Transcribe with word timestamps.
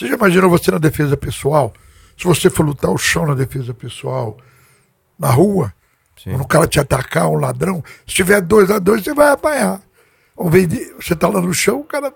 Você 0.00 0.08
já 0.08 0.14
imaginou 0.14 0.48
você 0.48 0.70
na 0.70 0.78
defesa 0.78 1.14
pessoal? 1.14 1.74
Se 2.16 2.24
você 2.24 2.48
for 2.48 2.64
lutar 2.64 2.90
o 2.90 2.96
chão 2.96 3.26
na 3.26 3.34
defesa 3.34 3.74
pessoal, 3.74 4.38
na 5.18 5.28
rua, 5.28 5.74
Sim. 6.16 6.30
quando 6.30 6.42
o 6.42 6.48
cara 6.48 6.66
te 6.66 6.80
atacar, 6.80 7.28
um 7.28 7.34
ladrão, 7.34 7.84
se 8.06 8.14
tiver 8.14 8.40
dois 8.40 8.70
a 8.70 8.78
dois, 8.78 9.04
você 9.04 9.12
vai 9.12 9.28
apanhar. 9.30 9.82
Ao 10.34 10.46
invés 10.46 10.68
de 10.68 10.94
você 10.94 11.14
tá 11.14 11.28
lá 11.28 11.42
no 11.42 11.52
chão, 11.52 11.80
o 11.80 11.84
cara, 11.84 12.14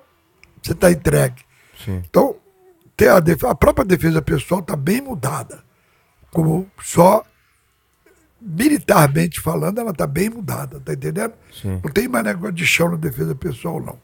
você 0.63 0.75
tá 0.75 0.91
entregue. 0.91 1.43
Sim. 1.85 2.03
Então, 2.09 2.37
ter 2.97 3.11
a, 3.11 3.21
defesa, 3.21 3.53
a 3.53 3.55
própria 3.55 3.85
defesa 3.85 4.23
pessoal 4.23 4.61
está 4.61 4.75
bem 4.75 5.03
mudada. 5.03 5.63
Como 6.31 6.67
só 6.81 7.23
militarmente 8.41 9.43
falando, 9.43 9.79
ela 9.79 9.91
está 9.91 10.07
bem 10.07 10.31
mudada, 10.31 10.81
tá 10.81 10.95
entendendo? 10.95 11.35
Sim. 11.53 11.83
Não 11.85 11.93
tem 11.93 12.09
mais 12.09 12.25
negócio 12.25 12.55
de 12.55 12.67
chão 12.67 12.93
na 12.93 12.97
defesa 12.97 13.35
pessoal, 13.35 13.79
não. 13.79 13.99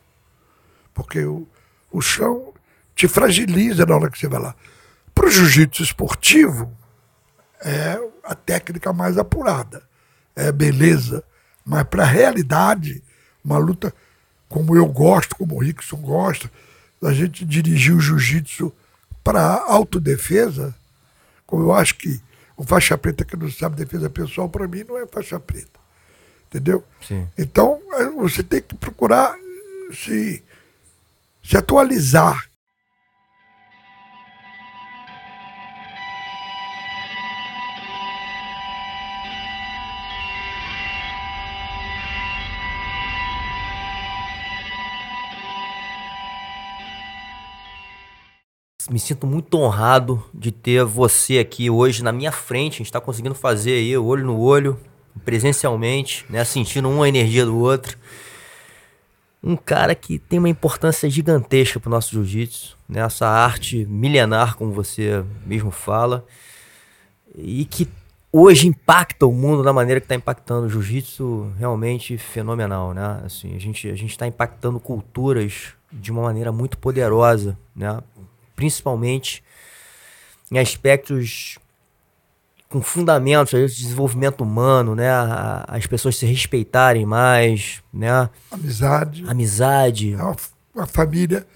Porque 0.92 1.24
o, 1.24 1.48
o 1.90 2.02
chão 2.02 2.52
te 2.94 3.08
fragiliza 3.08 3.86
na 3.86 3.94
hora 3.96 4.10
que 4.10 4.18
você 4.18 4.28
vai 4.28 4.40
lá. 4.40 4.54
Para 5.14 5.26
o 5.26 5.30
jiu-jitsu 5.30 5.82
esportivo, 5.82 6.72
é 7.62 7.98
a 8.24 8.34
técnica 8.34 8.92
mais 8.92 9.18
apurada, 9.18 9.82
é 10.34 10.50
beleza. 10.50 11.22
Mas 11.64 11.84
para 11.84 12.02
a 12.02 12.06
realidade, 12.06 13.02
uma 13.44 13.58
luta 13.58 13.94
como 14.48 14.76
eu 14.76 14.86
gosto, 14.86 15.36
como 15.36 15.54
o 15.54 15.58
Rickson 15.58 15.98
gosta, 15.98 16.50
a 17.02 17.12
gente 17.12 17.44
dirigir 17.44 17.94
o 17.94 18.00
jiu-jitsu 18.00 18.72
para 19.22 19.62
autodefesa, 19.66 20.74
como 21.46 21.64
eu 21.64 21.72
acho 21.72 21.96
que 21.96 22.20
o 22.56 22.64
faixa 22.64 22.98
preta 22.98 23.24
que 23.24 23.36
não 23.36 23.50
sabe 23.50 23.76
defesa 23.76 24.10
pessoal, 24.10 24.48
para 24.48 24.68
mim, 24.68 24.84
não 24.86 24.98
é 24.98 25.06
faixa 25.06 25.38
preta. 25.38 25.80
Entendeu? 26.48 26.84
Sim. 27.00 27.28
Então, 27.38 27.80
é, 27.92 28.06
você 28.06 28.42
tem 28.42 28.60
que 28.60 28.74
procurar 28.74 29.34
se, 29.92 30.42
se 31.42 31.56
atualizar 31.56 32.49
me 48.90 48.98
sinto 48.98 49.24
muito 49.24 49.56
honrado 49.56 50.22
de 50.34 50.50
ter 50.50 50.84
você 50.84 51.38
aqui 51.38 51.70
hoje 51.70 52.02
na 52.02 52.10
minha 52.10 52.32
frente. 52.32 52.74
A 52.74 52.78
gente 52.78 52.86
está 52.86 53.00
conseguindo 53.00 53.36
fazer 53.36 53.74
aí, 53.74 53.96
olho 53.96 54.26
no 54.26 54.38
olho, 54.38 54.78
presencialmente, 55.24 56.26
né? 56.28 56.44
Sentindo 56.44 56.90
uma 56.90 57.08
energia 57.08 57.46
do 57.46 57.56
outro. 57.56 57.96
Um 59.42 59.56
cara 59.56 59.94
que 59.94 60.18
tem 60.18 60.40
uma 60.40 60.48
importância 60.48 61.08
gigantesca 61.08 61.78
para 61.78 61.88
o 61.88 61.90
nosso 61.90 62.10
jiu-jitsu, 62.10 62.76
né? 62.88 63.00
essa 63.00 63.26
arte 63.26 63.86
milenar, 63.86 64.56
como 64.56 64.72
você 64.72 65.24
mesmo 65.46 65.70
fala, 65.70 66.26
e 67.34 67.64
que 67.64 67.88
hoje 68.32 68.66
impacta 68.66 69.24
o 69.24 69.32
mundo 69.32 69.62
da 69.62 69.72
maneira 69.72 70.00
que 70.00 70.04
está 70.04 70.16
impactando. 70.16 70.66
O 70.66 70.68
jiu-jitsu 70.68 71.52
realmente 71.56 72.18
fenomenal, 72.18 72.92
né? 72.92 73.22
Assim, 73.24 73.54
a 73.54 73.58
gente 73.58 73.88
a 73.88 73.94
está 73.94 74.26
impactando 74.26 74.80
culturas 74.80 75.74
de 75.92 76.10
uma 76.10 76.22
maneira 76.22 76.50
muito 76.50 76.76
poderosa, 76.76 77.56
né? 77.74 77.98
Principalmente 78.60 79.42
em 80.52 80.58
aspectos 80.58 81.58
com 82.68 82.82
fundamentos 82.82 83.58
de 83.74 83.82
desenvolvimento 83.82 84.42
humano, 84.42 84.94
né? 84.94 85.08
As 85.66 85.86
pessoas 85.86 86.16
se 86.16 86.26
respeitarem 86.26 87.06
mais, 87.06 87.82
né? 87.90 88.28
Amizade. 88.50 89.24
Amizade. 89.26 90.12
É 90.12 90.22
uma, 90.22 90.36
uma 90.74 90.86
família. 90.86 91.46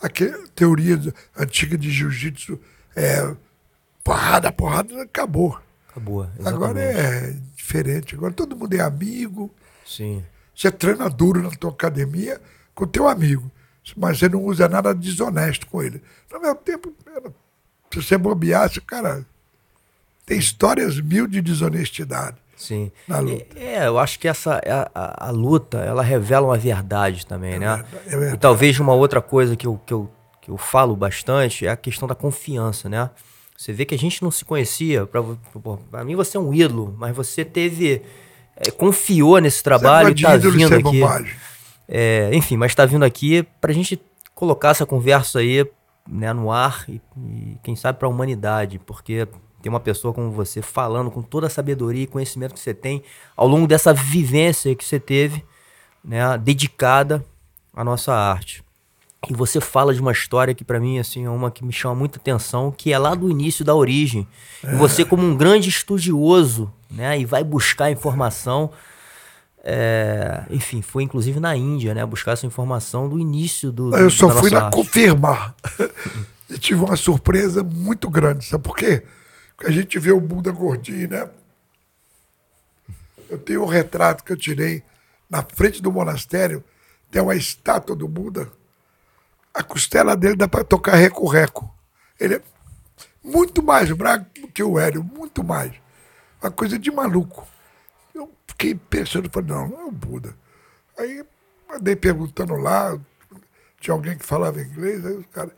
A 0.00 0.08
teoria 0.54 1.00
antiga 1.36 1.76
de 1.76 1.90
jiu-jitsu 1.90 2.60
é 2.94 3.34
porrada, 4.04 4.52
porrada, 4.52 5.02
acabou. 5.02 5.58
Acabou. 5.90 6.22
Exatamente. 6.38 6.48
Agora 6.48 6.80
é 6.80 7.36
diferente. 7.56 8.14
Agora 8.14 8.32
todo 8.32 8.54
mundo 8.54 8.72
é 8.72 8.80
amigo. 8.80 9.52
Sim. 9.84 10.24
Você 10.54 10.70
treina 10.70 11.10
duro 11.10 11.42
na 11.42 11.50
tua 11.50 11.70
academia 11.70 12.40
com 12.72 12.86
teu 12.86 13.08
amigo 13.08 13.50
mas 13.96 14.18
você 14.18 14.28
não 14.28 14.42
usa 14.42 14.68
nada 14.68 14.94
desonesto 14.94 15.66
com 15.66 15.82
ele. 15.82 16.02
No 16.32 16.40
meu 16.40 16.54
tempo, 16.54 16.92
se 17.92 18.02
você 18.02 18.16
bobeasse, 18.16 18.80
cara, 18.80 19.24
tem 20.24 20.38
histórias 20.38 21.00
mil 21.00 21.26
de 21.26 21.40
desonestidade. 21.40 22.36
Sim. 22.56 22.92
Na 23.08 23.18
luta. 23.18 23.58
É, 23.58 23.74
é 23.74 23.86
eu 23.88 23.98
acho 23.98 24.18
que 24.18 24.28
essa 24.28 24.60
a, 24.64 24.90
a, 24.94 25.28
a, 25.28 25.30
luta, 25.30 25.78
ela 25.78 26.02
revela 26.02 26.46
uma 26.46 26.56
verdade 26.56 27.26
também, 27.26 27.54
é 27.54 27.58
né? 27.58 27.76
Verdade, 27.76 27.96
é 28.06 28.10
verdade. 28.10 28.34
E 28.34 28.38
talvez 28.38 28.78
uma 28.78 28.94
outra 28.94 29.20
coisa 29.20 29.56
que 29.56 29.66
eu, 29.66 29.80
que, 29.84 29.92
eu, 29.92 30.10
que 30.40 30.50
eu 30.50 30.56
falo 30.56 30.94
bastante 30.94 31.66
é 31.66 31.70
a 31.70 31.76
questão 31.76 32.06
da 32.06 32.14
confiança, 32.14 32.88
né? 32.88 33.10
Você 33.56 33.72
vê 33.72 33.84
que 33.84 33.94
a 33.94 33.98
gente 33.98 34.22
não 34.22 34.30
se 34.30 34.44
conhecia. 34.44 35.06
Para 35.06 36.04
mim, 36.04 36.16
você 36.16 36.36
é 36.36 36.40
um 36.40 36.52
ídolo, 36.54 36.94
mas 36.98 37.14
você 37.14 37.44
teve. 37.44 38.02
É, 38.56 38.70
confiou 38.70 39.38
nesse 39.38 39.62
trabalho 39.62 40.10
e 40.10 40.20
tá 40.20 40.36
vindo 40.36 40.74
aqui. 40.74 40.82
Bombagem. 40.82 41.34
É, 41.94 42.30
enfim, 42.32 42.56
mas 42.56 42.72
está 42.72 42.86
vindo 42.86 43.04
aqui 43.04 43.46
para 43.60 43.70
a 43.70 43.74
gente 43.74 44.00
colocar 44.34 44.70
essa 44.70 44.86
conversa 44.86 45.40
aí 45.40 45.70
né, 46.08 46.32
no 46.32 46.50
ar 46.50 46.86
e, 46.88 47.02
e 47.18 47.58
quem 47.62 47.76
sabe 47.76 47.98
para 47.98 48.08
a 48.08 48.10
humanidade, 48.10 48.78
porque 48.78 49.28
tem 49.60 49.68
uma 49.68 49.78
pessoa 49.78 50.14
como 50.14 50.30
você 50.30 50.62
falando 50.62 51.10
com 51.10 51.20
toda 51.20 51.48
a 51.48 51.50
sabedoria 51.50 52.04
e 52.04 52.06
conhecimento 52.06 52.54
que 52.54 52.60
você 52.60 52.72
tem 52.72 53.02
ao 53.36 53.46
longo 53.46 53.66
dessa 53.66 53.92
vivência 53.92 54.74
que 54.74 54.82
você 54.82 54.98
teve, 54.98 55.44
né, 56.02 56.38
dedicada 56.38 57.22
à 57.74 57.84
nossa 57.84 58.14
arte. 58.14 58.64
E 59.28 59.34
você 59.34 59.60
fala 59.60 59.92
de 59.92 60.00
uma 60.00 60.12
história 60.12 60.54
que 60.54 60.64
para 60.64 60.80
mim 60.80 60.98
assim 60.98 61.26
é 61.26 61.30
uma 61.30 61.50
que 61.50 61.62
me 61.62 61.74
chama 61.74 61.94
muita 61.94 62.18
atenção, 62.18 62.72
que 62.72 62.90
é 62.90 62.98
lá 62.98 63.14
do 63.14 63.30
início 63.30 63.66
da 63.66 63.74
origem. 63.74 64.26
É. 64.64 64.72
E 64.72 64.76
você 64.76 65.04
como 65.04 65.24
um 65.24 65.36
grande 65.36 65.68
estudioso, 65.68 66.72
né, 66.90 67.20
e 67.20 67.26
vai 67.26 67.44
buscar 67.44 67.90
informação, 67.90 68.70
é, 69.64 70.44
enfim, 70.50 70.82
foi 70.82 71.04
inclusive 71.04 71.38
na 71.38 71.56
Índia, 71.56 71.94
né? 71.94 72.04
Buscar 72.04 72.32
essa 72.32 72.44
informação 72.44 73.08
do 73.08 73.18
início 73.18 73.70
do. 73.70 73.96
Eu 73.96 74.10
só 74.10 74.28
fui 74.28 74.50
na 74.50 74.68
confirmar. 74.70 75.54
e 76.50 76.58
tive 76.58 76.80
uma 76.80 76.96
surpresa 76.96 77.62
muito 77.62 78.10
grande, 78.10 78.44
sabe 78.44 78.64
por 78.64 78.76
quê? 78.76 79.04
Porque 79.56 79.70
a 79.70 79.72
gente 79.72 79.98
vê 80.00 80.10
o 80.10 80.20
Buda 80.20 80.50
gordinho, 80.50 81.08
né? 81.08 81.30
Eu 83.30 83.38
tenho 83.38 83.62
um 83.62 83.66
retrato 83.66 84.24
que 84.24 84.32
eu 84.32 84.36
tirei 84.36 84.82
na 85.30 85.42
frente 85.42 85.80
do 85.80 85.92
monastério, 85.92 86.64
tem 87.10 87.22
uma 87.22 87.36
estátua 87.36 87.94
do 87.94 88.08
Buda. 88.08 88.50
A 89.54 89.62
costela 89.62 90.16
dele 90.16 90.34
dá 90.34 90.48
para 90.48 90.64
tocar 90.64 90.96
reco-reco. 90.96 91.72
Ele 92.18 92.34
é 92.34 92.42
muito 93.22 93.62
mais 93.62 93.90
branco 93.92 94.26
que 94.52 94.62
o 94.62 94.78
Hélio, 94.78 95.04
muito 95.04 95.44
mais. 95.44 95.72
Uma 96.42 96.50
coisa 96.50 96.78
de 96.78 96.90
maluco 96.90 97.46
fiquei 98.52 98.74
pensando, 98.74 99.30
falei, 99.30 99.50
não, 99.50 99.68
não 99.68 99.80
é 99.80 99.84
o 99.84 99.90
Buda. 99.90 100.34
Aí 100.98 101.24
andei 101.70 101.96
perguntando 101.96 102.54
lá, 102.56 102.98
tinha 103.80 103.94
alguém 103.94 104.16
que 104.16 104.24
falava 104.24 104.60
inglês, 104.60 105.04
aí 105.04 105.14
os 105.14 105.26
caras. 105.26 105.52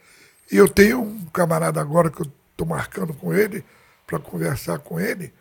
E 0.50 0.56
eu 0.56 0.68
tenho 0.68 1.00
um 1.02 1.24
camarada 1.26 1.80
agora 1.80 2.10
que 2.10 2.22
eu 2.22 2.30
estou 2.52 2.66
marcando 2.66 3.12
com 3.14 3.34
ele, 3.34 3.64
para 4.06 4.18
conversar 4.18 4.78
com 4.78 5.00
ele. 5.00 5.32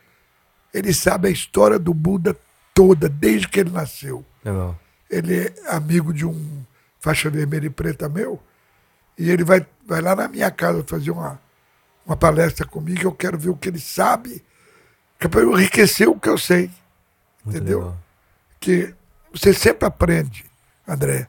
Ele 0.74 0.94
sabe 0.94 1.28
a 1.28 1.31
história 1.31 1.78
do 1.78 1.94
Buda 1.94 2.36
toda, 2.74 3.08
desde 3.08 3.47
que 3.47 3.59
ele 3.59 3.69
nasceu. 3.69 4.25
Legal. 4.44 4.80
Ele 5.09 5.42
é 5.42 5.53
amigo 5.68 6.13
de 6.13 6.25
um 6.25 6.63
faixa 7.00 7.30
vermelha 7.30 7.68
e 7.68 7.69
preta 7.69 8.09
meu, 8.09 8.42
e 9.18 9.30
ele 9.30 9.44
vai, 9.44 9.66
vai 9.86 10.02
lá 10.02 10.16
na 10.16 10.28
minha 10.28 10.50
casa 10.50 10.84
fazer 10.88 11.12
uma, 11.12 11.40
uma 12.06 12.16
palestra 12.16 12.66
comigo, 12.66 13.03
eu 13.03 13.12
quero 13.12 13.38
ver 13.38 13.50
o 13.50 13.58
que 13.58 13.69
ele 13.69 13.80
sabe, 13.80 14.44
que 15.19 15.28
é 15.28 15.30
para 15.30 15.42
eu 15.42 15.52
enriquecer 15.52 16.08
o 16.08 16.19
que 16.19 16.30
eu 16.30 16.38
sei. 16.38 16.72
Muito 17.44 17.58
entendeu? 17.58 17.80
Legal. 17.80 17.98
Que 18.59 18.94
você 19.34 19.54
sempre 19.54 19.86
aprende, 19.86 20.46
André. 20.88 21.28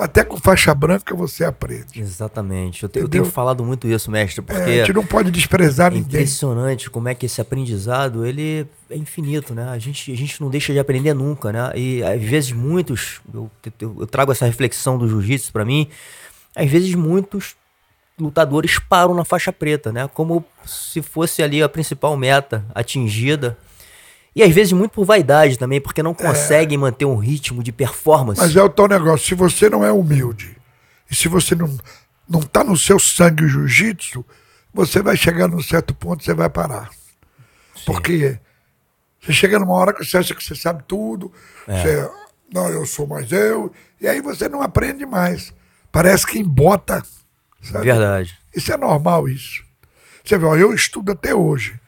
Até 0.00 0.24
com 0.24 0.38
faixa 0.38 0.74
branca 0.74 1.14
você 1.14 1.44
aprende. 1.44 2.00
Exatamente. 2.00 2.84
Eu, 2.84 2.88
te, 2.88 2.98
eu 3.00 3.08
tenho 3.08 3.24
falado 3.26 3.62
muito 3.62 3.86
isso, 3.86 4.10
mestre, 4.10 4.40
porque. 4.40 4.62
É, 4.62 4.82
a 4.82 4.86
gente 4.86 4.94
não 4.94 5.04
pode 5.04 5.30
desprezar 5.30 5.92
é 5.92 5.96
ninguém. 5.96 6.22
Impressionante 6.22 6.88
como 6.88 7.06
é 7.08 7.14
que 7.14 7.26
esse 7.26 7.38
aprendizado 7.38 8.24
ele 8.24 8.66
é 8.88 8.96
infinito, 8.96 9.54
né? 9.54 9.68
A 9.68 9.78
gente, 9.78 10.10
a 10.10 10.16
gente 10.16 10.40
não 10.40 10.48
deixa 10.48 10.72
de 10.72 10.78
aprender 10.78 11.12
nunca, 11.12 11.52
né? 11.52 11.70
E 11.74 12.02
às 12.02 12.22
vezes 12.22 12.50
muitos, 12.50 13.20
eu, 13.32 13.50
eu, 13.78 13.96
eu 14.00 14.06
trago 14.06 14.32
essa 14.32 14.46
reflexão 14.46 14.96
do 14.96 15.06
jiu-jitsu 15.06 15.52
para 15.52 15.66
mim, 15.66 15.86
às 16.56 16.70
vezes 16.70 16.94
muitos 16.94 17.54
lutadores 18.18 18.78
param 18.78 19.12
na 19.12 19.24
faixa 19.24 19.52
preta, 19.52 19.92
né? 19.92 20.08
Como 20.14 20.42
se 20.64 21.02
fosse 21.02 21.42
ali 21.42 21.62
a 21.62 21.68
principal 21.68 22.16
meta 22.16 22.64
atingida 22.74 23.58
e 24.34 24.42
às 24.42 24.54
vezes 24.54 24.72
muito 24.72 24.92
por 24.92 25.04
vaidade 25.04 25.58
também, 25.58 25.80
porque 25.80 26.02
não 26.02 26.14
conseguem 26.14 26.76
é... 26.76 26.80
manter 26.80 27.04
um 27.04 27.16
ritmo 27.16 27.62
de 27.62 27.72
performance. 27.72 28.40
Mas 28.40 28.54
é 28.54 28.62
o 28.62 28.68
tal 28.68 28.88
negócio, 28.88 29.26
se 29.26 29.34
você 29.34 29.68
não 29.68 29.84
é 29.84 29.92
humilde, 29.92 30.56
e 31.10 31.14
se 31.14 31.28
você 31.28 31.54
não, 31.54 31.76
não 32.28 32.40
tá 32.40 32.62
no 32.62 32.76
seu 32.76 32.98
sangue 32.98 33.44
o 33.44 33.48
jiu-jitsu, 33.48 34.24
você 34.72 35.02
vai 35.02 35.16
chegar 35.16 35.48
num 35.48 35.62
certo 35.62 35.94
ponto 35.94 36.22
e 36.22 36.24
você 36.24 36.34
vai 36.34 36.48
parar. 36.48 36.90
Sim. 37.74 37.82
Porque 37.86 38.38
você 39.20 39.32
chega 39.32 39.58
numa 39.58 39.74
hora 39.74 39.92
que 39.92 40.04
você 40.04 40.18
acha 40.18 40.34
que 40.34 40.42
você 40.42 40.54
sabe 40.54 40.84
tudo, 40.86 41.32
é. 41.66 41.82
você, 41.82 42.10
não, 42.52 42.68
eu 42.68 42.86
sou 42.86 43.06
mais 43.06 43.32
eu, 43.32 43.72
e 44.00 44.06
aí 44.06 44.20
você 44.20 44.48
não 44.48 44.62
aprende 44.62 45.04
mais. 45.04 45.52
Parece 45.90 46.24
que 46.26 46.38
embota 46.38 47.02
Sabe? 47.62 47.84
Verdade. 47.84 48.38
Isso 48.54 48.72
é 48.72 48.76
normal, 48.76 49.28
isso. 49.28 49.64
Você 50.24 50.38
vê, 50.38 50.46
ó, 50.46 50.56
eu 50.56 50.74
estudo 50.74 51.12
até 51.12 51.34
hoje. 51.34 51.78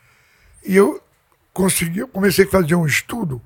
E 0.65 0.77
eu 0.77 1.03
consegui, 1.53 2.01
eu 2.01 2.09
comecei 2.09 2.45
a 2.45 2.51
fazer 2.51 2.75
um 2.75 2.87
estudo 2.87 3.41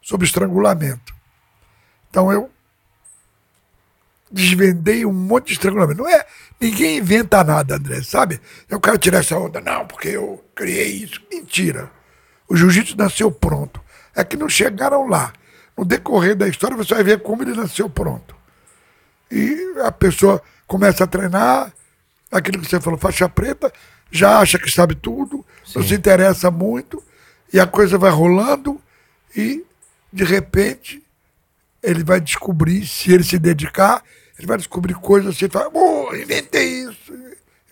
sobre 0.00 0.26
estrangulamento. 0.26 1.14
Então 2.10 2.30
eu 2.30 2.50
desvendei 4.30 5.06
um 5.06 5.12
monte 5.12 5.48
de 5.48 5.52
estrangulamento. 5.54 6.02
Não 6.02 6.08
é. 6.08 6.26
Ninguém 6.60 6.98
inventa 6.98 7.44
nada, 7.44 7.76
André, 7.76 8.02
sabe? 8.02 8.40
Eu 8.68 8.80
quero 8.80 8.98
tirar 8.98 9.18
essa 9.18 9.36
onda. 9.38 9.60
Não, 9.60 9.86
porque 9.86 10.08
eu 10.08 10.44
criei 10.54 10.88
isso. 10.88 11.20
Mentira. 11.30 11.90
O 12.48 12.56
jiu-jitsu 12.56 12.96
nasceu 12.96 13.30
pronto. 13.30 13.80
É 14.14 14.24
que 14.24 14.36
não 14.36 14.48
chegaram 14.48 15.06
lá. 15.08 15.32
No 15.76 15.84
decorrer 15.84 16.36
da 16.36 16.46
história, 16.46 16.76
você 16.76 16.94
vai 16.94 17.02
ver 17.02 17.22
como 17.22 17.42
ele 17.42 17.54
nasceu 17.54 17.88
pronto. 17.88 18.34
E 19.30 19.74
a 19.84 19.90
pessoa 19.90 20.40
começa 20.66 21.04
a 21.04 21.06
treinar, 21.06 21.72
aquilo 22.30 22.60
que 22.60 22.68
você 22.68 22.80
falou, 22.80 22.98
faixa 22.98 23.28
preta, 23.28 23.72
já 24.10 24.38
acha 24.38 24.58
que 24.58 24.70
sabe 24.70 24.94
tudo, 24.94 25.44
Sim. 25.64 25.78
não 25.78 25.86
se 25.86 25.94
interessa 25.94 26.50
muito, 26.50 27.02
e 27.54 27.60
a 27.60 27.68
coisa 27.68 27.96
vai 27.96 28.10
rolando, 28.10 28.80
e 29.36 29.64
de 30.12 30.24
repente 30.24 31.00
ele 31.80 32.02
vai 32.02 32.20
descobrir, 32.20 32.84
se 32.84 33.12
ele 33.12 33.22
se 33.22 33.38
dedicar, 33.38 34.02
ele 34.36 34.48
vai 34.48 34.56
descobrir 34.56 34.94
coisas 34.94 35.36
assim, 35.36 35.48
fala, 35.48 35.70
oh, 35.72 36.12
inventei 36.16 36.82
isso. 36.82 37.14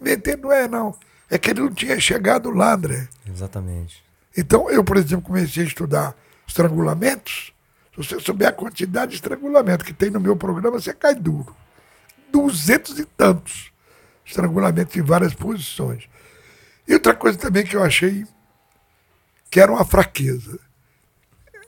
Inventei, 0.00 0.36
não 0.36 0.52
é 0.52 0.68
não. 0.68 0.94
É 1.28 1.36
que 1.36 1.50
ele 1.50 1.62
não 1.62 1.74
tinha 1.74 1.98
chegado 1.98 2.48
lá, 2.52 2.74
André. 2.74 3.08
Exatamente. 3.28 4.04
Então, 4.36 4.70
eu, 4.70 4.84
por 4.84 4.96
exemplo, 4.96 5.26
comecei 5.26 5.64
a 5.64 5.66
estudar 5.66 6.14
estrangulamentos. 6.46 7.52
Se 7.90 8.04
você 8.04 8.20
souber 8.20 8.50
a 8.50 8.52
quantidade 8.52 9.10
de 9.10 9.16
estrangulamento 9.16 9.84
que 9.84 9.92
tem 9.92 10.10
no 10.10 10.20
meu 10.20 10.36
programa, 10.36 10.78
você 10.78 10.94
cai 10.94 11.16
duro. 11.16 11.56
Duzentos 12.30 13.00
e 13.00 13.04
tantos 13.04 13.72
estrangulamentos 14.24 14.94
em 14.94 15.02
várias 15.02 15.34
posições. 15.34 16.08
E 16.86 16.94
outra 16.94 17.14
coisa 17.14 17.36
também 17.36 17.64
que 17.64 17.74
eu 17.74 17.82
achei 17.82 18.24
que 19.52 19.60
era 19.60 19.70
uma 19.70 19.84
fraqueza. 19.84 20.58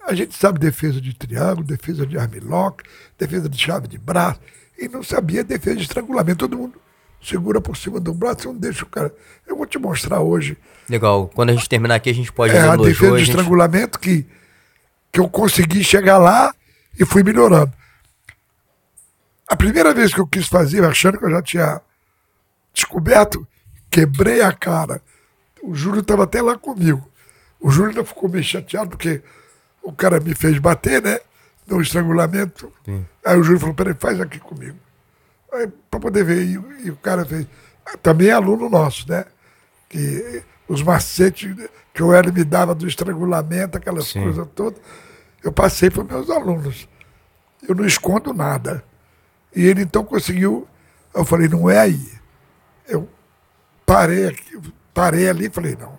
A 0.06 0.14
gente 0.14 0.34
sabe 0.34 0.58
defesa 0.58 1.02
de 1.02 1.14
triângulo, 1.14 1.66
defesa 1.66 2.06
de 2.06 2.16
armlock, 2.18 2.82
defesa 3.18 3.46
de 3.46 3.58
chave 3.58 3.86
de 3.86 3.98
braço, 3.98 4.40
e 4.78 4.88
não 4.88 5.02
sabia 5.02 5.44
defesa 5.44 5.76
de 5.76 5.82
estrangulamento. 5.82 6.38
Todo 6.38 6.56
mundo 6.56 6.80
segura 7.22 7.60
por 7.60 7.76
cima 7.76 8.00
do 8.00 8.14
braço 8.14 8.44
e 8.44 8.46
não 8.46 8.56
deixa 8.56 8.84
o 8.84 8.88
cara. 8.88 9.14
Eu 9.46 9.54
vou 9.54 9.66
te 9.66 9.78
mostrar 9.78 10.20
hoje. 10.20 10.56
Legal. 10.88 11.30
Quando 11.34 11.50
a 11.50 11.52
gente 11.52 11.68
terminar 11.68 11.96
aqui, 11.96 12.08
a 12.08 12.14
gente 12.14 12.32
pode 12.32 12.56
é, 12.56 12.58
a 12.58 12.74
defesa 12.74 13.18
de 13.18 13.22
estrangulamento 13.24 13.98
que, 13.98 14.26
que 15.12 15.20
eu 15.20 15.28
consegui 15.28 15.84
chegar 15.84 16.16
lá 16.16 16.54
e 16.98 17.04
fui 17.04 17.22
melhorando. 17.22 17.72
A 19.46 19.56
primeira 19.56 19.92
vez 19.92 20.14
que 20.14 20.20
eu 20.20 20.26
quis 20.26 20.48
fazer, 20.48 20.82
achando 20.84 21.18
que 21.18 21.24
eu 21.26 21.30
já 21.30 21.42
tinha 21.42 21.82
descoberto, 22.72 23.46
quebrei 23.90 24.40
a 24.40 24.52
cara. 24.52 25.02
O 25.62 25.74
Júlio 25.74 26.00
estava 26.00 26.24
até 26.24 26.40
lá 26.40 26.56
comigo. 26.56 27.12
O 27.64 27.70
Júlio 27.70 27.88
ainda 27.88 28.04
ficou 28.04 28.28
meio 28.28 28.44
chateado 28.44 28.90
porque 28.90 29.22
o 29.82 29.90
cara 29.90 30.20
me 30.20 30.34
fez 30.34 30.58
bater, 30.58 31.00
né? 31.00 31.18
No 31.66 31.80
estrangulamento. 31.80 32.70
Sim. 32.84 33.06
Aí 33.24 33.38
o 33.38 33.42
Júlio 33.42 33.58
falou: 33.58 33.74
peraí, 33.74 33.94
faz 33.94 34.20
aqui 34.20 34.38
comigo 34.38 34.76
para 35.90 36.00
poder 36.00 36.24
ver. 36.24 36.42
E, 36.42 36.86
e, 36.86 36.90
o 36.90 36.96
cara 36.96 37.24
fez. 37.24 37.46
Também 38.02 38.28
é 38.28 38.32
aluno 38.32 38.68
nosso, 38.68 39.08
né? 39.10 39.24
Que 39.88 40.42
os 40.68 40.82
macetes 40.82 41.54
que 41.92 42.02
o 42.02 42.12
Hélio 42.12 42.34
me 42.34 42.44
dava 42.44 42.74
do 42.74 42.86
estrangulamento, 42.86 43.78
aquelas 43.78 44.08
Sim. 44.08 44.24
coisas 44.24 44.46
todas, 44.54 44.78
eu 45.42 45.50
passei 45.50 45.90
para 45.90 46.04
meus 46.04 46.28
alunos. 46.28 46.86
Eu 47.66 47.74
não 47.74 47.86
escondo 47.86 48.34
nada. 48.34 48.84
E 49.56 49.64
ele 49.64 49.82
então 49.82 50.04
conseguiu. 50.04 50.68
Eu 51.14 51.24
falei, 51.24 51.48
não 51.48 51.70
é 51.70 51.78
aí. 51.78 52.12
Eu 52.86 53.08
parei 53.86 54.26
aqui, 54.28 54.60
parei 54.92 55.30
ali 55.30 55.46
e 55.46 55.50
falei, 55.50 55.76
não, 55.80 55.96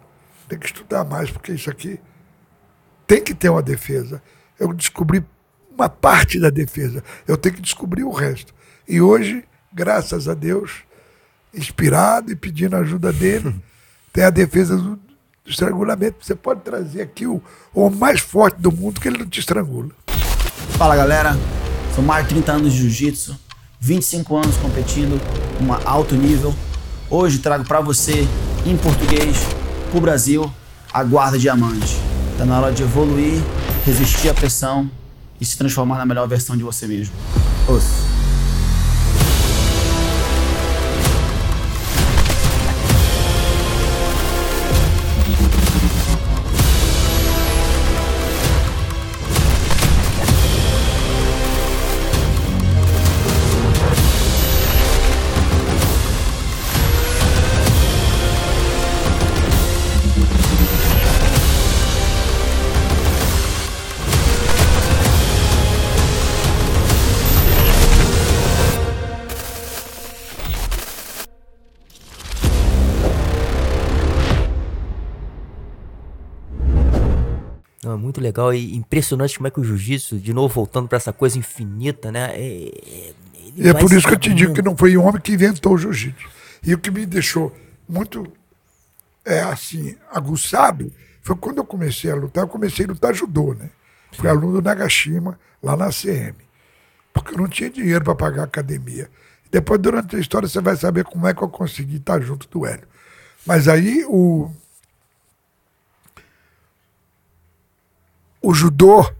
tem 0.47 0.59
que 0.59 0.67
estudar 0.67 1.03
mais, 1.03 1.29
porque 1.29 1.51
isso 1.51 1.69
aqui 1.69 1.99
tem 3.07 3.23
que 3.23 3.33
ter 3.33 3.49
uma 3.49 3.61
defesa. 3.61 4.21
Eu 4.59 4.73
descobri 4.73 5.23
uma 5.71 5.89
parte 5.89 6.39
da 6.39 6.49
defesa. 6.49 7.03
Eu 7.27 7.37
tenho 7.37 7.55
que 7.55 7.61
descobrir 7.61 8.03
o 8.03 8.11
resto. 8.11 8.53
E 8.87 9.01
hoje, 9.01 9.43
graças 9.73 10.27
a 10.27 10.33
Deus, 10.33 10.83
inspirado 11.53 12.31
e 12.31 12.35
pedindo 12.35 12.75
ajuda 12.75 13.11
dele, 13.11 13.55
tem 14.13 14.23
a 14.23 14.29
defesa 14.29 14.77
do, 14.77 14.95
do 14.95 15.49
estrangulamento. 15.49 16.17
Você 16.25 16.35
pode 16.35 16.61
trazer 16.61 17.01
aqui 17.01 17.27
o, 17.27 17.41
o 17.73 17.89
mais 17.89 18.21
forte 18.21 18.59
do 18.59 18.71
mundo 18.71 19.01
que 19.01 19.07
ele 19.07 19.17
não 19.17 19.27
te 19.27 19.39
estrangula. 19.39 19.89
Fala 20.77 20.95
galera, 20.95 21.35
são 21.93 22.03
mais 22.03 22.23
de 22.27 22.33
30 22.33 22.51
anos 22.51 22.73
de 22.73 22.79
jiu-jitsu, 22.79 23.39
25 23.79 24.35
anos 24.37 24.57
competindo 24.57 25.19
em 25.61 25.85
alto 25.85 26.15
nível. 26.15 26.53
Hoje 27.09 27.39
trago 27.39 27.63
para 27.63 27.79
você, 27.79 28.27
em 28.65 28.75
português, 28.77 29.37
pro 29.91 30.01
Brasil, 30.01 30.51
a 30.93 31.03
guarda 31.03 31.37
diamante. 31.37 31.97
Tá 32.37 32.45
na 32.45 32.59
hora 32.59 32.71
de 32.71 32.83
evoluir, 32.83 33.41
resistir 33.85 34.29
à 34.29 34.33
pressão 34.33 34.89
e 35.39 35.45
se 35.45 35.57
transformar 35.57 35.97
na 35.97 36.05
melhor 36.05 36.27
versão 36.27 36.55
de 36.55 36.63
você 36.63 36.87
mesmo. 36.87 37.13
Os. 37.67 38.04
Legal 78.35 78.53
e 78.53 78.75
impressionante 78.75 79.37
como 79.37 79.47
é 79.47 79.51
que 79.51 79.59
o 79.59 79.63
jiu-jitsu, 79.63 80.19
de 80.19 80.33
novo 80.33 80.53
voltando 80.53 80.87
para 80.87 80.97
essa 80.97 81.13
coisa 81.13 81.39
infinita, 81.39 82.11
né? 82.11 82.31
É, 82.35 83.13
é 83.57 83.73
por 83.73 83.91
isso 83.93 84.07
que 84.07 84.13
eu 84.13 84.19
te 84.19 84.33
digo 84.33 84.53
que 84.53 84.61
não 84.61 84.75
foi 84.75 84.97
o 84.97 85.03
homem 85.03 85.21
que 85.21 85.33
inventou 85.33 85.73
o 85.73 85.77
jiu-jitsu. 85.77 86.27
E 86.63 86.73
o 86.73 86.77
que 86.77 86.91
me 86.91 87.05
deixou 87.05 87.55
muito 87.87 88.27
é, 89.23 89.39
assim, 89.41 89.95
aguçado 90.11 90.91
foi 91.21 91.35
quando 91.35 91.59
eu 91.59 91.65
comecei 91.65 92.11
a 92.11 92.15
lutar, 92.15 92.43
eu 92.43 92.47
comecei 92.47 92.85
a 92.85 92.89
lutar 92.89 93.13
judô, 93.13 93.53
né? 93.53 93.69
Fui 94.11 94.29
aluno 94.29 94.53
do 94.53 94.61
Nagashima, 94.61 95.39
lá 95.61 95.75
na 95.75 95.89
CM. 95.89 96.35
Porque 97.13 97.33
eu 97.33 97.37
não 97.37 97.47
tinha 97.47 97.69
dinheiro 97.69 98.03
para 98.03 98.15
pagar 98.15 98.41
a 98.41 98.45
academia. 98.45 99.09
Depois, 99.51 99.79
durante 99.79 100.15
a 100.15 100.19
história, 100.19 100.47
você 100.47 100.61
vai 100.61 100.75
saber 100.75 101.03
como 101.05 101.27
é 101.27 101.33
que 101.33 101.41
eu 101.41 101.49
consegui 101.49 101.97
estar 101.97 102.21
junto 102.21 102.47
do 102.49 102.65
Hélio. 102.65 102.87
Mas 103.45 103.67
aí 103.67 104.05
o, 104.07 104.49
o 108.45 108.53
judô 108.53 109.11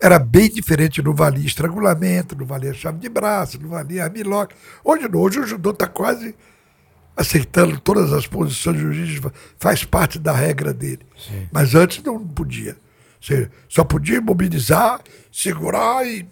era 0.00 0.18
bem 0.18 0.50
diferente, 0.50 1.02
não 1.02 1.14
valia 1.14 1.46
estrangulamento, 1.46 2.34
não 2.34 2.46
valia 2.46 2.72
chave 2.72 2.98
de 2.98 3.08
braço, 3.10 3.60
não 3.60 3.68
valia 3.68 4.04
armlock. 4.04 4.54
Hoje 4.82 5.06
não, 5.06 5.20
hoje 5.20 5.40
o 5.40 5.46
judô 5.46 5.70
está 5.70 5.86
quase 5.86 6.34
aceitando 7.14 7.78
todas 7.78 8.12
as 8.12 8.26
posições 8.26 8.78
jiu-jitsu, 8.78 9.30
faz 9.58 9.84
parte 9.84 10.18
da 10.18 10.32
regra 10.32 10.72
dele. 10.72 11.06
Sim. 11.16 11.46
Mas 11.52 11.74
antes 11.74 12.02
não 12.02 12.26
podia. 12.26 12.76
Você 13.20 13.50
só 13.68 13.84
podia 13.84 14.16
imobilizar, 14.16 15.00
segurar 15.30 16.06
e 16.06 16.26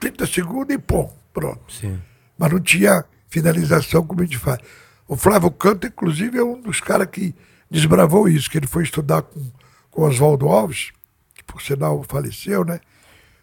30 0.00 0.26
segundos 0.26 0.74
e 0.74 0.78
pô, 0.78 1.08
pronto. 1.32 1.72
Sim. 1.72 1.98
Mas 2.36 2.52
não 2.52 2.60
tinha 2.60 3.04
finalização 3.28 4.04
como 4.04 4.20
a 4.20 4.24
gente 4.24 4.38
faz. 4.38 4.58
O 5.06 5.16
Flávio 5.16 5.50
Canto, 5.50 5.86
inclusive, 5.86 6.38
é 6.38 6.42
um 6.42 6.60
dos 6.60 6.80
caras 6.80 7.06
que 7.06 7.34
desbravou 7.70 8.28
isso, 8.28 8.50
que 8.50 8.58
ele 8.58 8.66
foi 8.66 8.82
estudar 8.82 9.22
com 9.22 9.40
Oswaldo 10.02 10.48
Alves, 10.48 10.92
que 11.34 11.42
por 11.44 11.60
sinal 11.62 12.02
faleceu, 12.06 12.64
né? 12.64 12.80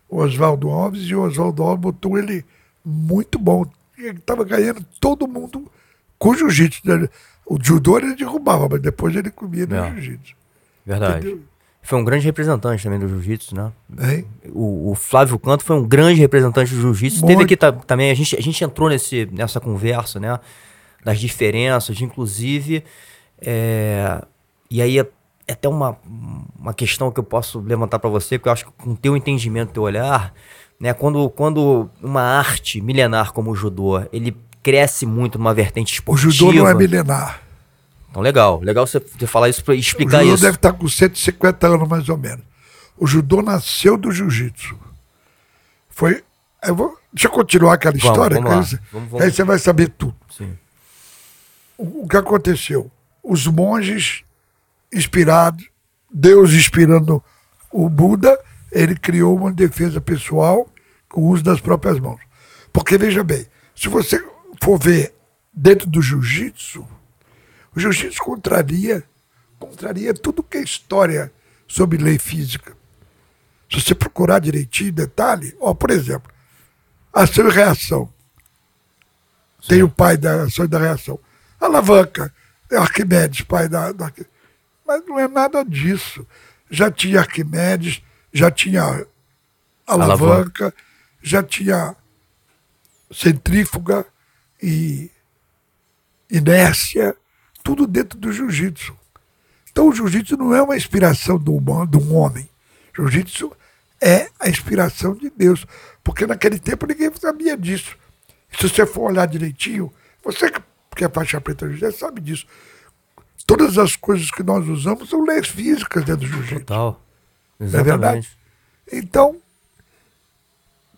O 0.07 0.17
Oswaldo 0.17 0.69
Alves, 0.69 1.03
e 1.03 1.15
o 1.15 1.23
Oswaldo 1.23 1.63
Alves 1.63 1.81
botou 1.81 2.17
ele 2.17 2.45
muito 2.83 3.39
bom. 3.39 3.65
Ele 3.97 4.19
estava 4.19 4.43
ganhando 4.43 4.85
todo 4.99 5.27
mundo 5.27 5.69
com 6.19 6.35
jiu-jitsu. 6.35 6.81
Né? 6.85 7.09
O 7.45 7.57
judô 7.61 7.97
ele 7.97 8.15
derrubava, 8.15 8.67
mas 8.69 8.81
depois 8.81 9.15
ele 9.15 9.31
comia 9.31 9.65
no 9.65 9.75
é. 9.75 9.91
jiu-jitsu. 9.91 10.35
Verdade. 10.85 11.27
Entendeu? 11.27 11.43
Foi 11.81 11.99
um 11.99 12.03
grande 12.03 12.25
representante 12.25 12.83
também 12.83 12.99
do 12.99 13.07
jiu-jitsu, 13.07 13.55
né? 13.55 13.71
O, 14.51 14.91
o, 14.91 14.95
Flávio 14.95 15.37
Canto 15.37 15.63
foi 15.63 15.75
um 15.75 15.87
grande 15.87 16.19
representante 16.19 16.73
do 16.73 16.81
jiu-jitsu. 16.81 17.23
Teve 17.27 17.43
aqui 17.43 17.55
também, 17.85 18.09
a 18.09 18.13
gente, 18.15 18.35
a 18.35 18.41
gente 18.41 18.63
entrou 18.63 18.89
nesse, 18.89 19.27
nessa 19.31 19.59
conversa, 19.59 20.19
né? 20.19 20.39
Das 21.03 21.19
diferenças, 21.19 22.01
inclusive. 22.01 22.83
É, 23.39 24.19
e 24.69 24.81
aí 24.81 24.97
é 25.47 25.53
até 25.53 25.69
uma, 25.69 25.97
uma 26.59 26.73
questão 26.73 27.11
que 27.11 27.19
eu 27.19 27.23
posso 27.23 27.59
levantar 27.59 27.99
para 27.99 28.09
você, 28.09 28.39
que 28.39 28.47
eu 28.47 28.51
acho 28.51 28.65
que 28.65 28.71
com 28.71 28.95
teu 28.95 29.15
entendimento, 29.15 29.73
teu 29.73 29.83
olhar, 29.83 30.33
né, 30.79 30.93
quando, 30.93 31.29
quando 31.29 31.89
uma 32.01 32.21
arte 32.21 32.81
milenar 32.81 33.31
como 33.31 33.51
o 33.51 33.55
judô, 33.55 34.01
ele 34.11 34.35
cresce 34.63 35.05
muito 35.05 35.37
numa 35.37 35.53
vertente 35.53 35.93
esportiva. 35.93 36.29
O 36.29 36.31
judô 36.31 36.51
não 36.51 36.67
é 36.67 36.73
milenar. 36.73 37.41
Então, 38.09 38.21
legal. 38.21 38.59
Legal 38.61 38.87
você 38.87 38.99
falar 39.27 39.49
isso 39.49 39.63
para 39.63 39.75
explicar 39.75 40.23
isso. 40.23 40.23
O 40.23 40.25
judô 40.25 40.33
isso. 40.35 40.43
deve 40.43 40.55
estar 40.55 40.73
com 40.73 40.87
150 40.87 41.67
anos, 41.67 41.87
mais 41.87 42.09
ou 42.09 42.17
menos. 42.17 42.43
O 42.97 43.05
judô 43.05 43.41
nasceu 43.41 43.97
do 43.97 44.11
jiu-jitsu. 44.11 44.75
Foi. 45.89 46.23
Eu 46.63 46.75
vou, 46.75 46.97
deixa 47.13 47.27
eu 47.27 47.31
continuar 47.31 47.73
aquela 47.73 47.91
vamos, 47.91 48.05
história, 48.05 48.41
vamos 48.41 48.73
aí, 48.73 48.79
vamos, 48.91 49.09
vamos. 49.11 49.25
aí 49.25 49.31
você 49.31 49.43
vai 49.43 49.59
saber 49.59 49.89
tudo. 49.89 50.15
Sim. 50.35 50.57
O, 51.77 52.03
o 52.03 52.07
que 52.07 52.17
aconteceu? 52.17 52.89
Os 53.23 53.45
monges 53.45 54.24
inspirados, 54.95 55.69
Deus 56.11 56.53
inspirando 56.53 57.23
o 57.71 57.89
Buda, 57.89 58.39
ele 58.71 58.95
criou 58.95 59.35
uma 59.35 59.51
defesa 59.51 59.99
pessoal 59.99 60.67
com 61.09 61.21
o 61.21 61.27
uso 61.27 61.43
das 61.43 61.59
próprias 61.59 61.99
mãos. 61.99 62.21
Porque, 62.71 62.97
veja 62.97 63.23
bem, 63.23 63.45
se 63.75 63.89
você 63.89 64.23
for 64.61 64.77
ver 64.77 65.13
dentro 65.53 65.89
do 65.89 66.01
jiu-jitsu, 66.01 66.87
o 67.75 67.79
jiu-jitsu 67.79 68.23
contraria, 68.23 69.03
contraria 69.59 70.13
tudo 70.13 70.43
que 70.43 70.57
é 70.57 70.63
história 70.63 71.31
sobre 71.67 71.97
lei 71.97 72.17
física. 72.17 72.75
Se 73.69 73.81
você 73.81 73.95
procurar 73.95 74.39
direitinho, 74.39 74.93
detalhe, 74.93 75.55
ó, 75.59 75.73
por 75.73 75.91
exemplo, 75.91 76.31
ação 77.13 77.47
e 77.47 77.51
reação. 77.51 78.09
Sim. 79.61 79.67
Tem 79.67 79.83
o 79.83 79.89
pai 79.89 80.15
da 80.17 80.43
ação 80.43 80.65
e 80.65 80.67
da 80.67 80.79
reação. 80.79 81.19
Alavanca, 81.59 82.33
Arquimedes, 82.71 83.41
pai 83.41 83.67
da, 83.67 83.91
da. 83.91 84.11
Mas 84.85 85.05
não 85.05 85.19
é 85.19 85.27
nada 85.27 85.63
disso. 85.63 86.25
Já 86.69 86.91
tinha 86.91 87.19
Arquimedes, 87.19 88.01
já 88.33 88.51
tinha 88.51 89.05
alavanca, 89.85 90.23
alavanca. 90.23 90.73
já 91.21 91.41
tinha 91.43 91.95
centrífuga 93.11 94.05
e 94.61 95.09
inércia, 96.29 97.15
tudo 97.63 97.87
dentro 97.87 98.17
do 98.17 98.31
jiu-jitsu. 98.31 98.97
Então 99.71 99.89
o 99.89 99.93
jiu-jitsu 99.93 100.37
não 100.37 100.55
é 100.55 100.61
uma 100.61 100.77
inspiração 100.77 101.37
do, 101.37 101.53
humano, 101.55 101.87
de 101.87 101.97
um 101.97 102.15
homem. 102.15 102.49
Jiu-jitsu 102.95 103.51
é 104.01 104.29
a 104.39 104.49
inspiração 104.49 105.15
de 105.15 105.29
Deus. 105.29 105.65
Porque 106.03 106.25
naquele 106.25 106.59
tempo 106.59 106.85
ninguém 106.85 107.11
sabia 107.19 107.57
disso. 107.57 107.97
Se 108.51 108.69
você 108.69 108.85
for 108.85 109.11
olhar 109.11 109.25
direitinho, 109.25 109.91
você 110.23 110.49
que 110.95 111.03
é 111.03 111.09
faixa 111.09 111.41
preta 111.41 111.69
já 111.73 111.91
sabe 111.91 112.21
disso. 112.21 112.45
Todas 113.45 113.77
as 113.77 113.95
coisas 113.95 114.31
que 114.31 114.41
nós 114.41 114.67
usamos 114.67 115.09
são 115.09 115.23
leis 115.23 115.47
físicas 115.47 116.03
dentro 116.03 116.27
do 116.27 116.33
jiu-jitsu. 116.33 116.65
Total. 116.65 117.01
Exatamente. 117.59 117.73
Não 117.73 117.79
é 117.79 117.83
verdade? 117.83 118.37
Então, 118.91 119.37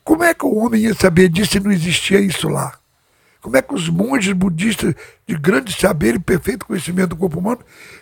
como 0.04 0.24
é 0.24 0.34
que 0.34 0.46
o 0.46 0.56
homem 0.56 0.84
ia 0.84 0.94
saber 0.94 1.30
disso 1.30 1.52
se 1.52 1.60
não 1.60 1.72
existia 1.72 2.20
isso 2.20 2.48
lá? 2.48 2.78
Como 3.42 3.56
é 3.56 3.62
que 3.62 3.74
os 3.74 3.90
monges 3.90 4.34
budistas 4.34 4.96
de 5.26 5.38
grande 5.38 5.74
saber 5.78 6.16
e 6.16 6.20
perfeito 6.20 6.66
conhecimento 6.66 7.10
do 7.10 7.18
corpo 7.18 7.40
humano 7.40 7.60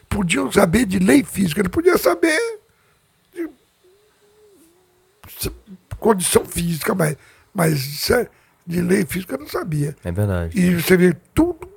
podiam 0.07 0.51
saber 0.51 0.85
de 0.85 0.99
lei 0.99 1.23
física? 1.23 1.61
Ele 1.61 1.69
podia 1.69 1.97
saber 1.97 2.39
de 3.33 3.49
condição 5.99 6.45
física, 6.45 6.93
mas, 6.95 7.17
mas 7.53 8.09
é 8.11 8.29
de 8.65 8.81
lei 8.81 9.05
física 9.05 9.37
não 9.37 9.47
sabia. 9.47 9.95
É 10.03 10.11
verdade. 10.11 10.59
E 10.59 10.75
você 10.75 10.95
vê, 10.95 11.15
tudo 11.33 11.69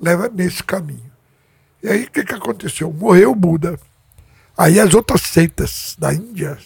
leva 0.00 0.28
nesse 0.28 0.62
caminho. 0.62 1.07
E 1.82 1.88
aí 1.88 2.04
o 2.04 2.10
que, 2.10 2.24
que 2.24 2.34
aconteceu? 2.34 2.92
Morreu 2.92 3.32
o 3.32 3.34
Buda. 3.34 3.78
Aí 4.56 4.80
as 4.80 4.92
outras 4.94 5.22
seitas 5.22 5.94
da 5.98 6.12
Índia 6.12 6.58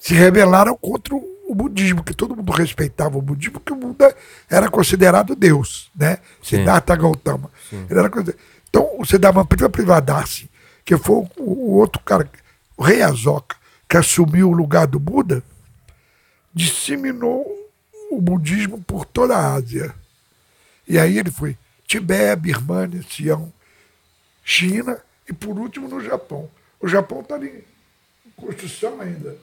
se 0.00 0.14
rebelaram 0.14 0.76
contra 0.76 1.14
o 1.14 1.54
budismo, 1.54 2.04
que 2.04 2.14
todo 2.14 2.36
mundo 2.36 2.52
respeitava 2.52 3.18
o 3.18 3.22
budismo, 3.22 3.54
porque 3.54 3.72
o 3.72 3.76
Buda 3.76 4.14
era 4.48 4.70
considerado 4.70 5.34
Deus, 5.34 5.90
né? 5.94 6.18
Siddhartha 6.40 6.94
Gautama. 6.94 7.50
Ele 7.90 7.98
era 7.98 8.10
Então, 8.68 8.88
o 8.98 9.04
Siddhartha 9.04 9.68
Privadasi, 9.68 10.48
que 10.84 10.96
foi 10.96 11.16
o, 11.16 11.28
o, 11.38 11.72
outro 11.72 12.00
cara, 12.02 12.30
o 12.76 12.84
rei 12.84 13.02
Azoka, 13.02 13.56
que 13.88 13.96
assumiu 13.96 14.48
o 14.48 14.54
lugar 14.54 14.86
do 14.86 15.00
Buda, 15.00 15.42
disseminou 16.54 17.44
o 18.10 18.20
budismo 18.20 18.80
por 18.82 19.04
toda 19.04 19.36
a 19.36 19.54
Ásia. 19.54 19.92
E 20.86 20.98
aí 20.98 21.18
ele 21.18 21.30
foi 21.30 21.56
Tibete, 21.90 22.40
Birmania, 22.40 23.02
Sião, 23.02 23.52
China 24.44 24.96
e, 25.28 25.32
por 25.32 25.58
último, 25.58 25.88
no 25.88 26.00
Japão. 26.00 26.48
O 26.80 26.86
Japão 26.86 27.20
está 27.20 27.36
em 27.38 27.64
construção 28.36 29.00
ainda 29.00 29.36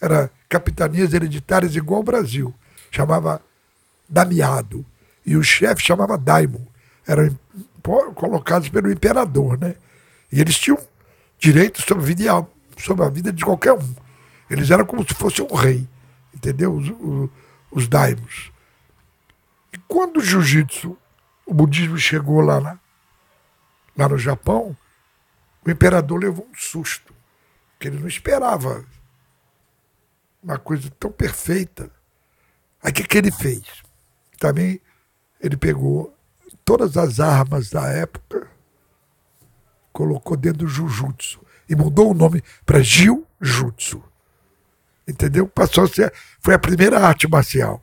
era 0.00 0.30
capitanias 0.48 1.14
hereditárias 1.14 1.74
igual 1.74 1.98
ao 1.98 2.04
Brasil. 2.04 2.54
Chamava 2.90 3.40
Damiado. 4.08 4.84
E 5.24 5.36
o 5.36 5.42
chefe 5.42 5.82
chamava 5.82 6.16
Daimon. 6.16 6.64
Eram 7.06 7.36
colocados 8.14 8.68
pelo 8.68 8.90
imperador, 8.90 9.58
né? 9.58 9.76
E 10.30 10.40
eles 10.40 10.58
tinham 10.58 10.78
direito 11.38 11.80
sobre 11.82 12.04
a 12.04 12.06
vida, 12.06 12.48
sobre 12.78 13.04
a 13.04 13.08
vida 13.08 13.32
de 13.32 13.44
qualquer 13.44 13.72
um. 13.72 13.94
Eles 14.50 14.70
eram 14.70 14.84
como 14.84 15.02
se 15.06 15.14
fosse 15.14 15.42
um 15.42 15.54
rei, 15.54 15.86
entendeu? 16.34 16.74
Os, 16.74 16.88
os, 16.88 17.30
os 17.70 17.88
daimos. 17.88 18.52
E 19.72 19.78
quando 19.88 20.18
o 20.18 20.20
jiu-jitsu, 20.20 20.96
o 21.46 21.54
budismo 21.54 21.96
chegou 21.96 22.40
lá, 22.40 22.60
na, 22.60 22.78
lá 23.96 24.08
no 24.08 24.18
Japão, 24.18 24.76
o 25.64 25.70
imperador 25.70 26.18
levou 26.18 26.46
um 26.50 26.54
susto, 26.54 27.14
porque 27.72 27.88
ele 27.88 28.00
não 28.00 28.08
esperava 28.08 28.84
uma 30.42 30.58
coisa 30.58 30.90
tão 30.98 31.10
perfeita. 31.10 31.90
Aí 32.82 32.90
o 32.90 32.94
que, 32.94 33.04
que 33.04 33.18
ele 33.18 33.30
fez? 33.30 33.62
Também 34.38 34.80
ele 35.40 35.56
pegou 35.56 36.14
todas 36.64 36.96
as 36.96 37.20
armas 37.20 37.70
da 37.70 37.86
época, 37.88 38.48
colocou 39.92 40.36
dentro 40.36 40.58
do 40.58 40.68
Jujutsu 40.68 41.40
e 41.68 41.74
mudou 41.74 42.10
o 42.10 42.14
nome 42.14 42.42
para 42.64 42.82
Jiu-Jutsu. 42.82 44.02
Entendeu? 45.06 45.46
Passou 45.46 45.84
a 45.84 45.88
ser. 45.88 46.12
Foi 46.40 46.54
a 46.54 46.58
primeira 46.58 46.98
arte 46.98 47.28
marcial. 47.28 47.82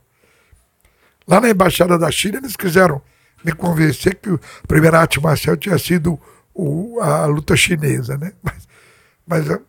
Lá 1.26 1.40
na 1.40 1.50
Embaixada 1.50 1.98
da 1.98 2.12
China, 2.12 2.38
eles 2.38 2.56
quiseram 2.56 3.02
me 3.44 3.52
convencer 3.52 4.16
que 4.16 4.30
a 4.30 4.68
primeira 4.68 5.00
arte 5.00 5.20
marcial 5.20 5.58
tinha 5.58 5.78
sido 5.78 6.20
o, 6.54 7.00
a 7.02 7.26
luta 7.26 7.56
chinesa, 7.56 8.18
né? 8.18 8.34
Mas, 8.44 8.68
mas 9.26 9.62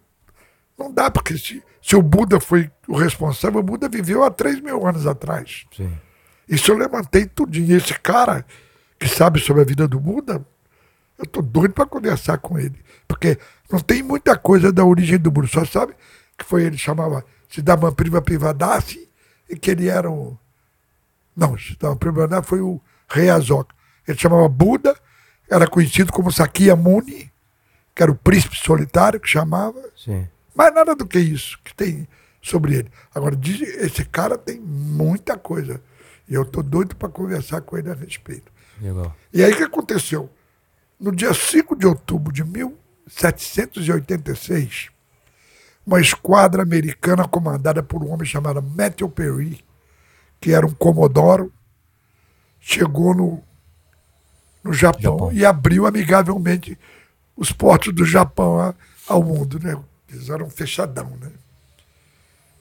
não 0.76 0.92
dá, 0.92 1.08
porque 1.08 1.38
se, 1.38 1.62
se 1.80 1.94
o 1.94 2.02
Buda 2.02 2.40
foi 2.40 2.68
o 2.88 2.96
responsável, 2.96 3.60
o 3.60 3.62
Buda 3.62 3.88
viveu 3.88 4.24
há 4.24 4.30
3 4.30 4.60
mil 4.60 4.84
anos 4.84 5.06
atrás. 5.06 5.64
Sim. 5.76 5.96
Isso 6.48 6.72
eu 6.72 6.76
levantei 6.76 7.26
tudinho. 7.26 7.70
E 7.70 7.76
esse 7.76 7.94
cara 8.00 8.44
que 8.98 9.08
sabe 9.08 9.40
sobre 9.40 9.62
a 9.62 9.64
vida 9.64 9.86
do 9.86 10.00
Buda, 10.00 10.44
eu 11.18 11.26
tô 11.26 11.40
doido 11.40 11.72
para 11.72 11.86
conversar 11.86 12.38
com 12.38 12.58
ele. 12.58 12.82
Porque 13.06 13.38
não 13.70 13.80
tem 13.80 14.02
muita 14.02 14.36
coisa 14.36 14.72
da 14.72 14.84
origem 14.84 15.18
do 15.18 15.30
Buda. 15.30 15.46
Só 15.46 15.64
sabe 15.64 15.94
que 16.36 16.44
foi 16.44 16.64
ele 16.64 16.76
chamava 16.76 17.24
Siddhartha 17.48 17.92
Priva 17.92 18.20
Privadasi 18.20 19.08
e 19.48 19.56
que 19.56 19.70
ele 19.70 19.88
era 19.88 20.10
o. 20.10 20.38
Não, 21.36 21.56
Siddhartha 21.56 21.96
Privadasi 21.96 22.46
foi 22.46 22.60
o 22.60 22.80
rei 23.08 23.30
Azoka. 23.30 23.74
Ele 24.06 24.18
chamava 24.18 24.48
Buda, 24.48 24.96
era 25.50 25.66
conhecido 25.66 26.12
como 26.12 26.32
Sakyamuni, 26.32 27.30
que 27.94 28.02
era 28.02 28.10
o 28.10 28.16
príncipe 28.16 28.56
solitário 28.56 29.20
que 29.20 29.28
chamava. 29.28 29.80
Sim. 29.96 30.26
Mas 30.54 30.74
nada 30.74 30.94
do 30.94 31.06
que 31.06 31.18
isso 31.18 31.58
que 31.64 31.74
tem 31.74 32.06
sobre 32.42 32.76
ele. 32.76 32.90
Agora, 33.14 33.38
esse 33.78 34.04
cara 34.04 34.36
tem 34.36 34.60
muita 34.60 35.36
coisa. 35.36 35.80
E 36.28 36.34
eu 36.34 36.42
estou 36.42 36.62
doido 36.62 36.94
para 36.96 37.08
conversar 37.08 37.62
com 37.62 37.76
ele 37.76 37.90
a 37.90 37.94
respeito. 37.94 38.52
Legal. 38.80 39.14
E 39.32 39.42
aí 39.42 39.52
o 39.52 39.56
que 39.56 39.62
aconteceu? 39.62 40.30
No 40.98 41.12
dia 41.12 41.34
5 41.34 41.76
de 41.76 41.86
outubro 41.86 42.32
de 42.32 42.42
1786, 42.44 44.88
uma 45.86 46.00
esquadra 46.00 46.62
americana 46.62 47.28
comandada 47.28 47.82
por 47.82 48.02
um 48.02 48.10
homem 48.10 48.26
chamado 48.26 48.62
Matthew 48.62 49.10
Perry, 49.10 49.62
que 50.40 50.52
era 50.52 50.66
um 50.66 50.72
comodoro, 50.72 51.52
chegou 52.64 53.14
no, 53.14 53.42
no 54.64 54.72
Japão, 54.72 55.18
Japão. 55.18 55.32
e 55.32 55.44
abriu 55.44 55.86
amigavelmente 55.86 56.78
os 57.36 57.52
portos 57.52 57.92
do 57.92 58.06
Japão 58.06 58.58
a, 58.58 58.74
ao 59.06 59.22
mundo. 59.22 59.60
Né? 59.62 59.78
Eles 60.10 60.30
eram 60.30 60.48
fechadão, 60.48 61.12
né? 61.20 61.30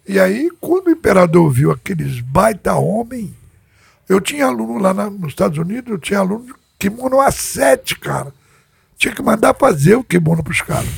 E 0.06 0.20
aí, 0.20 0.52
quando 0.60 0.88
o 0.88 0.92
imperador 0.92 1.50
viu 1.50 1.72
aqueles 1.72 2.20
baita 2.20 2.74
homem, 2.74 3.34
eu 4.10 4.20
tinha 4.20 4.48
aluno 4.48 4.78
lá 4.78 4.94
na, 4.94 5.10
nos 5.10 5.30
Estados 5.30 5.58
Unidos, 5.58 5.90
eu 5.90 5.98
tinha 5.98 6.20
aluno 6.20 6.48
de 6.48 6.54
kimono 6.78 7.18
A7, 7.20 7.98
cara. 7.98 8.34
Tinha 8.98 9.16
que 9.16 9.22
mandar 9.22 9.56
fazer 9.56 9.96
o 9.96 10.04
kimono 10.04 10.44
pros 10.44 10.62
caras. 10.62 10.90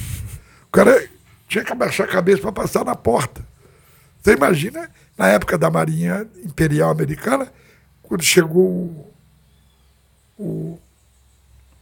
O 0.67 0.71
cara 0.71 1.07
tinha 1.47 1.63
que 1.63 1.71
abaixar 1.71 2.07
a 2.07 2.11
cabeça 2.11 2.41
para 2.41 2.51
passar 2.51 2.83
na 2.83 2.95
porta. 2.95 3.45
Você 4.23 4.33
imagina, 4.33 4.89
na 5.15 5.27
época 5.27 5.55
da 5.55 5.69
Marinha 5.69 6.27
Imperial 6.43 6.89
Americana, 6.89 7.47
quando 8.07 8.23
chegou 8.23 9.13
o, 10.37 10.79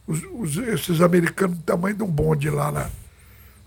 os, 0.06 0.22
os, 0.32 0.56
esses 0.56 1.00
americanos 1.00 1.58
do 1.58 1.62
tamanho 1.62 1.96
de 1.96 2.02
um 2.02 2.10
bonde 2.10 2.50
lá, 2.50 2.70
lá 2.70 2.90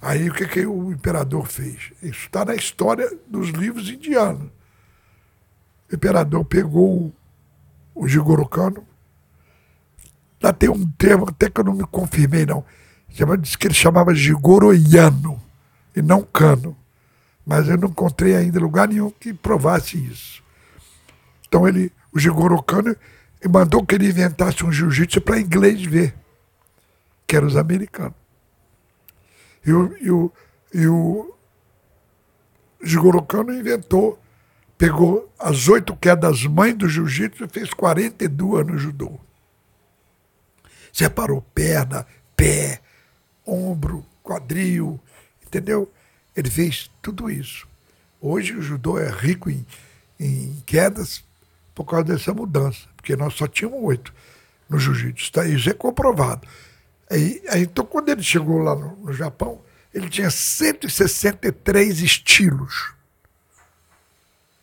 Aí 0.02 0.30
o 0.30 0.34
que, 0.34 0.48
que 0.48 0.66
o 0.66 0.92
imperador 0.92 1.48
fez? 1.48 1.92
Isso 2.02 2.26
está 2.26 2.46
na 2.46 2.56
história 2.56 3.12
dos 3.28 3.50
livros 3.50 3.90
indianos. 3.90 4.50
O 5.92 5.96
imperador 5.96 6.46
pegou 6.46 7.14
o 7.96 8.08
Jigoro 8.08 8.48
Kano. 8.48 8.86
Lá 10.42 10.54
tem 10.54 10.70
um 10.70 10.88
termo 10.92 11.28
até 11.28 11.50
que 11.50 11.60
eu 11.60 11.66
não 11.66 11.74
me 11.74 11.86
confirmei, 11.86 12.46
não. 12.46 12.64
Diz 13.42 13.56
que 13.56 13.68
ele 13.68 13.74
chamava 13.74 14.14
Jigoroiano 14.14 15.42
e 15.96 16.02
não 16.02 16.22
Cano. 16.22 16.78
Mas 17.44 17.68
eu 17.68 17.78
não 17.78 17.90
encontrei 17.90 18.36
ainda 18.36 18.60
lugar 18.60 18.88
nenhum 18.88 19.10
que 19.10 19.34
provasse 19.34 19.98
isso. 19.98 20.44
Então 21.48 21.68
ele, 21.68 21.92
o 22.14 22.20
Jigoro 22.20 22.62
Kano, 22.62 22.96
mandou 23.50 23.86
que 23.86 23.96
ele 23.96 24.08
inventasse 24.08 24.66
um 24.66 24.72
jiu-jitsu 24.72 25.22
para 25.22 25.40
inglês 25.40 25.84
ver, 25.84 26.16
que 27.26 27.36
eram 27.36 27.48
os 27.48 27.56
americanos. 27.56 28.16
E 29.66 29.72
o, 29.72 29.98
e 29.98 30.12
o, 30.12 30.32
e 30.74 30.88
o 30.88 31.36
Jigoro 32.82 33.22
Kano 33.22 33.54
inventou, 33.54 34.20
pegou 34.78 35.32
as 35.38 35.68
oito 35.68 35.96
quedas 35.96 36.46
mães 36.46 36.76
do 36.76 36.88
jiu-jitsu 36.88 37.46
e 37.46 37.50
fez 37.50 37.74
42 37.74 38.66
no 38.66 38.78
judô. 38.78 39.20
Separou 40.94 41.42
perna, 41.54 42.08
pé, 42.36 42.82
ombro, 43.46 44.06
quadril, 44.24 45.00
entendeu? 45.46 45.92
Ele 46.36 46.50
fez 46.50 46.90
tudo 47.02 47.30
isso. 47.30 47.68
Hoje 48.20 48.54
o 48.56 48.62
judô 48.62 48.98
é 48.98 49.10
rico 49.10 49.50
em, 49.50 49.66
em 50.20 50.62
quedas 50.66 51.24
por 51.77 51.86
causa 51.86 52.05
dessa 52.05 52.34
mudança, 52.34 52.88
porque 52.96 53.15
nós 53.15 53.36
só 53.36 53.46
tínhamos 53.46 53.84
oito 53.84 54.12
no 54.67 54.79
jiu-jitsu. 54.79 55.31
Tá? 55.31 55.46
Isso 55.46 55.69
é 55.69 55.74
comprovado. 55.74 56.48
Aí, 57.07 57.39
aí, 57.50 57.62
então, 57.62 57.86
quando 57.86 58.10
ele 58.10 58.24
chegou 58.24 58.57
lá 58.57 58.75
no, 58.75 58.96
no 58.96 59.13
Japão, 59.13 59.62
ele 59.93 60.10
tinha 60.10 60.31
163 60.31 62.01
estilos 62.01 62.93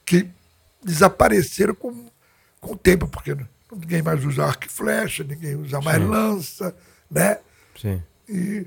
que 0.04 0.28
desapareceram 0.82 1.76
com, 1.76 2.10
com 2.60 2.72
o 2.72 2.76
tempo, 2.76 3.06
porque 3.06 3.36
ninguém 3.70 4.02
mais 4.02 4.24
usa 4.24 4.46
arco 4.46 4.66
e 4.66 4.68
flecha, 4.68 5.22
ninguém 5.22 5.54
usa 5.54 5.80
mais 5.80 6.02
Sim. 6.02 6.08
lança, 6.08 6.76
né? 7.08 7.38
Sim. 7.80 8.02
E 8.28 8.66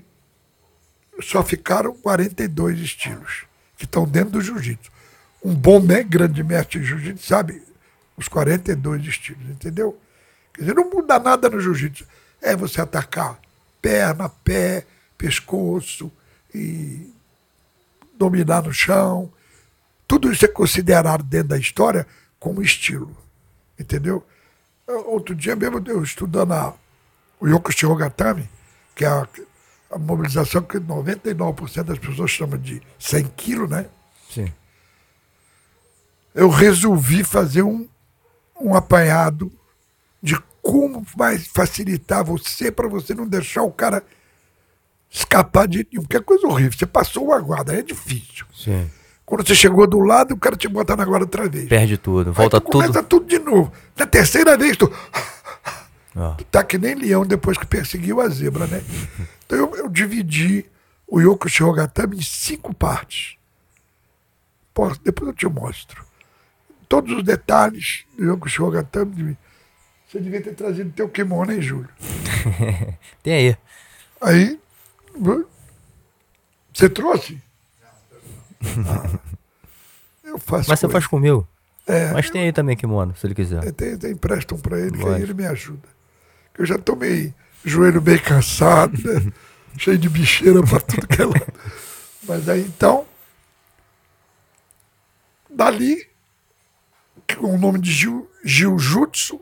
só 1.21 1.43
ficaram 1.43 1.93
42 1.93 2.79
estilos 2.79 3.43
que 3.77 3.83
estão 3.83 4.05
dentro 4.07 4.31
do 4.31 4.41
jiu-jitsu. 4.41 4.89
Um 5.43 5.53
bom 5.53 5.81
grande 6.07 6.41
mestre 6.45 6.79
de 6.79 6.85
jiu-jitsu 6.85 7.27
sabe 7.27 7.66
os 8.17 8.27
42 8.27 9.05
estilos, 9.05 9.47
entendeu? 9.49 9.97
Quer 10.53 10.61
dizer, 10.61 10.73
não 10.73 10.89
muda 10.89 11.19
nada 11.19 11.49
no 11.49 11.59
jiu-jitsu. 11.59 12.05
É 12.41 12.55
você 12.55 12.81
atacar 12.81 13.39
perna, 13.81 14.27
pé, 14.27 14.85
pescoço 15.17 16.11
e 16.53 17.13
dominar 18.17 18.63
no 18.63 18.73
chão. 18.73 19.31
Tudo 20.07 20.31
isso 20.31 20.45
é 20.45 20.47
considerado 20.47 21.23
dentro 21.23 21.49
da 21.49 21.57
história 21.57 22.07
como 22.39 22.61
estilo, 22.61 23.15
entendeu? 23.79 24.25
Outro 24.87 25.35
dia 25.35 25.55
mesmo 25.55 25.83
eu 25.85 26.01
estudando 26.01 26.53
a, 26.53 26.73
o 27.39 27.47
Yoko 27.47 27.71
Shirogatami, 27.71 28.49
que 28.95 29.05
é 29.05 29.07
a, 29.07 29.27
a 29.91 29.99
mobilização 29.99 30.61
que 30.61 30.79
99% 30.79 31.83
das 31.83 31.99
pessoas 31.99 32.31
chamam 32.31 32.57
de 32.57 32.81
100 32.97 33.27
quilos, 33.35 33.69
né? 33.69 33.85
Sim. 34.29 34.51
Eu 36.33 36.49
resolvi 36.49 37.23
fazer 37.23 37.63
um, 37.63 37.87
um 38.59 38.75
apanhado 38.75 39.51
de 40.21 40.37
como 40.61 41.05
vai 41.15 41.37
facilitar 41.37 42.23
você 42.23 42.71
para 42.71 42.87
você 42.87 43.13
não 43.13 43.27
deixar 43.27 43.63
o 43.63 43.71
cara 43.71 44.03
escapar 45.09 45.67
de 45.67 45.87
nenhum. 45.89 46.03
Porque 46.03 46.17
é 46.17 46.21
coisa 46.21 46.45
horrível. 46.47 46.77
Você 46.77 46.85
passou 46.85 47.25
uma 47.25 47.39
guarda, 47.39 47.73
é 47.73 47.81
difícil. 47.81 48.45
Sim. 48.53 48.89
Quando 49.25 49.45
você 49.45 49.55
chegou 49.55 49.85
do 49.87 49.99
lado, 49.99 50.33
o 50.33 50.37
cara 50.37 50.55
te 50.55 50.67
bota 50.67 50.95
na 50.95 51.05
guarda 51.05 51.25
outra 51.25 51.49
vez. 51.49 51.67
Perde 51.67 51.97
tudo, 51.97 52.31
volta 52.31 52.61
tudo. 52.61 52.71
Começa 52.71 53.03
tudo 53.03 53.25
de 53.25 53.39
novo. 53.39 53.71
Na 53.95 54.05
terceira 54.05 54.57
vez, 54.57 54.77
tu. 54.77 54.91
Ah. 56.15 56.33
Tu 56.37 56.45
tá 56.45 56.63
que 56.63 56.79
nem 56.79 56.95
leão 56.95 57.23
depois 57.23 57.59
que 57.59 57.65
perseguiu 57.65 58.19
a 58.19 58.27
zebra, 58.27 58.65
né? 58.65 58.81
Então 59.45 59.57
eu, 59.59 59.75
eu 59.77 59.87
dividi 59.87 60.65
o 61.07 61.21
Yoko 61.21 61.47
Shirogatami 61.47 62.17
em 62.17 62.21
cinco 62.21 62.73
partes. 62.73 63.37
Depois 65.03 65.29
eu 65.29 65.33
te 65.33 65.47
mostro. 65.47 66.06
Todos 66.87 67.17
os 67.17 67.23
detalhes 67.23 68.05
do 68.17 68.23
Yoko 68.23 68.49
Shirogatami. 68.49 69.37
Você 70.07 70.19
devia 70.19 70.41
ter 70.41 70.53
trazido 70.55 70.91
teu 70.91 71.09
kimono, 71.09 71.51
hein, 71.51 71.61
Júlio? 71.61 71.89
Tem 73.21 73.33
aí. 73.33 73.57
Aí. 74.21 74.59
Você 76.73 76.89
trouxe? 76.89 77.41
Ah, 78.63 79.19
eu 80.23 80.39
faço. 80.39 80.69
Mas 80.69 80.79
você 80.79 80.87
faz 80.87 81.07
comigo? 81.07 81.47
É, 81.87 82.11
Mas 82.11 82.29
tem 82.29 82.43
aí 82.43 82.51
também 82.51 82.75
kimono, 82.75 83.15
se 83.15 83.25
ele 83.25 83.33
quiser. 83.33 83.71
Tem, 83.71 83.97
tem, 83.97 84.11
emprestam 84.11 84.59
para 84.59 84.77
ele, 84.77 84.97
que 84.97 85.07
aí 85.07 85.21
ele 85.21 85.33
me 85.33 85.45
ajuda. 85.45 85.87
Eu 86.57 86.65
já 86.65 86.77
tô 86.77 86.97
meio 86.97 87.33
joelho 87.63 88.01
meio 88.01 88.21
cansado, 88.21 88.97
né? 89.01 89.31
cheio 89.77 89.97
de 89.97 90.09
bicheira 90.09 90.61
para 90.63 90.81
tudo 90.81 91.07
que 91.07 91.21
é 91.21 91.25
lado. 91.25 91.53
Mas 92.27 92.49
aí 92.49 92.61
então, 92.61 93.05
dali, 95.49 96.07
com 97.35 97.53
o 97.53 97.57
nome 97.57 97.79
de 97.79 97.91
Gil, 97.91 98.29
Jiu-Jutsu, 98.43 99.41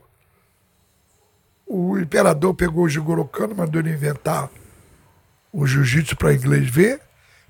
o 1.68 1.98
imperador 1.98 2.54
pegou 2.54 2.86
o 2.86 2.90
Jigoro 2.90 3.26
Kano, 3.26 3.56
mandou 3.56 3.82
ele 3.82 3.92
inventar 3.92 4.50
o 5.52 5.66
jiu-jitsu 5.66 6.16
para 6.16 6.34
inglês 6.34 6.70
ver, 6.70 7.02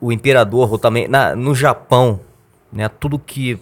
o 0.00 0.12
imperador, 0.12 0.70
ou 0.70 0.78
também 0.78 1.08
na, 1.08 1.34
no 1.34 1.54
Japão, 1.54 2.20
né, 2.70 2.88
tudo 2.88 3.18
que 3.18 3.58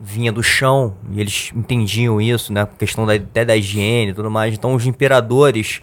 vinha 0.00 0.32
do 0.32 0.42
chão, 0.42 0.94
e 1.10 1.20
eles 1.20 1.52
entendiam 1.54 2.18
isso, 2.18 2.52
né, 2.52 2.66
questão 2.78 3.04
da, 3.04 3.14
até 3.14 3.44
da 3.44 3.56
higiene 3.56 4.12
e 4.12 4.14
tudo 4.14 4.30
mais, 4.30 4.54
então 4.54 4.74
os 4.74 4.86
imperadores 4.86 5.82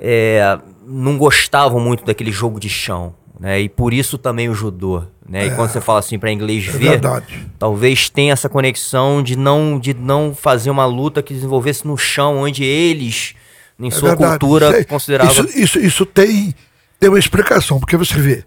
é, 0.00 0.58
não 0.86 1.18
gostavam 1.18 1.80
muito 1.80 2.04
daquele 2.04 2.32
jogo 2.32 2.58
de 2.58 2.70
chão, 2.70 3.12
né, 3.38 3.60
e 3.60 3.68
por 3.68 3.92
isso 3.92 4.18
também 4.18 4.48
o 4.48 4.54
judô. 4.54 5.04
Né? 5.28 5.44
É, 5.44 5.46
e 5.46 5.54
quando 5.54 5.70
você 5.70 5.80
fala 5.80 5.98
assim 5.98 6.18
para 6.18 6.32
inglês 6.32 6.66
é 6.68 6.72
ver, 6.72 6.90
verdade. 6.90 7.46
talvez 7.58 8.08
tenha 8.08 8.32
essa 8.32 8.48
conexão 8.48 9.22
de 9.22 9.36
não, 9.36 9.78
de 9.78 9.94
não 9.94 10.34
fazer 10.34 10.70
uma 10.70 10.86
luta 10.86 11.22
que 11.22 11.34
desenvolvesse 11.34 11.86
no 11.86 11.96
chão, 11.96 12.38
onde 12.38 12.64
eles, 12.64 13.34
em 13.78 13.88
é 13.88 13.90
sua 13.90 14.10
verdade. 14.10 14.38
cultura, 14.38 14.84
consideravam. 14.84 15.44
Isso, 15.44 15.58
isso, 15.58 15.78
isso, 15.78 16.06
tem, 16.06 16.54
tem 16.98 17.08
uma 17.08 17.18
explicação, 17.18 17.78
porque 17.78 17.96
você 17.96 18.18
vê. 18.18 18.44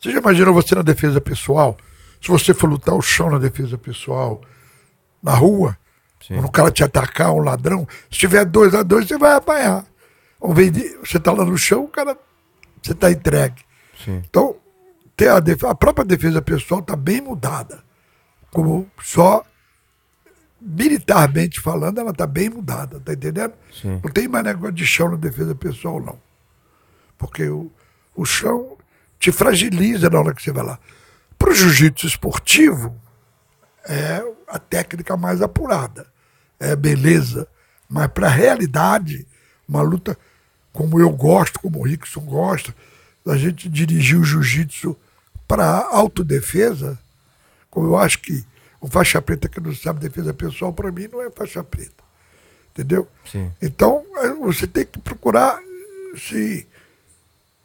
Você 0.00 0.10
já 0.10 0.18
imaginou 0.18 0.54
você 0.54 0.74
na 0.74 0.82
defesa 0.82 1.20
pessoal? 1.20 1.76
Se 2.20 2.28
você 2.28 2.54
for 2.54 2.68
lutar 2.68 2.94
o 2.94 3.02
chão 3.02 3.30
na 3.30 3.38
defesa 3.38 3.76
pessoal, 3.76 4.40
na 5.22 5.34
rua, 5.34 5.76
Sim. 6.26 6.34
quando 6.34 6.46
o 6.46 6.50
cara 6.50 6.70
te 6.70 6.82
atacar, 6.82 7.32
um 7.32 7.40
ladrão, 7.40 7.86
se 8.10 8.18
tiver 8.18 8.44
dois 8.44 8.74
a 8.74 8.82
dois, 8.82 9.06
você 9.06 9.18
vai 9.18 9.34
apanhar. 9.34 9.84
Ao 10.40 10.50
invés 10.50 10.72
de 10.72 10.96
você 10.98 11.20
tá 11.20 11.32
lá 11.32 11.44
no 11.44 11.56
chão, 11.56 11.84
o 11.84 11.88
cara. 11.88 12.16
Você 12.82 12.94
tá 12.94 13.10
entregue. 13.12 13.62
Sim. 14.04 14.22
Então, 14.28 14.56
tem 15.16 15.28
a, 15.28 15.40
defesa, 15.40 15.70
a 15.70 15.74
própria 15.74 16.04
defesa 16.04 16.40
pessoal 16.40 16.80
está 16.80 16.96
bem 16.96 17.20
mudada. 17.20 17.82
Como 18.50 18.90
só 19.00 19.44
militarmente 20.60 21.60
falando, 21.60 21.98
ela 21.98 22.10
está 22.10 22.26
bem 22.26 22.48
mudada, 22.48 23.00
tá 23.00 23.12
entendendo? 23.12 23.54
Sim. 23.72 24.00
Não 24.02 24.10
tem 24.10 24.28
mais 24.28 24.44
negócio 24.44 24.72
de 24.72 24.86
chão 24.86 25.10
na 25.10 25.16
defesa 25.16 25.54
pessoal, 25.54 26.00
não. 26.00 26.18
Porque 27.18 27.48
o, 27.48 27.70
o 28.14 28.24
chão 28.24 28.76
te 29.18 29.32
fragiliza 29.32 30.08
na 30.08 30.18
hora 30.20 30.34
que 30.34 30.42
você 30.42 30.52
vai 30.52 30.64
lá. 30.64 30.78
Para 31.38 31.50
o 31.50 31.54
jiu-jitsu 31.54 32.06
esportivo, 32.06 32.94
é 33.84 34.22
a 34.46 34.58
técnica 34.58 35.16
mais 35.16 35.42
apurada, 35.42 36.06
é 36.58 36.76
beleza. 36.76 37.48
Mas 37.88 38.08
para 38.08 38.28
a 38.28 38.30
realidade, 38.30 39.26
uma 39.68 39.82
luta 39.82 40.16
como 40.72 40.98
eu 41.00 41.10
gosto, 41.10 41.60
como 41.60 41.80
o 41.80 41.82
Rickson 41.82 42.20
gosta, 42.20 42.74
a 43.26 43.36
gente 43.36 43.68
dirigir 43.68 44.18
o 44.18 44.24
jiu-jitsu 44.24 44.96
para 45.46 45.86
autodefesa, 45.90 46.98
como 47.70 47.88
eu 47.88 47.96
acho 47.96 48.20
que 48.20 48.44
o 48.80 48.88
faixa 48.88 49.22
preta 49.22 49.48
que 49.48 49.60
não 49.60 49.74
sabe 49.74 50.00
defesa 50.00 50.34
pessoal, 50.34 50.72
para 50.72 50.90
mim, 50.90 51.08
não 51.10 51.22
é 51.22 51.30
faixa 51.30 51.62
preta. 51.62 52.02
Entendeu? 52.72 53.06
Sim. 53.30 53.52
Então, 53.60 54.04
é, 54.16 54.30
você 54.32 54.66
tem 54.66 54.84
que 54.84 54.98
procurar 54.98 55.60
se, 56.16 56.66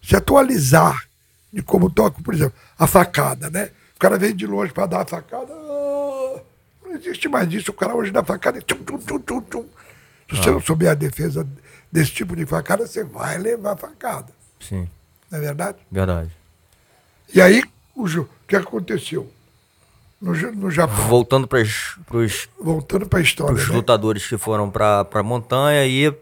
se 0.03 0.15
atualizar 0.15 1.07
de 1.51 1.61
como 1.63 1.89
toca, 1.89 2.21
por 2.21 2.33
exemplo, 2.33 2.53
a 2.77 2.85
facada, 2.85 3.49
né? 3.49 3.71
O 3.95 3.99
cara 3.99 4.17
vem 4.17 4.35
de 4.35 4.45
longe 4.45 4.71
para 4.71 4.85
dar 4.85 5.01
a 5.01 5.05
facada. 5.05 5.51
Ah, 5.51 6.39
não 6.85 6.95
existe 6.95 7.27
mais 7.27 7.51
isso. 7.51 7.71
O 7.71 7.73
cara 7.73 7.95
hoje 7.95 8.11
dá 8.11 8.23
facada 8.23 8.59
e 8.59 8.61
tchum, 8.61 8.83
tchum, 8.83 8.97
tchum, 8.99 9.19
tchum, 9.19 9.41
tchum. 9.41 9.65
Se 10.29 10.35
você 10.35 10.49
ah. 10.49 10.51
não 10.51 10.61
souber 10.61 10.91
a 10.91 10.93
defesa 10.93 11.47
desse 11.91 12.11
tipo 12.11 12.35
de 12.35 12.45
facada, 12.45 12.85
você 12.85 13.03
vai 13.03 13.37
levar 13.37 13.75
facada. 13.75 14.31
Sim. 14.59 14.87
Não 15.31 15.39
é 15.39 15.41
verdade? 15.41 15.77
Verdade. 15.91 16.31
E 17.33 17.41
aí, 17.41 17.63
o, 17.95 18.05
que 18.47 18.55
aconteceu? 18.55 19.29
No, 20.21 20.33
no 20.53 20.71
Japão. 20.71 21.07
Voltando 21.07 21.47
para 21.47 21.61
os. 21.61 22.49
Voltando 22.59 23.07
para 23.07 23.19
a 23.19 23.21
história. 23.21 23.55
Os 23.55 23.69
né? 23.69 23.75
lutadores 23.75 24.25
que 24.25 24.37
foram 24.37 24.69
para 24.69 25.05
a 25.11 25.23
montanha 25.23 25.85
e 25.85 26.13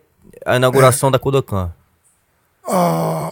a 0.46 0.56
inauguração 0.58 1.10
é. 1.10 1.12
da 1.14 1.20
Kodokan. 1.20 1.74
Ah, 2.68 3.32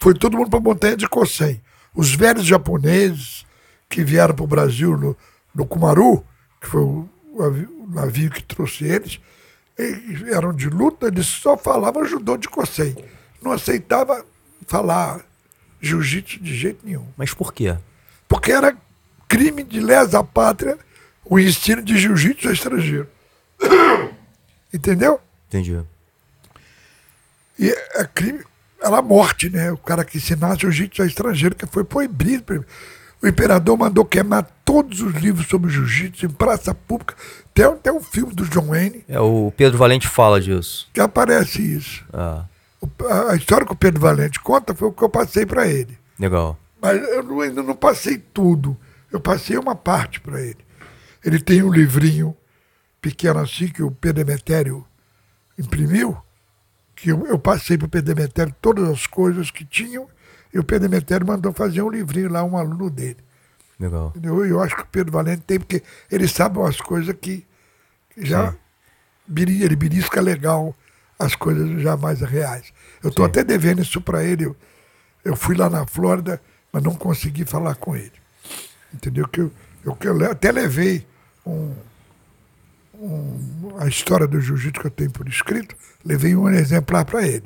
foi 0.00 0.14
todo 0.14 0.36
mundo 0.36 0.48
para 0.48 0.58
a 0.58 0.62
montanha 0.62 0.96
de 0.96 1.08
Kosen. 1.08 1.60
Os 1.94 2.14
velhos 2.14 2.44
japoneses 2.44 3.44
que 3.88 4.04
vieram 4.04 4.34
para 4.34 4.44
o 4.44 4.48
Brasil 4.48 4.96
no, 4.96 5.16
no 5.54 5.66
Kumaru, 5.66 6.24
que 6.60 6.66
foi 6.66 6.80
o, 6.80 7.08
o, 7.32 7.86
navio 7.88 8.30
que 8.30 8.42
trouxe 8.42 8.84
eles, 8.84 9.20
eles 9.78 10.32
eram 10.32 10.52
de 10.52 10.68
luta, 10.68 11.06
eles 11.08 11.26
só 11.26 11.56
falavam 11.56 12.04
judô 12.04 12.36
de 12.36 12.48
Kosen. 12.48 12.96
Não 13.42 13.52
aceitava 13.52 14.24
falar 14.66 15.20
jiu-jitsu 15.80 16.40
de 16.40 16.56
jeito 16.56 16.84
nenhum. 16.84 17.06
Mas 17.16 17.32
por 17.32 17.52
quê? 17.52 17.76
Porque 18.28 18.52
era 18.52 18.76
crime 19.28 19.62
de 19.62 19.80
lesa 19.80 20.22
pátria 20.22 20.78
o 21.24 21.38
ensino 21.38 21.82
de 21.82 21.96
jiu-jitsu 21.98 22.50
estrangeiro. 22.50 23.08
Entendeu? 24.72 25.20
Entendi. 25.48 25.80
E 27.58 27.70
é 27.70 28.04
crime 28.04 28.44
era 28.82 28.98
a 28.98 29.02
morte, 29.02 29.50
né? 29.50 29.72
O 29.72 29.78
cara 29.78 30.04
que 30.04 30.18
ensinasse 30.18 30.60
jiu-jitsu 30.60 31.02
a 31.02 31.06
estrangeiro, 31.06 31.54
que 31.54 31.66
foi 31.66 31.82
proibido. 31.82 32.64
O 33.22 33.26
imperador 33.26 33.76
mandou 33.76 34.04
queimar 34.04 34.46
todos 34.64 35.00
os 35.00 35.14
livros 35.14 35.48
sobre 35.48 35.70
jiu-jitsu 35.70 36.26
em 36.26 36.28
praça 36.28 36.74
pública. 36.74 37.14
Tem 37.54 37.64
até 37.64 37.90
um 37.90 38.00
filme 38.00 38.34
do 38.34 38.44
John 38.46 38.66
Wayne. 38.66 39.04
É, 39.08 39.18
o 39.18 39.52
Pedro 39.56 39.78
Valente 39.78 40.06
fala 40.06 40.40
disso. 40.40 40.88
Que 40.92 41.00
aparece 41.00 41.62
isso. 41.62 42.04
Ah. 42.12 42.44
A 43.30 43.34
história 43.34 43.66
que 43.66 43.72
o 43.72 43.76
Pedro 43.76 44.00
Valente 44.00 44.40
conta 44.40 44.74
foi 44.74 44.88
o 44.88 44.92
que 44.92 45.02
eu 45.02 45.08
passei 45.08 45.46
para 45.46 45.66
ele. 45.66 45.98
Legal. 46.18 46.58
Mas 46.80 47.02
eu 47.02 47.40
ainda 47.40 47.62
não 47.62 47.74
passei 47.74 48.18
tudo. 48.18 48.76
Eu 49.10 49.20
passei 49.20 49.56
uma 49.56 49.74
parte 49.74 50.20
para 50.20 50.40
ele. 50.40 50.58
Ele 51.24 51.38
tem 51.40 51.62
um 51.62 51.72
livrinho 51.72 52.36
pequeno 53.00 53.40
assim 53.40 53.68
que 53.68 53.82
o 53.82 53.90
Pedro 53.90 54.22
Emetério 54.22 54.86
imprimiu 55.58 56.16
que 56.96 57.10
eu, 57.10 57.26
eu 57.26 57.38
passei 57.38 57.76
para 57.76 57.86
o 57.86 57.88
Pedro 57.88 58.14
Demetério 58.14 58.54
todas 58.60 58.88
as 58.88 59.06
coisas 59.06 59.50
que 59.50 59.64
tinham, 59.64 60.08
e 60.52 60.58
o 60.58 60.64
Pedro 60.64 60.88
Demetério 60.88 61.26
mandou 61.26 61.52
fazer 61.52 61.82
um 61.82 61.90
livrinho 61.90 62.32
lá, 62.32 62.42
um 62.42 62.56
aluno 62.56 62.88
dele. 62.88 63.18
Legal. 63.78 64.08
Entendeu? 64.08 64.44
Eu 64.46 64.62
acho 64.62 64.74
que 64.74 64.82
o 64.82 64.86
Pedro 64.86 65.12
Valente 65.12 65.42
tem, 65.42 65.58
porque 65.58 65.82
ele 66.10 66.26
sabe 66.26 66.58
umas 66.58 66.80
coisas 66.80 67.14
que 67.20 67.46
já 68.16 68.54
biri, 69.26 69.62
ele 69.62 69.76
belisca 69.76 70.20
legal 70.20 70.74
as 71.18 71.34
coisas 71.34 71.80
já 71.80 71.96
mais 71.96 72.20
reais. 72.20 72.72
Eu 73.02 73.10
estou 73.10 73.24
até 73.24 73.42
devendo 73.42 73.82
isso 73.82 74.00
para 74.00 74.24
ele. 74.24 74.46
Eu, 74.46 74.56
eu, 75.24 75.36
fui 75.36 75.56
lá 75.56 75.70
na 75.70 75.86
Flórida, 75.86 76.40
mas 76.72 76.82
não 76.82 76.94
consegui 76.94 77.44
falar 77.44 77.74
com 77.76 77.96
ele. 77.96 78.12
Entendeu? 78.92 79.26
Que 79.28 79.40
eu, 79.40 79.52
eu, 79.84 79.96
eu 80.02 80.30
até 80.30 80.52
levei 80.52 81.06
um, 81.46 81.72
um, 82.94 83.76
a 83.78 83.86
história 83.86 84.26
do 84.26 84.40
jiu-jitsu 84.40 84.80
que 84.80 84.86
eu 84.86 84.90
tenho 84.90 85.10
por 85.10 85.28
escrito, 85.28 85.74
levei 86.04 86.34
um 86.34 86.48
exemplar 86.48 87.04
para 87.04 87.26
ele. 87.26 87.44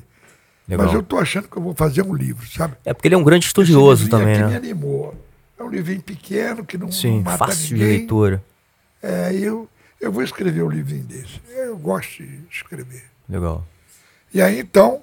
Legal. 0.68 0.87
Mas 0.87 0.94
eu 0.94 1.00
estou 1.00 1.18
achando 1.18 1.48
que 1.48 1.56
eu 1.56 1.62
vou 1.62 1.74
fazer 1.74 2.02
um 2.02 2.14
livro, 2.14 2.46
sabe? 2.48 2.76
É 2.85 2.94
porque 2.94 3.09
ele 3.09 3.16
é 3.16 3.18
um 3.18 3.24
grande 3.24 3.46
estudioso 3.46 4.09
também, 4.09 4.38
né? 4.38 4.46
me 4.46 4.56
animou. 4.56 5.14
É 5.59 5.62
um 5.62 5.68
livrinho 5.68 6.00
pequeno 6.00 6.64
que 6.64 6.78
não, 6.78 6.90
Sim, 6.90 7.22
mata 7.22 7.46
fácil 7.46 7.72
ninguém. 7.72 7.88
de 7.88 7.98
leitura. 7.98 8.42
É, 9.02 9.35
eu, 9.35 9.68
eu 10.00 10.12
vou 10.12 10.22
escrever 10.22 10.62
um 10.62 10.70
livrinho 10.70 11.04
desse. 11.04 11.40
Gosto 11.81 12.23
de 12.23 12.47
escrever. 12.51 13.05
Legal. 13.29 13.66
E 14.33 14.40
aí, 14.40 14.61
então, 14.61 15.03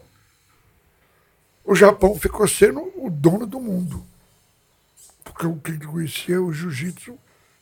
o 1.63 1.75
Japão 1.75 2.17
ficou 2.17 2.47
sendo 2.47 2.81
o 2.95 3.09
dono 3.09 3.45
do 3.45 3.59
mundo. 3.59 4.05
Porque 5.23 5.45
o 5.45 5.57
que 5.57 5.77
conhecia 5.85 6.41
o 6.41 6.53
jiu-jitsu, 6.53 7.17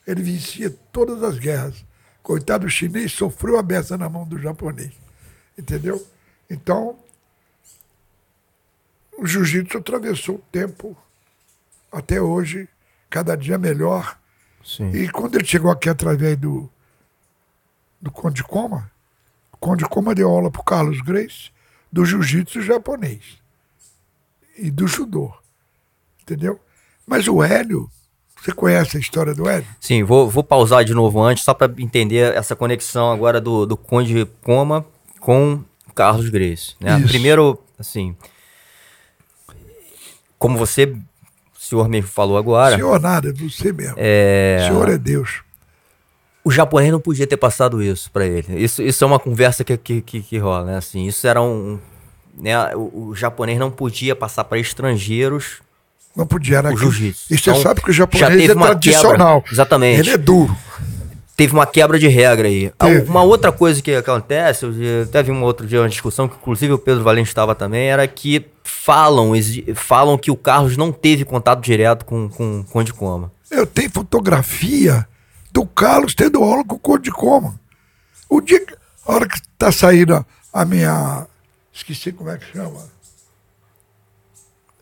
ele 0.06 0.22
vencia 0.22 0.70
todas 0.92 1.22
as 1.22 1.38
guerras. 1.38 1.84
Coitado 2.22 2.68
chinês 2.68 3.12
sofreu 3.12 3.58
a 3.58 3.62
beça 3.62 3.96
na 3.96 4.08
mão 4.08 4.26
do 4.26 4.38
japonês. 4.38 4.92
Entendeu? 5.58 6.04
Então, 6.48 6.98
o 9.18 9.26
jiu-jitsu 9.26 9.78
atravessou 9.78 10.36
o 10.36 10.44
tempo 10.52 10.96
até 11.90 12.20
hoje, 12.20 12.68
cada 13.08 13.36
dia 13.36 13.58
melhor. 13.58 14.18
Sim. 14.64 14.90
E 14.90 15.08
quando 15.08 15.36
ele 15.36 15.44
chegou 15.44 15.70
aqui 15.70 15.88
através 15.88 16.36
do, 16.36 16.70
do 18.00 18.10
Conde 18.10 18.44
Coma, 18.44 18.90
Conde 19.60 19.84
Coma 19.84 20.14
deu 20.14 20.28
aula 20.30 20.50
para 20.50 20.60
o 20.60 20.64
Carlos 20.64 21.00
Grace 21.00 21.50
do 21.92 22.04
jiu-jitsu 22.04 22.62
japonês 22.62 23.38
e 24.58 24.70
do 24.70 24.86
judô. 24.86 25.32
Entendeu? 26.22 26.60
Mas 27.06 27.28
o 27.28 27.42
Hélio 27.42 27.90
você 28.40 28.52
conhece 28.52 28.96
a 28.96 29.00
história 29.00 29.34
do 29.34 29.48
Hélio? 29.48 29.66
Sim, 29.80 30.04
vou, 30.04 30.28
vou 30.30 30.44
pausar 30.44 30.84
de 30.84 30.94
novo 30.94 31.20
antes, 31.20 31.42
só 31.42 31.52
para 31.52 31.72
entender 31.78 32.34
essa 32.34 32.54
conexão 32.54 33.10
agora 33.10 33.40
do, 33.40 33.66
do 33.66 33.76
Conde 33.76 34.24
Coma 34.42 34.86
com 35.18 35.64
Carlos 35.94 36.28
Grace. 36.28 36.74
Né? 36.78 37.02
Primeiro, 37.08 37.60
assim, 37.78 38.16
como 40.38 40.58
você, 40.58 40.84
o 40.84 41.58
senhor 41.58 41.88
me 41.88 42.02
falou 42.02 42.36
agora. 42.36 42.76
Senhor 42.76 43.00
nada, 43.00 43.30
é 43.30 43.32
você 43.32 43.72
mesmo. 43.72 43.94
É... 43.96 44.58
O 44.60 44.66
senhor 44.66 44.88
é 44.90 44.98
Deus. 44.98 45.42
O 46.46 46.50
japonês 46.52 46.92
não 46.92 47.00
podia 47.00 47.26
ter 47.26 47.36
passado 47.36 47.82
isso 47.82 48.08
para 48.12 48.24
ele. 48.24 48.62
Isso, 48.62 48.80
isso 48.80 49.02
é 49.02 49.06
uma 49.06 49.18
conversa 49.18 49.64
que, 49.64 49.76
que, 49.76 50.00
que, 50.00 50.22
que 50.22 50.38
rola, 50.38 50.64
né? 50.64 50.76
Assim, 50.76 51.04
isso 51.04 51.26
era 51.26 51.42
um. 51.42 51.76
Né? 52.38 52.54
O, 52.76 53.08
o 53.08 53.14
japonês 53.16 53.58
não 53.58 53.68
podia 53.68 54.14
passar 54.14 54.44
para 54.44 54.56
estrangeiros 54.56 55.60
não 56.14 56.24
podia, 56.24 56.62
né? 56.62 56.70
O 56.70 56.76
jiu-jitsu. 56.76 57.26
E 57.34 57.36
você 57.36 57.50
então, 57.50 57.60
sabe 57.60 57.82
que 57.82 57.90
o 57.90 57.92
japonês 57.92 58.48
é 58.48 58.54
tradicional. 58.54 59.42
Quebra. 59.42 59.54
Exatamente. 59.54 60.00
Ele 60.00 60.10
é 60.10 60.16
duro. 60.16 60.56
Teve 61.36 61.52
uma 61.52 61.66
quebra 61.66 61.98
de 61.98 62.06
regra 62.06 62.46
aí. 62.46 62.70
Teve. 62.78 63.10
Uma 63.10 63.22
outra 63.22 63.50
coisa 63.50 63.82
que 63.82 63.94
acontece, 63.94 64.64
eu 64.64 65.02
até 65.02 65.22
vi 65.22 65.32
um 65.32 65.42
outro 65.42 65.66
dia 65.66 65.82
uma 65.82 65.88
discussão, 65.88 66.28
que 66.28 66.36
inclusive 66.36 66.72
o 66.72 66.78
Pedro 66.78 67.02
Valente 67.02 67.28
estava 67.28 67.56
também, 67.56 67.88
era 67.88 68.06
que 68.06 68.46
falam, 68.64 69.32
falam 69.74 70.16
que 70.16 70.30
o 70.30 70.36
Carlos 70.36 70.76
não 70.76 70.90
teve 70.90 71.24
contato 71.24 71.60
direto 71.60 72.06
com, 72.06 72.28
com 72.30 72.60
o 72.60 72.64
Conde 72.64 72.94
Coma. 72.94 73.32
Eu 73.50 73.66
tenho 73.66 73.90
fotografia 73.90 75.06
do 75.56 75.66
Carlos 75.66 76.14
tendo 76.14 76.44
aula 76.44 76.62
com 76.62 76.76
o 76.76 76.78
Conde 76.78 77.10
Coma. 77.10 77.58
O 78.28 78.42
dia, 78.42 78.62
a 79.06 79.12
hora 79.12 79.26
que 79.26 79.40
tá 79.56 79.72
saindo 79.72 80.24
a 80.52 80.64
minha. 80.66 81.26
Esqueci 81.72 82.12
como 82.12 82.28
é 82.28 82.36
que 82.36 82.52
chama. 82.52 82.86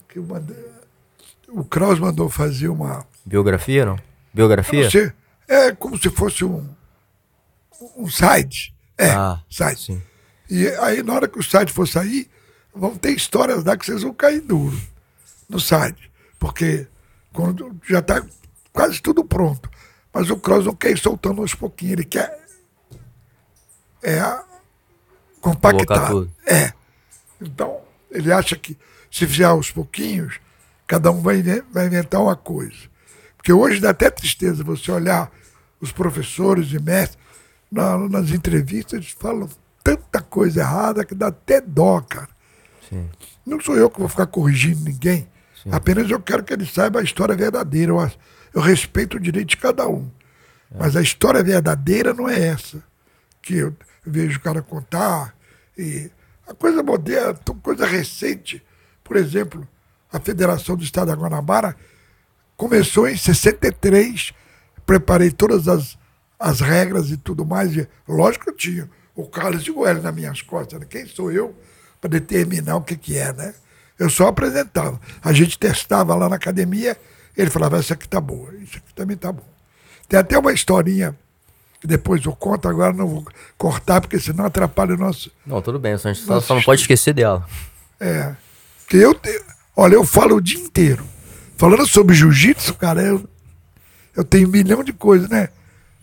Que 0.08 0.18
mandei 0.18 0.74
o 1.48 1.64
Kraus 1.64 2.00
mandou 2.00 2.28
fazer 2.28 2.68
uma. 2.68 3.06
Biografia, 3.24 3.86
não? 3.86 3.96
Biografia? 4.32 4.82
Não 4.82 5.12
é 5.46 5.72
como 5.72 5.96
se 5.96 6.10
fosse 6.10 6.44
um, 6.44 6.68
um 7.96 8.08
site. 8.08 8.74
É, 8.98 9.10
ah, 9.12 9.40
site. 9.48 9.80
Sim. 9.80 10.02
E 10.50 10.66
aí, 10.66 11.04
na 11.04 11.14
hora 11.14 11.28
que 11.28 11.38
o 11.38 11.42
site 11.42 11.72
for 11.72 11.86
sair, 11.86 12.28
vão 12.74 12.96
ter 12.96 13.12
histórias 13.12 13.62
lá 13.62 13.76
que 13.76 13.86
vocês 13.86 14.02
vão 14.02 14.12
cair 14.12 14.40
duro 14.40 14.76
no 15.48 15.60
site. 15.60 16.10
Porque 16.36 16.88
quando 17.32 17.80
já 17.88 18.00
está 18.00 18.24
quase 18.72 19.00
tudo 19.00 19.24
pronto. 19.24 19.70
Mas 20.14 20.30
o 20.30 20.36
Kraus 20.36 20.64
não 20.64 20.74
quer 20.74 20.92
ir 20.92 20.98
soltando 20.98 21.42
aos 21.42 21.54
pouquinhos, 21.54 21.94
ele 21.94 22.04
quer 22.04 22.46
é, 24.02 24.20
compactar. 25.40 26.12
É. 26.46 26.72
Então, 27.40 27.80
ele 28.10 28.32
acha 28.32 28.56
que 28.56 28.78
se 29.10 29.26
fizer 29.26 29.44
aos 29.44 29.70
pouquinhos, 29.70 30.38
Cada 30.86 31.10
um 31.10 31.20
vai, 31.20 31.42
vai 31.72 31.86
inventar 31.86 32.20
uma 32.20 32.36
coisa. 32.36 32.76
Porque 33.36 33.52
hoje 33.52 33.80
dá 33.80 33.90
até 33.90 34.10
tristeza 34.10 34.62
você 34.62 34.90
olhar 34.90 35.30
os 35.80 35.92
professores 35.92 36.72
e 36.72 36.78
mestres 36.78 37.18
na, 37.70 37.98
nas 38.08 38.30
entrevistas, 38.30 38.92
eles 38.94 39.10
falam 39.10 39.48
tanta 39.82 40.20
coisa 40.20 40.60
errada 40.60 41.04
que 41.04 41.14
dá 41.14 41.28
até 41.28 41.60
dó, 41.60 42.00
cara. 42.00 42.28
Sim. 42.88 43.08
Não 43.44 43.60
sou 43.60 43.76
eu 43.76 43.90
que 43.90 43.98
vou 43.98 44.08
ficar 44.08 44.26
corrigindo 44.26 44.84
ninguém. 44.84 45.28
Sim. 45.62 45.70
Apenas 45.72 46.10
eu 46.10 46.20
quero 46.20 46.44
que 46.44 46.52
ele 46.52 46.66
saiba 46.66 47.00
a 47.00 47.02
história 47.02 47.34
verdadeira. 47.34 47.92
Eu, 47.92 48.12
eu 48.54 48.60
respeito 48.60 49.16
o 49.16 49.20
direito 49.20 49.48
de 49.48 49.56
cada 49.56 49.88
um. 49.88 50.08
Mas 50.74 50.96
a 50.96 51.02
história 51.02 51.42
verdadeira 51.42 52.14
não 52.14 52.28
é 52.28 52.48
essa. 52.48 52.82
Que 53.42 53.56
eu 53.56 53.76
vejo 54.06 54.38
o 54.38 54.40
cara 54.40 54.62
contar. 54.62 55.34
E 55.76 56.10
a 56.46 56.54
coisa 56.54 56.82
moderna, 56.82 57.34
coisa 57.62 57.86
recente. 57.86 58.62
Por 59.02 59.16
exemplo, 59.16 59.66
a 60.12 60.20
Federação 60.20 60.76
do 60.76 60.84
Estado 60.84 61.08
da 61.08 61.14
Guanabara 61.14 61.76
começou 62.56 63.08
em 63.08 63.16
63. 63.16 64.32
Preparei 64.86 65.30
todas 65.30 65.68
as, 65.68 65.98
as 66.38 66.60
regras 66.60 67.10
e 67.10 67.16
tudo 67.16 67.44
mais. 67.44 67.76
E, 67.76 67.88
lógico 68.08 68.44
que 68.44 68.50
eu 68.50 68.56
tinha 68.56 68.90
o 69.14 69.26
Carlos 69.26 69.62
de 69.62 69.72
Goelho 69.72 70.02
nas 70.02 70.14
minhas 70.14 70.42
costas. 70.42 70.80
Né? 70.80 70.86
Quem 70.88 71.06
sou 71.06 71.30
eu 71.30 71.54
para 72.00 72.10
determinar 72.10 72.76
o 72.76 72.82
que, 72.82 72.96
que 72.96 73.16
é, 73.16 73.32
né? 73.32 73.54
Eu 73.98 74.10
só 74.10 74.26
apresentava. 74.26 75.00
A 75.22 75.32
gente 75.32 75.58
testava 75.58 76.14
lá 76.14 76.28
na 76.28 76.36
academia, 76.36 76.96
ele 77.36 77.50
falava, 77.50 77.78
essa 77.78 77.94
aqui 77.94 78.08
tá 78.08 78.20
boa, 78.20 78.54
isso 78.56 78.78
aqui 78.78 78.94
também 78.94 79.16
tá 79.16 79.32
bom. 79.32 79.44
Tem 80.08 80.18
até 80.18 80.38
uma 80.38 80.52
historinha 80.52 81.16
que 81.80 81.86
depois 81.86 82.24
eu 82.24 82.32
conto, 82.32 82.68
agora 82.68 82.92
não 82.92 83.06
vou 83.06 83.26
cortar, 83.58 84.00
porque 84.00 84.18
senão 84.18 84.46
atrapalha 84.46 84.94
o 84.94 84.98
nosso. 84.98 85.30
Não, 85.46 85.60
tudo 85.60 85.78
bem, 85.78 85.98
só, 85.98 86.14
só, 86.14 86.40
só 86.40 86.54
não 86.54 86.62
pode 86.62 86.80
esquecer 86.80 87.12
dela. 87.12 87.46
É. 88.00 88.34
Que 88.88 88.96
eu 88.96 89.14
te... 89.14 89.42
Olha, 89.76 89.94
eu 89.94 90.04
falo 90.04 90.36
o 90.36 90.40
dia 90.40 90.60
inteiro. 90.60 91.04
Falando 91.56 91.86
sobre 91.86 92.14
jiu-jitsu, 92.14 92.74
cara, 92.74 93.02
eu, 93.02 93.28
eu 94.16 94.24
tenho 94.24 94.48
um 94.48 94.50
milhão 94.50 94.82
de 94.82 94.92
coisas, 94.92 95.28
né? 95.28 95.48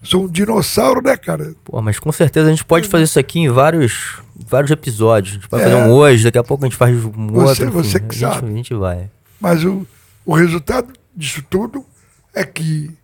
Sou 0.03 0.25
um 0.25 0.27
dinossauro, 0.27 1.01
né, 1.01 1.15
cara? 1.15 1.53
Pô, 1.63 1.81
mas 1.81 1.99
com 1.99 2.11
certeza 2.11 2.47
a 2.47 2.49
gente 2.49 2.65
pode 2.65 2.87
fazer 2.87 3.03
isso 3.03 3.19
aqui 3.19 3.39
em 3.39 3.49
vários, 3.49 4.19
vários 4.35 4.71
episódios. 4.71 5.35
A 5.35 5.39
gente 5.39 5.49
vai 5.49 5.61
é. 5.61 5.63
fazer 5.63 5.75
um 5.75 5.91
hoje, 5.91 6.23
daqui 6.23 6.37
a 6.37 6.43
pouco 6.43 6.65
a 6.65 6.67
gente 6.67 6.77
faz 6.77 6.95
um 7.05 7.27
você, 7.27 7.63
outro. 7.65 7.83
Você 7.83 7.99
que 7.99 8.15
a 8.15 8.29
sabe. 8.29 8.47
Gente, 8.47 8.53
a 8.53 8.55
gente 8.57 8.73
vai. 8.73 9.09
Mas 9.39 9.63
o, 9.63 9.85
o 10.25 10.33
resultado 10.33 10.91
disso 11.15 11.43
tudo 11.43 11.85
é 12.33 12.45
que 12.45 12.95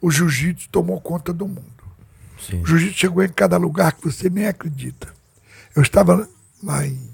o 0.00 0.10
jiu-jitsu 0.10 0.68
tomou 0.68 1.00
conta 1.00 1.32
do 1.32 1.46
mundo. 1.46 1.84
Sim. 2.40 2.62
O 2.62 2.66
jiu-jitsu 2.66 2.98
chegou 2.98 3.22
em 3.22 3.28
cada 3.28 3.56
lugar 3.56 3.92
que 3.92 4.04
você 4.04 4.28
nem 4.28 4.46
acredita. 4.46 5.12
Eu 5.74 5.82
estava 5.82 6.28
lá 6.62 6.86
em, 6.86 7.10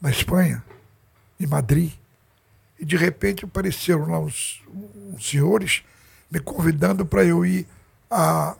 na 0.00 0.10
Espanha, 0.10 0.62
em 1.38 1.46
Madrid, 1.46 1.92
e 2.78 2.84
de 2.84 2.96
repente 2.96 3.44
apareceram 3.44 4.10
lá 4.10 4.18
uns, 4.18 4.62
uns 4.68 5.28
senhores 5.28 5.82
me 6.30 6.40
convidando 6.40 7.06
para 7.06 7.24
eu 7.24 7.44
ir 7.46 7.66
a 8.10 8.56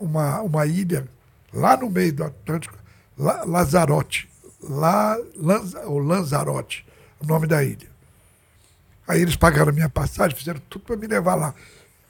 uma, 0.00 0.40
uma 0.40 0.66
ilha 0.66 1.08
lá 1.52 1.76
no 1.76 1.90
meio 1.90 2.12
do 2.12 2.24
Atlântico, 2.24 2.76
La, 3.16 3.44
Lazarote, 3.44 4.28
lá, 4.60 5.16
Lanz, 5.36 5.74
ou 5.74 5.98
Lanzarote, 5.98 6.86
o 7.20 7.26
nome 7.26 7.46
da 7.46 7.62
ilha. 7.62 7.88
Aí 9.08 9.22
eles 9.22 9.36
pagaram 9.36 9.72
minha 9.72 9.88
passagem, 9.88 10.36
fizeram 10.36 10.60
tudo 10.68 10.84
para 10.84 10.96
me 10.96 11.06
levar 11.06 11.34
lá. 11.34 11.54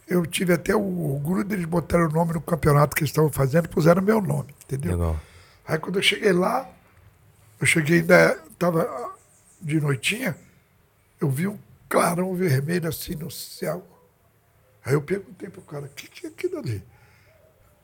Eu 0.09 0.27
tive 0.27 0.53
até 0.53 0.75
o 0.75 1.13
orgulho 1.15 1.45
deles 1.45 1.65
botarem 1.65 2.07
o 2.07 2.11
nome 2.11 2.33
no 2.33 2.41
campeonato 2.41 2.97
que 2.97 3.03
eles 3.03 3.11
estavam 3.11 3.31
fazendo, 3.31 3.69
puseram 3.69 4.03
meu 4.03 4.21
nome, 4.21 4.53
entendeu? 4.65 4.93
Legal. 4.93 5.21
Aí 5.67 5.79
quando 5.79 5.97
eu 5.97 6.03
cheguei 6.03 6.33
lá, 6.33 6.69
eu 7.61 7.67
cheguei 7.67 8.01
ainda, 8.01 8.43
estava 8.51 9.13
de 9.61 9.81
noitinha, 9.81 10.37
eu 11.21 11.31
vi 11.31 11.47
um 11.47 11.59
clarão 11.89 12.35
vermelho 12.35 12.89
assim 12.89 13.15
no 13.15 13.31
céu. 13.31 13.87
Aí 14.85 14.95
eu 14.95 15.03
perguntei 15.03 15.49
pro 15.49 15.63
cara, 15.63 15.85
o 15.85 15.89
que, 15.91 16.09
que 16.09 16.27
é 16.27 16.31
aquilo 16.31 16.59
ali? 16.59 16.83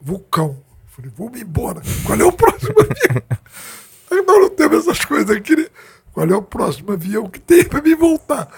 Vulcão. 0.00 0.60
Falei, 0.88 1.12
vamos 1.16 1.40
embora. 1.40 1.82
Qual 2.04 2.18
é 2.18 2.24
o 2.24 2.32
próximo 2.32 2.74
avião? 2.80 3.22
Aí 4.10 4.22
nós 4.22 4.40
não 4.40 4.50
temos 4.50 4.88
essas 4.88 5.04
coisas 5.04 5.36
aqui, 5.36 5.54
né? 5.54 5.66
Qual 6.12 6.28
é 6.28 6.36
o 6.36 6.42
próximo 6.42 6.92
avião 6.92 7.28
que 7.28 7.38
tem 7.38 7.64
para 7.64 7.82
me 7.82 7.94
voltar? 7.94 8.48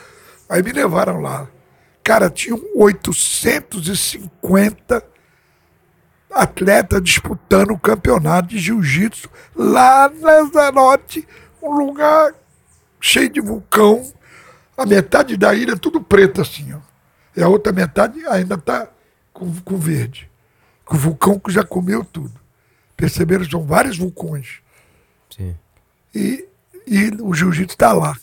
Aí 0.49 0.63
me 0.63 0.73
levaram 0.73 1.21
lá. 1.21 1.47
Cara, 2.03 2.31
tinham 2.31 2.59
850 2.75 5.05
atletas 6.31 7.03
disputando 7.03 7.73
o 7.73 7.79
campeonato 7.79 8.49
de 8.49 8.59
jiu-jitsu 8.59 9.29
lá 9.55 10.09
na 10.09 10.45
Zanote, 10.45 11.29
um 11.63 11.73
lugar 11.73 12.35
cheio 13.01 13.29
de 13.29 13.41
vulcão. 13.41 14.11
A 14.77 14.85
metade 14.85 15.37
da 15.37 15.55
ilha 15.55 15.77
tudo 15.77 16.03
preto 16.03 16.43
assim, 16.43 16.75
ó. 16.75 16.81
E 17.37 17.43
a 17.43 17.49
outra 17.49 17.73
metade 17.73 18.25
ainda 18.27 18.55
está 18.55 18.89
com, 19.33 19.53
com 19.61 19.77
verde. 19.77 20.31
O 20.89 20.97
vulcão 20.97 21.39
que 21.39 21.51
já 21.51 21.65
comeu 21.65 22.05
tudo. 22.05 22.39
Perceberam? 22.97 23.45
São 23.45 23.65
vários 23.65 23.99
vulcões. 23.99 24.61
Sim. 25.35 25.57
E, 26.15 26.49
e 26.87 27.11
o 27.21 27.35
jiu-jitsu 27.35 27.75
está 27.75 27.93
lá. 27.93 28.17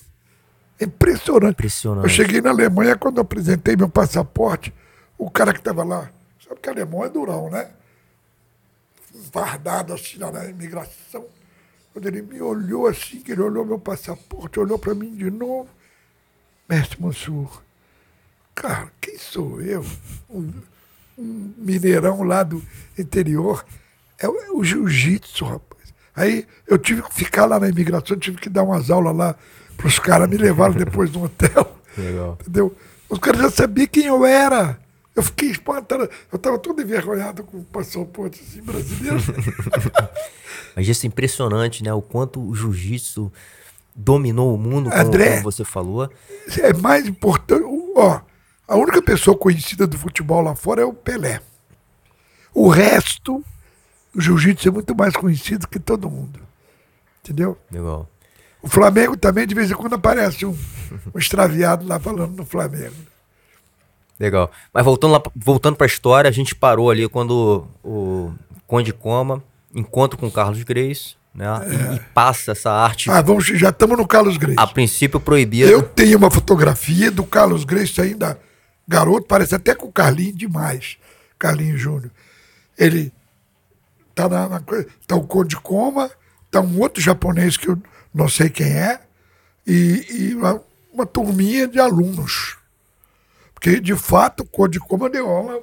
É 0.83 0.87
impressionante. 0.87 1.53
impressionante. 1.53 2.03
Eu 2.03 2.09
cheguei 2.09 2.41
na 2.41 2.49
Alemanha, 2.49 2.95
quando 2.95 3.17
eu 3.17 3.21
apresentei 3.21 3.75
meu 3.75 3.89
passaporte, 3.89 4.73
o 5.17 5.29
cara 5.29 5.53
que 5.53 5.59
estava 5.59 5.83
lá, 5.83 6.09
sabe 6.45 6.59
que 6.61 6.69
alemão 6.69 7.03
é 7.05 7.09
durão, 7.09 7.49
né? 7.49 7.69
Fardado 9.31 9.93
assim 9.93 10.17
na 10.17 10.45
imigração. 10.45 11.25
Quando 11.93 12.07
ele 12.07 12.21
me 12.21 12.41
olhou 12.41 12.87
assim, 12.87 13.19
que 13.19 13.31
ele 13.31 13.41
olhou 13.41 13.65
meu 13.65 13.79
passaporte, 13.79 14.59
olhou 14.59 14.79
para 14.79 14.95
mim 14.95 15.15
de 15.15 15.29
novo. 15.29 15.69
Mestre 16.67 17.01
Mansur, 17.01 17.61
Cara, 18.55 18.91
quem 19.01 19.17
sou 19.17 19.61
eu? 19.61 19.83
Um, 20.29 20.51
um 21.17 21.53
mineirão 21.57 22.23
lá 22.23 22.43
do 22.43 22.63
interior. 22.97 23.65
É 24.19 24.27
o, 24.27 24.57
o 24.59 24.63
jiu-jitsu, 24.63 25.45
rapaz. 25.45 25.93
Aí 26.15 26.45
eu 26.67 26.77
tive 26.77 27.01
que 27.01 27.13
ficar 27.13 27.45
lá 27.45 27.59
na 27.59 27.67
imigração, 27.67 28.17
tive 28.17 28.37
que 28.37 28.49
dar 28.49 28.63
umas 28.63 28.91
aulas 28.91 29.15
lá 29.15 29.35
para 29.77 29.87
os 29.87 29.99
caras, 29.99 30.29
me 30.29 30.37
levaram 30.37 30.73
depois 30.73 31.11
no 31.11 31.25
hotel. 31.25 31.77
Legal. 31.97 32.37
Entendeu? 32.41 32.75
Os 33.09 33.19
caras 33.19 33.41
já 33.41 33.51
sabiam 33.51 33.87
quem 33.87 34.05
eu 34.05 34.25
era. 34.25 34.79
Eu 35.15 35.21
fiquei 35.21 35.51
espantado. 35.51 36.09
Eu 36.31 36.35
estava 36.35 36.57
todo 36.57 36.81
envergonhado 36.81 37.43
com 37.43 37.57
o 37.57 37.63
passaporte 37.63 38.41
assim, 38.41 38.61
brasileiro. 38.61 39.17
Mas 40.75 40.87
isso 40.87 41.05
é 41.05 41.07
impressionante, 41.07 41.83
né? 41.83 41.93
O 41.93 42.01
quanto 42.01 42.41
o 42.41 42.55
jiu-jitsu 42.55 43.31
dominou 43.95 44.55
o 44.55 44.57
mundo, 44.57 44.89
como, 44.89 45.01
André, 45.01 45.29
como 45.31 45.43
você 45.43 45.63
falou. 45.63 46.09
É 46.59 46.73
mais 46.73 47.07
importante. 47.07 47.63
Ó, 47.95 48.21
a 48.67 48.75
única 48.75 49.01
pessoa 49.03 49.37
conhecida 49.37 49.85
do 49.85 49.97
futebol 49.97 50.41
lá 50.41 50.55
fora 50.55 50.81
é 50.81 50.85
o 50.85 50.93
Pelé. 50.93 51.41
O 52.53 52.69
resto, 52.69 53.43
o 54.15 54.21
jiu-jitsu 54.21 54.69
é 54.69 54.71
muito 54.71 54.95
mais 54.95 55.15
conhecido 55.15 55.67
que 55.67 55.79
todo 55.79 56.09
mundo. 56.09 56.39
Entendeu? 57.23 57.57
Legal. 57.71 58.09
O 58.63 58.69
Flamengo 58.69 59.17
também, 59.17 59.45
de 59.45 59.53
vez 59.53 59.69
em 59.69 59.75
quando, 59.75 59.95
aparece 59.95 60.45
um, 60.45 60.57
um 61.13 61.19
extraviado 61.19 61.85
lá 61.85 61.99
falando 61.99 62.37
no 62.37 62.45
Flamengo. 62.45 62.95
Legal. 64.17 64.49
Mas 64.73 64.85
voltando, 64.85 65.11
lá, 65.11 65.21
voltando 65.35 65.75
para 65.75 65.85
a 65.85 65.87
história, 65.87 66.29
a 66.29 66.31
gente 66.31 66.55
parou 66.55 66.89
ali 66.89 67.09
quando 67.09 67.67
o 67.83 68.31
Conde 68.65 68.93
Coma 68.93 69.43
encontra 69.75 70.17
com 70.17 70.27
o 70.27 70.31
Carlos 70.31 70.63
Grace, 70.63 71.15
né? 71.35 71.45
É. 71.45 71.93
E, 71.93 71.95
e, 71.97 71.99
passa 72.13 72.53
essa 72.53 72.71
arte. 72.71 73.11
Ah, 73.11 73.21
vamos, 73.21 73.45
já 73.45 73.69
estamos 73.69 73.97
no 73.97 74.07
Carlos 74.07 74.37
Grace. 74.37 74.57
A 74.57 74.65
princípio 74.65 75.19
proibida. 75.19 75.69
Eu 75.69 75.83
tenho 75.83 76.17
uma 76.17 76.31
fotografia 76.31 77.11
do 77.11 77.25
Carlos 77.25 77.65
Grace 77.65 77.99
ainda 77.99 78.39
garoto, 78.87 79.27
parece 79.27 79.55
até 79.55 79.75
com 79.75 79.87
o 79.87 79.91
Carlinho 79.91 80.35
demais, 80.35 80.97
Carlinho 81.37 81.77
Júnior. 81.77 82.11
Ele 82.77 83.11
tá 84.15 84.29
na, 84.29 84.47
na 84.47 84.61
tá 85.05 85.15
o 85.15 85.23
Conde 85.23 85.57
Coma, 85.57 86.09
tá 86.49 86.61
um 86.61 86.79
outro 86.79 87.01
japonês 87.01 87.57
que 87.57 87.67
eu 87.67 87.77
não 88.13 88.27
sei 88.27 88.49
quem 88.49 88.67
é, 88.67 89.01
e, 89.65 90.05
e 90.09 90.35
uma, 90.35 90.61
uma, 90.91 91.05
turminha 91.05 91.67
de 91.67 91.79
alunos. 91.79 92.57
Porque, 93.53 93.79
de 93.79 93.95
fato, 93.95 94.41
o 94.41 94.45
Conde 94.45 94.79
Coma 94.79 95.09
deu 95.09 95.27
aula 95.27 95.61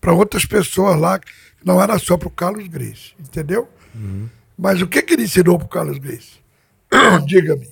para 0.00 0.12
outras 0.12 0.44
pessoas 0.44 0.98
lá, 0.98 1.20
não 1.64 1.80
era 1.80 1.98
só 1.98 2.16
para 2.16 2.28
o 2.28 2.30
Carlos 2.30 2.66
Grace, 2.68 3.14
entendeu? 3.18 3.68
Uhum. 3.94 4.28
Mas 4.58 4.82
o 4.82 4.86
que, 4.86 5.02
que 5.02 5.14
ele 5.14 5.24
ensinou 5.24 5.58
para 5.58 5.66
o 5.66 5.70
Carlos 5.70 5.98
Grace? 5.98 6.40
Diga-me. 7.26 7.68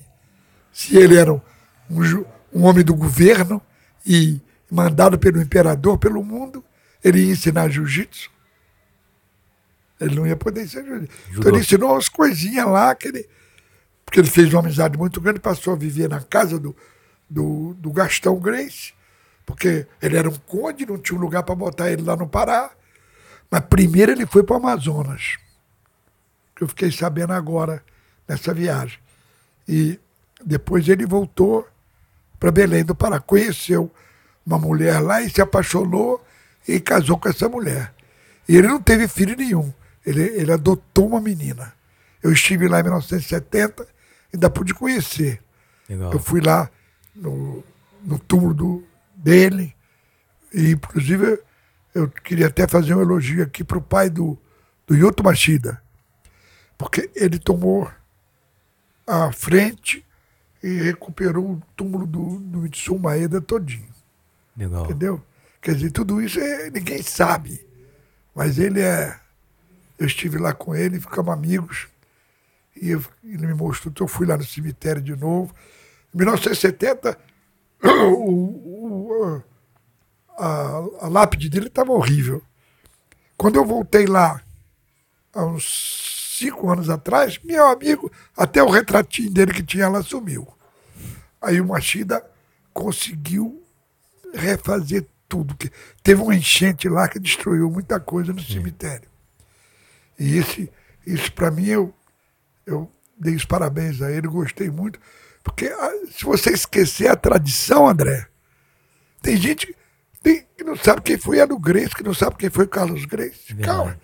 Se 0.73 0.97
ele 0.97 1.17
era 1.17 1.31
um, 1.31 1.41
um, 1.89 2.25
um 2.53 2.63
homem 2.63 2.83
do 2.83 2.95
governo, 2.95 3.61
e 4.05 4.39
mandado 4.69 5.17
pelo 5.17 5.41
imperador 5.41 5.97
pelo 5.97 6.23
mundo, 6.23 6.63
ele 7.03 7.25
ia 7.25 7.31
ensinar 7.31 7.69
jiu-jitsu. 7.69 8.29
Ele 9.99 10.15
não 10.15 10.25
ia 10.25 10.35
poder 10.35 10.63
ensinar 10.63 10.83
jiu-jitsu. 10.83 11.17
Então 11.31 11.51
ele 11.51 11.61
ensinou 11.61 11.91
umas 11.91 12.09
coisinhas 12.09 12.65
lá, 12.67 12.93
que 12.95 13.07
ele, 13.07 13.27
porque 14.11 14.19
ele 14.19 14.29
fez 14.29 14.53
uma 14.53 14.59
amizade 14.59 14.97
muito 14.97 15.21
grande, 15.21 15.39
passou 15.39 15.71
a 15.71 15.77
viver 15.77 16.09
na 16.09 16.19
casa 16.19 16.59
do, 16.59 16.75
do, 17.29 17.73
do 17.75 17.93
Gastão 17.93 18.37
Grace, 18.37 18.93
porque 19.45 19.87
ele 20.01 20.17
era 20.17 20.29
um 20.29 20.35
conde, 20.35 20.85
não 20.85 20.97
tinha 20.97 21.17
um 21.17 21.21
lugar 21.21 21.43
para 21.43 21.55
botar 21.55 21.89
ele 21.89 22.01
lá 22.01 22.17
no 22.17 22.27
Pará. 22.27 22.71
Mas 23.49 23.61
primeiro 23.69 24.11
ele 24.11 24.25
foi 24.25 24.43
para 24.43 24.55
o 24.55 24.57
Amazonas, 24.57 25.37
que 26.53 26.61
eu 26.61 26.67
fiquei 26.67 26.91
sabendo 26.91 27.31
agora 27.31 27.81
nessa 28.27 28.53
viagem. 28.53 28.99
E 29.65 29.97
depois 30.43 30.89
ele 30.89 31.05
voltou 31.05 31.65
para 32.37 32.51
Belém 32.51 32.83
do 32.83 32.93
Pará. 32.93 33.17
Conheceu 33.17 33.89
uma 34.45 34.59
mulher 34.59 34.99
lá 34.99 35.21
e 35.21 35.29
se 35.29 35.41
apaixonou 35.41 36.21
e 36.67 36.81
casou 36.81 37.17
com 37.17 37.29
essa 37.29 37.47
mulher. 37.47 37.93
E 38.45 38.57
ele 38.57 38.67
não 38.67 38.81
teve 38.81 39.07
filho 39.07 39.37
nenhum. 39.37 39.73
Ele, 40.05 40.21
ele 40.21 40.51
adotou 40.51 41.07
uma 41.07 41.21
menina. 41.21 41.71
Eu 42.21 42.33
estive 42.33 42.67
lá 42.67 42.81
em 42.81 42.83
1970, 42.83 43.87
ainda 44.33 44.49
pude 44.49 44.73
conhecer. 44.73 45.41
Legal. 45.89 46.13
Eu 46.13 46.19
fui 46.19 46.41
lá 46.41 46.69
no, 47.15 47.63
no 48.03 48.19
túmulo 48.19 48.53
do, 48.53 48.83
dele, 49.15 49.75
e 50.53 50.71
inclusive 50.71 51.39
eu 51.93 52.09
queria 52.09 52.47
até 52.47 52.67
fazer 52.67 52.93
um 52.93 53.01
elogio 53.01 53.43
aqui 53.43 53.63
para 53.63 53.77
o 53.77 53.81
pai 53.81 54.09
do, 54.09 54.37
do 54.87 54.95
Yuto 54.95 55.23
Machida, 55.23 55.81
porque 56.77 57.09
ele 57.15 57.37
tomou 57.37 57.91
a 59.05 59.31
frente 59.31 60.05
e 60.63 60.67
recuperou 60.81 61.53
o 61.53 61.61
túmulo 61.75 62.05
do, 62.05 62.39
do 62.39 62.59
Mitsu 62.59 62.97
Maeda 62.97 63.41
todinho. 63.41 63.89
Legal. 64.55 64.85
Entendeu? 64.85 65.23
Quer 65.61 65.75
dizer, 65.75 65.91
tudo 65.91 66.21
isso 66.21 66.39
é, 66.39 66.69
ninguém 66.69 67.01
sabe. 67.01 67.65
Mas 68.33 68.57
ele 68.57 68.81
é. 68.81 69.19
Eu 69.99 70.07
estive 70.07 70.37
lá 70.37 70.53
com 70.53 70.73
ele, 70.75 70.99
ficamos 70.99 71.31
amigos. 71.33 71.87
E 72.75 72.91
ele 72.91 73.47
me 73.47 73.53
mostrou, 73.53 73.91
então 73.91 74.05
eu 74.05 74.09
fui 74.09 74.25
lá 74.25 74.37
no 74.37 74.43
cemitério 74.43 75.01
de 75.01 75.15
novo. 75.15 75.53
Em 76.13 76.17
1970, 76.17 77.17
o, 77.83 79.35
o, 79.35 79.43
a, 80.37 80.47
a 81.01 81.07
lápide 81.07 81.49
dele 81.49 81.67
estava 81.67 81.91
horrível. 81.91 82.41
Quando 83.37 83.57
eu 83.57 83.65
voltei 83.65 84.05
lá, 84.05 84.41
há 85.33 85.45
uns 85.45 86.37
cinco 86.37 86.69
anos 86.69 86.89
atrás, 86.89 87.39
meu 87.43 87.67
amigo, 87.67 88.11
até 88.35 88.63
o 88.63 88.69
retratinho 88.69 89.31
dele 89.31 89.53
que 89.53 89.63
tinha 89.63 89.89
lá 89.89 90.01
sumiu. 90.01 90.47
Aí 91.41 91.59
o 91.59 91.67
Machida 91.67 92.23
conseguiu 92.73 93.63
refazer 94.33 95.07
tudo. 95.27 95.55
Que 95.55 95.71
teve 96.03 96.21
uma 96.21 96.35
enchente 96.35 96.89
lá 96.89 97.07
que 97.07 97.19
destruiu 97.19 97.69
muita 97.69 97.99
coisa 97.99 98.33
no 98.33 98.41
cemitério. 98.41 99.09
E 100.19 100.37
esse, 100.37 100.71
isso 101.05 101.31
para 101.33 101.49
mim, 101.49 101.65
eu, 101.65 101.93
eu 102.71 102.91
dei 103.17 103.35
os 103.35 103.45
parabéns 103.45 104.01
a 104.01 104.11
ele, 104.11 104.27
gostei 104.27 104.69
muito. 104.69 104.99
Porque 105.43 105.67
ah, 105.67 105.91
se 106.11 106.23
você 106.23 106.51
esquecer 106.51 107.07
a 107.07 107.15
tradição, 107.15 107.87
André, 107.87 108.27
tem 109.21 109.37
gente 109.37 109.75
tem, 110.21 110.45
que 110.55 110.63
não 110.63 110.75
sabe 110.75 111.01
quem 111.01 111.17
foi 111.17 111.39
Elo 111.39 111.57
Grace, 111.59 111.95
que 111.95 112.03
não 112.03 112.13
sabe 112.13 112.35
quem 112.35 112.49
foi 112.49 112.67
Carlos 112.67 113.05
Grace. 113.05 113.55
É 113.57 113.63
Calma. 113.63 113.99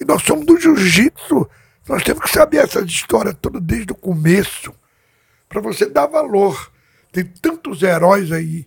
E 0.00 0.04
nós 0.04 0.22
somos 0.22 0.46
do 0.46 0.58
jiu-jitsu. 0.58 1.48
Nós 1.88 2.02
temos 2.02 2.22
que 2.22 2.30
saber 2.30 2.58
essa 2.58 2.80
história 2.80 3.34
toda 3.34 3.60
desde 3.60 3.92
o 3.92 3.94
começo, 3.94 4.72
para 5.48 5.60
você 5.60 5.86
dar 5.86 6.06
valor. 6.06 6.70
Tem 7.10 7.24
tantos 7.24 7.82
heróis 7.82 8.32
aí 8.32 8.66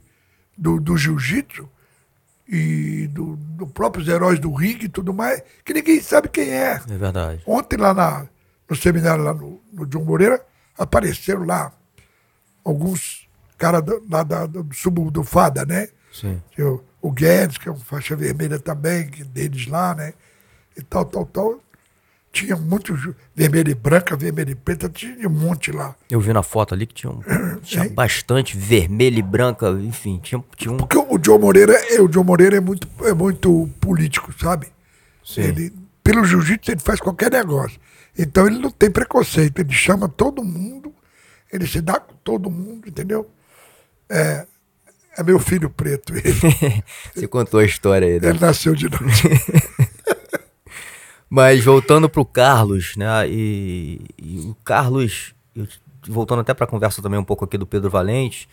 do, 0.56 0.80
do 0.80 0.98
jiu-jitsu 0.98 1.67
e 2.48 3.08
do, 3.08 3.36
do 3.36 3.65
próprios 3.65 4.08
heróis 4.08 4.39
do 4.39 4.54
ringue 4.54 4.86
e 4.86 4.89
tudo 4.89 5.13
mais, 5.13 5.41
que 5.63 5.74
ninguém 5.74 6.00
sabe 6.02 6.30
quem 6.30 6.50
é. 6.50 6.82
É 6.88 6.98
verdade. 6.98 7.41
Ontem 7.48 7.78
lá 7.78 7.93
na, 7.93 8.28
no 8.69 8.75
seminário 8.75 9.23
lá 9.23 9.34
no, 9.34 9.62
no 9.71 9.86
John 9.86 10.04
Moreira, 10.04 10.43
apareceram 10.78 11.45
lá 11.45 11.71
alguns 12.63 13.28
caras 13.58 13.84
lá 14.10 14.23
da, 14.23 14.45
do 14.45 14.67
sub 14.73 15.10
do 15.12 15.23
Fada, 15.23 15.65
né? 15.65 15.88
Sim. 16.12 16.41
O, 16.60 16.82
o 17.01 17.12
Guedes, 17.12 17.58
que 17.58 17.69
é 17.69 17.71
um 17.71 17.78
faixa 17.78 18.15
vermelha 18.15 18.60
também, 18.60 19.08
que 19.08 19.23
deles 19.23 19.67
lá, 19.67 19.93
né? 19.93 20.13
E 20.75 20.82
tal, 20.82 21.06
tal, 21.06 21.25
tal. 21.25 21.60
Tinha 22.32 22.58
muitos 22.58 23.13
vermelho 23.34 23.71
e 23.71 23.75
branca, 23.75 24.15
vermelho 24.15 24.51
e 24.51 24.56
preta, 24.56 24.89
tinha 24.89 25.28
um 25.28 25.32
monte 25.32 25.71
lá. 25.71 25.95
Eu 26.10 26.19
vi 26.19 26.34
na 26.34 26.43
foto 26.43 26.73
ali 26.73 26.86
que 26.86 26.93
tinha, 26.93 27.10
um, 27.10 27.21
tinha 27.63 27.88
bastante 27.89 28.58
vermelho 28.58 29.19
e 29.19 29.21
branca, 29.21 29.69
enfim, 29.69 30.19
tinha, 30.21 30.43
tinha 30.58 30.73
um. 30.73 30.78
Porque 30.78 30.97
o 30.97 31.17
João 31.23 31.39
Moreira, 31.39 31.73
é, 31.93 32.01
o 32.01 32.12
João 32.12 32.25
Moreira 32.25 32.58
é 32.58 32.60
muito, 32.60 32.89
é 33.06 33.13
muito 33.13 33.69
político, 33.80 34.34
sabe? 34.38 34.67
Sim. 35.23 35.41
Ele, 35.41 35.73
pelo 36.04 36.25
jiu-jitsu 36.25 36.71
ele 36.71 36.82
faz 36.82 36.99
qualquer 36.99 37.32
negócio. 37.32 37.80
Então 38.17 38.47
ele 38.47 38.60
não 38.60 38.71
tem 38.71 38.89
preconceito, 38.89 39.60
ele 39.60 39.73
chama 39.73 40.08
todo 40.08 40.43
mundo, 40.43 40.93
ele 41.51 41.67
se 41.67 41.82
dá 41.82 41.99
com 41.99 42.13
todo 42.23 42.49
mundo, 42.49 42.88
entendeu? 42.88 43.30
É, 44.10 44.45
é 45.17 45.23
meu 45.23 45.39
filho 45.39 45.69
preto. 45.69 46.13
Ele. 46.15 46.34
Você 47.13 47.28
contou 47.28 47.60
a 47.60 47.65
história 47.65 48.08
aí, 48.08 48.19
né? 48.19 48.30
Ele 48.30 48.39
nasceu 48.39 48.75
de 48.75 48.89
noite. 48.89 49.30
Mas 51.30 51.63
voltando 51.63 52.08
para 52.08 52.21
o 52.21 52.25
Carlos, 52.25 52.95
né? 52.95 53.28
E, 53.28 53.99
e, 54.17 54.39
o 54.39 54.56
Carlos, 54.63 55.34
voltando 56.08 56.41
até 56.41 56.54
para 56.54 56.65
a 56.65 56.69
conversa 56.69 57.01
também 57.01 57.19
um 57.19 57.23
pouco 57.23 57.43
aqui 57.43 57.58
do 57.58 57.65
Pedro 57.65 57.89
Valente, 57.89 58.47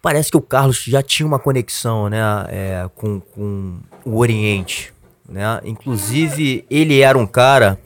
parece 0.00 0.30
que 0.30 0.36
o 0.36 0.42
Carlos 0.42 0.82
já 0.84 1.02
tinha 1.02 1.26
uma 1.26 1.38
conexão, 1.38 2.08
né? 2.08 2.18
É, 2.48 2.90
com, 2.96 3.20
com 3.20 3.78
o 4.04 4.16
Oriente, 4.16 4.92
né? 5.28 5.60
Inclusive 5.64 6.64
ele 6.70 7.00
era 7.00 7.18
um 7.18 7.26
cara 7.26 7.78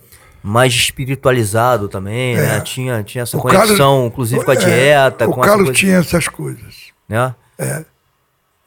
mais 0.43 0.75
espiritualizado 0.75 1.89
também, 1.89 2.37
né? 2.37 2.43
é. 2.43 2.47
né? 2.49 2.61
Tinha, 2.61 3.03
tinha 3.03 3.23
essa 3.23 3.37
o 3.37 3.41
conexão, 3.41 3.69
Carlos, 3.69 4.07
inclusive 4.07 4.45
com 4.45 4.51
a 4.51 4.55
é, 4.55 4.57
dieta. 4.57 5.29
o 5.29 5.37
Carlos 5.37 5.79
tinha 5.79 5.97
essas 5.97 6.27
coisas. 6.27 6.93
Né? 7.09 7.35
É. 7.59 7.85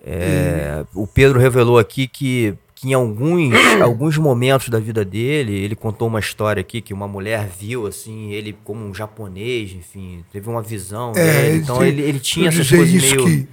é 0.04 0.86
o 0.94 1.06
Pedro 1.06 1.40
revelou 1.40 1.78
aqui 1.78 2.08
que, 2.08 2.56
que 2.74 2.90
em 2.90 2.94
alguns, 2.94 3.54
alguns 3.82 4.18
momentos 4.18 4.70
da 4.70 4.80
vida 4.80 5.04
dele, 5.04 5.54
ele 5.54 5.76
contou 5.76 6.08
uma 6.08 6.20
história 6.20 6.62
aqui 6.62 6.82
que 6.82 6.94
uma 6.94 7.08
mulher 7.08 7.50
viu 7.60 7.88
assim 7.88 8.32
ele 8.32 8.56
como 8.64 8.86
um 8.86 8.94
japonês, 8.94 9.74
enfim, 9.74 10.24
teve 10.32 10.50
uma 10.50 10.62
visão. 10.62 11.12
É, 11.16 11.42
dele, 11.42 11.58
então 11.58 11.84
ele, 11.84 12.02
ele 12.02 12.20
tinha 12.20 12.48
essas 12.48 12.70
coisas 12.70 12.94
isso 12.94 13.16
meio... 13.16 13.26
que, 13.26 13.48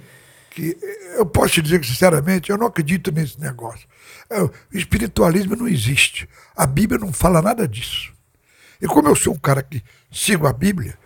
que 0.51 0.77
eu 1.17 1.25
posso 1.25 1.55
te 1.55 1.61
dizer 1.61 1.79
que 1.79 1.87
sinceramente 1.87 2.49
eu 2.49 2.57
não 2.57 2.67
acredito 2.67 3.11
nesse 3.11 3.39
negócio. 3.39 3.85
É, 4.29 4.41
o 4.41 4.51
espiritualismo 4.71 5.55
não 5.55 5.67
existe. 5.67 6.27
A 6.55 6.65
Bíblia 6.65 6.99
não 6.99 7.11
fala 7.11 7.41
nada 7.41 7.67
disso. 7.67 8.12
E 8.83 8.87
como 8.87 9.07
eu 9.07 9.15
sou 9.15 9.33
um 9.33 9.39
cara 9.39 9.63
que 9.63 9.81
sigo 10.11 10.45
a 10.45 10.51
Bíblia, 10.51 10.99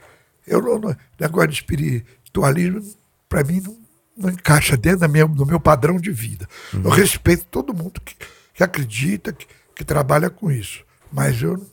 eu 0.48 0.60
não, 0.80 0.98
negócio 1.20 1.50
de 1.50 1.54
espiritualismo 1.54 2.82
para 3.30 3.44
mim 3.44 3.62
não, 3.62 3.78
não 4.18 4.30
encaixa 4.32 4.76
dentro 4.76 5.02
da 5.02 5.08
minha, 5.08 5.28
do 5.28 5.46
meu 5.46 5.60
padrão 5.60 5.98
de 6.00 6.12
vida. 6.12 6.50
Uhum. 6.74 6.82
Eu 6.86 6.90
respeito 6.90 7.46
todo 7.46 7.76
mundo 7.76 8.02
que, 8.02 8.16
que 8.52 8.63
acredita, 8.63 9.32
que, 9.32 9.46
que 9.76 9.86
trabalha 9.86 10.28
com 10.28 10.50
isso. 10.52 10.84
Mas 11.12 11.40
eu, 11.40 11.70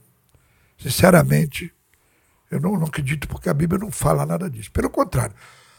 sinceramente, 0.77 1.73
eu 2.51 2.61
não, 2.61 2.79
não 2.79 2.87
acredito 2.87 3.27
porque 3.27 3.49
a 3.49 3.55
Bíblia 3.55 3.81
não 3.81 3.90
fala 3.90 4.27
nada 4.27 4.51
disso. 4.51 4.71
Pelo 4.73 4.90
contrário, 4.90 5.35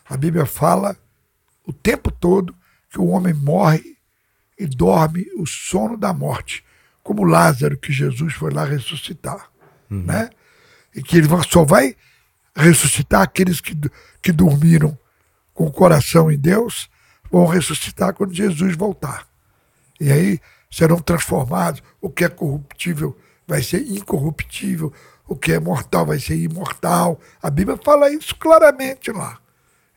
a 0.10 0.18
Bíblia 0.18 0.48
fala 0.48 0.98
o 1.68 1.72
tempo 1.72 2.10
todo 2.10 2.56
que 2.90 3.00
o 3.00 3.10
homem 3.10 3.34
morre 3.36 3.96
e 4.58 4.66
dorme 4.66 5.28
o 5.38 5.46
sono 5.46 5.96
da 5.96 6.12
morte, 6.12 6.66
como 7.04 7.24
Lázaro 7.24 7.78
que 7.78 7.94
Jesus 7.94 8.34
foi 8.34 8.52
lá 8.52 8.66
ressuscitar, 8.66 9.52
uhum. 9.90 10.04
né? 10.04 10.30
E 10.94 11.02
que 11.02 11.18
ele 11.18 11.28
só 11.50 11.64
vai 11.64 11.96
ressuscitar 12.56 13.22
aqueles 13.22 13.60
que, 13.60 13.78
que 14.22 14.32
dormiram 14.32 14.98
com 15.54 15.66
o 15.66 15.72
coração 15.72 16.32
em 16.32 16.38
Deus, 16.38 16.90
vão 17.32 17.46
ressuscitar 17.46 18.14
quando 18.14 18.34
Jesus 18.34 18.76
voltar. 18.76 19.28
E 20.00 20.12
aí 20.12 20.40
serão 20.70 21.00
transformados. 21.00 21.82
O 22.02 22.10
que 22.10 22.26
é 22.26 22.30
corruptível 22.30 23.18
vai 23.48 23.62
ser 23.62 23.82
incorruptível, 23.88 24.92
o 25.28 25.36
que 25.36 25.54
é 25.54 25.60
mortal 25.60 26.06
vai 26.06 26.20
ser 26.20 26.36
imortal. 26.36 27.20
A 27.42 27.50
Bíblia 27.50 27.80
fala 27.84 28.10
isso 28.10 28.36
claramente 28.36 29.12
lá. 29.12 29.40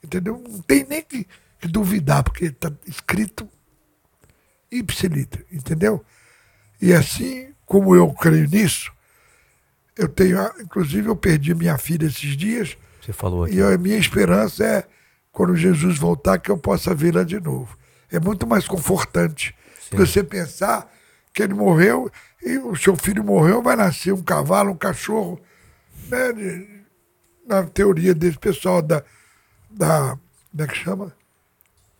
Entendeu? 0.02 0.42
Não 0.48 0.60
tem 0.62 0.86
nem 0.88 1.02
que, 1.02 1.26
que 1.60 1.68
duvidar, 1.68 2.22
porque 2.22 2.46
está 2.46 2.72
escrito 2.86 3.48
ipsiliter, 4.70 5.44
entendeu? 5.50 6.04
E 6.80 6.92
assim 6.92 7.52
como 7.66 7.94
eu 7.94 8.12
creio 8.12 8.48
nisso, 8.48 8.92
eu 9.98 10.08
tenho, 10.08 10.38
inclusive 10.60 11.08
eu 11.08 11.16
perdi 11.16 11.52
minha 11.54 11.76
filha 11.76 12.06
esses 12.06 12.36
dias. 12.36 12.78
Você 13.02 13.12
falou 13.12 13.44
aqui. 13.44 13.56
E 13.56 13.62
a 13.62 13.76
minha 13.76 13.98
esperança 13.98 14.64
é 14.64 14.84
quando 15.32 15.56
Jesus 15.56 15.98
voltar, 15.98 16.38
que 16.38 16.50
eu 16.50 16.56
possa 16.56 16.94
vê-la 16.94 17.24
de 17.24 17.40
novo. 17.40 17.76
É 18.10 18.20
muito 18.20 18.46
mais 18.46 18.66
confortante 18.66 19.54
Sim. 19.90 19.96
você 19.96 20.22
pensar 20.22 20.88
que 21.34 21.42
ele 21.42 21.52
morreu 21.52 22.10
e 22.42 22.58
o 22.58 22.76
seu 22.76 22.96
filho 22.96 23.24
morreu, 23.24 23.60
vai 23.60 23.74
nascer 23.74 24.12
um 24.12 24.22
cavalo, 24.22 24.70
um 24.70 24.76
cachorro. 24.76 25.40
Né? 26.08 26.66
Na 27.46 27.64
teoria 27.64 28.14
desse 28.14 28.38
pessoal 28.38 28.80
da, 28.80 29.02
da. 29.68 30.16
Como 30.50 30.62
é 30.62 30.66
que 30.66 30.76
chama? 30.76 31.12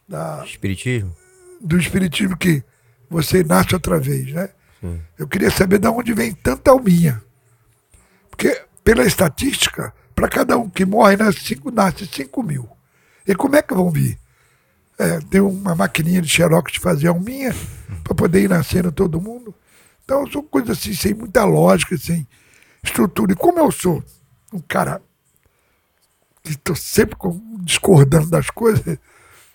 Da, 0.06 0.42
Espiritismo? 0.44 1.14
Do 1.60 1.76
Espiritismo 1.76 2.36
que 2.36 2.62
você 3.10 3.42
nasce 3.42 3.74
outra 3.74 3.98
vez, 3.98 4.32
né? 4.32 4.50
Sim. 4.80 5.00
Eu 5.18 5.26
queria 5.26 5.50
saber 5.50 5.78
de 5.78 5.88
onde 5.88 6.14
vem 6.14 6.32
tanta 6.32 6.70
alminha. 6.70 7.22
Porque, 8.38 8.62
pela 8.84 9.04
estatística, 9.04 9.92
para 10.14 10.28
cada 10.28 10.56
um 10.56 10.70
que 10.70 10.86
morre, 10.86 11.16
nasce 11.16 11.40
5 11.40 11.72
nasce 11.72 12.06
cinco 12.06 12.40
mil. 12.40 12.68
E 13.26 13.34
como 13.34 13.56
é 13.56 13.62
que 13.62 13.74
vão 13.74 13.90
vir? 13.90 14.16
É, 14.96 15.18
tem 15.18 15.40
uma 15.40 15.74
maquininha 15.74 16.22
de 16.22 16.28
xerox 16.28 16.72
de 16.72 16.78
fazer 16.78 17.08
alminha 17.08 17.52
para 18.04 18.14
poder 18.14 18.42
ir 18.42 18.48
nascendo 18.48 18.92
todo 18.92 19.20
mundo. 19.20 19.52
Então 20.04 20.24
são 20.30 20.40
coisas 20.40 20.78
assim, 20.78 20.94
sem 20.94 21.14
muita 21.14 21.44
lógica, 21.44 21.98
sem 21.98 22.28
estrutura. 22.80 23.32
E 23.32 23.36
como 23.36 23.58
eu 23.58 23.72
sou 23.72 24.04
um 24.52 24.60
cara 24.60 25.02
que 26.44 26.52
estou 26.52 26.76
sempre 26.76 27.16
discordando 27.62 28.30
das 28.30 28.50
coisas, 28.50 28.98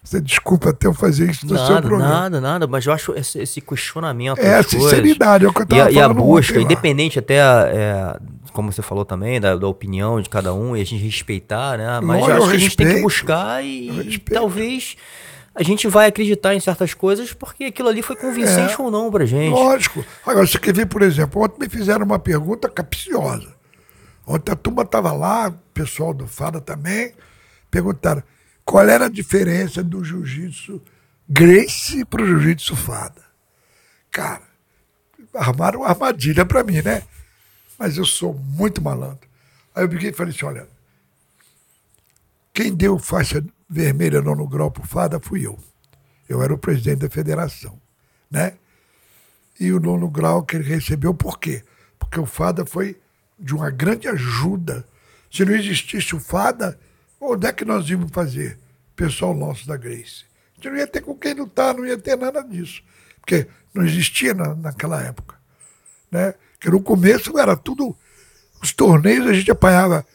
você 0.03 0.19
desculpa 0.19 0.71
até 0.71 0.85
eu 0.85 0.93
fazer 0.93 1.31
isso 1.31 1.47
no 1.47 1.53
nada, 1.53 1.65
seu 1.65 1.81
programa. 1.81 2.09
Nada, 2.09 2.41
nada, 2.41 2.67
mas 2.67 2.85
eu 2.85 2.91
acho 2.91 3.13
esse, 3.13 3.39
esse 3.39 3.61
questionamento. 3.61 4.37
É 4.37 4.55
a 4.57 4.63
sinceridade, 4.63 5.45
coisas, 5.45 5.47
é 5.47 5.47
o 5.47 5.53
que 5.53 5.61
eu 5.61 5.65
tava 5.65 5.91
e, 5.91 5.97
a, 5.97 6.01
e 6.01 6.03
a 6.03 6.09
busca, 6.09 6.59
independente 6.59 7.17
até, 7.17 7.37
é, 7.37 8.19
como 8.51 8.69
você 8.69 8.81
falou 8.81 9.05
também, 9.05 9.39
da, 9.39 9.55
da, 9.55 9.67
opinião 9.67 10.19
de 10.21 10.29
cada 10.29 10.53
um 10.53 10.75
e 10.75 10.81
a 10.81 10.85
gente 10.85 11.01
respeitar, 11.01 11.77
né? 11.77 12.01
Mas 12.01 12.21
eu, 12.21 12.29
eu 12.29 12.35
acho 12.35 12.49
que 12.49 12.55
a 12.55 12.59
gente 12.59 12.75
tem 12.75 12.95
que 12.95 13.01
buscar 13.01 13.63
e, 13.63 13.89
e 14.01 14.19
talvez 14.19 14.97
a 15.55 15.63
gente 15.63 15.87
vai 15.87 16.07
acreditar 16.07 16.53
em 16.53 16.59
certas 16.59 16.93
coisas 16.93 17.31
porque 17.31 17.65
aquilo 17.65 17.87
ali 17.87 18.01
foi 18.01 18.17
convincente 18.17 18.73
é, 18.73 18.81
ou 18.83 18.91
não 18.91 19.09
pra 19.09 19.25
gente. 19.25 19.53
Lógico. 19.53 20.03
Agora, 20.25 20.45
você 20.45 20.59
quer 20.59 20.73
ver, 20.73 20.87
por 20.87 21.01
exemplo, 21.01 21.41
ontem 21.41 21.61
me 21.61 21.69
fizeram 21.69 22.05
uma 22.05 22.19
pergunta 22.19 22.67
capciosa. 22.67 23.53
Ontem 24.27 24.51
a 24.51 24.55
turma 24.55 24.83
estava 24.83 25.13
lá, 25.13 25.47
o 25.47 25.73
pessoal 25.73 26.13
do 26.13 26.27
FADA 26.27 26.59
também, 26.59 27.13
perguntaram 27.71 28.21
qual 28.65 28.87
era 28.87 29.05
a 29.05 29.09
diferença 29.09 29.83
do 29.83 30.03
jiu-jitsu 30.03 30.81
Grace 31.27 32.03
para 32.05 32.21
o 32.21 32.25
jiu-jitsu 32.27 32.75
FADA. 32.75 33.23
Cara, 34.11 34.43
armaram 35.33 35.79
uma 35.79 35.89
armadilha 35.89 36.45
para 36.45 36.63
mim, 36.63 36.81
né? 36.81 37.03
Mas 37.79 37.97
eu 37.97 38.05
sou 38.05 38.33
muito 38.33 38.81
malandro. 38.81 39.27
Aí 39.73 39.83
eu 39.83 39.89
peguei 39.89 40.09
e 40.09 40.13
falei 40.13 40.33
assim: 40.33 40.45
olha, 40.45 40.67
quem 42.53 42.73
deu 42.73 42.99
faixa 42.99 43.43
vermelha 43.69 44.21
no 44.21 44.47
grau 44.47 44.69
pro 44.69 44.85
Fada 44.85 45.19
fui 45.19 45.45
eu. 45.45 45.57
Eu 46.29 46.43
era 46.43 46.53
o 46.53 46.57
presidente 46.57 46.99
da 46.99 47.09
federação, 47.09 47.79
né? 48.29 48.53
E 49.59 49.71
o 49.71 49.79
nono 49.79 50.09
grau 50.09 50.43
que 50.43 50.55
ele 50.55 50.63
recebeu, 50.63 51.13
por 51.13 51.39
quê? 51.39 51.63
Porque 51.97 52.19
o 52.19 52.25
Fada 52.25 52.65
foi 52.65 52.99
de 53.39 53.55
uma 53.55 53.69
grande 53.69 54.07
ajuda. 54.07 54.87
Se 55.31 55.43
não 55.43 55.55
existisse 55.55 56.15
o 56.15 56.19
Fada, 56.19 56.79
onde 57.23 57.47
é 57.47 57.53
que 57.53 57.65
nós 57.65 57.89
íamos 57.89 58.11
fazer? 58.11 58.59
Pessoal 58.95 59.33
nosso 59.33 59.67
da 59.67 59.77
Grace. 59.77 60.25
A 60.51 60.55
gente 60.55 60.69
não 60.69 60.77
ia 60.77 60.87
ter 60.87 61.01
com 61.01 61.15
quem 61.15 61.33
lutar, 61.33 61.73
não 61.73 61.85
ia 61.85 61.97
ter 61.97 62.17
nada 62.17 62.41
disso. 62.41 62.83
Porque 63.19 63.47
não 63.73 63.85
existia 63.85 64.33
na, 64.33 64.55
naquela 64.55 65.01
época. 65.01 65.35
Né? 66.11 66.33
Que 66.59 66.69
no 66.69 66.81
começo 66.81 67.37
era 67.39 67.55
tudo. 67.55 67.95
Os 68.61 68.71
torneios 68.71 69.27
a 69.27 69.33
gente 69.33 69.51
apanhava 69.51 70.05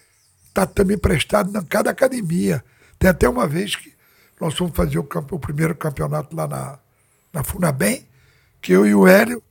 tatame 0.54 0.94
emprestado 0.94 1.56
em 1.56 1.64
cada 1.64 1.90
academia. 1.90 2.64
Tem 2.98 3.11
até 3.11 3.28
uma 3.28 3.46
vez 3.46 3.76
que 3.76 3.92
nós 4.40 4.56
fomos 4.56 4.76
fazer 4.76 4.98
o, 4.98 5.04
campo, 5.04 5.36
o 5.36 5.40
primeiro 5.40 5.74
campeonato 5.74 6.34
lá 6.34 6.46
na, 6.46 6.78
na 7.32 7.42
Funabem, 7.42 8.06
que 8.61 8.72
eu 8.72 8.86
e 8.86 8.94
o 8.94 9.06
Hélio, 9.06 9.42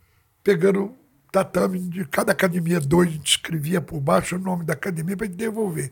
pegando 0.43 0.93
tatame 1.31 1.79
de 1.79 2.05
cada 2.05 2.31
academia, 2.31 2.79
dois, 2.79 3.09
a 3.09 3.11
gente 3.11 3.29
escrevia 3.29 3.81
por 3.81 3.99
baixo 3.99 4.35
o 4.35 4.39
nome 4.39 4.63
da 4.63 4.73
academia 4.73 5.15
para 5.15 5.27
devolver. 5.27 5.91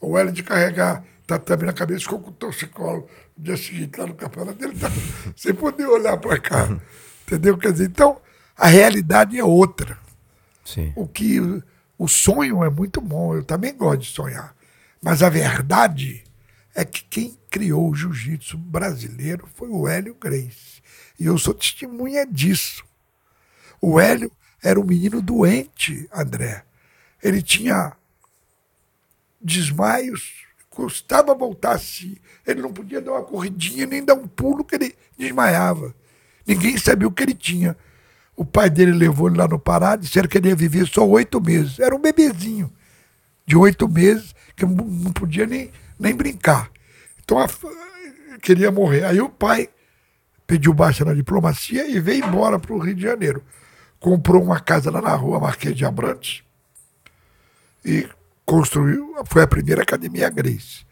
O 0.00 0.16
Hélio 0.16 0.32
de 0.32 0.42
carregar 0.42 1.04
tatame 1.28 1.66
na 1.66 1.74
cabeça, 1.74 2.00
ficou 2.00 2.20
com 2.20 2.30
o 2.30 2.32
torcicolo 2.32 3.06
no 3.36 3.44
dia 3.44 3.56
seguinte 3.56 3.98
lá 4.00 4.06
no 4.06 4.14
campeonato 4.14 4.58
dele, 4.58 4.78
tá, 4.78 4.90
sem 5.36 5.52
poder 5.52 5.86
olhar 5.86 6.16
para 6.16 6.40
cá. 6.40 6.80
Entendeu? 7.26 7.58
Quer 7.58 7.72
dizer, 7.72 7.84
então, 7.84 8.18
a 8.56 8.66
realidade 8.66 9.38
é 9.38 9.44
outra. 9.44 9.98
Sim. 10.64 10.90
O 10.96 11.06
que 11.06 11.38
o 11.98 12.08
sonho 12.08 12.64
é 12.64 12.70
muito 12.70 13.00
bom, 13.00 13.34
eu 13.34 13.44
também 13.44 13.76
gosto 13.76 14.00
de 14.00 14.06
sonhar. 14.06 14.56
Mas 15.02 15.22
a 15.22 15.28
verdade 15.28 16.24
é 16.74 16.84
que 16.84 17.04
quem 17.04 17.38
criou 17.50 17.90
o 17.90 17.94
jiu-jitsu 17.94 18.56
brasileiro 18.56 19.46
foi 19.54 19.68
o 19.68 19.86
Hélio 19.86 20.14
Grace. 20.14 20.80
E 21.20 21.26
eu 21.26 21.36
sou 21.36 21.52
testemunha 21.52 22.26
disso. 22.26 22.84
O 23.80 24.00
Hélio 24.00 24.32
era 24.62 24.80
um 24.80 24.84
menino 24.84 25.20
doente, 25.20 26.08
André. 26.12 26.64
Ele 27.22 27.42
tinha 27.42 27.96
desmaios, 29.40 30.46
custava 30.70 31.34
voltar 31.34 31.72
assim. 31.72 32.16
Ele 32.46 32.62
não 32.62 32.72
podia 32.72 33.00
dar 33.00 33.12
uma 33.12 33.22
corridinha 33.22 33.86
nem 33.86 34.04
dar 34.04 34.14
um 34.14 34.26
pulo 34.26 34.64
que 34.64 34.74
ele 34.74 34.94
desmaiava. 35.16 35.94
Ninguém 36.46 36.76
sabia 36.76 37.06
o 37.08 37.12
que 37.12 37.22
ele 37.22 37.34
tinha. 37.34 37.76
O 38.36 38.44
pai 38.44 38.70
dele 38.70 38.92
levou 38.92 39.28
ele 39.28 39.38
lá 39.38 39.48
no 39.48 39.58
Pará, 39.58 39.96
disseram 39.96 40.28
que 40.28 40.38
ele 40.38 40.48
ia 40.48 40.56
viver 40.56 40.86
só 40.86 41.06
oito 41.06 41.40
meses. 41.40 41.78
Era 41.78 41.94
um 41.94 42.00
bebezinho 42.00 42.72
de 43.44 43.56
oito 43.56 43.88
meses, 43.88 44.34
que 44.54 44.64
não 44.64 45.12
podia 45.12 45.46
nem 45.46 45.70
nem 45.98 46.14
brincar. 46.14 46.70
Então, 47.24 47.38
a, 47.38 47.48
queria 48.40 48.70
morrer. 48.70 49.04
Aí 49.04 49.20
o 49.20 49.28
pai 49.28 49.68
pediu 50.46 50.72
baixa 50.72 51.04
na 51.04 51.12
diplomacia 51.12 51.86
e 51.88 51.98
veio 51.98 52.24
embora 52.24 52.58
para 52.58 52.72
o 52.72 52.78
Rio 52.78 52.94
de 52.94 53.02
Janeiro. 53.02 53.42
Comprou 53.98 54.42
uma 54.42 54.60
casa 54.60 54.90
lá 54.90 55.02
na 55.02 55.14
rua 55.14 55.40
Marquês 55.40 55.74
de 55.74 55.84
Abrantes 55.84 56.44
e 57.84 58.08
construiu, 58.48 59.14
foi 59.26 59.42
a 59.42 59.46
primeira 59.46 59.82
academia 59.82 60.30
Grace. 60.30 60.86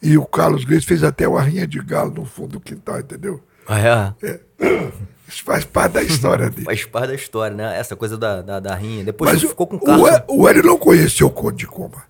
E 0.00 0.16
o 0.16 0.24
Carlos 0.24 0.64
Grace 0.64 0.86
fez 0.86 1.04
até 1.04 1.28
uma 1.28 1.42
rinha 1.42 1.66
de 1.66 1.78
galo 1.80 2.10
no 2.10 2.24
fundo 2.24 2.52
do 2.52 2.60
quintal, 2.60 2.98
entendeu? 2.98 3.42
Ah, 3.68 4.14
é? 4.22 4.26
é. 4.26 4.40
Isso 5.28 5.44
faz 5.44 5.64
parte 5.64 5.92
da 5.92 6.02
história 6.02 6.48
dele. 6.48 6.64
faz 6.64 6.84
parte 6.84 7.08
da 7.08 7.14
história, 7.14 7.56
né? 7.56 7.78
Essa 7.78 7.94
coisa 7.94 8.16
da, 8.16 8.40
da, 8.40 8.60
da 8.60 8.74
rinha. 8.74 9.04
Depois 9.04 9.32
Mas 9.32 9.42
ficou 9.42 9.66
com 9.66 9.76
o 9.76 9.80
Carlos. 9.80 10.10
O 10.28 10.48
Hélio 10.48 10.62
não 10.62 10.78
conheceu 10.78 11.26
o 11.26 11.30
Conde 11.30 11.58
de 11.58 11.66
Coma. 11.66 12.04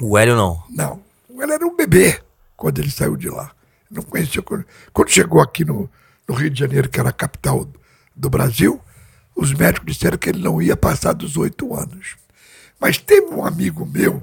O 0.00 0.16
Hélio 0.16 0.36
não? 0.36 0.62
Não. 0.70 1.00
O 1.28 1.42
Hélio 1.42 1.54
era 1.54 1.66
um 1.66 1.76
bebê 1.76 2.18
quando 2.56 2.78
ele 2.78 2.90
saiu 2.90 3.16
de 3.16 3.28
lá. 3.28 3.50
Não 3.90 4.02
conhecia. 4.02 4.42
Quando, 4.42 4.64
quando 4.92 5.10
chegou 5.10 5.40
aqui 5.40 5.64
no, 5.64 5.88
no, 6.26 6.34
Rio 6.34 6.50
de 6.50 6.58
Janeiro, 6.58 6.88
que 6.88 7.00
era 7.00 7.10
a 7.10 7.12
capital 7.12 7.66
do 8.16 8.30
Brasil, 8.30 8.80
os 9.36 9.52
médicos 9.52 9.94
disseram 9.94 10.18
que 10.18 10.30
ele 10.30 10.42
não 10.42 10.60
ia 10.60 10.76
passar 10.76 11.12
dos 11.12 11.36
oito 11.36 11.74
anos. 11.74 12.16
Mas 12.78 12.98
teve 12.98 13.26
um 13.26 13.44
amigo 13.44 13.84
meu 13.86 14.22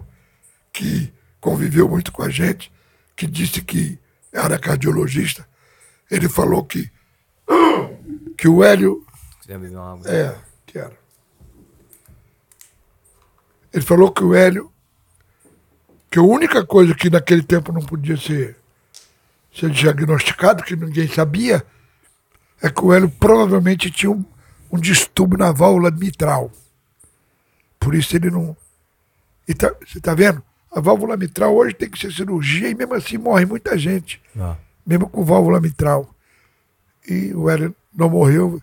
que 0.72 1.14
conviveu 1.40 1.88
muito 1.88 2.12
com 2.12 2.24
a 2.24 2.30
gente, 2.30 2.72
que 3.16 3.28
disse 3.28 3.62
que 3.62 4.00
era 4.32 4.60
cardiologista. 4.60 5.48
Ele 6.10 6.30
falou 6.30 6.64
que, 6.64 6.90
que 8.38 8.48
o 8.48 8.64
Hélio. 8.64 9.06
É, 10.10 10.38
quero. 10.66 10.96
Ele 13.74 13.84
falou 13.84 14.12
que 14.12 14.24
o 14.24 14.34
Hélio 14.34 14.72
que 16.16 16.20
a 16.20 16.24
única 16.24 16.66
coisa 16.66 16.96
que 16.96 17.10
naquele 17.10 17.44
tempo 17.44 17.74
não 17.74 17.82
podia 17.82 18.16
ser, 18.16 18.56
ser 19.54 19.70
diagnosticado, 19.70 20.64
que 20.64 20.74
ninguém 20.74 21.10
sabia, 21.10 21.62
é 22.62 22.70
que 22.70 22.82
o 22.82 22.94
Hélio 22.94 23.10
provavelmente 23.10 23.92
tinha 23.92 24.14
um, 24.14 24.24
um 24.72 24.80
distúrbio 24.80 25.38
na 25.38 25.52
válvula 25.52 25.92
mitral. 25.92 26.50
Por 27.86 27.94
isso 27.94 28.16
ele 28.16 28.32
não. 28.32 28.58
Tá, 29.60 29.72
você 29.86 30.00
está 30.00 30.16
vendo? 30.16 30.42
A 30.72 30.82
válvula 30.82 31.16
mitral 31.16 31.56
hoje 31.56 31.76
tem 31.76 31.88
que 31.88 32.00
ser 32.00 32.12
cirurgia 32.12 32.68
e 32.68 32.74
mesmo 32.74 32.96
assim 32.96 33.16
morre 33.16 33.46
muita 33.46 33.78
gente. 33.78 34.20
Ah. 34.36 34.56
Mesmo 34.84 35.08
com 35.08 35.24
válvula 35.24 35.62
mitral. 35.62 36.10
E 37.08 37.32
o 37.36 37.48
Hélio 37.48 37.76
não 37.96 38.10
morreu, 38.10 38.60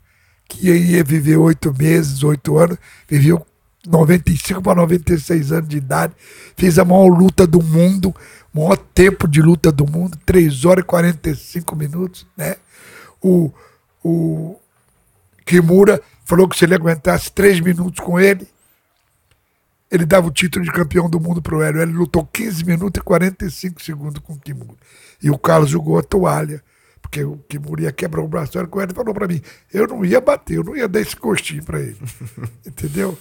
que 0.48 0.68
ia 0.68 1.04
viver 1.04 1.36
oito 1.36 1.72
meses, 1.72 2.24
oito 2.24 2.58
anos, 2.58 2.76
viveu 3.08 3.46
95 3.86 4.60
para 4.60 4.80
96 4.80 5.52
anos 5.52 5.68
de 5.68 5.76
idade, 5.76 6.12
fez 6.56 6.76
a 6.80 6.84
maior 6.84 7.06
luta 7.06 7.46
do 7.46 7.62
mundo, 7.62 8.12
maior 8.52 8.76
tempo 8.76 9.28
de 9.28 9.40
luta 9.40 9.70
do 9.70 9.86
mundo, 9.86 10.18
3 10.26 10.64
horas 10.64 10.82
e 10.82 10.86
45 10.86 11.76
minutos, 11.76 12.26
né? 12.36 12.56
O, 13.22 13.52
o 14.02 14.56
Kimura 15.46 16.02
falou 16.24 16.48
que 16.48 16.58
se 16.58 16.64
ele 16.64 16.74
aguentasse 16.74 17.30
3 17.30 17.60
minutos 17.60 18.04
com 18.04 18.18
ele, 18.18 18.48
ele 19.92 20.06
dava 20.06 20.26
o 20.26 20.30
título 20.30 20.64
de 20.64 20.72
campeão 20.72 21.08
do 21.08 21.20
mundo 21.20 21.42
pro 21.42 21.60
Hélio. 21.60 21.82
Ele 21.82 21.92
lutou 21.92 22.24
15 22.24 22.64
minutos 22.64 22.98
e 22.98 23.04
45 23.04 23.82
segundos 23.82 24.22
com 24.22 24.32
o 24.32 24.38
Kimura. 24.38 24.78
E 25.22 25.30
o 25.30 25.36
Carlos 25.36 25.68
jogou 25.68 25.98
a 25.98 26.02
toalha, 26.02 26.62
porque 27.02 27.22
o 27.22 27.36
Kimura 27.46 27.82
ia 27.82 27.92
quebrar 27.92 28.22
o 28.22 28.26
braço. 28.26 28.58
O 28.58 28.80
Hélio 28.80 28.94
falou 28.94 29.12
para 29.12 29.28
mim, 29.28 29.42
eu 29.70 29.86
não 29.86 30.02
ia 30.02 30.18
bater, 30.18 30.56
eu 30.56 30.64
não 30.64 30.74
ia 30.74 30.88
dar 30.88 30.98
esse 30.98 31.14
gostinho 31.14 31.62
para 31.62 31.78
ele. 31.78 31.98
Entendeu? 32.66 33.18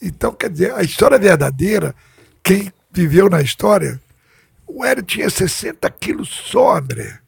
Então, 0.00 0.32
quer 0.32 0.50
dizer, 0.50 0.72
a 0.72 0.82
história 0.82 1.18
verdadeira, 1.18 1.96
quem 2.44 2.72
viveu 2.92 3.28
na 3.28 3.42
história, 3.42 4.00
o 4.64 4.84
Hélio 4.84 5.02
tinha 5.02 5.28
60 5.28 5.90
quilos 5.90 6.28
só, 6.28 6.76
André. 6.76 7.18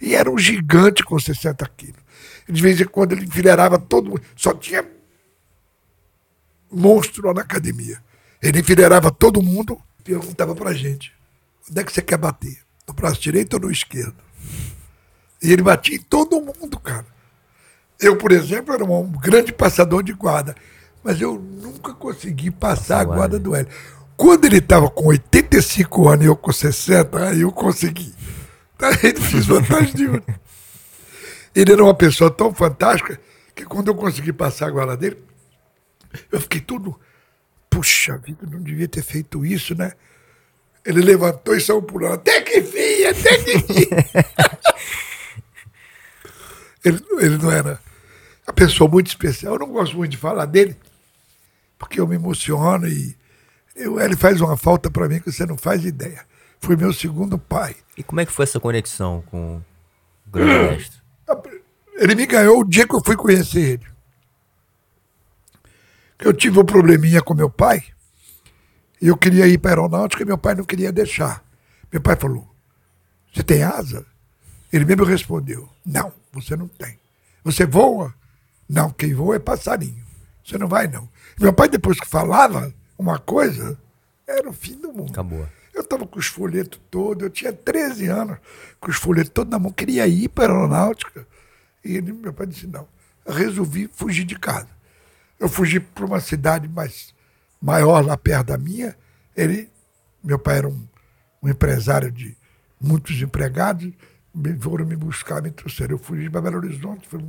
E 0.00 0.14
era 0.14 0.30
um 0.30 0.38
gigante 0.38 1.02
com 1.02 1.18
60 1.18 1.68
quilos. 1.76 2.06
De 2.48 2.62
vez 2.62 2.80
em 2.80 2.84
quando 2.84 3.12
ele 3.12 3.24
enfileirava 3.24 3.80
todo 3.80 4.10
mundo. 4.10 4.22
Só 4.36 4.54
tinha 4.54 4.84
monstro 6.70 7.26
lá 7.26 7.34
na 7.34 7.42
academia. 7.42 8.02
Ele 8.42 8.60
enfileirava 8.60 9.10
todo 9.10 9.42
mundo 9.42 9.80
e 10.00 10.02
perguntava 10.02 10.54
pra 10.54 10.72
gente: 10.72 11.12
onde 11.70 11.80
é 11.80 11.84
que 11.84 11.92
você 11.92 12.02
quer 12.02 12.18
bater? 12.18 12.58
No 12.86 12.94
braço 12.94 13.20
direito 13.20 13.54
ou 13.54 13.60
no 13.60 13.70
esquerdo? 13.70 14.16
E 15.42 15.52
ele 15.52 15.62
batia 15.62 15.96
em 15.96 16.00
todo 16.00 16.40
mundo, 16.40 16.78
cara. 16.78 17.06
Eu, 18.00 18.16
por 18.16 18.32
exemplo, 18.32 18.74
era 18.74 18.84
um 18.84 19.10
grande 19.10 19.52
passador 19.52 20.02
de 20.02 20.12
guarda 20.12 20.54
mas 21.06 21.20
eu 21.20 21.38
nunca 21.38 21.94
consegui 21.94 22.50
passar 22.50 22.98
a 22.98 23.04
guarda 23.04 23.38
do 23.38 23.54
Hélio. 23.54 23.68
Quando 24.16 24.44
ele 24.44 24.56
estava 24.56 24.90
com 24.90 25.06
85 25.06 26.08
anos 26.08 26.24
e 26.24 26.28
eu 26.28 26.34
com 26.34 26.52
60, 26.52 27.28
aí 27.28 27.42
eu 27.42 27.52
consegui. 27.52 28.12
Aí 28.82 29.12
não 29.14 29.22
fiz 29.22 29.46
vantagem 29.46 29.94
nenhuma. 29.94 30.22
Ele 31.54 31.72
era 31.72 31.82
uma 31.82 31.94
pessoa 31.94 32.28
tão 32.28 32.52
fantástica 32.52 33.20
que 33.54 33.64
quando 33.64 33.86
eu 33.86 33.94
consegui 33.94 34.32
passar 34.32 34.66
a 34.66 34.70
guarda 34.70 34.96
dele, 34.96 35.16
eu 36.30 36.40
fiquei 36.40 36.60
tudo. 36.60 36.98
Puxa 37.68 38.16
vida, 38.16 38.46
não 38.50 38.62
devia 38.62 38.88
ter 38.88 39.02
feito 39.02 39.44
isso, 39.44 39.74
né? 39.74 39.92
Ele 40.84 41.00
levantou 41.02 41.54
e 41.56 41.60
saiu 41.60 41.82
pulando. 41.82 42.14
Até 42.14 42.40
que 42.40 42.62
fim, 42.62 43.04
até 43.04 43.38
que 43.38 43.58
fim. 43.58 43.88
ele, 46.84 47.04
ele 47.18 47.38
não 47.38 47.50
era 47.50 47.80
uma 48.46 48.54
pessoa 48.54 48.88
muito 48.88 49.08
especial. 49.08 49.54
Eu 49.54 49.58
não 49.58 49.68
gosto 49.68 49.96
muito 49.96 50.12
de 50.12 50.16
falar 50.16 50.46
dele, 50.46 50.76
porque 51.78 52.00
eu 52.00 52.06
me 52.06 52.14
emociono 52.14 52.86
e 52.86 53.16
eu, 53.74 54.00
ele 54.00 54.16
faz 54.16 54.40
uma 54.40 54.56
falta 54.56 54.90
para 54.90 55.08
mim 55.08 55.20
que 55.20 55.30
você 55.30 55.44
não 55.44 55.58
faz 55.58 55.84
ideia. 55.84 56.24
foi 56.60 56.76
meu 56.76 56.92
segundo 56.92 57.36
pai. 57.38 57.76
E 57.96 58.02
como 58.02 58.20
é 58.20 58.26
que 58.26 58.32
foi 58.32 58.44
essa 58.44 58.60
conexão 58.60 59.22
com 59.26 59.56
o 59.56 60.30
grande 60.30 60.76
mestre? 60.76 61.00
Ele 61.98 62.14
me 62.14 62.26
ganhou 62.26 62.60
o 62.60 62.64
dia 62.64 62.86
que 62.86 62.94
eu 62.94 63.02
fui 63.04 63.16
conhecer 63.16 63.60
ele. 63.60 63.95
Eu 66.18 66.32
tive 66.32 66.58
um 66.58 66.64
probleminha 66.64 67.22
com 67.22 67.34
meu 67.34 67.50
pai. 67.50 67.84
E 69.00 69.08
eu 69.08 69.16
queria 69.16 69.46
ir 69.46 69.58
para 69.58 69.72
a 69.72 69.74
aeronáutica 69.74 70.22
e 70.22 70.26
meu 70.26 70.38
pai 70.38 70.54
não 70.54 70.64
queria 70.64 70.90
deixar. 70.90 71.44
Meu 71.92 72.00
pai 72.00 72.16
falou: 72.16 72.48
Você 73.32 73.42
tem 73.42 73.62
asa? 73.62 74.04
Ele 74.72 74.84
mesmo 74.84 75.04
respondeu: 75.04 75.68
Não, 75.84 76.12
você 76.32 76.56
não 76.56 76.68
tem. 76.68 76.98
Você 77.44 77.66
voa? 77.66 78.14
Não, 78.68 78.90
quem 78.90 79.14
voa 79.14 79.36
é 79.36 79.38
passarinho. 79.38 80.04
Você 80.44 80.58
não 80.58 80.66
vai, 80.66 80.86
não. 80.88 81.08
Meu 81.38 81.52
pai, 81.52 81.68
depois 81.68 82.00
que 82.00 82.06
falava 82.06 82.72
uma 82.98 83.18
coisa, 83.18 83.78
era 84.26 84.48
o 84.48 84.52
fim 84.52 84.76
do 84.76 84.92
mundo. 84.92 85.10
Acabou. 85.10 85.46
Eu 85.74 85.82
estava 85.82 86.06
com 86.06 86.18
os 86.18 86.26
folhetos 86.26 86.80
todos, 86.90 87.22
eu 87.22 87.30
tinha 87.30 87.52
13 87.52 88.06
anos, 88.06 88.38
com 88.80 88.90
os 88.90 88.96
folhetos 88.96 89.30
todos 89.30 89.50
na 89.50 89.58
mão, 89.58 89.70
queria 89.70 90.06
ir 90.06 90.28
para 90.28 90.52
a 90.52 90.56
aeronáutica. 90.56 91.26
E 91.84 91.96
ele, 91.96 92.12
meu 92.12 92.32
pai 92.32 92.46
disse: 92.46 92.66
Não. 92.66 92.88
Eu 93.24 93.34
resolvi 93.34 93.88
fugir 93.92 94.24
de 94.24 94.38
casa. 94.38 94.68
Eu 95.38 95.48
fugi 95.48 95.80
para 95.80 96.04
uma 96.04 96.20
cidade 96.20 96.68
mais 96.68 97.14
maior, 97.60 98.04
lá 98.04 98.16
perto 98.16 98.48
da 98.48 98.58
minha. 98.58 98.96
Ele, 99.36 99.68
meu 100.22 100.38
pai 100.38 100.58
era 100.58 100.68
um, 100.68 100.86
um 101.42 101.48
empresário 101.48 102.10
de 102.10 102.36
muitos 102.80 103.20
empregados, 103.20 103.92
me, 104.34 104.58
foram 104.58 104.86
me 104.86 104.96
buscar, 104.96 105.42
me 105.42 105.50
trouxeram. 105.50 105.94
Eu 105.94 105.98
fugi 105.98 106.30
para 106.30 106.42
Belo 106.42 106.56
Horizonte. 106.56 107.06
Fui, 107.08 107.22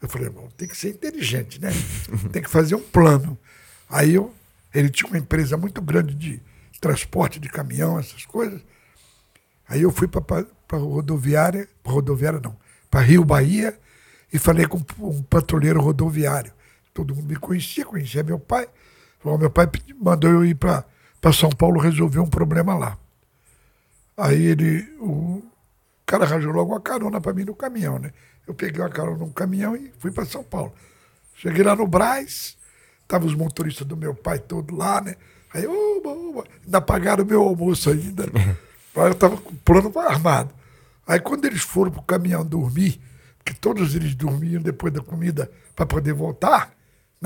eu 0.00 0.08
falei, 0.08 0.28
bom, 0.28 0.48
tem 0.56 0.68
que 0.68 0.76
ser 0.76 0.90
inteligente, 0.90 1.60
né? 1.60 1.70
tem 2.32 2.42
que 2.42 2.50
fazer 2.50 2.74
um 2.74 2.82
plano. 2.82 3.38
Aí 3.88 4.14
eu, 4.14 4.34
ele 4.74 4.90
tinha 4.90 5.08
uma 5.08 5.18
empresa 5.18 5.56
muito 5.56 5.80
grande 5.80 6.14
de 6.14 6.42
transporte 6.80 7.40
de 7.40 7.48
caminhão, 7.48 7.98
essas 7.98 8.26
coisas. 8.26 8.60
Aí 9.68 9.82
eu 9.82 9.90
fui 9.90 10.06
para 10.06 10.78
rodoviária, 10.78 11.68
rodoviária 11.84 12.40
não, 12.40 12.56
para 12.90 13.00
Rio 13.00 13.24
Bahia, 13.24 13.78
e 14.32 14.38
falei 14.38 14.66
com 14.66 14.82
um 14.98 15.22
patrulheiro 15.22 15.80
rodoviário. 15.80 16.52
Todo 16.96 17.14
mundo 17.14 17.28
me 17.28 17.36
conhecia, 17.36 17.84
conhecia 17.84 18.22
meu 18.22 18.38
pai. 18.38 18.66
Falou, 19.20 19.36
meu 19.36 19.50
pai 19.50 19.68
mandou 20.00 20.30
eu 20.30 20.46
ir 20.46 20.54
para 20.54 20.82
São 21.30 21.50
Paulo 21.50 21.78
resolver 21.78 22.20
um 22.20 22.26
problema 22.26 22.74
lá. 22.74 22.96
Aí 24.16 24.46
ele, 24.46 24.80
o 24.98 25.42
cara 26.06 26.24
arranjou 26.24 26.50
logo 26.52 26.72
uma 26.72 26.80
carona 26.80 27.20
para 27.20 27.34
mim 27.34 27.44
no 27.44 27.54
caminhão, 27.54 27.98
né? 27.98 28.14
Eu 28.46 28.54
peguei 28.54 28.80
uma 28.80 28.88
carona 28.88 29.18
no 29.18 29.30
caminhão 29.30 29.76
e 29.76 29.92
fui 29.98 30.10
para 30.10 30.24
São 30.24 30.42
Paulo. 30.42 30.72
Cheguei 31.34 31.62
lá 31.62 31.76
no 31.76 31.86
Braz, 31.86 32.56
estavam 33.02 33.28
os 33.28 33.34
motoristas 33.34 33.86
do 33.86 33.94
meu 33.94 34.14
pai 34.14 34.38
todos 34.38 34.74
lá, 34.74 35.02
né? 35.02 35.16
Aí, 35.52 35.66
oba, 35.66 36.08
oba, 36.08 36.44
ainda 36.64 36.80
pagaram 36.80 37.24
o 37.24 37.26
meu 37.26 37.42
almoço 37.42 37.90
ainda. 37.90 38.24
Aí 38.96 39.02
eu 39.02 39.12
estava 39.12 39.36
com 39.36 39.50
o 39.50 39.56
plano 39.56 39.92
armado. 39.98 40.54
Aí 41.06 41.20
quando 41.20 41.44
eles 41.44 41.60
foram 41.60 41.90
para 41.90 42.00
o 42.00 42.04
caminhão 42.04 42.42
dormir, 42.42 42.98
que 43.44 43.52
todos 43.52 43.94
eles 43.94 44.14
dormiam 44.14 44.62
depois 44.62 44.94
da 44.94 45.02
comida 45.02 45.50
para 45.74 45.84
poder 45.84 46.14
voltar, 46.14 46.75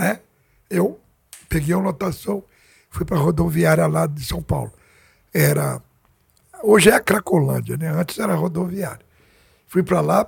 né? 0.00 0.20
Eu 0.68 0.98
peguei 1.48 1.74
a 1.74 1.78
lotação, 1.78 2.42
fui 2.88 3.04
para 3.04 3.18
a 3.18 3.20
rodoviária 3.20 3.86
lá 3.86 4.06
de 4.06 4.24
São 4.24 4.42
Paulo. 4.42 4.72
Era 5.32 5.80
hoje 6.62 6.88
é 6.88 6.94
a 6.94 7.00
Cracolândia, 7.00 7.76
né? 7.76 7.88
Antes 7.88 8.18
era 8.18 8.34
rodoviária. 8.34 9.04
Fui 9.66 9.82
para 9.82 10.00
lá, 10.00 10.26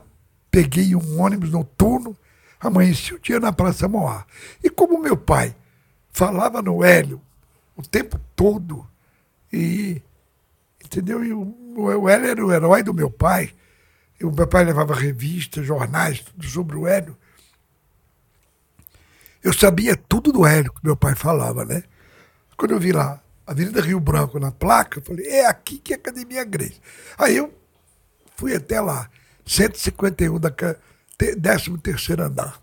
peguei 0.51 0.95
um 0.95 1.21
ônibus 1.21 1.51
noturno, 1.51 2.17
amanheci 2.61 3.15
o 3.15 3.19
dia 3.19 3.41
na 3.41 3.53
Praça 3.53 3.89
Moá. 3.89 4.27
E 4.63 4.69
como 4.69 5.01
meu 5.01 5.17
pai 5.17 5.57
falava 6.11 6.61
no 6.61 6.85
Hélio 6.85 7.21
o 7.75 7.83
tempo 7.83 8.21
todo, 8.37 8.87
e 9.51 10.03
entendeu? 10.85 11.25
E 11.25 11.33
o, 11.33 11.57
o 11.77 12.09
Hélio 12.09 12.29
era 12.29 12.47
o 12.47 12.53
herói 12.53 12.83
do 12.83 12.93
meu 12.93 13.11
pai. 13.11 13.51
E 14.21 14.25
o 14.25 14.31
meu 14.31 14.47
pai 14.47 14.65
levava 14.65 14.95
revistas, 14.95 15.67
jornais, 15.67 16.21
tudo 16.21 16.47
sobre 16.47 16.77
o 16.77 16.87
Hélio. 16.87 17.17
Eu 19.43 19.53
sabia 19.53 19.97
tudo 19.97 20.33
do 20.33 20.47
Hélio 20.47 20.73
que 20.73 20.85
meu 20.85 20.97
pai 20.97 21.15
falava, 21.15 21.65
né? 21.65 21.83
Quando 22.57 22.73
eu 22.73 22.79
vi 22.81 22.93
lá, 22.93 23.21
Avenida 23.47 23.81
Rio 23.81 23.99
Branco 23.99 24.39
na 24.39 24.53
placa, 24.53 24.99
eu 24.99 25.03
falei, 25.03 25.27
é 25.27 25.47
aqui 25.47 25.79
que 25.79 25.93
é 25.93 25.97
a 25.97 25.99
Academia 25.99 26.45
Grace. 26.45 26.81
Aí 27.19 27.37
eu 27.37 27.53
fui 28.37 28.55
até 28.55 28.81
lá, 28.81 29.11
151 29.45 30.39
da 30.39 30.53
13 31.19 31.77
terceiro 31.79 32.23
andar. 32.23 32.61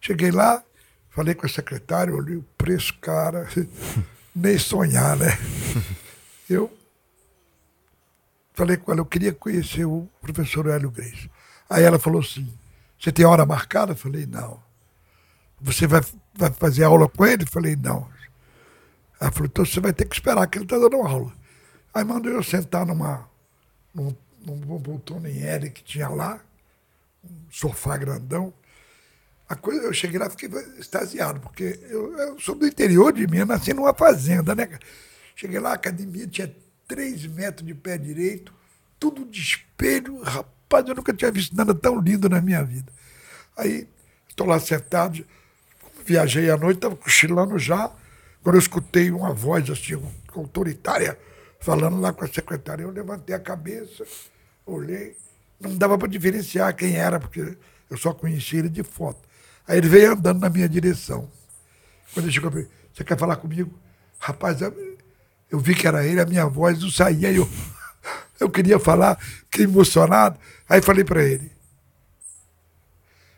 Cheguei 0.00 0.30
lá, 0.30 0.62
falei 1.10 1.34
com 1.34 1.46
a 1.46 1.48
secretária, 1.48 2.14
olhei 2.14 2.36
o 2.36 2.44
preço, 2.56 2.94
cara, 3.00 3.48
nem 4.34 4.58
sonhar, 4.58 5.16
né? 5.16 5.38
Eu 6.48 6.68
falei 8.52 8.76
com 8.76 8.90
ela, 8.90 9.00
eu 9.00 9.06
queria 9.06 9.32
conhecer 9.32 9.84
o 9.84 10.08
professor 10.20 10.66
Hélio 10.66 10.90
Grace. 10.90 11.30
Aí 11.68 11.84
ela 11.84 11.96
falou 11.96 12.20
assim, 12.20 12.52
você 12.98 13.12
tem 13.12 13.24
hora 13.24 13.46
marcada? 13.46 13.92
Eu 13.92 13.96
falei, 13.96 14.26
não. 14.26 14.60
Você 15.60 15.86
vai, 15.86 16.00
vai 16.34 16.52
fazer 16.52 16.84
aula 16.84 17.08
com 17.08 17.26
ele? 17.26 17.44
Falei, 17.46 17.76
não. 17.76 18.08
Ela 19.20 19.30
falou, 19.30 19.46
então 19.46 19.64
você 19.64 19.80
vai 19.80 19.92
ter 19.92 20.06
que 20.06 20.14
esperar 20.14 20.46
que 20.46 20.58
ele 20.58 20.64
está 20.64 20.78
dando 20.78 20.96
aula. 20.96 21.32
Aí 21.92 22.04
mandou 22.04 22.32
eu 22.32 22.42
sentar 22.42 22.86
numa, 22.86 23.28
num, 23.94 24.16
num 24.44 25.00
L 25.26 25.70
que 25.70 25.82
tinha 25.82 26.08
lá, 26.08 26.40
um 27.22 27.50
sofá 27.50 27.96
grandão. 27.96 28.54
A 29.48 29.56
coisa, 29.56 29.82
eu 29.82 29.92
cheguei 29.92 30.18
lá 30.18 30.30
fiquei 30.30 30.48
extasiado, 30.78 31.40
porque 31.40 31.78
eu, 31.90 32.16
eu, 32.16 32.40
sou 32.40 32.54
do 32.54 32.66
interior 32.66 33.12
de 33.12 33.26
Minas, 33.26 33.48
nasci 33.48 33.74
numa 33.74 33.92
fazenda, 33.92 34.54
né? 34.54 34.78
Cheguei 35.34 35.58
lá, 35.58 35.70
a 35.70 35.74
academia 35.74 36.26
tinha 36.26 36.54
três 36.86 37.26
metros 37.26 37.66
de 37.66 37.74
pé 37.74 37.98
direito, 37.98 38.54
tudo 38.98 39.24
de 39.24 39.40
espelho. 39.40 40.22
Rapaz, 40.22 40.86
eu 40.86 40.94
nunca 40.94 41.12
tinha 41.12 41.32
visto 41.32 41.54
nada 41.56 41.74
tão 41.74 42.00
lindo 42.00 42.28
na 42.28 42.40
minha 42.40 42.62
vida. 42.62 42.92
Aí, 43.56 43.88
estou 44.28 44.46
lá 44.46 44.60
sentado, 44.60 45.26
viajei 46.04 46.50
à 46.50 46.56
noite, 46.56 46.78
estava 46.78 46.96
cochilando 46.96 47.58
já, 47.58 47.90
quando 48.42 48.56
eu 48.56 48.60
escutei 48.60 49.10
uma 49.10 49.32
voz 49.32 49.68
assim, 49.70 50.00
autoritária, 50.34 51.18
falando 51.60 52.00
lá 52.00 52.12
com 52.12 52.24
a 52.24 52.28
secretária, 52.28 52.82
eu 52.82 52.90
levantei 52.90 53.34
a 53.34 53.40
cabeça, 53.40 54.04
olhei, 54.66 55.16
não 55.60 55.76
dava 55.76 55.98
para 55.98 56.08
diferenciar 56.08 56.74
quem 56.74 56.96
era, 56.96 57.20
porque 57.20 57.56
eu 57.90 57.96
só 57.96 58.14
conhecia 58.14 58.60
ele 58.60 58.68
de 58.68 58.82
foto. 58.82 59.18
Aí 59.68 59.78
ele 59.78 59.88
veio 59.88 60.12
andando 60.12 60.40
na 60.40 60.48
minha 60.48 60.68
direção. 60.68 61.30
Quando 62.14 62.26
ele 62.26 62.32
chegou, 62.32 62.50
você 62.50 63.04
quer 63.04 63.18
falar 63.18 63.36
comigo? 63.36 63.72
Rapaz, 64.18 64.60
eu, 64.60 65.58
vi 65.58 65.74
que 65.74 65.86
era 65.86 66.04
ele, 66.04 66.20
a 66.20 66.26
minha 66.26 66.46
voz 66.46 66.80
não 66.80 66.90
saía, 66.90 67.30
eu, 67.32 67.48
eu 68.40 68.50
queria 68.50 68.78
falar, 68.78 69.18
fiquei 69.20 69.64
emocionado. 69.64 70.38
Aí 70.68 70.80
falei 70.80 71.04
para 71.04 71.22
ele, 71.22 71.52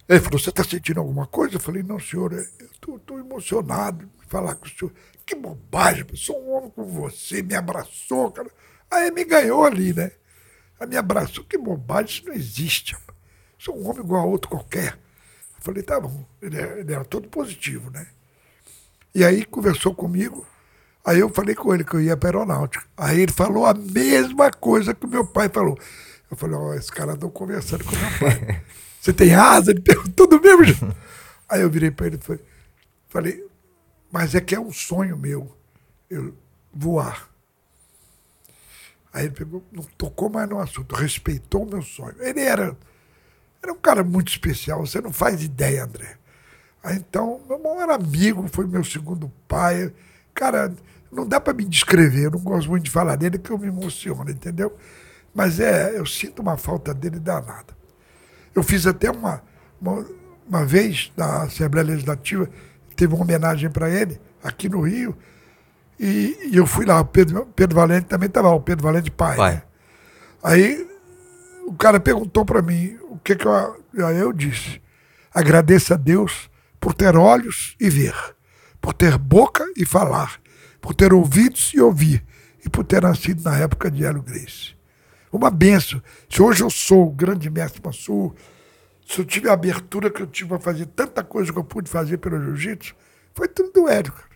ele 0.08 0.20
falou, 0.20 0.38
você 0.38 0.50
está 0.50 0.64
sentindo 0.64 1.00
alguma 1.00 1.26
coisa? 1.26 1.56
Eu 1.56 1.60
falei, 1.60 1.82
não, 1.82 1.98
senhor, 1.98 2.32
eu 2.32 2.96
estou 2.96 3.18
emocionado 3.18 4.06
de 4.20 4.26
falar 4.26 4.54
com 4.56 4.66
o 4.66 4.68
senhor. 4.68 4.92
Que 5.24 5.34
bobagem, 5.34 6.04
sou 6.14 6.42
um 6.42 6.50
homem 6.52 6.70
com 6.70 6.84
você, 6.84 7.42
me 7.42 7.54
abraçou, 7.54 8.30
cara. 8.30 8.50
Aí 8.90 9.10
me 9.10 9.24
ganhou 9.24 9.64
ali, 9.64 9.94
né? 9.94 10.10
Aí 10.78 10.86
me 10.86 10.96
abraçou, 10.96 11.44
que 11.44 11.56
bobagem, 11.56 12.10
isso 12.10 12.26
não 12.26 12.34
existe. 12.34 12.96
Sou 13.58 13.78
um 13.78 13.88
homem 13.88 14.02
igual 14.02 14.22
a 14.22 14.26
outro 14.26 14.50
qualquer. 14.50 14.98
Eu 15.56 15.62
falei, 15.62 15.82
tá 15.82 16.00
bom, 16.00 16.26
ele, 16.40 16.60
é, 16.60 16.80
ele 16.80 16.92
era 16.92 17.04
todo 17.04 17.28
positivo, 17.28 17.90
né? 17.90 18.06
E 19.14 19.24
aí 19.24 19.44
conversou 19.44 19.94
comigo, 19.94 20.46
aí 21.04 21.20
eu 21.20 21.28
falei 21.28 21.54
com 21.54 21.72
ele 21.72 21.84
que 21.84 21.94
eu 21.94 22.00
ia 22.00 22.16
para 22.16 22.30
a 22.30 22.42
aeronáutica. 22.42 22.84
Aí 22.96 23.20
ele 23.20 23.32
falou 23.32 23.66
a 23.66 23.74
mesma 23.74 24.50
coisa 24.50 24.92
que 24.92 25.06
o 25.06 25.08
meu 25.08 25.24
pai 25.24 25.48
falou. 25.48 25.78
Eu 26.30 26.36
falei, 26.36 26.56
ó, 26.56 26.70
oh, 26.70 26.74
esse 26.74 26.90
cara 26.90 27.12
andou 27.12 27.30
conversando 27.30 27.84
com 27.84 27.92
meu 27.94 28.18
pai. 28.18 28.62
Você 29.02 29.12
tem 29.12 29.34
asa? 29.34 29.72
Ele 29.72 29.80
perguntou 29.80 30.28
do 30.28 30.40
mesmo 30.40 30.62
jeito. 30.62 30.96
Aí 31.48 31.60
eu 31.60 31.68
virei 31.68 31.90
para 31.90 32.06
ele 32.06 32.16
e 32.16 32.38
falei, 33.08 33.44
mas 34.12 34.36
é 34.36 34.40
que 34.40 34.54
é 34.54 34.60
um 34.60 34.70
sonho 34.70 35.18
meu 35.18 35.52
eu 36.08 36.32
voar. 36.72 37.28
Aí 39.12 39.24
ele 39.24 39.34
pegou, 39.34 39.62
não 39.72 39.82
tocou 39.98 40.30
mais 40.30 40.48
no 40.48 40.60
assunto, 40.60 40.94
respeitou 40.94 41.64
o 41.64 41.68
meu 41.68 41.82
sonho. 41.82 42.14
Ele 42.20 42.40
era, 42.42 42.76
era 43.60 43.72
um 43.72 43.76
cara 43.76 44.04
muito 44.04 44.28
especial, 44.28 44.86
você 44.86 45.00
não 45.00 45.12
faz 45.12 45.42
ideia, 45.42 45.82
André. 45.82 46.16
Aí, 46.80 46.96
então, 46.96 47.40
meu 47.48 47.58
irmão 47.58 47.82
era 47.82 47.96
amigo, 47.96 48.48
foi 48.48 48.66
meu 48.68 48.84
segundo 48.84 49.30
pai. 49.48 49.92
Cara, 50.32 50.72
não 51.10 51.26
dá 51.26 51.40
para 51.40 51.52
me 51.54 51.64
descrever, 51.64 52.26
eu 52.26 52.30
não 52.30 52.40
gosto 52.40 52.70
muito 52.70 52.84
de 52.84 52.90
falar 52.90 53.16
dele, 53.16 53.38
que 53.38 53.50
eu 53.50 53.58
me 53.58 53.66
emociono, 53.66 54.30
entendeu? 54.30 54.76
Mas 55.34 55.58
é, 55.58 55.98
eu 55.98 56.06
sinto 56.06 56.40
uma 56.40 56.56
falta 56.56 56.94
dele 56.94 57.18
danada. 57.18 57.81
Eu 58.54 58.62
fiz 58.62 58.86
até 58.86 59.10
uma, 59.10 59.42
uma, 59.80 60.06
uma 60.48 60.64
vez 60.64 61.12
na 61.16 61.44
Assembleia 61.44 61.86
Legislativa, 61.86 62.48
teve 62.94 63.14
uma 63.14 63.24
homenagem 63.24 63.70
para 63.70 63.88
ele, 63.88 64.20
aqui 64.42 64.68
no 64.68 64.80
Rio, 64.80 65.16
e, 65.98 66.50
e, 66.50 66.56
eu 66.56 66.66
fui 66.66 66.84
lá, 66.84 67.00
o 67.00 67.04
Pedro, 67.04 67.46
Pedro 67.54 67.76
Valente 67.76 68.06
também 68.06 68.26
estava 68.26 68.48
lá, 68.48 68.54
o 68.54 68.60
Pedro 68.60 68.84
Valente 68.84 69.10
pai. 69.10 69.36
Né? 69.52 69.62
Aí 70.42 70.88
o 71.64 71.74
cara 71.74 72.00
perguntou 72.00 72.44
para 72.44 72.60
mim 72.60 72.98
o 73.08 73.18
que, 73.18 73.36
que 73.36 73.46
eu. 73.46 73.52
Aí 74.04 74.18
eu 74.18 74.32
disse: 74.32 74.82
agradeça 75.32 75.94
a 75.94 75.96
Deus 75.96 76.50
por 76.80 76.92
ter 76.92 77.16
olhos 77.16 77.76
e 77.78 77.88
ver, 77.88 78.14
por 78.80 78.92
ter 78.92 79.16
boca 79.16 79.64
e 79.76 79.86
falar, 79.86 80.40
por 80.80 80.92
ter 80.92 81.12
ouvidos 81.12 81.72
e 81.72 81.80
ouvir, 81.80 82.24
e 82.64 82.68
por 82.68 82.84
ter 82.84 83.02
nascido 83.02 83.42
na 83.44 83.56
época 83.56 83.88
de 83.88 84.04
Hélio 84.04 84.22
Grace. 84.22 84.71
Uma 85.32 85.50
benção. 85.50 86.02
Se 86.28 86.42
hoje 86.42 86.62
eu 86.62 86.68
sou 86.68 87.08
o 87.08 87.10
grande 87.10 87.48
mestre 87.48 87.80
Mansur, 87.82 88.34
se 89.08 89.18
eu 89.18 89.24
tive 89.24 89.48
a 89.48 89.54
abertura 89.54 90.10
que 90.10 90.20
eu 90.20 90.26
tive 90.26 90.50
para 90.50 90.60
fazer 90.60 90.86
tanta 90.86 91.24
coisa 91.24 91.50
que 91.50 91.58
eu 91.58 91.64
pude 91.64 91.88
fazer 91.88 92.18
pelo 92.18 92.38
jiu-jitsu, 92.38 92.94
foi 93.34 93.48
tudo 93.48 93.72
do 93.72 93.88
Hélio, 93.88 94.12
cara. 94.12 94.28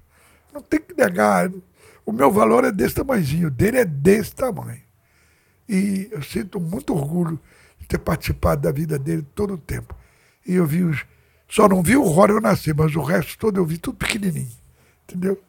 Não 0.55 0.63
tem 0.63 0.81
que 0.81 0.95
negar. 0.97 1.51
O 2.05 2.13
meu 2.13 2.33
valor 2.33 2.65
é 2.65 2.73
desse 2.73 2.95
tamanhozinho, 2.95 3.49
o 3.49 3.51
dele 3.51 3.79
é 3.79 3.85
desse 3.85 4.35
tamanho. 4.35 4.81
E 5.69 6.09
eu 6.11 6.23
sinto 6.23 6.59
muito 6.59 6.95
orgulho 6.95 7.39
de 7.79 7.87
ter 7.87 7.99
participado 7.99 8.63
da 8.63 8.73
vida 8.73 8.99
dele 8.99 9.27
todo 9.35 9.55
o 9.55 9.59
tempo. 9.59 9.95
E 10.47 10.55
eu 10.55 10.65
vi 10.65 10.83
os. 10.83 11.05
Só 11.49 11.69
não 11.69 11.83
vi 11.83 11.97
o 11.97 12.03
Rory 12.03 12.41
nascer, 12.41 12.75
mas 12.75 12.95
o 12.97 13.03
resto 13.03 13.39
todo 13.39 13.59
eu 13.59 13.67
vi 13.67 13.77
tudo 13.77 13.99
pequenininho. 13.99 14.51
Entendeu? 15.05 15.41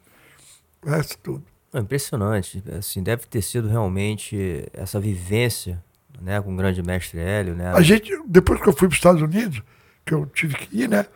O 0.84 0.90
resto 0.90 1.16
tudo. 1.18 1.44
É 1.72 1.78
impressionante. 1.78 2.62
Assim, 2.78 3.02
deve 3.02 3.26
ter 3.26 3.42
sido 3.42 3.68
realmente 3.68 4.66
essa 4.72 4.98
vivência 4.98 5.82
né, 6.20 6.40
com 6.40 6.52
o 6.52 6.56
grande 6.56 6.82
mestre 6.82 7.18
Hélio. 7.18 7.54
Né? 7.54 7.70
A 7.72 7.82
gente, 7.82 8.10
depois 8.26 8.60
que 8.60 8.68
eu 8.68 8.72
fui 8.72 8.88
para 8.88 8.94
os 8.94 8.98
Estados 8.98 9.22
Unidos, 9.22 9.62
que 10.04 10.14
eu 10.14 10.26
tive 10.26 10.54
que 10.54 10.82
ir, 10.82 10.88
né? 10.88 11.06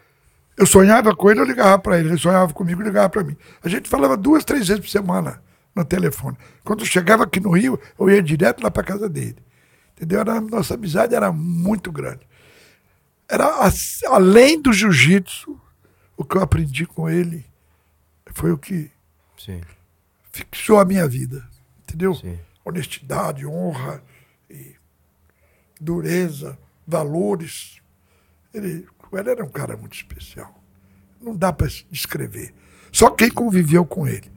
Eu 0.56 0.66
sonhava 0.66 1.16
com 1.16 1.30
ele, 1.30 1.40
eu 1.40 1.44
ligava 1.44 1.78
para 1.78 1.98
ele. 1.98 2.10
Ele 2.10 2.18
sonhava 2.18 2.52
comigo, 2.52 2.82
ligava 2.82 3.08
para 3.08 3.24
mim. 3.24 3.36
A 3.62 3.68
gente 3.68 3.88
falava 3.88 4.16
duas, 4.16 4.44
três 4.44 4.68
vezes 4.68 4.84
por 4.84 4.90
semana 4.90 5.42
no 5.74 5.84
telefone. 5.84 6.36
Quando 6.62 6.80
eu 6.80 6.86
chegava 6.86 7.24
aqui 7.24 7.40
no 7.40 7.50
Rio, 7.52 7.80
eu 7.98 8.10
ia 8.10 8.22
direto 8.22 8.62
lá 8.62 8.70
para 8.70 8.82
casa 8.82 9.08
dele. 9.08 9.38
Entendeu? 9.96 10.20
Era, 10.20 10.40
nossa 10.40 10.74
amizade 10.74 11.14
era 11.14 11.32
muito 11.32 11.90
grande. 11.90 12.20
Era 13.28 13.50
além 14.08 14.60
do 14.60 14.72
jiu-jitsu, 14.72 15.58
o 16.16 16.24
que 16.24 16.36
eu 16.36 16.42
aprendi 16.42 16.84
com 16.84 17.08
ele 17.08 17.46
foi 18.34 18.52
o 18.52 18.58
que 18.58 18.90
Sim. 19.38 19.60
Fixou 20.32 20.78
a 20.78 20.84
minha 20.84 21.06
vida. 21.06 21.46
Entendeu? 21.82 22.14
Sim. 22.14 22.38
Honestidade, 22.64 23.46
honra, 23.46 24.02
dureza, 25.80 26.58
valores. 26.86 27.80
Ele, 28.54 28.86
ele 29.12 29.30
era 29.30 29.44
um 29.44 29.48
cara 29.48 29.76
muito 29.76 29.94
especial. 29.94 30.54
Não 31.20 31.36
dá 31.36 31.52
para 31.52 31.68
descrever. 31.90 32.54
Só 32.90 33.10
quem 33.10 33.30
conviveu 33.30 33.84
com 33.84 34.06
ele, 34.06 34.30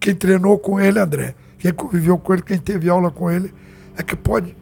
quem 0.00 0.14
treinou 0.14 0.58
com 0.58 0.80
ele, 0.80 0.98
André, 0.98 1.34
quem 1.58 1.72
conviveu 1.72 2.18
com 2.18 2.32
ele, 2.32 2.42
quem 2.42 2.58
teve 2.58 2.88
aula 2.88 3.10
com 3.10 3.30
ele, 3.30 3.52
é 3.96 4.02
que 4.02 4.16
pode 4.16 4.56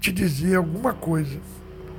te 0.00 0.12
dizer 0.12 0.56
alguma 0.56 0.92
coisa. 0.92 1.38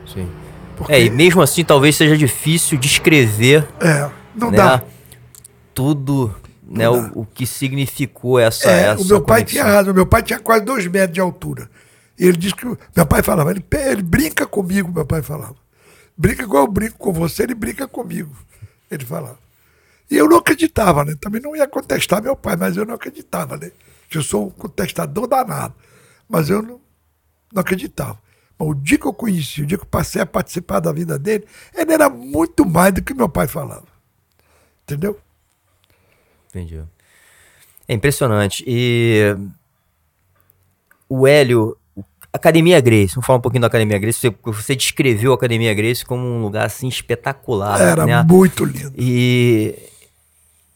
Sim. 0.07 0.29
Porque... 0.77 0.93
É, 0.93 1.03
e 1.03 1.09
mesmo 1.09 1.41
assim 1.41 1.63
talvez 1.63 1.95
seja 1.95 2.17
difícil 2.17 2.77
descrever. 2.77 3.67
É, 3.79 4.09
não 4.35 4.51
né, 4.51 4.57
dá. 4.57 4.83
Tudo, 5.73 6.33
né. 6.67 6.89
O, 6.89 7.21
o, 7.21 7.25
que 7.25 7.45
significou 7.45 8.39
essa. 8.39 8.69
É, 8.69 8.83
essa 8.87 9.01
o 9.01 9.05
meu 9.05 9.21
pai 9.21 9.43
tinha 9.43 9.63
razão. 9.63 9.93
Meu 9.93 10.05
pai 10.05 10.23
tinha 10.23 10.39
quase 10.39 10.65
dois 10.65 10.87
metros 10.87 11.13
de 11.13 11.19
altura. 11.21 11.69
E 12.17 12.25
ele 12.25 12.37
disse 12.37 12.55
que. 12.55 12.65
Meu 12.95 13.05
pai 13.05 13.21
falava, 13.21 13.51
ele, 13.51 13.63
ele 13.71 14.01
brinca 14.01 14.45
comigo, 14.45 14.91
meu 14.91 15.05
pai 15.05 15.21
falava. 15.21 15.55
Brinca 16.17 16.43
igual 16.43 16.65
eu 16.65 16.71
brinco 16.71 16.97
com 16.97 17.11
você, 17.11 17.43
ele 17.43 17.53
brinca 17.53 17.87
comigo. 17.87 18.35
Ele 18.89 19.05
falava. 19.05 19.37
E 20.09 20.15
eu 20.15 20.29
não 20.29 20.37
acreditava, 20.37 21.03
né? 21.03 21.15
Também 21.19 21.41
não 21.41 21.55
ia 21.55 21.67
contestar 21.67 22.21
meu 22.21 22.35
pai, 22.35 22.55
mas 22.55 22.77
eu 22.77 22.85
não 22.85 22.93
acreditava, 22.93 23.57
né? 23.57 23.71
Que 24.09 24.17
eu 24.17 24.23
sou 24.23 24.47
um 24.47 24.49
contestador 24.49 25.27
danado. 25.27 25.73
Mas 26.29 26.49
eu 26.49 26.61
não, 26.61 26.79
não 27.51 27.61
acreditava. 27.61 28.17
Mas 28.57 28.67
o 28.69 28.73
dia 28.73 28.97
que 28.97 29.05
eu 29.05 29.13
conheci, 29.13 29.63
o 29.63 29.65
dia 29.65 29.77
que 29.77 29.83
eu 29.83 29.89
passei 29.89 30.21
a 30.21 30.25
participar 30.25 30.79
da 30.79 30.91
vida 30.91 31.19
dele, 31.19 31.45
ele 31.73 31.91
era 31.91 32.09
muito 32.09 32.65
mais 32.65 32.93
do 32.93 33.03
que 33.03 33.13
meu 33.13 33.27
pai 33.27 33.47
falava. 33.47 33.87
Entendeu? 34.83 35.19
Entendi. 36.55 36.81
É 37.85 37.93
impressionante. 37.93 38.63
E 38.65 39.35
o 41.09 41.27
Hélio, 41.27 41.77
Academia 42.31 42.79
Grace, 42.79 43.13
vamos 43.13 43.25
falar 43.25 43.39
um 43.39 43.41
pouquinho 43.41 43.61
da 43.61 43.67
Academia 43.67 43.99
Grace. 43.99 44.19
Você, 44.19 44.35
você 44.41 44.75
descreveu 44.75 45.33
a 45.33 45.35
Academia 45.35 45.73
Grace 45.73 46.05
como 46.05 46.25
um 46.25 46.41
lugar 46.41 46.65
assim 46.65 46.87
espetacular. 46.87 47.81
Era 47.81 48.05
né? 48.05 48.23
muito 48.23 48.63
lindo. 48.63 48.93
E, 48.97 49.75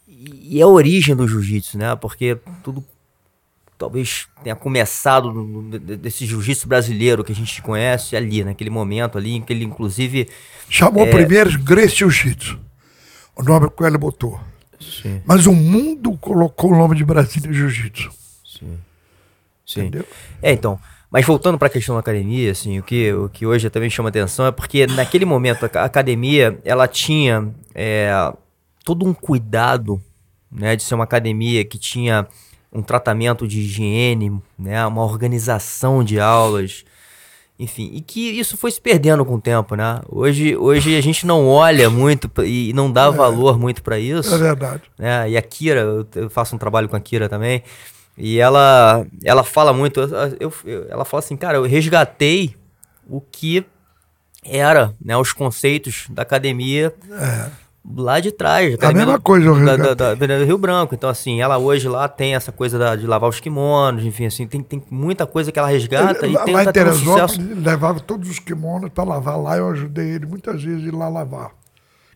e 0.06 0.60
é 0.60 0.62
a 0.62 0.66
origem 0.66 1.16
do 1.16 1.26
jiu-jitsu, 1.26 1.78
né? 1.78 1.96
Porque 1.96 2.36
tudo 2.62 2.84
talvez 3.78 4.28
tenha 4.44 4.54
começado 4.54 5.32
desse 5.96 6.26
jiu-jitsu 6.26 6.68
brasileiro 6.68 7.24
que 7.24 7.32
a 7.32 7.34
gente 7.34 7.62
conhece 7.62 8.14
ali, 8.14 8.44
naquele 8.44 8.68
momento 8.68 9.16
ali, 9.16 9.36
em 9.36 9.40
que 9.40 9.54
ele 9.54 9.64
inclusive. 9.64 10.28
Chamou 10.68 11.06
é... 11.06 11.10
primeiro 11.10 11.58
Grace 11.62 11.96
Jiu-Jitsu. 11.96 12.60
O 13.34 13.42
nome 13.42 13.70
que 13.70 13.82
ele 13.82 13.96
botou. 13.96 14.38
Sim. 14.80 15.22
Mas 15.24 15.46
o 15.46 15.52
mundo 15.52 16.16
colocou 16.18 16.72
o 16.72 16.76
nome 16.76 16.96
de 16.96 17.04
Brasília 17.04 17.52
Jiu-Jitsu. 17.52 18.10
Sim. 18.44 18.78
Sim. 19.66 19.80
Entendeu? 19.82 20.06
É, 20.42 20.52
então. 20.52 20.78
Mas 21.10 21.26
voltando 21.26 21.58
para 21.58 21.66
a 21.66 21.70
questão 21.70 21.96
da 21.96 22.00
academia, 22.00 22.52
assim, 22.52 22.78
o 22.78 22.82
que, 22.84 23.12
o 23.12 23.28
que 23.28 23.44
hoje 23.44 23.68
também 23.68 23.90
chama 23.90 24.08
atenção 24.10 24.46
é 24.46 24.52
porque 24.52 24.86
naquele 24.86 25.24
momento 25.24 25.68
a 25.74 25.84
academia 25.84 26.60
ela 26.64 26.86
tinha 26.86 27.52
é, 27.74 28.32
todo 28.84 29.04
um 29.04 29.12
cuidado 29.12 30.00
né, 30.50 30.76
de 30.76 30.84
ser 30.84 30.94
uma 30.94 31.04
academia 31.04 31.64
que 31.64 31.78
tinha 31.78 32.28
um 32.72 32.80
tratamento 32.80 33.46
de 33.48 33.58
higiene, 33.58 34.40
né, 34.56 34.86
uma 34.86 35.02
organização 35.02 36.04
de 36.04 36.20
aulas, 36.20 36.84
enfim, 37.60 37.90
e 37.92 38.00
que 38.00 38.30
isso 38.30 38.56
foi 38.56 38.70
se 38.70 38.80
perdendo 38.80 39.22
com 39.22 39.34
o 39.34 39.40
tempo, 39.40 39.74
né? 39.74 40.00
Hoje, 40.08 40.56
hoje 40.56 40.96
a 40.96 41.00
gente 41.02 41.26
não 41.26 41.46
olha 41.46 41.90
muito 41.90 42.30
e 42.42 42.72
não 42.72 42.90
dá 42.90 43.04
é, 43.04 43.10
valor 43.10 43.58
muito 43.58 43.82
para 43.82 43.98
isso. 43.98 44.34
É 44.34 44.38
verdade. 44.38 44.82
Né? 44.98 45.28
E 45.28 45.36
a 45.36 45.42
Kira, 45.42 46.06
eu 46.14 46.30
faço 46.30 46.56
um 46.56 46.58
trabalho 46.58 46.88
com 46.88 46.96
a 46.96 47.00
Kira 47.00 47.28
também, 47.28 47.62
e 48.16 48.38
ela, 48.38 49.04
ela 49.22 49.44
fala 49.44 49.74
muito, 49.74 50.00
eu, 50.40 50.52
eu, 50.64 50.86
ela 50.88 51.04
fala 51.04 51.18
assim, 51.18 51.36
cara, 51.36 51.58
eu 51.58 51.64
resgatei 51.64 52.56
o 53.06 53.20
que 53.20 53.62
era, 54.42 54.94
né, 54.98 55.14
os 55.18 55.34
conceitos 55.34 56.06
da 56.08 56.22
academia 56.22 56.94
é 57.10 57.50
lá 57.84 58.20
de 58.20 58.30
trás. 58.30 58.76
A 58.80 58.92
mesma 58.92 59.18
coisa, 59.18 59.54
da, 59.54 59.76
da, 59.76 59.94
da, 59.94 60.14
da, 60.14 60.44
Rio 60.44 60.58
Branco. 60.58 60.94
Então, 60.94 61.08
assim, 61.08 61.40
ela 61.40 61.58
hoje 61.58 61.88
lá 61.88 62.08
tem 62.08 62.34
essa 62.34 62.52
coisa 62.52 62.78
da, 62.78 62.96
de 62.96 63.06
lavar 63.06 63.28
os 63.28 63.40
kimonos, 63.40 64.04
enfim, 64.04 64.26
assim, 64.26 64.46
tem, 64.46 64.62
tem 64.62 64.82
muita 64.90 65.26
coisa 65.26 65.50
que 65.50 65.58
ela 65.58 65.68
resgata 65.68 66.26
ele, 66.26 66.34
e 66.34 66.38
tenta 66.38 66.50
lá 66.50 66.64
em 66.64 66.72
Teresópolis, 66.72 67.38
um 67.38 67.50
ele 67.50 67.60
levava 67.60 68.00
todos 68.00 68.28
os 68.28 68.38
kimonos 68.38 68.90
para 68.90 69.04
lavar 69.04 69.40
lá, 69.40 69.56
eu 69.56 69.68
ajudei 69.70 70.08
ele 70.08 70.26
muitas 70.26 70.62
vezes 70.62 70.84
a 70.84 70.88
ir 70.88 70.94
lá 70.94 71.08
lavar. 71.08 71.50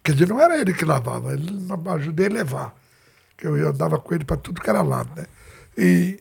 Quer 0.03 0.13
dizer, 0.13 0.29
não 0.29 0.41
era 0.41 0.59
ele 0.59 0.75
que 0.75 0.85
lavava, 0.85 1.33
ele 1.33 1.51
ajudei 1.95 2.27
a 2.27 2.31
levar. 2.31 2.75
Que 3.37 3.47
eu 3.47 3.69
andava 3.69 3.99
com 3.99 4.15
ele 4.15 4.25
para 4.25 4.37
tudo 4.37 4.61
que 4.61 4.69
era 4.69 4.83
lado, 4.83 5.11
né? 5.17 5.27
E 5.77 6.21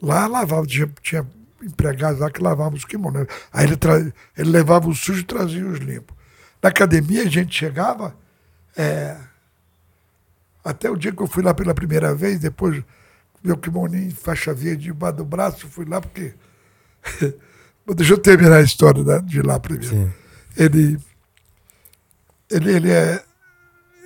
lá 0.00 0.26
lavava, 0.26 0.66
tinha, 0.66 0.88
tinha 1.02 1.26
empregados 1.62 2.20
lá 2.20 2.30
que 2.30 2.42
lavavam 2.42 2.74
os 2.74 2.84
kimonos. 2.84 3.26
Aí 3.52 3.66
ele, 3.66 3.76
tra... 3.76 3.98
ele 3.98 4.50
levava 4.50 4.88
o 4.88 4.94
sujo 4.94 5.20
e 5.20 5.24
trazia 5.24 5.66
os 5.66 5.78
limpos. 5.78 6.14
Na 6.62 6.68
academia 6.68 7.22
a 7.22 7.28
gente 7.28 7.56
chegava, 7.56 8.14
é, 8.76 9.16
até 10.64 10.90
o 10.90 10.96
dia 10.96 11.12
que 11.12 11.22
eu 11.22 11.26
fui 11.26 11.42
lá 11.42 11.54
pela 11.54 11.74
primeira 11.74 12.14
vez, 12.14 12.38
depois 12.38 12.82
meu 13.42 13.56
kimoninho, 13.56 14.14
faixa 14.14 14.52
verde 14.52 14.84
debaixo 14.84 15.16
do 15.16 15.24
braço, 15.24 15.68
fui 15.68 15.84
lá 15.84 16.00
porque. 16.00 16.34
Deixa 17.94 18.12
eu 18.12 18.18
terminar 18.18 18.58
a 18.58 18.62
história 18.62 19.02
de 19.22 19.42
lá 19.42 19.58
primeiro. 19.58 20.14
Ele, 20.56 20.98
ele, 22.48 22.72
ele, 22.72 22.90
é, 22.90 23.24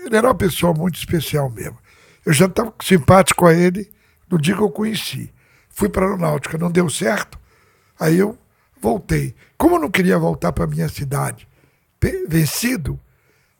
ele 0.06 0.16
era 0.16 0.28
uma 0.28 0.34
pessoa 0.34 0.72
muito 0.72 0.96
especial 0.96 1.50
mesmo. 1.50 1.76
Eu 2.24 2.32
já 2.32 2.46
estava 2.46 2.72
simpático 2.80 3.44
a 3.44 3.52
ele 3.52 3.90
no 4.30 4.40
dia 4.40 4.54
que 4.54 4.62
eu 4.62 4.70
conheci. 4.70 5.30
Fui 5.68 5.88
para 5.88 6.06
a 6.06 6.08
aeronáutica, 6.08 6.56
não 6.56 6.70
deu 6.70 6.88
certo. 6.88 7.38
Aí 7.98 8.18
eu 8.18 8.38
voltei. 8.80 9.34
Como 9.58 9.74
eu 9.74 9.80
não 9.80 9.90
queria 9.90 10.18
voltar 10.18 10.52
para 10.52 10.66
minha 10.66 10.88
cidade, 10.88 11.46
vencido, 12.28 12.98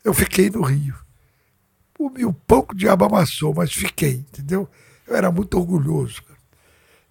eu 0.03 0.13
fiquei 0.13 0.51
no 0.51 0.63
Rio. 0.63 0.95
O 1.99 2.11
meu 2.11 2.33
pouco 2.33 2.75
diabo 2.75 3.05
amassou, 3.05 3.55
mas 3.55 3.73
fiquei, 3.73 4.15
entendeu? 4.15 4.69
Eu 5.07 5.17
era 5.17 5.31
muito 5.31 5.59
orgulhoso. 5.59 6.23
Cara. 6.23 6.39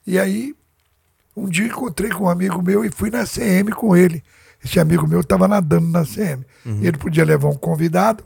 E 0.05 0.19
aí, 0.19 0.55
um 1.35 1.47
dia 1.47 1.65
encontrei 1.65 2.11
com 2.11 2.25
um 2.25 2.29
amigo 2.29 2.61
meu 2.61 2.83
e 2.85 2.91
fui 2.91 3.09
na 3.09 3.25
CM 3.25 3.71
com 3.71 3.95
ele. 3.95 4.23
Esse 4.63 4.79
amigo 4.79 5.07
meu 5.07 5.21
estava 5.21 5.47
nadando 5.47 5.87
na 5.87 6.05
CM. 6.05 6.45
Uhum. 6.65 6.83
Ele 6.83 6.97
podia 6.97 7.25
levar 7.25 7.49
um 7.49 7.57
convidado. 7.57 8.23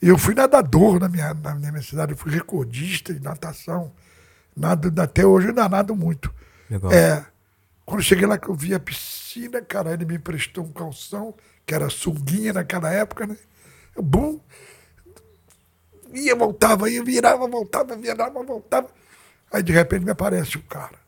E 0.00 0.08
eu 0.08 0.18
fui 0.18 0.34
nadador 0.34 0.98
na 0.98 1.08
minha, 1.08 1.32
na 1.32 1.54
minha 1.54 1.82
cidade. 1.82 2.12
Eu 2.12 2.18
fui 2.18 2.32
recordista 2.32 3.14
de 3.14 3.20
natação. 3.20 3.92
Nado, 4.56 4.92
até 5.00 5.24
hoje 5.24 5.48
ainda 5.48 5.68
nado 5.68 5.94
muito. 5.94 6.32
Legal. 6.68 6.92
É, 6.92 7.24
quando 7.86 8.02
cheguei 8.02 8.26
lá 8.26 8.36
que 8.36 8.48
eu 8.48 8.54
vi 8.54 8.74
a 8.74 8.80
piscina, 8.80 9.62
cara, 9.62 9.92
ele 9.92 10.04
me 10.04 10.16
emprestou 10.16 10.64
um 10.64 10.72
calção 10.72 11.34
que 11.66 11.74
era 11.74 11.88
sunguinha 11.90 12.52
naquela 12.52 12.92
época, 12.92 13.26
né? 13.26 13.36
Bum, 13.96 14.40
ia, 16.12 16.34
voltava, 16.34 16.90
ia, 16.90 17.02
virava, 17.02 17.46
voltava, 17.46 17.96
virava, 17.96 18.42
voltava. 18.42 18.88
Aí 19.52 19.62
de 19.62 19.72
repente 19.72 20.04
me 20.04 20.10
aparece 20.10 20.58
um 20.58 20.62
cara, 20.62 20.98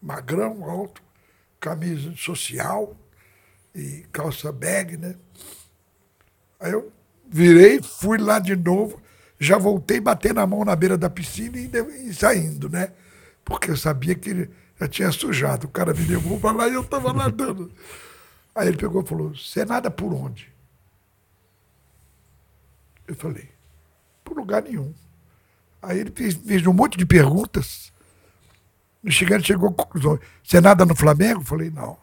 magrão, 0.00 0.64
alto, 0.64 1.02
camisa 1.60 2.14
social 2.16 2.96
e 3.74 4.06
calça 4.12 4.52
bag, 4.52 4.96
né? 4.96 5.16
Aí 6.60 6.72
eu 6.72 6.92
virei, 7.28 7.82
fui 7.82 8.18
lá 8.18 8.38
de 8.38 8.56
novo, 8.56 9.00
já 9.38 9.58
voltei 9.58 10.00
bater 10.00 10.32
na 10.32 10.46
mão 10.46 10.64
na 10.64 10.74
beira 10.74 10.96
da 10.96 11.10
piscina 11.10 11.58
e, 11.58 12.14
saindo, 12.14 12.68
né? 12.68 12.92
porque 13.48 13.70
eu 13.70 13.76
sabia 13.78 14.14
que 14.14 14.46
já 14.78 14.86
tinha 14.86 15.10
sujado. 15.10 15.66
O 15.66 15.70
cara 15.70 15.94
me 15.94 16.04
levou 16.04 16.38
para 16.38 16.52
lá 16.54 16.68
e 16.68 16.74
eu 16.74 16.82
estava 16.82 17.14
nadando. 17.14 17.72
Aí 18.58 18.66
ele 18.66 18.76
pegou 18.76 19.02
e 19.02 19.06
falou: 19.06 19.32
Você 19.36 19.64
nada 19.64 19.88
por 19.88 20.12
onde? 20.12 20.52
Eu 23.06 23.14
falei: 23.14 23.48
Por 24.24 24.36
lugar 24.36 24.64
nenhum. 24.64 24.92
Aí 25.80 26.00
ele 26.00 26.10
fez, 26.10 26.34
fez 26.34 26.66
um 26.66 26.72
monte 26.72 26.98
de 26.98 27.06
perguntas. 27.06 27.92
No 29.00 29.12
chegando, 29.12 29.46
chegou 29.46 29.68
à 29.68 29.72
conclusão: 29.72 30.18
Você 30.42 30.60
nada 30.60 30.84
no 30.84 30.96
Flamengo? 30.96 31.42
Eu 31.42 31.44
falei: 31.44 31.70
Não, 31.70 31.96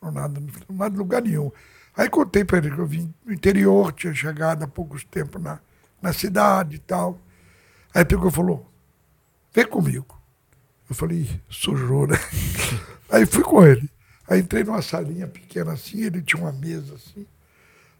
não 0.00 0.10
nada, 0.10 0.40
não 0.40 0.76
nada 0.76 0.94
em 0.94 0.98
lugar 0.98 1.20
nenhum. 1.20 1.52
Aí 1.94 2.08
contei 2.08 2.42
para 2.42 2.56
ele 2.56 2.70
que 2.70 2.80
eu 2.80 2.86
vim 2.86 3.14
do 3.22 3.30
interior, 3.30 3.92
tinha 3.92 4.14
chegado 4.14 4.62
há 4.62 4.66
poucos 4.66 5.04
tempo 5.04 5.38
na, 5.38 5.60
na 6.00 6.14
cidade 6.14 6.76
e 6.76 6.78
tal. 6.78 7.20
Aí 7.94 8.02
pegou 8.02 8.30
e 8.30 8.32
falou: 8.32 8.66
Vem 9.52 9.66
comigo. 9.66 10.18
Eu 10.88 10.96
falei, 10.96 11.28
sujou, 11.50 12.06
né? 12.06 12.16
Aí 13.12 13.26
fui 13.26 13.42
com 13.42 13.62
ele. 13.62 13.90
Aí 14.28 14.40
entrei 14.40 14.64
numa 14.64 14.82
salinha 14.82 15.26
pequena 15.26 15.72
assim, 15.72 16.02
ele 16.02 16.22
tinha 16.22 16.42
uma 16.42 16.52
mesa 16.52 16.94
assim. 16.94 17.26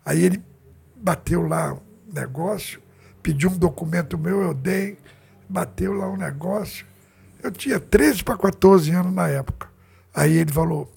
Aí 0.05 0.23
ele 0.23 0.43
bateu 0.97 1.47
lá 1.47 1.75
um 1.75 1.81
negócio, 2.13 2.81
pediu 3.23 3.51
um 3.51 3.59
documento 3.59 4.17
meu, 4.17 4.41
eu 4.43 4.55
dei, 4.55 4.99
bateu 5.49 5.93
lá 5.93 6.09
um 6.09 6.17
negócio. 6.17 6.87
Eu 7.43 7.51
tinha 7.51 7.81
13 7.81 8.23
para 8.23 8.39
14 8.39 8.91
anos 8.93 9.13
na 9.13 9.29
época. 9.29 9.69
Aí 10.15 10.33
ele 10.33 10.53
falou: 10.53 10.93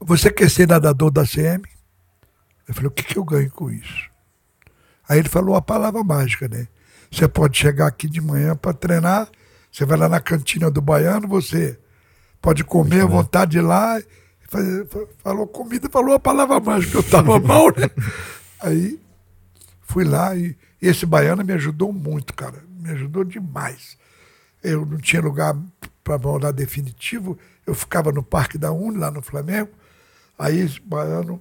Você 0.00 0.30
quer 0.30 0.50
ser 0.50 0.68
nadador 0.68 1.10
da 1.10 1.24
CM? 1.24 1.62
Eu 2.66 2.74
falei: 2.74 2.88
O 2.88 2.90
que, 2.90 3.02
que 3.02 3.18
eu 3.18 3.24
ganho 3.24 3.50
com 3.50 3.70
isso? 3.70 4.10
Aí 5.08 5.18
ele 5.18 5.28
falou 5.28 5.54
a 5.54 5.62
palavra 5.62 6.02
mágica, 6.02 6.48
né? 6.48 6.66
Você 7.10 7.28
pode 7.28 7.58
chegar 7.58 7.86
aqui 7.86 8.08
de 8.08 8.20
manhã 8.20 8.56
para 8.56 8.72
treinar, 8.72 9.28
você 9.70 9.84
vai 9.84 9.98
lá 9.98 10.08
na 10.08 10.20
cantina 10.20 10.70
do 10.70 10.80
Baiano, 10.80 11.28
você 11.28 11.78
pode 12.44 12.62
comer 12.62 13.00
à 13.00 13.06
vontade 13.06 13.58
lá. 13.58 13.98
Falou 15.22 15.46
comida, 15.46 15.88
falou 15.88 16.14
a 16.14 16.20
palavra 16.20 16.60
mágica, 16.60 16.98
eu 16.98 17.00
estava 17.00 17.40
mal, 17.40 17.68
né? 17.68 17.88
Aí 18.60 19.00
fui 19.80 20.04
lá 20.04 20.36
e, 20.36 20.54
e 20.80 20.86
esse 20.86 21.06
baiano 21.06 21.42
me 21.42 21.54
ajudou 21.54 21.90
muito, 21.90 22.34
cara. 22.34 22.62
Me 22.78 22.90
ajudou 22.90 23.24
demais. 23.24 23.96
Eu 24.62 24.84
não 24.84 24.98
tinha 24.98 25.22
lugar 25.22 25.56
para 26.04 26.18
morar 26.18 26.50
definitivo, 26.50 27.38
eu 27.66 27.74
ficava 27.74 28.12
no 28.12 28.22
Parque 28.22 28.58
da 28.58 28.70
Uni, 28.70 28.98
lá 28.98 29.10
no 29.10 29.22
Flamengo. 29.22 29.70
Aí 30.38 30.60
esse 30.60 30.78
baiano 30.78 31.40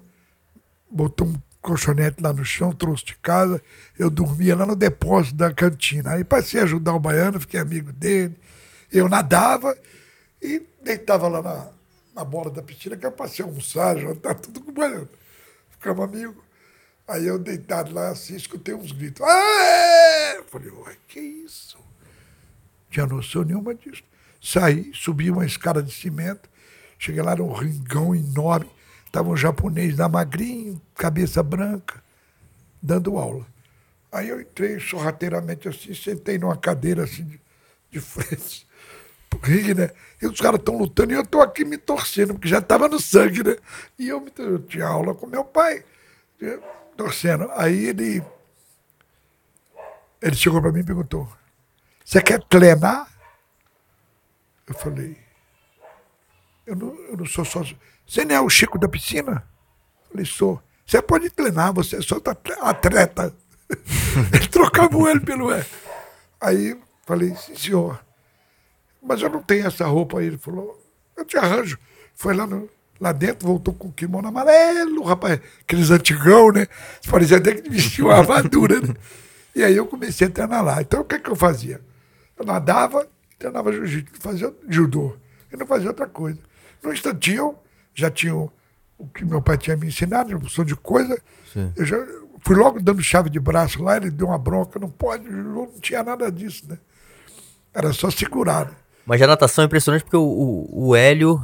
botou 0.90 1.28
um 1.28 1.36
colchonete 1.62 2.24
lá 2.24 2.32
no 2.32 2.46
chão, 2.46 2.72
trouxe 2.72 3.04
de 3.04 3.16
casa. 3.16 3.62
Eu 4.00 4.10
dormia 4.10 4.56
lá 4.56 4.66
no 4.66 4.76
depósito 4.76 5.36
da 5.36 5.54
cantina. 5.54 6.12
Aí 6.12 6.24
passei 6.24 6.62
a 6.62 6.64
ajudar 6.64 6.94
o 6.94 7.00
baiano, 7.00 7.42
fiquei 7.42 7.60
amigo 7.60 7.92
dele. 7.92 8.38
Eu 8.90 9.10
nadava 9.10 9.76
e 10.44 10.68
deitava 10.82 11.28
lá 11.28 11.42
na, 11.42 11.72
na 12.14 12.26
bola 12.26 12.50
da 12.50 12.62
piscina, 12.62 12.98
que 12.98 13.06
eu 13.06 13.12
passei 13.12 13.44
a 13.44 13.48
almoçar, 13.48 13.98
jantar, 13.98 14.36
tudo 14.36 14.62
com 14.62 14.72
o 14.72 14.74
baiano. 14.74 15.10
Ficava 15.72 16.04
amigo. 16.04 16.44
Aí 17.08 17.26
eu 17.26 17.40
deitado 17.40 17.94
lá 17.94 18.10
assim, 18.10 18.36
escutei 18.36 18.74
uns 18.74 18.92
gritos. 18.92 19.26
Aê! 19.26 20.44
Falei, 20.50 20.70
uai, 20.70 20.98
que 21.08 21.20
isso? 21.20 21.78
Tinha 22.90 23.06
noção 23.06 23.44
nenhuma 23.44 23.74
disso. 23.74 24.04
Saí, 24.42 24.92
subi 24.94 25.32
uma 25.32 25.46
escada 25.46 25.82
de 25.82 25.92
cimento, 25.92 26.50
cheguei 27.00 27.22
lá 27.22 27.36
num 27.36 27.52
ringão 27.54 28.14
enorme 28.14 28.70
Estava 29.14 29.30
um 29.30 29.38
japonês 29.38 29.96
da 29.96 30.10
magrinho, 30.10 30.82
cabeça 30.96 31.44
branca, 31.44 32.04
dando 32.82 33.20
aula. 33.20 33.46
Aí 34.12 34.30
eu 34.30 34.42
entrei 34.42 34.80
sorrateiramente 34.80 35.70
assim, 35.70 35.94
sentei 35.94 36.40
numa 36.40 36.58
cadeira 36.58 37.04
assim 37.04 37.24
de, 37.24 37.40
de 37.92 38.00
frente 38.02 38.66
ringue, 39.44 39.74
né? 39.74 39.92
E 40.22 40.26
os 40.26 40.40
caras 40.40 40.60
estão 40.60 40.78
lutando 40.78 41.12
e 41.12 41.16
eu 41.16 41.22
estou 41.22 41.42
aqui 41.42 41.66
me 41.66 41.78
torcendo, 41.78 42.34
porque 42.34 42.48
já 42.48 42.60
estava 42.60 42.88
no 42.88 43.00
sangue, 43.00 43.44
né? 43.44 43.56
E 44.00 44.08
eu, 44.08 44.26
eu 44.38 44.60
tinha 44.60 44.88
aula 44.88 45.14
com 45.14 45.28
meu 45.28 45.44
pai, 45.44 45.84
torcendo. 46.96 47.50
Aí 47.56 47.86
ele, 47.88 48.24
ele 50.22 50.36
chegou 50.36 50.62
para 50.62 50.72
mim 50.72 50.80
e 50.80 50.86
perguntou: 50.86 51.30
Você 52.04 52.22
quer 52.22 52.42
treinar? 52.44 53.08
Eu 54.68 54.76
falei: 54.76 55.18
Eu 56.66 56.76
não, 56.76 56.96
eu 57.10 57.18
não 57.18 57.26
sou 57.26 57.44
sócio. 57.44 57.78
Você 58.08 58.26
não 58.26 58.36
é 58.36 58.42
o 58.42 58.50
Chico 58.50 58.78
da 58.78 58.88
piscina? 58.88 59.48
Falei, 60.10 60.26
sou. 60.26 60.62
Você 60.86 61.02
pode 61.02 61.30
treinar, 61.30 61.74
você 61.74 61.98
é 61.98 62.02
só 62.02 62.18
atleta. 62.62 63.34
ele 64.34 64.48
trocava 64.48 64.96
o 64.96 65.08
L 65.08 65.20
pelo 65.22 65.52
E. 65.52 65.66
Aí 66.40 66.80
falei, 67.06 67.36
sim, 67.36 67.56
senhor. 67.56 68.00
Mas 69.04 69.22
eu 69.22 69.30
não 69.30 69.42
tenho 69.42 69.68
essa 69.68 69.86
roupa 69.86 70.20
aí. 70.20 70.28
Ele 70.28 70.38
falou, 70.38 70.82
eu 71.18 71.26
te 71.26 71.38
arranjo. 71.38 71.78
Foi 72.16 72.34
lá, 72.34 72.48
no, 72.48 72.70
lá 73.00 73.12
dentro, 73.12 73.48
voltou 73.48 73.74
com 73.74 73.90
o 73.90 73.92
kimono 73.92 74.28
amarelo, 74.28 75.04
rapaz. 75.04 75.40
Aqueles 75.62 75.92
antigão, 75.92 76.52
né? 76.52 76.68
Parecia 77.10 77.38
até 77.38 77.54
que 77.54 77.70
vestia 77.70 78.06
uma 78.06 78.16
armadura, 78.16 78.80
né? 78.80 78.94
E 79.56 79.64
aí 79.64 79.76
eu 79.76 79.86
comecei 79.86 80.28
a 80.28 80.30
treinar 80.30 80.64
lá. 80.64 80.82
Então 80.82 81.02
o 81.02 81.04
que, 81.04 81.16
é 81.16 81.20
que 81.20 81.30
eu 81.30 81.36
fazia? 81.36 81.82
Eu 82.38 82.46
nadava, 82.46 83.08
treinava 83.38 83.72
jiu-jitsu, 83.72 84.20
fazia 84.20 84.54
judô. 84.68 85.16
Eu 85.52 85.60
não 85.60 85.68
fazia 85.68 85.90
outra 85.90 86.08
coisa. 86.08 86.40
No 86.82 86.92
instantinho, 86.92 87.56
já 87.94 88.10
tinha 88.10 88.36
o, 88.36 88.52
o 88.98 89.08
que 89.08 89.24
meu 89.24 89.42
pai 89.42 89.58
tinha 89.58 89.78
me 89.78 89.88
ensinado, 89.88 90.36
opção 90.36 90.66
de 90.66 90.76
coisa. 90.76 91.22
Sim. 91.52 91.72
Eu 91.76 91.86
já 91.86 91.98
fui 92.40 92.56
logo 92.56 92.82
dando 92.82 93.02
chave 93.02 93.30
de 93.30 93.40
braço 93.40 93.82
lá, 93.84 93.98
ele 93.98 94.10
deu 94.10 94.28
uma 94.28 94.38
bronca, 94.38 94.80
não 94.80 94.90
pode, 94.90 95.30
não 95.30 95.68
tinha 95.80 96.04
nada 96.04 96.32
disso, 96.32 96.66
né? 96.68 96.78
Era 97.74 97.94
só 97.94 98.10
segurar. 98.10 98.83
Mas 99.06 99.22
a 99.22 99.28
natação 99.28 99.64
é 99.64 99.66
impressionante 99.66 100.04
porque 100.04 100.18
o, 100.18 100.22
o, 100.22 100.88
o 100.90 100.96
Hélio 100.96 101.42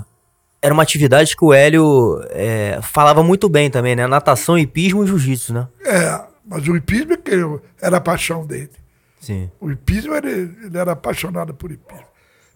era 0.61 0.73
uma 0.73 0.83
atividade 0.83 1.35
que 1.35 1.43
o 1.43 1.53
Hélio 1.53 2.21
é, 2.29 2.79
falava 2.81 3.23
muito 3.23 3.47
bem 3.47 3.69
também, 3.69 3.95
né? 3.95 4.07
Natação, 4.07 4.57
hipismo 4.57 5.03
e 5.03 5.07
jiu-jitsu, 5.07 5.53
né? 5.53 5.67
É, 5.85 6.21
mas 6.45 6.67
o 6.67 6.75
hipismo 6.75 7.13
é 7.13 7.59
era 7.81 7.97
a 7.97 8.01
paixão 8.01 8.45
dele. 8.45 8.71
Sim. 9.19 9.49
O 9.59 9.71
hipismo, 9.71 10.15
ele, 10.15 10.55
ele 10.63 10.77
era 10.77 10.93
apaixonado 10.93 11.53
por 11.53 11.71
hipismo. 11.71 12.07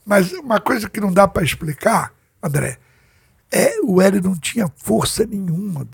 Mas 0.05 0.31
uma 0.33 0.59
coisa 0.59 0.89
que 0.89 0.99
não 0.99 1.13
dá 1.13 1.27
para 1.27 1.43
explicar, 1.43 2.13
André, 2.41 2.77
é, 3.51 3.79
o 3.81 4.01
Hélio 4.01 4.21
não 4.21 4.37
tinha 4.37 4.69
força 4.75 5.25
nenhuma. 5.25 5.87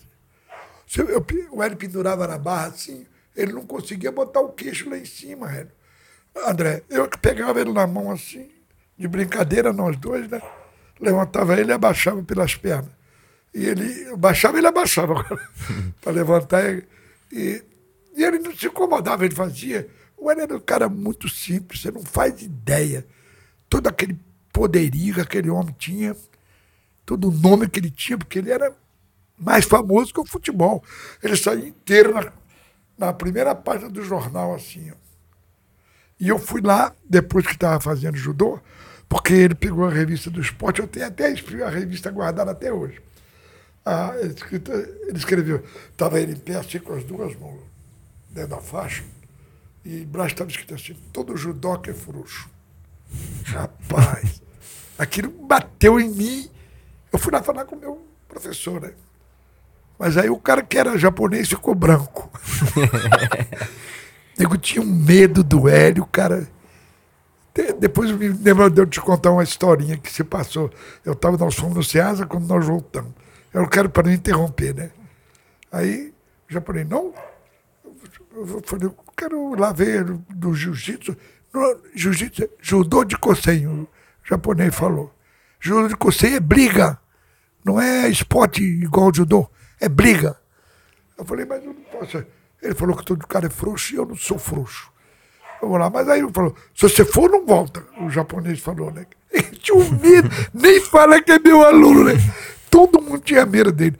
Eu, 0.97 1.10
eu, 1.10 1.26
o 1.51 1.62
Hélio 1.62 1.78
pendurava 1.78 2.28
na 2.28 2.38
barra 2.38 2.68
assim, 2.68 3.05
ele 3.36 3.53
não 3.53 3.66
conseguia 3.66 4.12
botar 4.12 4.41
o 4.41 4.49
queixo 4.49 4.89
lá 4.89 4.97
em 4.97 5.05
cima, 5.05 5.51
Hélio. 5.51 5.72
André, 6.47 6.84
eu 6.89 7.07
pegava 7.22 7.60
ele 7.60 7.72
na 7.72 7.86
mão 7.86 8.12
assim, 8.12 8.49
de 9.00 9.08
brincadeira, 9.08 9.72
nós 9.72 9.95
dois, 9.97 10.30
né? 10.30 10.41
Levantava 11.00 11.58
ele 11.58 11.72
e 11.72 11.74
abaixava 11.74 12.22
pelas 12.22 12.54
pernas. 12.56 12.91
E 13.54 13.66
ele 13.66 14.16
baixava 14.18 14.58
ele 14.58 14.68
abaixava 14.68 15.16
para 16.02 16.12
levantar. 16.12 16.70
E, 16.70 16.86
e, 17.32 17.64
e, 18.18 18.24
ele 18.24 18.39
não 18.39 18.54
se 18.56 18.68
incomodava, 18.68 19.26
ele 19.26 19.34
fazia. 19.34 19.89
O 20.18 20.30
Hélio 20.30 20.43
era 20.43 20.56
um 20.58 20.60
cara 20.60 20.89
muito 20.89 21.30
simples, 21.30 21.82
você 21.82 21.89
não 21.89 22.04
faz 22.04 22.41
ideia. 22.41 23.08
Todo 23.70 23.88
aquele 23.88 24.20
poderio 24.52 25.16
que 25.16 25.22
aquele 25.22 25.50
homem 25.50 25.74
tinha 25.80 26.16
todo 27.10 27.30
o 27.30 27.32
nome 27.32 27.68
que 27.68 27.80
ele 27.80 27.89
tinha, 27.89 28.20
porque 28.20 28.38
ele 28.38 28.52
era 28.52 28.72
mais 29.36 29.66
famoso 29.66 30.14
que 30.14 30.20
o 30.20 30.26
futebol. 30.26 30.84
Ele 31.24 31.36
saía 31.36 31.68
inteiro 31.68 32.14
na, 32.14 32.32
na 32.95 33.12
primeira 33.12 33.56
página 33.56 33.89
do 33.89 34.04
jornal, 34.04 34.54
assim. 34.54 34.91
Ó. 34.91 34.93
E 36.20 36.28
eu 36.28 36.38
fui 36.38 36.62
lá, 36.62 36.93
depois 37.10 37.47
que 37.47 37.54
estava 37.54 37.80
fazendo 37.80 38.16
judô, 38.16 38.60
porque 39.10 39.34
ele 39.34 39.55
pegou 39.55 39.86
a 39.86 39.89
revista 39.89 40.30
do 40.30 40.39
esporte, 40.39 40.80
eu 40.80 40.88
tenho 40.88 41.07
até 41.07 41.26
a 41.26 41.70
revista 41.70 42.10
guardada 42.12 42.51
até 42.51 42.72
hoje. 42.72 43.01
Ah, 43.86 44.14
ele 44.20 44.36
escreveu, 45.18 45.64
estava 45.91 46.20
ele 46.22 46.34
em 46.34 46.39
pé 46.39 46.55
assim 46.55 46.80
com 46.80 46.93
as 46.93 47.03
duas 47.03 47.36
mãos 47.36 47.60
dentro 48.30 48.51
da 48.51 48.62
faixa, 48.62 49.03
e 49.84 50.03
embaixo 50.03 50.36
estava 50.36 50.49
escrito 50.49 50.76
assim, 50.76 50.95
todo 51.12 51.36
judoca 51.36 51.89
é 51.89 51.93
frouxo. 51.93 52.49
Rapaz, 53.45 54.41
aquilo 54.97 55.32
bateu 55.32 55.99
em 55.99 56.10
mim 56.10 56.49
eu 57.12 57.18
fui 57.18 57.32
lá 57.32 57.41
falar 57.41 57.66
com 57.66 57.76
o 57.76 57.80
meu 57.80 58.07
professor, 58.28 58.82
né? 58.82 58.91
Mas 59.97 60.16
aí 60.16 60.30
o 60.30 60.38
cara 60.38 60.62
que 60.62 60.78
era 60.78 60.97
japonês 60.97 61.49
ficou 61.49 61.76
branco. 61.76 62.30
eu 64.38 64.57
tinha 64.57 64.82
um 64.82 64.86
medo 64.86 65.43
do 65.43 65.68
Hélio, 65.68 66.05
cara. 66.05 66.47
Depois 67.80 68.12
me 68.12 68.30
lembro 68.30 68.70
de 68.70 68.82
eu 68.82 68.86
te 68.86 69.01
contar 69.01 69.32
uma 69.32 69.43
historinha 69.43 69.97
que 69.97 70.12
se 70.12 70.24
passou. 70.24 70.72
Eu 71.03 71.16
tava, 71.16 71.38
nós 71.38 71.55
fomos 71.55 71.76
no 71.76 71.84
Ceasa 71.84 72.26
quando 72.26 72.47
nós 72.47 72.66
voltamos. 72.66 73.14
Eu 73.53 73.62
não 73.62 73.70
quero 73.70 73.89
para 73.89 74.07
não 74.07 74.14
interromper, 74.14 74.76
né? 74.76 74.91
Aí 75.72 76.14
o 76.49 76.53
japonês, 76.53 76.88
não. 76.88 77.14
Eu 78.36 78.62
falei, 78.66 78.88
eu 78.88 78.95
quero 79.18 79.55
lá 79.55 79.72
ver 79.72 80.03
do 80.03 80.53
jiu-jitsu. 80.53 81.16
Jiu-jitsu, 81.95 82.49
judô 82.62 83.03
de 83.03 83.18
Kosen, 83.18 83.68
o 83.68 83.88
japonês 84.24 84.74
falou. 84.74 85.14
Judô 85.60 85.88
de 85.88 85.95
Kosei 85.95 86.36
é 86.36 86.39
briga. 86.39 86.99
Não 87.66 87.80
é 87.80 88.07
esporte 88.07 88.64
igual 88.64 89.14
judô. 89.14 89.49
É 89.80 89.89
briga. 89.89 90.38
Eu 91.18 91.26
falei, 91.26 91.45
mas 91.45 91.64
eu 91.64 91.74
não 91.74 91.82
posso. 91.84 92.24
Ele 92.62 92.76
falou 92.76 92.95
que 92.95 93.05
todo 93.05 93.28
cara 93.28 93.47
é 93.47 93.49
frouxo 93.49 93.93
e 93.93 93.97
eu 93.97 94.05
não 94.05 94.16
sou 94.16 94.38
frouxo. 94.38 94.89
Vou 95.68 95.78
lá. 95.78 95.89
Mas 95.89 96.07
aí 96.07 96.20
ele 96.20 96.32
falou, 96.32 96.55
se 96.76 96.88
você 96.88 97.03
for, 97.03 97.30
não 97.30 97.45
volta. 97.45 97.84
O 98.01 98.10
japonês 98.10 98.60
falou, 98.60 98.91
né? 98.91 99.05
Ele 99.32 99.57
tinha 99.57 99.78
um 99.78 99.91
medo, 99.99 100.30
nem 100.53 100.82
fala 100.82 101.22
que 101.22 101.32
é 101.32 101.39
meu 101.39 101.62
aluno, 101.62 102.05
né? 102.05 102.14
Todo 102.70 103.01
mundo 103.01 103.20
tinha 103.20 103.45
medo 103.45 103.72
dele. 103.72 103.99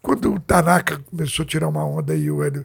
Quando 0.00 0.34
o 0.34 0.40
Tanaka 0.40 0.98
começou 1.10 1.42
a 1.42 1.46
tirar 1.46 1.68
uma 1.68 1.84
onda 1.84 2.14
e 2.14 2.30
o 2.30 2.42
Hélio 2.42 2.64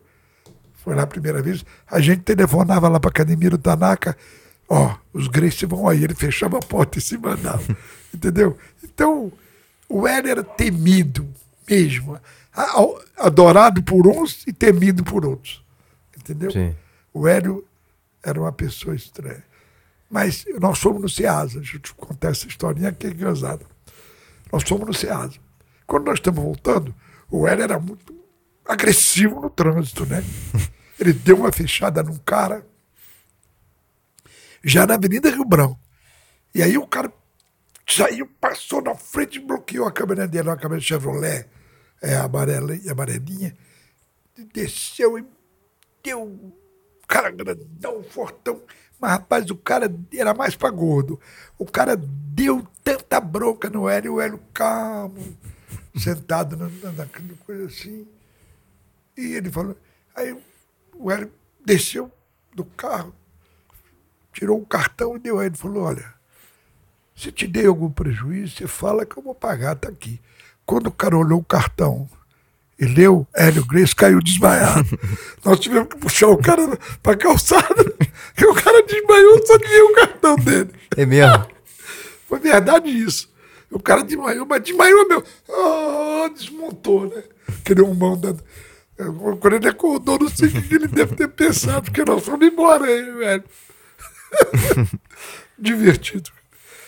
foi 0.83 0.95
lá 0.95 1.03
a 1.03 1.07
primeira 1.07 1.41
vez, 1.41 1.65
a 1.89 1.99
gente 1.99 2.21
telefonava 2.21 2.87
lá 2.87 2.99
para 2.99 3.09
a 3.09 3.11
academia 3.11 3.49
do 3.49 3.57
Tanaka, 3.57 4.15
ó, 4.69 4.95
os 5.11 5.27
Grace 5.27 5.65
vão 5.65 5.87
aí. 5.87 6.03
Ele 6.03 6.15
fechava 6.15 6.57
a 6.57 6.61
porta 6.61 6.97
e 6.97 7.01
se 7.01 7.17
mandava, 7.17 7.63
entendeu? 8.13 8.57
Então, 8.83 9.31
o 9.89 10.07
Hélio 10.07 10.31
era 10.31 10.43
temido 10.43 11.27
mesmo, 11.69 12.17
adorado 13.17 13.83
por 13.83 14.07
uns 14.07 14.45
e 14.47 14.53
temido 14.53 15.03
por 15.03 15.25
outros, 15.25 15.61
entendeu? 16.17 16.51
Sim. 16.51 16.73
O 17.13 17.27
Hélio 17.27 17.63
era 18.23 18.39
uma 18.39 18.51
pessoa 18.51 18.95
estranha. 18.95 19.43
Mas 20.09 20.45
nós 20.59 20.79
fomos 20.79 21.01
no 21.01 21.09
Ceasa, 21.09 21.59
deixa 21.59 21.77
eu 21.77 21.81
te 21.81 21.93
contar 21.93 22.29
essa 22.29 22.47
historinha 22.47 22.91
que 22.91 23.07
é 23.07 23.09
engraçada. 23.09 23.65
Nós 24.51 24.63
fomos 24.63 24.87
no 24.87 24.93
Ceasa. 24.93 25.33
Quando 25.85 26.05
nós 26.05 26.15
estamos 26.15 26.41
voltando, 26.41 26.93
o 27.29 27.47
Hélio 27.47 27.63
era 27.63 27.79
muito 27.79 28.15
agressivo 28.65 29.41
no 29.41 29.49
trânsito, 29.49 30.05
né? 30.05 30.23
Ele 30.99 31.13
deu 31.13 31.37
uma 31.37 31.51
fechada 31.51 32.01
num 32.01 32.17
cara, 32.17 32.65
já 34.63 34.85
na 34.85 34.95
Avenida 34.95 35.29
Rio 35.29 35.45
Branco. 35.45 35.79
E 36.55 36.61
aí 36.61 36.77
o 36.77 36.87
cara 36.87 37.11
saiu, 37.87 38.27
passou 38.41 38.81
na 38.81 38.95
frente 38.95 39.37
e 39.37 39.41
bloqueou 39.41 39.87
a 39.87 39.91
câmera 39.91 40.27
dele, 40.27 40.49
uma 40.49 40.57
câmera 40.57 40.81
Chevrolet, 40.81 41.47
é, 42.01 42.15
amarela, 42.15 42.73
amarelinha, 42.89 43.55
desceu 44.53 45.17
e 45.17 45.25
deu 46.03 46.53
cara 47.07 47.31
grandão, 47.31 48.03
fortão. 48.03 48.61
Mas, 48.99 49.11
rapaz, 49.11 49.49
o 49.49 49.55
cara 49.55 49.93
era 50.13 50.33
mais 50.33 50.55
pra 50.55 50.69
gordo. 50.69 51.19
O 51.57 51.65
cara 51.65 51.95
deu 51.95 52.67
tanta 52.83 53.19
bronca 53.19 53.69
no 53.69 53.87
Hélio, 53.87 54.15
o 54.15 54.21
Hélio 54.21 54.39
calmo, 54.53 55.37
sentado 55.95 56.57
na, 56.57 56.67
na, 56.67 56.91
na 56.91 57.05
coisa 57.45 57.65
assim. 57.65 58.07
E 59.15 59.33
ele 59.33 59.49
falou. 59.49 59.77
Aí 60.15 60.35
o 60.95 61.11
Hélio 61.11 61.31
desceu 61.63 62.11
do 62.53 62.65
carro, 62.65 63.13
tirou 64.33 64.59
um 64.59 64.65
cartão 64.65 65.15
e 65.15 65.19
deu 65.19 65.39
a 65.39 65.45
ele. 65.45 65.55
Falou: 65.55 65.83
Olha, 65.83 66.13
se 67.15 67.31
te 67.31 67.47
dei 67.47 67.67
algum 67.67 67.89
prejuízo, 67.91 68.57
você 68.57 68.67
fala 68.67 69.05
que 69.05 69.17
eu 69.17 69.23
vou 69.23 69.35
pagar, 69.35 69.75
tá 69.75 69.89
aqui. 69.89 70.19
Quando 70.65 70.87
o 70.87 70.91
cara 70.91 71.17
olhou 71.17 71.39
o 71.39 71.45
cartão 71.45 72.09
e 72.79 72.85
leu, 72.85 73.25
Hélio 73.35 73.65
Grace 73.65 73.95
caiu 73.95 74.21
desmaiado. 74.21 74.99
Nós 75.43 75.59
tivemos 75.59 75.87
que 75.89 75.97
puxar 75.97 76.27
o 76.27 76.37
cara 76.37 76.77
pra 77.01 77.17
calçada, 77.17 77.83
que 78.35 78.45
o 78.45 78.53
cara 78.53 78.83
desmaiou 78.83 79.45
só 79.45 79.57
de 79.57 79.67
ver 79.67 79.81
o 79.81 79.93
cartão 79.93 80.35
dele. 80.35 80.69
É 80.95 81.05
mesmo? 81.05 81.47
Foi 82.27 82.39
verdade 82.39 82.89
isso. 82.89 83.33
O 83.71 83.79
cara 83.79 84.03
desmaiou, 84.03 84.45
mas 84.45 84.61
desmaiou 84.61 85.07
meu. 85.07 85.23
Oh, 85.47 86.29
desmontou, 86.29 87.07
né? 87.07 87.23
Aquele 87.59 87.81
mão 87.81 88.17
da. 88.17 88.35
Quando 89.39 89.55
ele 89.55 89.67
acordou, 89.67 90.19
não 90.19 90.29
sei 90.29 90.47
o 90.47 90.51
que 90.51 90.75
ele 90.75 90.87
deve 90.87 91.15
ter 91.15 91.27
pensado, 91.27 91.83
porque 91.83 92.03
nós 92.03 92.23
fomos 92.23 92.47
embora 92.47 92.85
aí, 92.85 93.11
velho. 93.11 93.43
Divertido. 95.57 96.29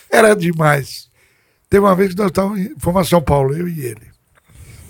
Era 0.09 0.35
demais. 0.35 1.09
Teve 1.69 1.85
uma 1.85 1.95
vez 1.95 2.11
que 2.11 2.17
nós 2.17 2.27
estávamos, 2.27 2.67
fomos 2.79 3.01
a 3.01 3.09
São 3.09 3.21
Paulo, 3.21 3.55
eu 3.55 3.67
e 3.67 3.85
ele. 3.85 4.08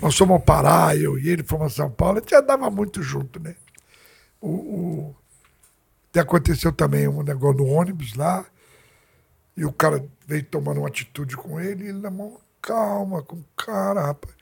Nós 0.00 0.16
fomos 0.16 0.34
ao 0.34 0.40
Pará, 0.40 0.96
eu 0.96 1.18
e 1.18 1.28
ele 1.28 1.42
fomos 1.42 1.72
a 1.72 1.76
São 1.76 1.90
Paulo, 1.90 2.18
a 2.18 2.20
gente 2.20 2.34
andava 2.34 2.70
muito 2.70 3.02
junto, 3.02 3.38
né? 3.38 3.54
O, 4.40 4.48
o... 4.48 5.16
Aconteceu 6.18 6.72
também 6.72 7.06
um 7.06 7.22
negócio 7.22 7.58
no 7.58 7.66
ônibus 7.66 8.14
lá, 8.14 8.44
e 9.56 9.64
o 9.64 9.72
cara 9.72 10.04
veio 10.26 10.42
tomando 10.44 10.78
uma 10.78 10.88
atitude 10.88 11.36
com 11.36 11.60
ele, 11.60 11.84
e 11.84 11.88
ele 11.88 11.98
na 11.98 12.10
mão, 12.10 12.40
calma, 12.62 13.22
com 13.22 13.42
cara, 13.56 14.06
rapaz. 14.06 14.34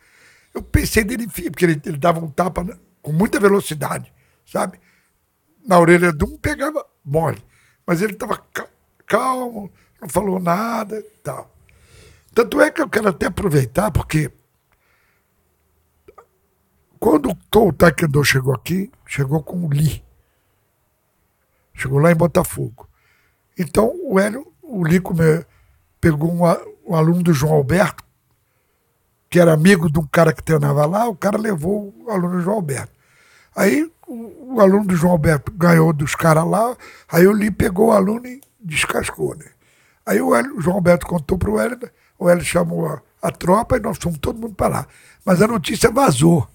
Eu 0.54 0.62
pensei 0.62 1.04
dele, 1.04 1.26
porque 1.26 1.64
ele, 1.64 1.82
ele 1.84 1.98
dava 1.98 2.20
um 2.20 2.30
tapa 2.30 2.64
com 3.02 3.12
muita 3.12 3.40
velocidade, 3.40 4.12
sabe? 4.46 4.80
Na 5.66 5.78
orelha 5.78 6.12
de 6.12 6.24
um 6.24 6.38
pegava 6.38 6.86
mole. 7.04 7.42
Mas 7.86 8.00
ele 8.00 8.12
estava 8.12 8.42
calmo, 9.06 9.70
não 10.00 10.08
falou 10.08 10.38
nada 10.38 11.04
tal. 11.22 11.54
Tanto 12.32 12.60
é 12.60 12.70
que 12.70 12.80
eu 12.80 12.88
quero 12.88 13.08
até 13.08 13.26
aproveitar, 13.26 13.90
porque 13.90 14.30
quando 16.98 17.30
o 17.30 17.72
Taekwondo 17.72 18.24
chegou 18.24 18.54
aqui, 18.54 18.90
chegou 19.06 19.42
com 19.42 19.64
o 19.64 19.68
Lee. 19.68 20.02
Chegou 21.74 21.98
lá 21.98 22.10
em 22.10 22.16
Botafogo. 22.16 22.88
Então 23.58 23.92
o 24.04 24.18
Hélio, 24.18 24.46
o 24.62 24.82
Lee 24.82 25.00
pegou 26.00 26.32
um, 26.32 26.42
um 26.86 26.94
aluno 26.94 27.22
do 27.22 27.32
João 27.32 27.54
Alberto, 27.54 28.04
que 29.30 29.38
era 29.38 29.52
amigo 29.52 29.90
de 29.90 29.98
um 29.98 30.06
cara 30.06 30.32
que 30.32 30.42
treinava 30.42 30.86
lá, 30.86 31.08
o 31.08 31.16
cara 31.16 31.36
levou 31.38 31.94
o 32.04 32.10
aluno 32.10 32.36
do 32.36 32.40
João 32.40 32.56
Alberto. 32.56 32.92
Aí 33.54 33.90
o, 34.06 34.54
o 34.54 34.60
aluno 34.60 34.86
do 34.86 34.96
João 34.96 35.12
Alberto 35.12 35.52
ganhou 35.52 35.92
dos 35.92 36.14
caras 36.14 36.46
lá, 36.46 36.76
aí 37.10 37.26
o 37.26 37.32
Lee 37.32 37.50
pegou 37.50 37.88
o 37.88 37.92
aluno 37.92 38.26
e 38.26 38.40
descascou, 38.60 39.36
né? 39.36 39.46
Aí 40.06 40.22
o, 40.22 40.34
Hélio, 40.34 40.56
o 40.56 40.60
João 40.60 40.76
Alberto 40.76 41.06
contou 41.06 41.36
para 41.36 41.50
o 41.50 41.60
Hélio, 41.60 41.78
o 42.18 42.28
Hélio 42.28 42.44
chamou 42.44 42.86
a, 42.86 43.02
a, 43.20 43.30
tropa 43.30 43.76
e 43.76 43.80
nós 43.80 43.98
fomos 43.98 44.18
todo 44.18 44.40
mundo 44.40 44.54
para 44.54 44.68
lá. 44.68 44.86
Mas 45.24 45.42
a 45.42 45.46
notícia 45.46 45.90
vazou. 45.90 46.48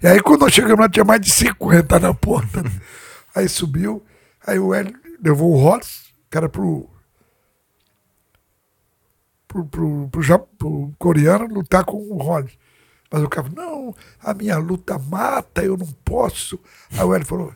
E 0.00 0.06
aí 0.06 0.20
quando 0.20 0.42
nós 0.42 0.52
chegamos 0.52 0.78
lá 0.78 0.88
tinha 0.88 1.04
mais 1.04 1.20
de 1.20 1.30
50 1.30 1.98
na 1.98 2.14
porta. 2.14 2.62
aí 3.34 3.48
subiu, 3.48 4.04
aí 4.46 4.58
o 4.58 4.72
Hélio 4.72 4.98
levou 5.22 5.52
o 5.52 5.60
Rollins, 5.60 6.12
que 6.30 6.36
era 6.36 6.48
pro 6.48 6.88
pro, 9.48 9.64
pro, 9.64 10.08
pro, 10.08 10.38
pro 10.58 10.94
coreano 10.98 11.46
lutar 11.46 11.84
com 11.84 11.96
o 11.96 12.18
Rollins. 12.18 12.56
Mas 13.10 13.22
o 13.22 13.28
cara 13.28 13.48
falou, 13.48 13.64
não, 13.64 13.94
a 14.20 14.34
minha 14.34 14.58
luta 14.58 14.98
mata, 14.98 15.64
eu 15.64 15.76
não 15.76 15.86
posso. 16.04 16.60
Aí 16.92 17.02
o 17.02 17.14
Hélio 17.14 17.26
falou, 17.26 17.54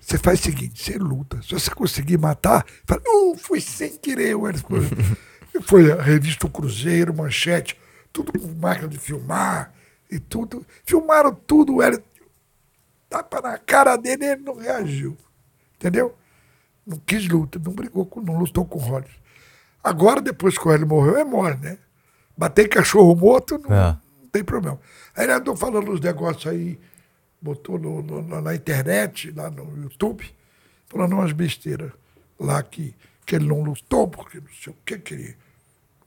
você 0.00 0.18
faz 0.18 0.40
o 0.40 0.42
seguinte, 0.42 0.82
você 0.82 0.98
luta. 0.98 1.40
Se 1.42 1.52
você 1.52 1.70
conseguir 1.70 2.18
matar, 2.18 2.64
fala, 2.86 3.02
uh, 3.06 3.36
foi 3.36 3.60
sem 3.60 3.96
querer. 3.98 4.34
O 4.34 4.48
Hélio 4.48 4.58
ficou... 4.58 4.78
foi 5.62 5.92
a 5.92 6.02
revista 6.02 6.46
O 6.46 6.50
Cruzeiro, 6.50 7.14
Manchete, 7.14 7.78
tudo 8.12 8.32
com 8.32 8.48
máquina 8.54 8.88
de 8.88 8.98
filmar 8.98 9.72
e 10.10 10.18
tudo. 10.18 10.64
Filmaram 10.84 11.34
tudo, 11.34 11.76
o 11.76 11.82
Hélio 11.82 12.02
tapa 13.08 13.40
na 13.40 13.58
cara 13.58 13.96
dele 13.96 14.24
e 14.24 14.28
ele 14.30 14.42
não 14.42 14.56
reagiu. 14.56 15.16
Entendeu? 15.76 16.16
Não 16.86 16.98
quis 16.98 17.28
luta, 17.28 17.58
não 17.58 17.72
brigou, 17.72 18.04
com, 18.06 18.20
não 18.20 18.38
lutou 18.38 18.64
com 18.64 18.78
o 18.78 18.82
Rollins. 18.82 19.22
Agora, 19.82 20.20
depois 20.20 20.58
que 20.58 20.66
o 20.66 20.72
Hélio 20.72 20.86
morreu, 20.86 21.16
é 21.16 21.24
mole, 21.24 21.56
né? 21.58 21.78
Bater 22.36 22.68
cachorro 22.68 23.14
morto 23.14 23.58
não, 23.58 23.74
é. 23.74 23.98
não 24.20 24.28
tem 24.28 24.42
problema. 24.42 24.80
Aí 25.16 25.24
ele 25.24 25.32
andou 25.32 25.56
falando 25.56 25.92
os 25.92 26.00
negócios 26.00 26.46
aí, 26.46 26.78
botou 27.40 27.78
no, 27.78 28.02
no, 28.02 28.40
na 28.40 28.54
internet, 28.54 29.30
lá 29.30 29.50
no 29.50 29.82
YouTube, 29.82 30.24
falando 30.86 31.12
umas 31.12 31.32
besteiras 31.32 31.92
lá 32.38 32.62
que, 32.62 32.94
que 33.24 33.36
ele 33.36 33.46
não 33.46 33.62
lutou, 33.62 34.08
porque 34.08 34.40
não 34.40 34.48
sei 34.48 34.72
o 34.72 34.76
que, 34.84 34.98
que 34.98 35.14
ele 35.14 35.36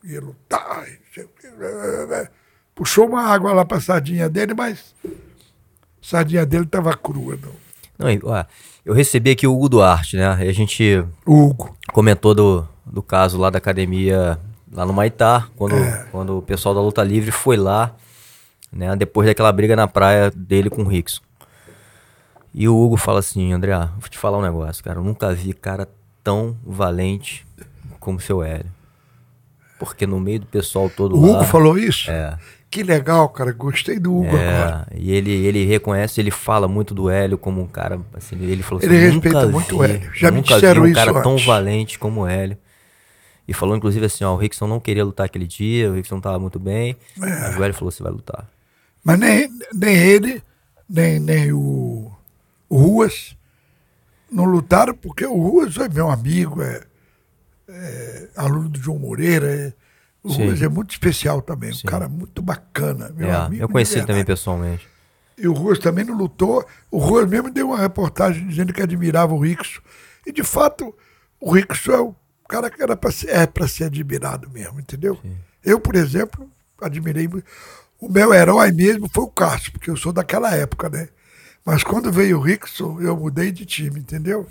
ia 0.04 0.20
lutar, 0.20 0.88
não 0.88 1.14
sei 1.14 1.24
o 1.24 1.30
que. 1.30 1.48
Puxou 2.78 3.08
uma 3.08 3.24
água 3.24 3.52
lá 3.54 3.66
pra 3.66 3.82
sardinha 3.82 4.30
dele, 4.30 4.54
mas 4.54 4.94
a 5.04 5.10
sardinha 6.00 6.46
dele 6.46 6.68
tava 6.68 6.96
crua, 6.96 7.38
não. 7.42 7.52
Não, 7.98 8.46
eu 8.86 8.94
recebi 8.94 9.32
aqui 9.32 9.48
o 9.48 9.54
Hugo 9.56 9.68
Duarte, 9.68 10.16
né? 10.16 10.46
E 10.46 10.48
a 10.48 10.54
gente 10.54 11.04
Hugo. 11.26 11.76
comentou 11.92 12.36
do, 12.36 12.68
do 12.86 13.02
caso 13.02 13.40
lá 13.40 13.50
da 13.50 13.58
academia, 13.58 14.40
lá 14.72 14.86
no 14.86 14.94
Maitá, 14.94 15.48
quando, 15.56 15.76
é. 15.76 16.06
quando 16.12 16.38
o 16.38 16.42
pessoal 16.44 16.76
da 16.76 16.82
luta 16.82 17.04
livre 17.04 17.32
foi 17.32 17.58
lá, 17.58 17.96
né? 18.72 18.96
Depois 18.96 19.28
daquela 19.28 19.52
briga 19.52 19.76
na 19.76 19.88
praia 19.88 20.30
dele 20.30 20.70
com 20.70 20.84
o 20.84 20.88
Rickson. 20.88 21.22
E 22.54 22.70
o 22.70 22.78
Hugo 22.80 22.96
fala 22.96 23.20
assim, 23.20 23.52
André, 23.52 23.76
vou 23.98 24.08
te 24.08 24.20
falar 24.20 24.38
um 24.38 24.44
negócio, 24.44 24.84
cara. 24.84 25.00
Eu 25.00 25.04
nunca 25.04 25.34
vi 25.34 25.52
cara 25.52 25.90
tão 26.24 26.56
valente 26.64 27.44
como 28.00 28.20
o 28.20 28.22
seu 28.22 28.44
Hélio. 28.44 28.72
Porque 29.80 30.06
no 30.06 30.20
meio 30.20 30.42
do 30.42 30.46
pessoal 30.46 30.90
todo 30.90 31.16
o 31.16 31.22
lá... 31.22 31.28
O 31.28 31.32
Hugo 31.32 31.44
falou 31.44 31.78
isso? 31.78 32.12
É. 32.12 32.38
Que 32.70 32.84
legal, 32.84 33.30
cara. 33.30 33.52
Gostei 33.54 33.98
do 33.98 34.16
Hugo 34.16 34.36
é, 34.36 34.50
agora. 34.50 34.88
E 34.94 35.12
ele, 35.12 35.32
ele 35.32 35.66
reconhece, 35.66 36.20
ele 36.20 36.32
fala 36.32 36.68
muito 36.68 36.94
do 36.94 37.10
Hélio 37.10 37.38
como 37.38 37.62
um 37.62 37.68
cara. 37.68 38.00
Assim, 38.14 38.36
ele 38.44 38.62
falou 38.62 38.84
assim, 38.84 38.94
Ele 38.94 39.10
respeita 39.10 39.48
muito 39.48 39.78
o 39.78 39.84
Hélio. 39.84 40.12
Já 40.14 40.32
me 40.32 40.42
disseram 40.42 40.84
vi 40.84 40.92
um 40.92 40.94
cara 40.94 41.12
antes. 41.12 41.24
tão 41.24 41.38
valente 41.38 41.98
como 41.98 42.22
o 42.22 42.28
Hélio. 42.28 42.58
E 43.48 43.54
falou, 43.54 43.78
inclusive, 43.78 44.06
assim, 44.06 44.26
ó, 44.26 44.34
o 44.34 44.38
Rickson 44.38 44.68
não 44.68 44.80
queria 44.80 45.06
lutar 45.06 45.26
aquele 45.26 45.48
dia, 45.48 45.90
o 45.90 45.94
Rickson 45.94 46.16
não 46.16 46.22
tava 46.22 46.38
muito 46.38 46.60
bem. 46.60 46.98
É. 47.16 47.20
Mas 47.20 47.58
o 47.58 47.64
Hélio 47.64 47.74
falou, 47.74 47.92
você 47.92 48.04
vai 48.04 48.12
lutar. 48.12 48.46
Mas 49.04 49.18
nem, 49.18 49.50
nem 49.74 49.96
ele, 49.96 50.44
nem, 50.90 51.18
nem 51.18 51.54
o, 51.54 52.12
o 52.68 52.78
Ruas 52.78 53.38
não 54.30 54.44
lutaram, 54.44 54.94
porque 54.94 55.26
o 55.26 55.36
Ruas 55.38 55.78
é 55.78 55.88
meu 55.88 56.12
amigo, 56.12 56.62
é, 56.62 56.84
é 57.70 58.28
aluno 58.36 58.68
do 58.68 58.78
João 58.78 59.00
Moreira, 59.00 59.50
é, 59.50 59.74
o 60.28 60.34
Sim. 60.34 60.46
Ruas 60.46 60.62
é 60.62 60.68
muito 60.68 60.92
especial 60.92 61.42
também, 61.42 61.74
Sim. 61.74 61.82
um 61.86 61.90
cara 61.90 62.08
muito 62.10 62.42
bacana. 62.42 63.12
Meu 63.16 63.30
é, 63.30 63.36
amigo 63.36 63.64
eu 63.64 63.70
conheci 63.70 63.98
ele 63.98 64.06
também 64.06 64.26
pessoalmente. 64.26 64.88
E 65.38 65.48
o 65.48 65.54
Ruas 65.54 65.80
também 65.80 66.04
não 66.04 66.16
lutou. 66.16 66.66
O 66.92 66.98
Ruas 66.98 67.30
mesmo 67.30 67.50
deu 67.50 67.70
uma 67.70 67.80
reportagem 67.80 68.48
dizendo 68.48 68.74
que 68.74 68.82
admirava 68.82 69.34
o 69.34 69.40
Rickson. 69.40 69.80
E, 70.26 70.32
de 70.32 70.44
fato, 70.44 70.94
o 71.40 71.52
Rickson 71.52 71.92
é 71.92 72.00
o 72.02 72.16
cara 72.50 72.70
que 72.70 72.82
era 72.82 72.96
pra 72.96 73.12
ser, 73.12 73.30
é 73.30 73.46
para 73.46 73.68
ser 73.68 73.86
admirado 73.86 74.50
mesmo, 74.50 74.80
entendeu? 74.80 75.18
Sim. 75.22 75.38
Eu, 75.64 75.80
por 75.80 75.96
exemplo, 75.96 76.50
admirei. 76.82 77.30
O 78.00 78.10
meu 78.10 78.34
herói 78.34 78.72
mesmo 78.72 79.10
foi 79.14 79.24
o 79.24 79.30
Cássio, 79.30 79.72
porque 79.72 79.90
eu 79.90 79.98
sou 79.98 80.12
daquela 80.12 80.54
época, 80.56 80.90
né? 80.90 81.10
Mas 81.66 81.84
quando 81.84 82.12
veio 82.12 82.38
o 82.38 82.42
Rickson, 82.42 83.00
eu 83.02 83.16
mudei 83.16 83.52
de 83.52 83.66
time, 83.66 84.00
entendeu? 84.00 84.48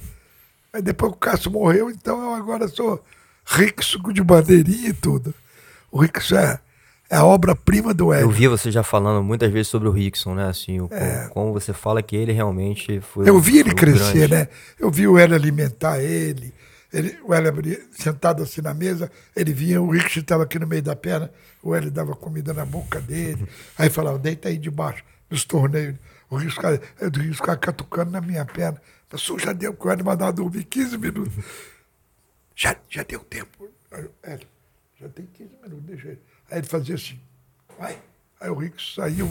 Aí 0.72 0.83
depois 0.83 1.12
o 1.12 1.16
Cássio 1.16 1.51
morreu, 1.51 1.91
então 1.91 2.22
eu 2.22 2.35
agora 2.35 2.68
sou 2.68 3.03
Rickson 3.45 3.99
de 4.12 4.22
bandeirinha 4.22 4.91
e 4.91 4.93
tudo. 4.93 5.35
O 5.97 5.99
Rickson 5.99 6.36
é, 6.36 6.61
é 7.09 7.16
a 7.16 7.24
obra-prima 7.24 7.94
do 7.94 8.12
Hélio. 8.12 8.26
Eu 8.26 8.30
vi 8.30 8.47
você 8.47 8.70
já 8.70 8.82
falando 8.82 9.24
muitas 9.24 9.51
vezes 9.51 9.68
sobre 9.68 9.88
o 9.88 9.90
Rickson, 9.90 10.34
né? 10.34 10.47
Assim, 10.47 10.78
o, 10.78 10.90
é. 10.92 11.26
como 11.30 11.55
você 11.55 11.72
fala 11.72 12.03
que 12.03 12.14
ele 12.14 12.32
realmente 12.32 13.01
foi. 13.01 13.26
Eu 13.26 13.40
vi 13.40 13.61
ele 13.61 13.72
crescer, 13.74 14.28
grande. 14.28 14.34
né? 14.34 14.49
Eu 14.78 14.90
vi 14.90 15.09
o 15.09 15.16
Hélio 15.16 15.34
alimentar 15.34 16.03
ele. 16.03 16.53
ele 16.92 17.16
o 17.24 17.32
Hélio 17.32 17.80
sentado 17.92 18.42
assim 18.42 18.61
na 18.61 18.74
mesa, 18.74 19.11
ele 19.34 19.55
vinha, 19.55 19.80
o 19.80 19.90
Rickson 19.90 20.20
estava 20.20 20.42
aqui 20.42 20.59
no 20.59 20.66
meio 20.66 20.82
da 20.82 20.94
perna, 20.94 21.30
o 21.62 21.74
Hélio 21.74 21.90
dava 21.90 22.14
comida 22.14 22.53
na 22.53 22.66
boca 22.66 23.01
dele. 23.01 23.49
Aí 23.78 23.88
falava, 23.88 24.18
deita 24.18 24.51
aí 24.51 24.59
debaixo, 24.59 25.03
nos 25.30 25.47
torneios. 25.47 25.97
O 26.28 26.36
Rickson 26.36 26.78
ficava 27.32 27.57
catucando 27.57 28.11
na 28.11 28.20
minha 28.20 28.44
perna. 28.44 28.82
Pastor, 29.09 29.40
já 29.40 29.55
deu, 29.55 29.74
o 29.78 29.90
Hélio 29.90 30.05
mandava 30.05 30.30
dormir 30.34 30.64
15 30.64 30.99
minutos. 30.99 31.32
Já, 32.59 32.74
já 32.88 33.03
deu 33.03 33.20
tempo. 33.20 33.68
Hélio, 34.22 34.47
já 35.07 35.09
tem 35.09 35.26
15 35.32 35.50
minutos, 35.62 35.84
deixa 35.84 36.09
ele. 36.09 36.20
Aí 36.50 36.59
ele 36.59 36.66
fazia 36.66 36.94
assim, 36.94 37.18
vai. 37.78 37.96
Aí 38.40 38.50
o 38.50 38.54
Rick 38.54 38.76
saiu, 38.94 39.28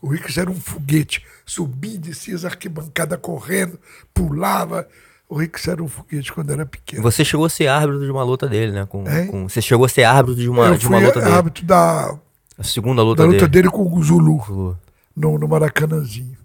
o 0.00 0.08
Rick 0.08 0.38
era 0.38 0.50
um 0.50 0.54
foguete, 0.60 1.24
subia 1.44 1.94
e 1.94 1.98
descia 1.98 2.34
as 2.34 2.44
arquibancadas 2.44 3.18
correndo, 3.20 3.80
pulava. 4.14 4.88
O 5.28 5.36
Rick 5.36 5.68
era 5.68 5.82
um 5.82 5.88
foguete 5.88 6.32
quando 6.32 6.52
era 6.52 6.64
pequeno. 6.64 7.02
Você 7.02 7.24
chegou 7.24 7.46
a 7.46 7.50
ser 7.50 7.66
árbitro 7.66 8.04
de 8.04 8.10
uma 8.10 8.22
luta 8.22 8.46
dele, 8.48 8.72
né? 8.72 8.86
Com, 8.86 9.04
com 9.30 9.48
você 9.48 9.60
chegou 9.60 9.84
a 9.84 9.88
ser 9.88 10.04
árbitro 10.04 10.40
de 10.40 10.48
uma, 10.48 10.66
Eu 10.66 10.76
de 10.76 10.86
uma 10.86 10.98
luta 11.00 11.20
dele. 11.20 11.32
árbitro 11.34 11.66
da. 11.66 12.16
A 12.56 12.62
segunda 12.62 13.02
luta 13.02 13.22
da 13.22 13.26
luta 13.26 13.48
dele, 13.48 13.68
dele 13.68 13.70
com 13.70 13.82
o 13.92 14.02
Zulu, 14.02 14.42
Zulu. 14.44 14.78
No, 15.14 15.38
no 15.38 15.48
Maracanãzinho. 15.48 16.38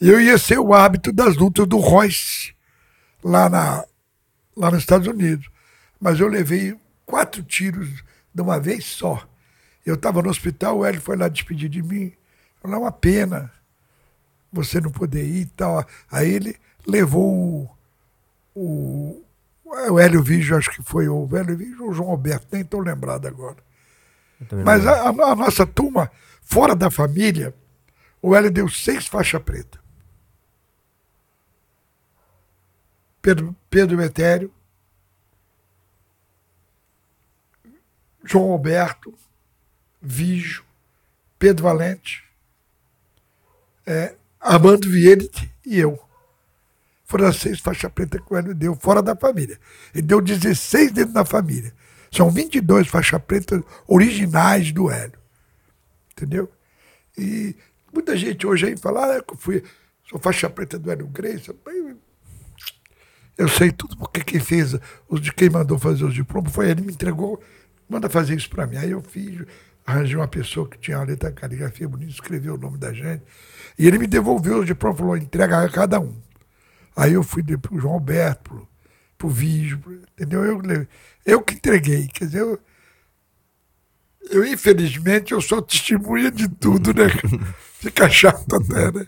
Eu 0.00 0.20
ia 0.20 0.38
ser 0.38 0.58
o 0.58 0.72
árbitro 0.72 1.12
das 1.12 1.36
lutas 1.36 1.66
do 1.66 1.78
Royce, 1.78 2.54
lá, 3.22 3.48
na, 3.48 3.84
lá 4.56 4.70
nos 4.70 4.80
Estados 4.80 5.06
Unidos. 5.06 5.48
Mas 6.00 6.18
eu 6.20 6.28
levei 6.28 6.76
quatro 7.08 7.42
tiros 7.42 8.04
de 8.32 8.42
uma 8.42 8.60
vez 8.60 8.84
só. 8.84 9.26
Eu 9.84 9.94
estava 9.94 10.20
no 10.20 10.28
hospital, 10.28 10.78
o 10.78 10.84
Hélio 10.84 11.00
foi 11.00 11.16
lá 11.16 11.26
despedir 11.26 11.70
de 11.70 11.82
mim. 11.82 12.12
Falou, 12.60 12.76
é 12.76 12.80
uma 12.80 12.92
pena 12.92 13.50
você 14.52 14.80
não 14.80 14.90
poder 14.90 15.24
ir 15.24 15.42
e 15.42 15.46
tal. 15.46 15.84
Aí 16.10 16.30
ele 16.30 16.56
levou 16.86 17.34
o, 17.34 17.70
o, 18.54 19.24
o 19.64 19.98
Hélio 19.98 20.22
Vígio, 20.22 20.56
acho 20.56 20.70
que 20.70 20.82
foi 20.82 21.08
o 21.08 21.28
Hélio 21.34 21.56
Vígio 21.56 21.84
ou 21.84 21.90
o 21.90 21.94
João 21.94 22.10
Alberto, 22.10 22.46
nem 22.52 22.60
estou 22.60 22.80
lembrado 22.80 23.26
agora. 23.26 23.56
Mas 24.64 24.86
a, 24.86 25.08
a, 25.08 25.34
nossa 25.34 25.66
turma, 25.66 26.10
fora 26.42 26.76
da 26.76 26.90
família, 26.90 27.54
o 28.20 28.36
Hélio 28.36 28.50
deu 28.50 28.68
seis 28.68 29.06
faixas 29.06 29.42
preta. 29.42 29.78
Pedro, 33.22 33.56
Pedro 33.68 33.96
Metério, 33.96 34.52
João 38.28 38.52
Alberto, 38.52 39.14
Vígio, 40.00 40.62
Pedro 41.38 41.64
Valente, 41.64 42.22
é, 43.86 44.14
Armando 44.38 44.88
Vieira 44.88 45.26
e 45.64 45.78
eu. 45.78 45.98
Foram 47.04 47.26
as 47.26 47.36
seis 47.36 47.58
faixas 47.58 47.90
pretas 47.90 48.20
que 48.20 48.32
o 48.32 48.36
Hélio 48.36 48.54
deu 48.54 48.74
fora 48.74 49.02
da 49.02 49.16
família. 49.16 49.58
Ele 49.94 50.02
deu 50.02 50.20
16 50.20 50.92
dentro 50.92 51.14
da 51.14 51.24
família. 51.24 51.72
São 52.12 52.30
22 52.30 52.86
faixas 52.86 53.20
pretas 53.22 53.62
originais 53.86 54.72
do 54.72 54.90
Hélio. 54.90 55.18
Entendeu? 56.12 56.52
E 57.16 57.56
muita 57.92 58.14
gente 58.14 58.46
hoje 58.46 58.66
aí 58.66 58.76
fala, 58.76 59.06
ah, 59.06 59.16
eu 59.16 59.36
fui, 59.38 59.64
sou 60.08 60.18
faixa 60.18 60.50
preta 60.50 60.78
do 60.78 60.90
Hélio 60.90 61.06
Grace. 61.06 61.50
Eu 63.38 63.48
sei 63.48 63.72
tudo 63.72 63.96
porque 63.96 64.22
quem 64.22 64.40
fez, 64.40 64.76
os 65.08 65.20
de 65.20 65.32
quem 65.32 65.48
mandou 65.48 65.78
fazer 65.78 66.04
os 66.04 66.12
diplomas 66.12 66.52
foi 66.52 66.68
ele, 66.68 66.82
me 66.82 66.92
entregou 66.92 67.42
manda 67.88 68.08
fazer 68.08 68.36
isso 68.36 68.50
para 68.50 68.66
mim. 68.66 68.76
Aí 68.76 68.90
eu 68.90 69.00
fiz, 69.00 69.44
arranjei 69.86 70.16
uma 70.16 70.28
pessoa 70.28 70.68
que 70.68 70.78
tinha 70.78 70.98
uma 70.98 71.06
letra 71.06 71.32
caligrafia 71.32 71.88
bonita, 71.88 72.10
escreveu 72.10 72.54
o 72.54 72.58
nome 72.58 72.78
da 72.78 72.92
gente. 72.92 73.22
E 73.78 73.86
ele 73.86 73.98
me 73.98 74.06
devolveu 74.06 74.58
o 74.58 74.64
diploma, 74.64 74.96
falou, 74.96 75.16
entrega 75.16 75.62
a 75.62 75.68
cada 75.68 76.00
um. 76.00 76.14
Aí 76.96 77.12
eu 77.12 77.22
fui 77.22 77.42
para 77.42 77.74
o 77.74 77.78
João 77.78 77.94
Alberto, 77.94 78.66
para 79.16 79.26
o 79.26 79.30
Vígio, 79.30 79.80
entendeu? 80.12 80.44
Eu, 80.44 80.86
eu 81.24 81.42
que 81.42 81.54
entreguei, 81.54 82.08
quer 82.08 82.26
dizer, 82.26 82.40
eu, 82.40 82.58
eu 84.30 84.44
infelizmente 84.44 85.32
eu 85.32 85.40
sou 85.40 85.62
testemunha 85.62 86.30
de 86.30 86.48
tudo, 86.48 86.92
né? 86.92 87.08
Fica 87.78 88.10
chato 88.10 88.56
até, 88.56 88.90
né? 88.92 89.06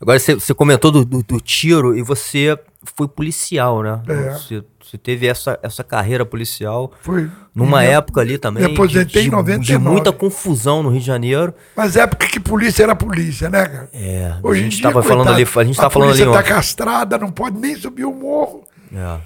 Agora 0.00 0.18
você, 0.18 0.34
você 0.34 0.54
comentou 0.54 0.90
do, 0.90 1.04
do, 1.04 1.22
do, 1.22 1.40
tiro 1.40 1.94
e 1.94 2.02
você 2.02 2.58
foi 2.96 3.06
policial, 3.06 3.82
né? 3.82 4.00
É. 4.08 4.30
Você, 4.32 4.64
você, 4.82 4.96
teve 4.96 5.26
essa, 5.26 5.58
essa 5.62 5.84
carreira 5.84 6.24
policial. 6.24 6.90
Foi. 7.02 7.30
Numa 7.54 7.84
época 7.84 8.22
ali 8.22 8.38
também. 8.38 8.64
Me 8.64 8.72
aposentei 8.72 9.22
de, 9.22 9.28
em 9.28 9.30
99. 9.30 9.60
De 9.60 9.78
muita 9.78 10.10
confusão 10.10 10.82
no 10.82 10.88
Rio 10.88 11.00
de 11.00 11.06
Janeiro. 11.06 11.54
Mas 11.76 11.96
época 11.96 12.26
que 12.26 12.40
polícia 12.40 12.82
era 12.82 12.96
polícia, 12.96 13.50
né, 13.50 13.66
cara? 13.66 13.90
É. 13.92 14.34
Hoje 14.42 14.60
a 14.60 14.64
gente 14.64 14.76
estava 14.76 15.02
falando 15.02 15.28
ali. 15.28 15.46
A 15.54 15.64
gente 15.64 15.76
tava 15.76 15.90
falando 15.90 16.12
ali. 16.12 16.24
Tá 16.24 16.42
castrada, 16.42 17.18
não 17.18 17.30
pode 17.30 17.58
nem 17.58 17.76
subir 17.76 18.06
o 18.06 18.14
morro. 18.14 18.64
É. 18.94 19.20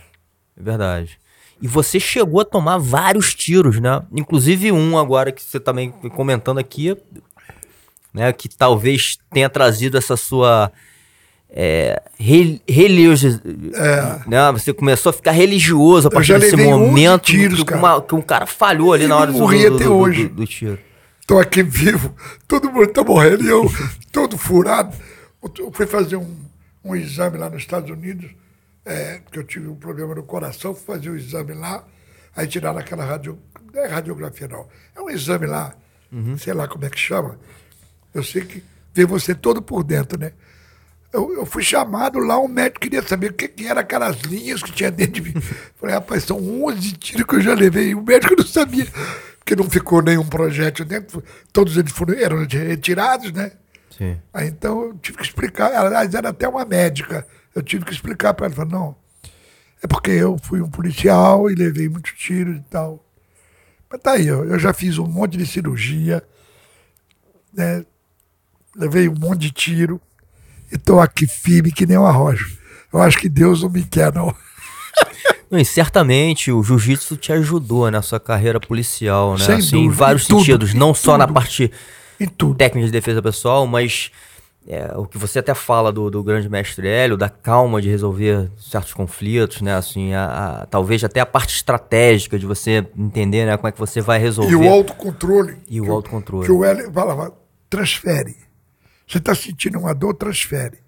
É 0.59 0.63
verdade. 0.63 1.19
E 1.63 1.69
você 1.69 2.01
chegou 2.01 2.41
a 2.41 2.45
tomar 2.45 2.79
vários 2.79 3.35
tiros, 3.35 3.81
né? 3.81 4.03
Inclusive 4.13 4.73
um 4.73 4.99
agora 4.99 5.31
que 5.31 5.43
você 5.43 5.61
também 5.61 5.91
comentando 6.15 6.59
aqui, 6.59 6.97
né, 8.15 8.33
que 8.33 8.49
talvez 8.49 9.19
tenha 9.31 9.51
trazido 9.51 9.99
essa 9.99 10.17
sua 10.17 10.73
é. 11.57 12.03
É. 13.77 14.29
Né? 14.29 14.53
Você 14.53 14.73
começou 14.73 15.11
a 15.11 15.13
ficar 15.13 15.31
religioso 15.31 16.09
a 16.09 16.11
partir 16.11 16.39
desse 16.39 16.57
momento 16.57 17.27
tiros, 17.27 17.63
que, 17.63 17.75
uma, 17.75 18.03
que, 18.03 18.15
um 18.15 18.21
cara 18.21 18.45
falhou 18.45 18.93
ali 18.93 19.07
na 19.07 19.17
hora 19.17 19.31
do, 19.31 19.39
do, 19.39 19.77
até 19.77 19.85
do, 19.85 19.95
hoje. 19.95 20.27
Do, 20.27 20.35
do, 20.35 20.47
tiro. 20.47 20.79
Tô 21.25 21.39
aqui 21.39 21.63
vivo, 21.63 22.15
todo 22.49 22.71
mundo 22.71 22.89
tá 22.89 23.05
morrendo 23.05 23.45
e 23.45 23.49
eu 23.49 23.71
todo 24.11 24.37
furado. 24.37 24.95
Eu 25.59 25.71
fui 25.73 25.87
fazer 25.87 26.17
um, 26.17 26.37
um 26.85 26.97
exame 26.97 27.39
lá 27.39 27.49
nos 27.49 27.63
Estados 27.63 27.89
Unidos, 27.89 28.31
é, 28.85 29.21
porque 29.25 29.39
eu 29.39 29.45
tive 29.45 29.69
um 29.69 29.77
problema 29.77 30.15
no 30.15 30.25
coração, 30.25 30.75
fui 30.75 30.97
fazer 30.97 31.11
o 31.11 31.13
um 31.13 31.17
exame 31.17 31.55
lá, 31.55 31.85
aí 32.35 32.47
tiraram 32.47 32.79
aquela 32.79 33.05
radio, 33.05 33.39
não 33.73 33.83
é 33.83 33.87
radiografia 33.87 34.49
não, 34.49 34.67
é 34.95 35.01
um 35.01 35.09
exame 35.09 35.47
lá, 35.47 35.73
uhum. 36.13 36.37
sei 36.37 36.53
lá 36.53 36.67
como 36.67 36.85
é 36.85 36.91
que 36.91 36.99
chama, 36.99 37.39
eu 38.15 38.23
sei 38.23 38.43
que 38.43 38.63
vê 38.95 39.05
você 39.05 39.35
todo 39.35 39.61
por 39.61 39.83
dentro, 39.83 40.19
né? 40.19 40.33
Eu, 41.13 41.33
eu, 41.33 41.47
fui 41.47 41.63
chamado 41.63 42.19
lá, 42.19 42.39
o 42.39 42.49
médico 42.49 42.81
queria 42.81 43.01
saber 43.03 43.31
o 43.31 43.35
que, 43.35 43.47
que 43.47 43.69
eram 43.69 43.81
aquelas 43.81 44.17
linhas 44.23 44.63
que 44.63 44.73
tinha 44.73 44.91
dentro 44.91 45.23
de 45.23 45.23
mim. 45.23 45.41
Falei, 45.79 45.95
rapaz, 45.95 46.25
são 46.25 46.65
11 46.65 46.93
tiros 46.93 47.25
que 47.25 47.37
eu 47.37 47.41
já 47.41 47.55
levei. 47.55 47.95
O 47.95 48.03
médico 48.03 48.35
não 48.37 48.45
sabia, 48.45 48.87
porque 49.39 49.55
não 49.55 49.71
ficou 49.71 50.03
nenhum 50.03 50.27
projétil 50.27 50.85
dentro. 50.85 51.23
Todos 51.53 51.77
eles 51.77 51.93
foram, 51.93 52.15
eram 52.15 52.45
retirados, 52.45 53.31
né? 53.33 53.53
Sim. 53.97 54.19
Aí 54.33 54.49
então 54.49 54.87
eu 54.87 54.95
tive 54.95 55.19
que 55.19 55.25
explicar. 55.25 55.73
Aliás, 55.73 56.13
era 56.15 56.31
até 56.31 56.49
uma 56.49 56.65
médica. 56.65 57.25
Eu 57.55 57.63
tive 57.63 57.85
que 57.85 57.93
explicar 57.93 58.35
para 58.35 58.47
ela. 58.47 58.55
Falei, 58.57 58.73
não, 58.73 58.97
é 59.81 59.87
porque 59.87 60.11
eu 60.11 60.37
fui 60.43 60.61
um 60.61 60.71
policial 60.71 61.49
e 61.49 61.55
levei 61.55 61.89
muitos 61.89 62.13
tiros 62.13 62.57
e 62.57 62.63
tal. 62.63 63.05
Mas 63.89 64.01
tá 64.01 64.13
aí, 64.13 64.27
eu, 64.27 64.45
eu 64.45 64.59
já 64.59 64.73
fiz 64.73 64.99
um 64.99 65.07
monte 65.07 65.37
de 65.37 65.47
cirurgia, 65.47 66.25
né? 67.53 67.85
Levei 68.77 69.09
um 69.09 69.15
monte 69.15 69.41
de 69.41 69.51
tiro 69.51 70.01
e 70.71 70.77
estou 70.77 71.01
aqui 71.01 71.27
firme 71.27 71.73
que 71.73 71.87
nem 71.87 71.99
um 71.99 72.07
arrojo. 72.07 72.59
Eu 72.93 73.01
acho 73.01 73.19
que 73.19 73.29
Deus 73.29 73.63
não 73.63 73.71
me 73.71 73.83
quer, 73.83 74.13
não. 74.13 74.35
Não, 75.51 75.61
e 75.61 75.65
certamente 75.65 76.51
o 76.51 76.63
jiu-jitsu 76.63 77.17
te 77.17 77.33
ajudou 77.33 77.89
na 77.91 78.03
sua 78.03 78.19
carreira 78.19 78.59
policial, 78.59 79.37
né? 79.37 79.45
Sem 79.45 79.55
assim, 79.57 79.71
dúvida, 79.71 79.95
em 79.95 79.97
vários 79.97 80.23
em 80.25 80.39
sentidos, 80.39 80.71
tudo, 80.71 80.81
não 80.81 80.95
só 80.95 81.13
tudo, 81.13 81.19
na 81.19 81.29
parte 81.29 81.71
técnica 82.57 82.87
de 82.87 82.91
defesa 82.91 83.23
pessoal, 83.23 83.67
mas 83.67 84.11
é, 84.67 84.93
o 84.97 85.05
que 85.05 85.19
você 85.19 85.41
até 85.41 85.55
fala 85.55 85.93
do, 85.93 86.11
do, 86.11 86.23
grande 86.23 86.49
mestre 86.49 86.89
Hélio, 86.89 87.17
da 87.17 87.29
calma 87.29 87.83
de 87.83 87.89
resolver 87.89 88.51
certos 88.59 88.95
conflitos, 88.95 89.61
né? 89.61 89.75
Assim, 89.75 90.15
a, 90.15 90.63
a, 90.63 90.67
talvez 90.67 91.05
até 91.05 91.21
a 91.21 91.27
parte 91.27 91.55
estratégica 91.55 92.39
de 92.39 92.47
você 92.47 92.87
entender 92.97 93.45
né, 93.45 93.57
como 93.57 93.69
é 93.69 93.73
que 93.73 93.79
você 93.79 94.01
vai 94.01 94.19
resolver. 94.19 94.53
E 94.53 94.57
o 94.57 94.69
autocontrole. 94.69 95.59
E 95.69 95.81
o 95.81 95.93
autocontrole. 95.93 96.47
Que 96.47 96.53
o 96.53 96.65
Hélio 96.65 96.91
falava, 96.91 97.35
transfere. 97.69 98.37
Você 99.07 99.19
está 99.19 99.35
sentindo 99.35 99.79
uma 99.79 99.95
dor, 99.95 100.15
transfere. 100.15 100.79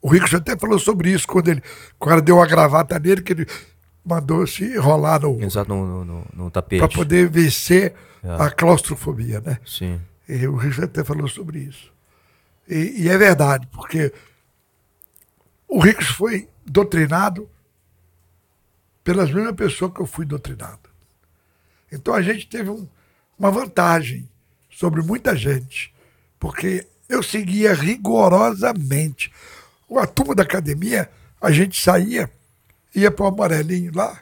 O 0.00 0.08
Rico 0.08 0.26
já 0.26 0.38
até 0.38 0.56
falou 0.56 0.78
sobre 0.78 1.10
isso 1.10 1.26
quando 1.26 1.48
ele. 1.48 1.62
Quando 1.98 2.12
ela 2.12 2.22
deu 2.22 2.40
a 2.40 2.46
gravata 2.46 2.98
nele, 2.98 3.22
que 3.22 3.32
ele 3.32 3.46
mandou 4.04 4.46
se 4.46 4.76
rolar 4.76 5.20
no, 5.20 5.42
Exato, 5.42 5.68
no, 5.68 6.04
no, 6.04 6.26
no 6.32 6.50
tapete. 6.50 6.80
Para 6.80 6.88
poder 6.88 7.28
vencer 7.28 7.94
é. 8.22 8.42
a 8.42 8.50
claustrofobia, 8.50 9.40
né? 9.40 9.58
Sim. 9.66 10.00
E 10.28 10.46
o 10.46 10.56
Rico 10.56 10.84
até 10.84 11.02
falou 11.02 11.28
sobre 11.28 11.60
isso. 11.60 11.92
E, 12.68 13.04
e 13.04 13.08
é 13.08 13.16
verdade, 13.16 13.66
porque 13.72 14.12
o 15.68 15.80
Rico 15.80 16.04
foi 16.04 16.48
doutrinado 16.64 17.48
pelas 19.02 19.30
mesmas 19.30 19.54
pessoas 19.54 19.92
que 19.92 20.00
eu 20.00 20.06
fui 20.06 20.24
doutrinado. 20.24 20.90
Então 21.90 22.12
a 22.12 22.22
gente 22.22 22.48
teve 22.48 22.70
um, 22.70 22.88
uma 23.38 23.50
vantagem 23.50 24.28
sobre 24.68 25.02
muita 25.02 25.36
gente, 25.36 25.94
porque 26.38 26.86
eu 27.08 27.22
seguia 27.22 27.72
rigorosamente. 27.74 29.32
A 29.96 30.06
turma 30.06 30.34
da 30.34 30.42
academia, 30.42 31.08
a 31.40 31.50
gente 31.52 31.80
saía, 31.80 32.30
ia 32.94 33.10
para 33.10 33.24
o 33.24 33.28
amarelinho 33.28 33.92
lá, 33.94 34.18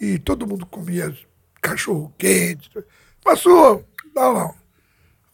e 0.00 0.18
todo 0.18 0.46
mundo 0.46 0.66
comia 0.66 1.16
cachorro 1.60 2.12
quente. 2.18 2.70
Passou, 3.22 3.84
não, 4.14 4.34
não. 4.34 4.54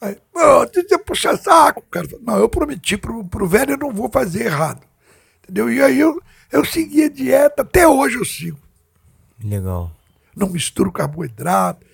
Aí, 0.01 0.19
oh, 0.35 0.67
você 0.67 0.99
puxa 0.99 1.37
saco. 1.37 1.83
Cara, 1.91 2.07
não, 2.21 2.39
eu 2.39 2.49
prometi 2.49 2.97
pro, 2.97 3.25
pro 3.25 3.47
velho 3.47 3.73
eu 3.73 3.79
não 3.79 3.93
vou 3.93 4.11
fazer 4.11 4.47
errado. 4.47 4.83
Entendeu? 5.43 5.73
E 5.73 5.83
aí 5.83 5.99
eu, 5.99 6.21
eu 6.53 6.65
segui 6.65 7.05
a 7.05 7.09
dieta, 7.09 7.63
até 7.63 7.89
hoje 7.89 8.17
eu 8.17 8.25
sigo. 8.25 8.59
Legal. 9.43 9.91
Não 10.35 10.51
misturo 10.51 10.93
carboidrato, 10.93 11.87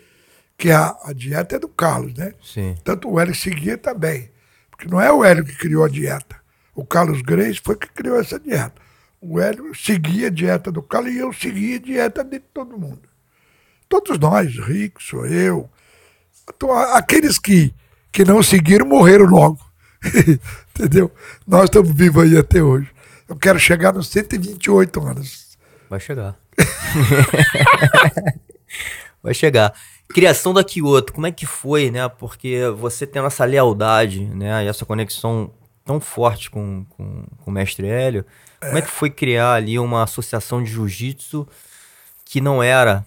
que 0.58 0.70
a, 0.70 0.96
a 1.04 1.12
dieta 1.12 1.56
é 1.56 1.58
do 1.58 1.68
Carlos, 1.68 2.14
né? 2.14 2.34
Sim. 2.42 2.76
Tanto 2.82 3.08
o 3.08 3.20
Hélio 3.20 3.34
seguia 3.34 3.78
também. 3.78 4.31
Porque 4.82 4.90
não 4.90 5.00
é 5.00 5.12
o 5.12 5.24
Hélio 5.24 5.44
que 5.44 5.54
criou 5.54 5.84
a 5.84 5.88
dieta. 5.88 6.34
O 6.74 6.84
Carlos 6.84 7.22
Greis 7.22 7.58
foi 7.58 7.76
que 7.76 7.88
criou 7.88 8.18
essa 8.18 8.40
dieta. 8.40 8.82
O 9.20 9.38
Hélio 9.38 9.72
seguia 9.76 10.26
a 10.26 10.30
dieta 10.30 10.72
do 10.72 10.82
Carlos 10.82 11.12
e 11.12 11.18
eu 11.18 11.32
seguia 11.32 11.76
a 11.76 11.78
dieta 11.78 12.24
de 12.24 12.40
todo 12.40 12.76
mundo. 12.76 13.02
Todos 13.88 14.18
nós, 14.18 14.58
Rico, 14.58 15.00
sou 15.00 15.24
eu. 15.24 15.70
Então, 16.52 16.72
aqueles 16.72 17.38
que, 17.38 17.72
que 18.10 18.24
não 18.24 18.42
seguiram 18.42 18.84
morreram 18.84 19.26
logo. 19.26 19.60
Entendeu? 20.74 21.12
Nós 21.46 21.64
estamos 21.64 21.94
vivos 21.94 22.24
aí 22.24 22.36
até 22.36 22.60
hoje. 22.60 22.90
Eu 23.28 23.36
quero 23.36 23.60
chegar 23.60 23.92
nos 23.92 24.08
128 24.08 25.00
anos. 25.00 25.56
Vai 25.88 26.00
chegar. 26.00 26.36
Vai 29.22 29.32
chegar. 29.32 29.72
Criação 30.12 30.52
da 30.52 30.62
Kyoto, 30.62 31.12
como 31.12 31.26
é 31.26 31.32
que 31.32 31.46
foi, 31.46 31.90
né? 31.90 32.08
Porque 32.08 32.60
você 32.76 33.06
tendo 33.06 33.26
essa 33.26 33.44
lealdade, 33.44 34.24
né? 34.26 34.64
E 34.64 34.68
essa 34.68 34.84
conexão 34.84 35.50
tão 35.84 36.00
forte 36.00 36.50
com, 36.50 36.84
com, 36.90 37.24
com 37.38 37.50
o 37.50 37.52
mestre 37.52 37.86
Hélio, 37.86 38.24
é. 38.60 38.66
como 38.66 38.78
é 38.78 38.82
que 38.82 38.90
foi 38.90 39.10
criar 39.10 39.54
ali 39.54 39.78
uma 39.78 40.02
associação 40.02 40.62
de 40.62 40.70
jiu-jitsu 40.70 41.46
que 42.24 42.40
não 42.40 42.62
era 42.62 43.04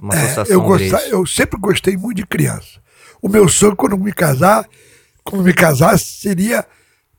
uma 0.00 0.14
é, 0.14 0.18
associação 0.18 0.54
eu, 0.54 0.62
gostava, 0.62 1.02
eu 1.04 1.24
sempre 1.26 1.58
gostei 1.58 1.96
muito 1.96 2.16
de 2.16 2.26
criança. 2.26 2.80
O 3.22 3.28
meu 3.28 3.48
sonho 3.48 3.76
quando 3.76 3.96
me 3.96 4.12
casar, 4.12 4.68
quando 5.24 5.44
me 5.44 5.52
casar, 5.52 5.98
seria 5.98 6.66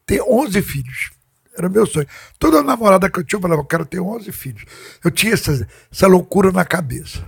ter 0.06 0.22
11 0.22 0.62
filhos. 0.62 1.12
Era 1.58 1.68
o 1.68 1.72
meu 1.72 1.88
sonho. 1.88 2.08
Toda 2.38 2.62
namorada 2.62 3.10
que 3.10 3.20
eu 3.20 3.24
tinha, 3.24 3.38
eu 3.38 3.42
falava, 3.42 3.62
eu 3.62 3.66
quero 3.66 3.86
ter 3.86 4.00
11 4.00 4.32
filhos. 4.32 4.64
Eu 5.04 5.10
tinha 5.10 5.34
essa, 5.34 5.68
essa 5.92 6.08
loucura 6.08 6.52
na 6.52 6.64
cabeça. 6.64 7.26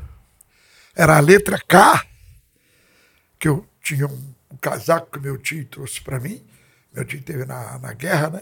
Era 0.99 1.15
a 1.15 1.21
letra 1.21 1.57
K, 1.57 2.05
que 3.39 3.47
eu 3.47 3.65
tinha 3.81 4.05
um, 4.05 4.33
um 4.51 4.57
casaco 4.57 5.11
que 5.11 5.19
meu 5.21 5.37
tio 5.37 5.63
trouxe 5.63 6.01
para 6.01 6.19
mim. 6.19 6.45
Meu 6.91 7.05
tio 7.05 7.21
teve 7.21 7.45
na, 7.45 7.79
na 7.79 7.93
guerra, 7.93 8.31
né? 8.31 8.41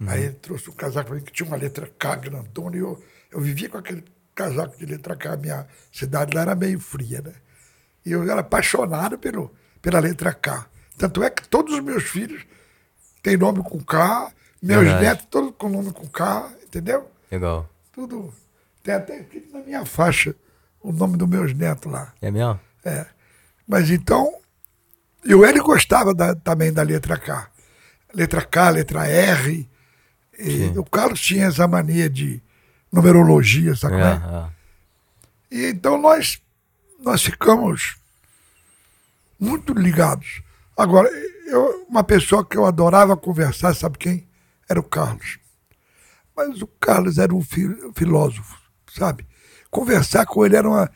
Uhum. 0.00 0.08
Aí 0.08 0.22
ele 0.22 0.32
trouxe 0.32 0.70
um 0.70 0.72
casaco 0.72 1.08
para 1.08 1.16
mim 1.16 1.22
que 1.22 1.30
tinha 1.30 1.46
uma 1.46 1.58
letra 1.58 1.92
K 1.98 2.16
grandona 2.16 2.74
e 2.74 2.78
eu, 2.78 3.04
eu 3.30 3.38
vivia 3.42 3.68
com 3.68 3.76
aquele 3.76 4.02
casaco 4.34 4.78
de 4.78 4.86
letra 4.86 5.14
K. 5.14 5.36
Minha 5.36 5.66
cidade 5.92 6.34
lá 6.34 6.40
era 6.40 6.54
meio 6.54 6.80
fria, 6.80 7.20
né? 7.20 7.34
E 8.06 8.12
eu 8.12 8.22
era 8.22 8.40
apaixonado 8.40 9.18
pelo, 9.18 9.54
pela 9.82 10.00
letra 10.00 10.32
K. 10.32 10.66
Tanto 10.96 11.22
é 11.22 11.28
que 11.28 11.46
todos 11.50 11.74
os 11.74 11.80
meus 11.80 12.04
filhos 12.04 12.46
têm 13.22 13.36
nome 13.36 13.62
com 13.62 13.78
K, 13.78 14.32
meus 14.62 14.84
Verdade. 14.84 15.04
netos, 15.04 15.26
todos 15.26 15.54
com 15.54 15.68
nome 15.68 15.92
com 15.92 16.08
K, 16.08 16.50
entendeu? 16.64 17.10
Legal. 17.30 17.68
Tudo. 17.92 18.32
Tem 18.82 18.94
até 18.94 19.18
aqui 19.18 19.46
na 19.52 19.60
minha 19.60 19.84
faixa 19.84 20.34
o 20.82 20.92
nome 20.92 21.16
dos 21.16 21.28
meus 21.28 21.54
netos 21.54 21.90
lá. 21.90 22.12
É 22.20 22.30
mesmo? 22.30 22.58
É. 22.84 23.06
Mas 23.66 23.90
então. 23.90 24.34
E 25.24 25.34
o 25.34 25.44
Hélio 25.44 25.62
gostava 25.62 26.14
da, 26.14 26.34
também 26.34 26.72
da 26.72 26.82
letra 26.82 27.18
K. 27.18 27.48
Letra 28.14 28.42
K, 28.42 28.70
letra 28.70 29.06
R. 29.06 29.68
o 30.76 30.84
Carlos 30.84 31.20
tinha 31.20 31.46
essa 31.46 31.68
mania 31.68 32.08
de 32.08 32.42
numerologia, 32.90 33.76
sabe? 33.76 33.96
É, 33.96 34.00
é? 34.00 34.50
E 35.50 35.66
então 35.66 36.00
nós, 36.00 36.40
nós 36.98 37.22
ficamos 37.22 37.96
muito 39.38 39.74
ligados. 39.74 40.42
Agora, 40.76 41.08
eu, 41.46 41.86
uma 41.88 42.02
pessoa 42.02 42.44
que 42.44 42.56
eu 42.56 42.64
adorava 42.64 43.16
conversar, 43.16 43.74
sabe 43.74 43.98
quem? 43.98 44.30
era 44.70 44.78
o 44.78 44.84
Carlos. 44.84 45.40
Mas 46.34 46.62
o 46.62 46.66
Carlos 46.66 47.18
era 47.18 47.34
um 47.34 47.42
filósofo, 47.42 48.56
sabe? 48.94 49.26
Conversar 49.70 50.26
com 50.26 50.44
ele 50.44 50.56
era 50.56 50.68
uma. 50.68 50.90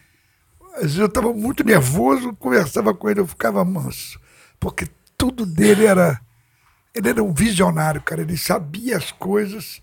Às 0.74 0.82
vezes 0.82 0.98
eu 0.98 1.06
estava 1.06 1.32
muito 1.32 1.62
nervoso, 1.64 2.34
conversava 2.34 2.92
com 2.92 3.08
ele, 3.08 3.20
eu 3.20 3.26
ficava 3.26 3.64
manso. 3.64 4.20
Porque 4.58 4.86
tudo 5.16 5.46
dele 5.46 5.86
era. 5.86 6.20
Ele 6.94 7.08
era 7.08 7.22
um 7.22 7.32
visionário, 7.32 8.00
cara. 8.02 8.22
Ele 8.22 8.36
sabia 8.36 8.96
as 8.96 9.10
coisas 9.10 9.82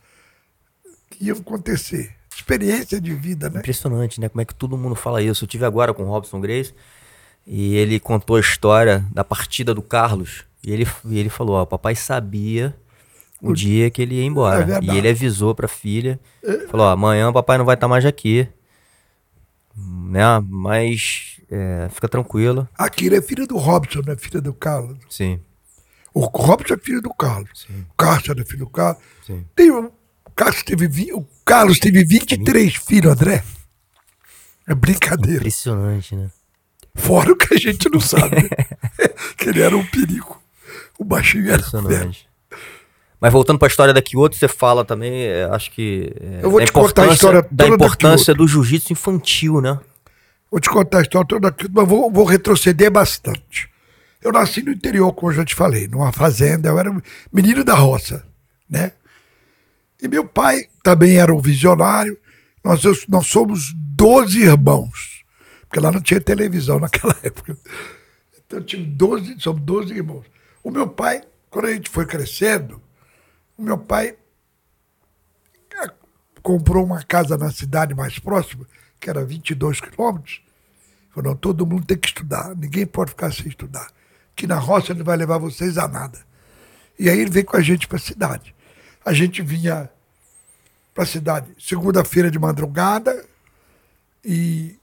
que 1.10 1.26
iam 1.26 1.38
acontecer. 1.38 2.16
Experiência 2.34 3.00
de 3.00 3.14
vida, 3.14 3.50
né? 3.50 3.60
Impressionante, 3.60 4.20
né? 4.20 4.30
Como 4.30 4.42
é 4.42 4.46
que 4.46 4.56
todo 4.56 4.78
mundo 4.78 4.96
fala 4.96 5.22
isso. 5.22 5.44
Eu 5.44 5.48
tive 5.48 5.66
agora 5.66 5.94
com 5.94 6.04
o 6.04 6.08
Robson 6.08 6.40
Grace 6.40 6.74
e 7.46 7.76
ele 7.76 8.00
contou 8.00 8.38
a 8.38 8.40
história 8.40 9.06
da 9.12 9.24
partida 9.24 9.74
do 9.74 9.82
Carlos. 9.82 10.46
E 10.64 10.72
ele, 10.72 10.88
e 11.06 11.18
ele 11.18 11.30
falou: 11.30 11.56
Ó, 11.56 11.66
papai 11.66 11.96
sabia 11.96 12.76
o 13.42 13.54
dia 13.54 13.90
que 13.90 14.02
ele 14.02 14.16
ia 14.16 14.24
embora. 14.24 14.78
É 14.78 14.80
e 14.84 14.98
ele 14.98 15.10
avisou 15.10 15.56
pra 15.56 15.68
filha, 15.68 16.20
é. 16.44 16.68
falou, 16.68 16.86
ó, 16.86 16.92
amanhã 16.92 17.30
o 17.30 17.34
papai 17.34 17.58
não 17.58 17.66
vai 17.66 17.76
estar 17.76 17.88
tá 17.88 17.90
mais 17.90 18.06
aqui, 18.06 18.48
né, 19.76 20.24
mas 20.48 21.40
é, 21.50 21.90
fica 21.90 22.08
tranquilo. 22.08 22.68
Aquilo 22.78 23.16
é 23.16 23.22
filho 23.22 23.48
do 23.48 23.58
Robson, 23.58 24.02
não 24.06 24.14
é 24.14 24.18
filho 24.18 24.42
do 24.42 24.54
Carlos. 24.54 24.98
Sim. 25.10 25.40
O 26.14 26.22
Robson 26.26 26.74
é 26.74 26.78
filho 26.78 27.02
do 27.02 27.14
Carlos. 27.14 27.66
Sim. 27.68 27.86
O 27.90 27.94
Carlos 27.96 28.30
é 28.30 28.46
filho 28.46 28.66
do 28.66 28.70
Carlos. 28.70 29.02
Sim. 29.26 29.46
Tem 29.56 29.72
o, 29.72 29.92
Carlos 30.36 30.64
teve, 30.64 31.14
o 31.14 31.26
Carlos 31.46 31.80
teve 31.80 32.04
23 32.04 32.76
filhos, 32.76 33.12
André. 33.12 33.44
É 34.68 34.76
brincadeira. 34.76 35.40
Impressionante, 35.40 36.16
né? 36.16 36.30
Fora 36.96 37.32
o 37.32 37.36
que 37.36 37.54
a 37.54 37.58
gente 37.58 37.90
não 37.90 38.00
sabe. 38.00 38.50
que 39.38 39.50
ele 39.50 39.62
era 39.62 39.76
um 39.76 39.86
perigo. 39.86 40.42
O 41.00 41.06
baixinho 41.06 41.48
era 41.48 41.58
Impressionante. 41.58 42.28
Mas 43.22 43.32
voltando 43.32 43.60
para 43.60 43.68
a 43.68 43.70
história 43.70 43.94
da 43.94 44.02
Kyoto, 44.02 44.36
você 44.36 44.48
fala 44.48 44.84
também, 44.84 45.26
é, 45.26 45.44
acho 45.52 45.70
que. 45.70 46.12
É, 46.20 46.40
eu 46.44 46.50
vou 46.50 46.66
te 46.66 46.72
contar 46.72 47.04
a 47.04 47.14
história 47.14 47.48
da 47.52 47.68
importância 47.68 48.34
da 48.34 48.40
do 48.40 48.48
jiu-jitsu 48.48 48.94
infantil, 48.94 49.62
né? 49.62 49.80
Vou 50.50 50.60
te 50.60 50.68
contar 50.68 50.98
a 50.98 51.02
história 51.04 51.28
toda 51.28 51.52
da 51.52 51.56
mas 51.72 51.88
vou, 51.88 52.12
vou 52.12 52.26
retroceder 52.26 52.90
bastante. 52.90 53.70
Eu 54.24 54.32
nasci 54.32 54.64
no 54.64 54.72
interior, 54.72 55.14
como 55.14 55.32
eu 55.32 55.36
já 55.36 55.46
te 55.46 55.54
falei, 55.54 55.88
numa 55.88 56.12
fazenda, 56.12 56.70
eu 56.70 56.80
era 56.80 56.92
menino 57.32 57.64
da 57.64 57.76
roça, 57.76 58.26
né? 58.68 58.94
E 60.02 60.08
meu 60.08 60.26
pai 60.26 60.66
também 60.84 61.18
era 61.18 61.32
um 61.32 61.40
visionário. 61.40 62.18
Nós, 62.64 62.82
nós 63.08 63.28
somos 63.28 63.72
12 63.76 64.42
irmãos, 64.42 65.24
porque 65.70 65.80
lá 65.80 65.92
não 65.92 66.02
tinha 66.02 66.20
televisão 66.20 66.80
naquela 66.80 67.16
época. 67.22 67.56
Então 68.46 68.58
eu 68.58 68.66
tive 68.66 68.84
12, 68.84 69.36
somos 69.40 69.62
12 69.62 69.94
irmãos. 69.94 70.26
O 70.64 70.72
meu 70.72 70.88
pai, 70.88 71.22
quando 71.52 71.66
a 71.66 71.74
gente 71.74 71.90
foi 71.90 72.06
crescendo, 72.08 72.82
meu 73.62 73.78
pai 73.78 74.18
é, 75.82 75.92
comprou 76.42 76.86
uma 76.86 77.04
casa 77.04 77.38
na 77.38 77.52
cidade 77.52 77.94
mais 77.94 78.20
próxima, 78.20 78.66
que 79.00 79.10
era 79.10 79.24
22 79.24 79.80
quilômetros. 79.80 80.42
Falou, 81.14 81.32
não, 81.32 81.38
todo 81.38 81.66
mundo 81.66 81.86
tem 81.86 81.98
que 81.98 82.08
estudar, 82.08 82.56
ninguém 82.56 82.86
pode 82.86 83.12
ficar 83.12 83.32
sem 83.34 83.48
estudar. 83.48 83.92
Que 84.36 84.48
na 84.48 84.58
roça 84.58 84.92
ele 84.92 85.04
vai 85.04 85.18
levar 85.18 85.38
vocês 85.38 85.78
a 85.78 85.88
nada. 85.88 86.20
E 86.98 87.10
aí 87.10 87.20
ele 87.20 87.30
veio 87.30 87.46
com 87.46 87.58
a 87.58 87.62
gente 87.62 87.88
para 87.88 87.98
a 87.98 88.02
cidade. 88.02 88.56
A 89.04 89.14
gente 89.14 89.42
vinha 89.42 89.90
para 90.94 91.04
a 91.04 91.08
cidade 91.08 91.52
segunda-feira 91.60 92.30
de 92.30 92.40
madrugada 92.40 93.26
e 94.24 94.80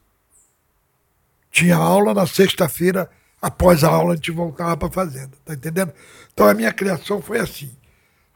tinha 1.51 1.77
aula 1.77 2.13
na 2.13 2.27
sexta-feira, 2.27 3.11
após 3.41 3.83
a 3.83 3.89
aula 3.89 4.13
a 4.13 4.17
gente 4.17 4.31
voltava 4.31 4.77
para 4.77 4.89
a 4.89 4.93
fazenda, 4.93 5.33
tá 5.45 5.55
entendendo? 5.55 5.93
Então 6.33 6.47
a 6.47 6.55
minha 6.55 6.73
criação 6.73 7.23
foi 7.23 7.39
assim 7.39 7.78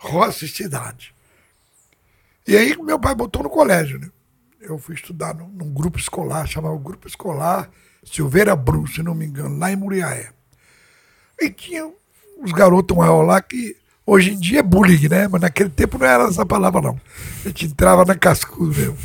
roça 0.02 0.44
e 0.44 0.48
cidade. 0.48 1.14
E 2.46 2.56
aí 2.56 2.76
meu 2.76 2.98
pai 2.98 3.14
botou 3.14 3.42
no 3.42 3.50
colégio, 3.50 3.98
né? 3.98 4.10
Eu 4.60 4.78
fui 4.78 4.94
estudar 4.94 5.34
num, 5.34 5.48
num 5.48 5.72
grupo 5.72 5.98
escolar, 5.98 6.46
chamava 6.46 6.76
Grupo 6.76 7.08
Escolar 7.08 7.70
Silveira 8.04 8.54
Bru, 8.56 8.86
se 8.86 9.02
não 9.02 9.14
me 9.14 9.26
engano, 9.26 9.58
lá 9.58 9.70
em 9.70 9.76
Muriaé. 9.76 10.30
E 11.40 11.50
tinha 11.50 11.88
uns 12.38 12.52
garotos 12.52 12.96
maiores 12.96 13.28
lá 13.28 13.40
que 13.40 13.76
hoje 14.04 14.32
em 14.32 14.38
dia 14.38 14.60
é 14.60 14.62
bullying, 14.62 15.08
né? 15.08 15.28
Mas 15.28 15.40
naquele 15.40 15.70
tempo 15.70 15.98
não 15.98 16.06
era 16.06 16.24
essa 16.24 16.44
palavra, 16.44 16.80
não. 16.80 17.00
A 17.44 17.48
gente 17.48 17.66
entrava 17.66 18.04
na 18.04 18.16
cascudo 18.16 18.74
mesmo. 18.74 18.98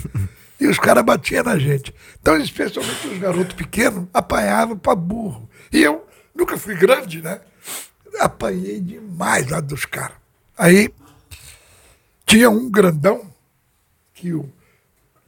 E 0.59 0.65
os 0.65 0.79
caras 0.79 1.03
batiam 1.03 1.43
na 1.43 1.57
gente. 1.59 1.93
Então, 2.19 2.35
especialmente 2.37 3.07
os 3.07 3.19
garotos 3.19 3.53
pequenos, 3.53 4.07
apanhavam 4.11 4.75
para 4.75 4.95
burro. 4.95 5.47
E 5.71 5.83
eu 5.83 6.05
nunca 6.35 6.57
fui 6.57 6.75
grande, 6.75 7.21
né? 7.21 7.39
Apanhei 8.19 8.79
demais 8.79 9.47
lá 9.47 9.59
dos 9.59 9.85
caras. 9.85 10.17
Aí 10.57 10.93
tinha 12.25 12.49
um 12.49 12.69
grandão 12.69 13.31
que 14.13 14.33
o, 14.33 14.51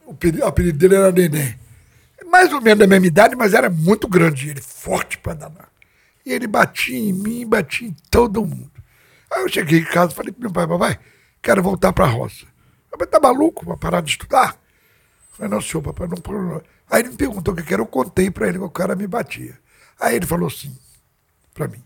o 0.05 0.45
apelido 0.45 0.77
dele 0.77 0.95
era 0.95 1.11
Neném. 1.11 1.57
Mais 2.25 2.51
ou 2.51 2.61
menos 2.61 2.79
da 2.79 2.87
mesma 2.87 3.07
idade, 3.07 3.35
mas 3.35 3.53
era 3.53 3.69
muito 3.69 4.07
grande 4.07 4.49
ele, 4.49 4.61
forte 4.61 5.17
para 5.17 5.33
danar. 5.33 5.69
E 6.25 6.31
ele 6.31 6.47
batia 6.47 6.97
em 6.97 7.13
mim, 7.13 7.47
batia 7.47 7.87
em 7.87 7.95
todo 8.09 8.45
mundo. 8.45 8.71
Aí 9.31 9.41
eu 9.41 9.49
cheguei 9.49 9.79
em 9.79 9.85
casa 9.85 10.13
falei 10.13 10.31
pro 10.31 10.41
meu 10.41 10.51
pai, 10.51 10.67
papai, 10.67 10.99
quero 11.41 11.61
voltar 11.61 11.93
para 11.93 12.05
a 12.05 12.09
roça. 12.09 12.45
Papai, 12.91 13.07
tá 13.07 13.19
maluco 13.19 13.65
para 13.65 13.77
parar 13.77 14.01
de 14.01 14.11
estudar? 14.11 14.49
Eu 14.51 15.37
falei, 15.37 15.51
não, 15.51 15.61
senhor, 15.61 15.81
papai, 15.81 16.07
não. 16.07 16.61
Aí 16.89 17.01
ele 17.01 17.09
me 17.09 17.15
perguntou 17.15 17.53
o 17.53 17.57
que 17.57 17.73
era, 17.73 17.81
eu 17.81 17.87
contei 17.87 18.31
para 18.31 18.47
ele 18.47 18.57
que 18.57 18.63
o 18.63 18.69
cara 18.69 18.95
me 18.95 19.05
batia. 19.05 19.57
Aí 19.99 20.15
ele 20.15 20.25
falou 20.25 20.47
assim 20.47 20.75
para 21.53 21.67
mim: 21.67 21.83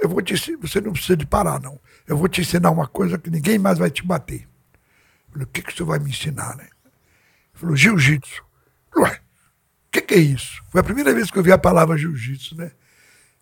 Eu 0.00 0.08
vou 0.08 0.22
te 0.22 0.34
você 0.56 0.80
não 0.80 0.92
precisa 0.92 1.16
de 1.16 1.26
parar, 1.26 1.60
não. 1.60 1.78
Eu 2.06 2.16
vou 2.16 2.28
te 2.28 2.40
ensinar 2.40 2.70
uma 2.70 2.86
coisa 2.86 3.18
que 3.18 3.30
ninguém 3.30 3.58
mais 3.58 3.78
vai 3.78 3.90
te 3.90 4.04
bater. 4.04 4.42
Eu 4.42 5.32
falei, 5.32 5.44
o 5.44 5.48
que, 5.48 5.62
que 5.62 5.72
senhor 5.72 5.88
vai 5.88 5.98
me 5.98 6.10
ensinar, 6.10 6.56
né? 6.56 6.64
Ele 6.64 7.54
falou, 7.54 7.76
jiu-jitsu. 7.76 8.44
Ué, 8.96 9.20
o 9.88 9.90
que, 9.90 10.00
que 10.00 10.14
é 10.14 10.18
isso? 10.18 10.62
Foi 10.70 10.80
a 10.80 10.84
primeira 10.84 11.12
vez 11.12 11.30
que 11.30 11.38
eu 11.38 11.42
vi 11.42 11.52
a 11.52 11.58
palavra 11.58 11.98
jiu-jitsu, 11.98 12.56
né? 12.56 12.72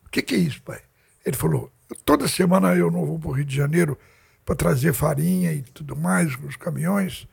O 0.04 0.08
que, 0.08 0.22
que 0.22 0.34
é 0.34 0.38
isso, 0.38 0.62
pai? 0.62 0.80
Ele 1.24 1.36
falou, 1.36 1.70
toda 2.04 2.26
semana 2.28 2.74
eu 2.74 2.90
não 2.90 3.04
vou 3.04 3.18
para 3.18 3.28
o 3.28 3.32
Rio 3.32 3.44
de 3.44 3.54
Janeiro 3.54 3.98
para 4.44 4.54
trazer 4.54 4.92
farinha 4.92 5.52
e 5.52 5.62
tudo 5.62 5.96
mais, 5.96 6.34
com 6.36 6.46
os 6.46 6.56
caminhões. 6.56 7.28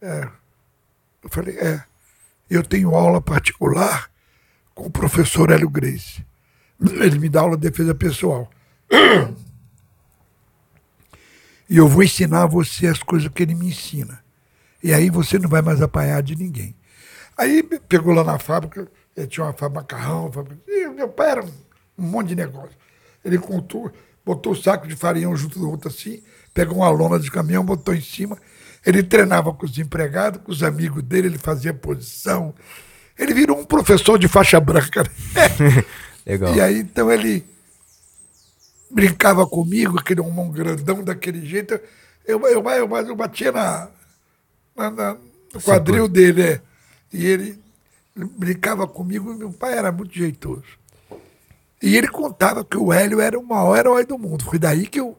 É. 0.00 0.28
Eu 1.22 1.28
falei, 1.28 1.58
é. 1.58 1.84
Eu 2.48 2.62
tenho 2.62 2.94
aula 2.94 3.20
particular 3.20 4.10
com 4.74 4.86
o 4.86 4.90
professor 4.90 5.50
Hélio 5.50 5.68
Grace. 5.68 6.24
Ele 6.80 7.18
me 7.18 7.28
dá 7.28 7.40
aula 7.40 7.56
de 7.56 7.68
defesa 7.68 7.94
pessoal. 7.94 8.48
E 11.68 11.76
eu 11.76 11.86
vou 11.86 12.02
ensinar 12.02 12.46
você 12.46 12.88
as 12.88 13.02
coisas 13.02 13.28
que 13.28 13.42
ele 13.42 13.54
me 13.54 13.68
ensina. 13.68 14.20
E 14.82 14.92
aí 14.92 15.10
você 15.10 15.38
não 15.38 15.48
vai 15.48 15.62
mais 15.62 15.80
apanhar 15.80 16.22
de 16.22 16.34
ninguém. 16.34 16.74
Aí 17.38 17.62
pegou 17.62 18.12
lá 18.12 18.24
na 18.24 18.38
fábrica, 18.38 18.88
ele 19.16 19.26
tinha 19.26 19.46
uma 19.46 19.52
fábrica 19.52 19.96
macarrão, 19.96 20.32
fábrica, 20.32 20.60
e 20.66 20.88
meu 20.88 21.08
pai 21.08 21.30
era 21.30 21.44
um, 21.44 21.52
um 21.98 22.02
monte 22.02 22.28
de 22.28 22.36
negócio. 22.36 22.76
Ele 23.24 23.38
contou, 23.38 23.90
botou 24.24 24.52
o 24.52 24.56
saco 24.56 24.88
de 24.88 24.96
farinha 24.96 25.34
junto 25.36 25.58
do 25.58 25.70
outro 25.70 25.88
assim, 25.88 26.22
pegou 26.52 26.78
uma 26.78 26.90
lona 26.90 27.20
de 27.20 27.30
caminhão, 27.30 27.64
botou 27.64 27.94
em 27.94 28.00
cima. 28.00 28.36
Ele 28.84 29.02
treinava 29.02 29.52
com 29.52 29.64
os 29.64 29.78
empregados, 29.78 30.40
com 30.42 30.50
os 30.50 30.62
amigos 30.62 31.02
dele, 31.02 31.28
ele 31.28 31.38
fazia 31.38 31.72
posição. 31.72 32.54
Ele 33.18 33.34
virou 33.34 33.58
um 33.58 33.64
professor 33.64 34.18
de 34.18 34.26
faixa 34.26 34.58
branca. 34.58 35.02
Né? 35.02 35.84
Legal. 36.30 36.54
E 36.54 36.60
aí, 36.60 36.78
então, 36.80 37.10
ele 37.10 37.44
brincava 38.90 39.46
comigo, 39.46 39.98
aquele 39.98 40.20
homem 40.20 40.50
grandão 40.50 41.02
daquele 41.02 41.44
jeito. 41.44 41.80
Eu, 42.26 42.40
eu, 42.46 42.62
eu, 42.62 42.96
eu 42.96 43.16
batia 43.16 43.50
na, 43.52 43.88
na, 44.76 44.90
na 44.90 45.16
no 45.52 45.60
quadril 45.60 46.06
Sim, 46.06 46.12
dele, 46.12 46.42
é. 46.42 46.60
E 47.12 47.26
ele 47.26 47.58
brincava 48.14 48.86
comigo, 48.86 49.34
meu 49.34 49.52
pai 49.52 49.76
era 49.76 49.90
muito 49.90 50.14
jeitoso. 50.14 50.78
E 51.82 51.96
ele 51.96 52.08
contava 52.08 52.64
que 52.64 52.76
o 52.76 52.92
Hélio 52.92 53.20
era 53.20 53.38
o 53.38 53.42
maior 53.42 53.76
herói 53.76 54.04
do 54.04 54.18
mundo. 54.18 54.44
Foi 54.44 54.58
daí 54.58 54.86
que 54.86 55.00
eu 55.00 55.16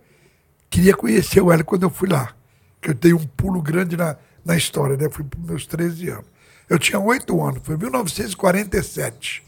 queria 0.69 0.95
conhecer 0.95 1.41
o 1.41 1.51
Hélio 1.51 1.65
quando 1.65 1.83
eu 1.83 1.89
fui 1.89 2.07
lá. 2.07 2.33
Que 2.79 2.91
eu 2.91 2.93
dei 2.93 3.13
um 3.13 3.25
pulo 3.25 3.61
grande 3.61 3.97
na, 3.97 4.15
na 4.45 4.55
história, 4.55 4.95
né? 4.95 5.09
Fui 5.09 5.23
para 5.23 5.39
meus 5.39 5.65
13 5.65 6.09
anos. 6.09 6.25
Eu 6.69 6.79
tinha 6.79 6.99
oito 6.99 7.43
anos, 7.43 7.61
foi 7.63 7.75
em 7.75 7.79
1947. 7.79 9.43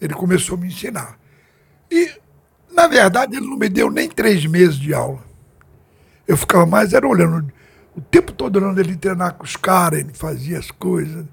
Ele 0.00 0.14
começou 0.14 0.56
a 0.56 0.60
me 0.60 0.68
ensinar. 0.68 1.18
E, 1.90 2.10
na 2.72 2.86
verdade, 2.86 3.36
ele 3.36 3.46
não 3.46 3.56
me 3.56 3.68
deu 3.68 3.90
nem 3.90 4.08
três 4.08 4.44
meses 4.46 4.76
de 4.76 4.94
aula. 4.94 5.22
Eu 6.26 6.36
ficava 6.36 6.66
mais 6.66 6.92
era 6.92 7.06
olhando, 7.08 7.50
o 7.96 8.00
tempo 8.00 8.32
todo 8.32 8.56
olhando 8.56 8.78
ele 8.78 8.96
treinar 8.96 9.34
com 9.34 9.44
os 9.44 9.56
caras, 9.56 10.00
ele 10.00 10.12
fazia 10.12 10.58
as 10.58 10.70
coisas, 10.70 11.24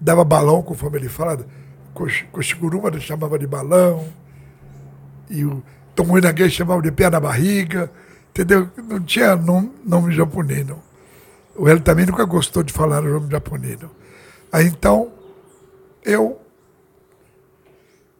dava 0.00 0.24
balão, 0.24 0.62
conforme 0.62 0.98
ele 0.98 1.08
fala, 1.08 1.44
ele 2.00 3.00
chamava 3.00 3.38
de 3.38 3.46
balão, 3.46 4.08
e 5.28 5.44
o 5.44 5.62
Tomoinagê 5.94 6.48
chamava 6.48 6.80
de 6.80 6.92
pé 6.92 7.10
na 7.10 7.18
barriga, 7.18 7.90
entendeu? 8.30 8.70
Não 8.88 9.00
tinha 9.00 9.34
nome, 9.34 9.72
nome 9.84 10.14
japonês, 10.14 10.64
não. 10.64 10.80
O 11.56 11.68
Hélio 11.68 11.82
também 11.82 12.06
nunca 12.06 12.24
gostou 12.24 12.62
de 12.62 12.72
falar 12.72 13.02
o 13.02 13.12
nome 13.14 13.30
japonês, 13.30 13.78
não. 13.80 13.90
Aí 14.52 14.66
então, 14.66 15.12
eu 16.04 16.40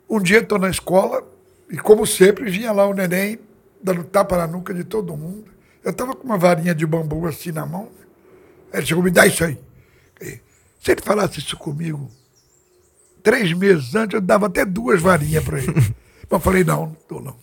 um 0.08 0.20
dia 0.20 0.38
estou 0.38 0.58
na 0.58 0.70
escola 0.70 1.26
e, 1.70 1.76
como 1.76 2.06
sempre, 2.06 2.50
vinha 2.50 2.72
lá 2.72 2.86
o 2.86 2.94
neném 2.94 3.38
dando 3.82 4.04
tapa 4.04 4.36
na 4.36 4.46
nuca 4.46 4.72
de 4.72 4.84
todo 4.84 5.16
mundo. 5.16 5.50
Eu 5.84 5.90
estava 5.90 6.14
com 6.14 6.24
uma 6.24 6.38
varinha 6.38 6.74
de 6.74 6.86
bambu 6.86 7.26
assim 7.26 7.52
na 7.52 7.64
mão. 7.64 7.88
Ele 8.72 8.86
chegou, 8.86 9.02
me 9.02 9.10
dá 9.10 9.26
isso 9.26 9.44
aí. 9.44 9.58
Se 10.80 10.92
ele 10.92 11.02
falasse 11.02 11.38
isso 11.38 11.56
comigo 11.56 12.10
três 13.22 13.52
meses 13.52 13.94
antes, 13.94 14.14
eu 14.14 14.20
dava 14.20 14.46
até 14.46 14.64
duas 14.64 15.02
varinhas 15.02 15.44
para 15.44 15.58
ele. 15.58 15.74
Mas 15.74 15.92
eu 16.30 16.40
falei, 16.40 16.64
não, 16.64 16.86
não 16.86 16.92
estou 16.92 17.20
não. 17.20 17.36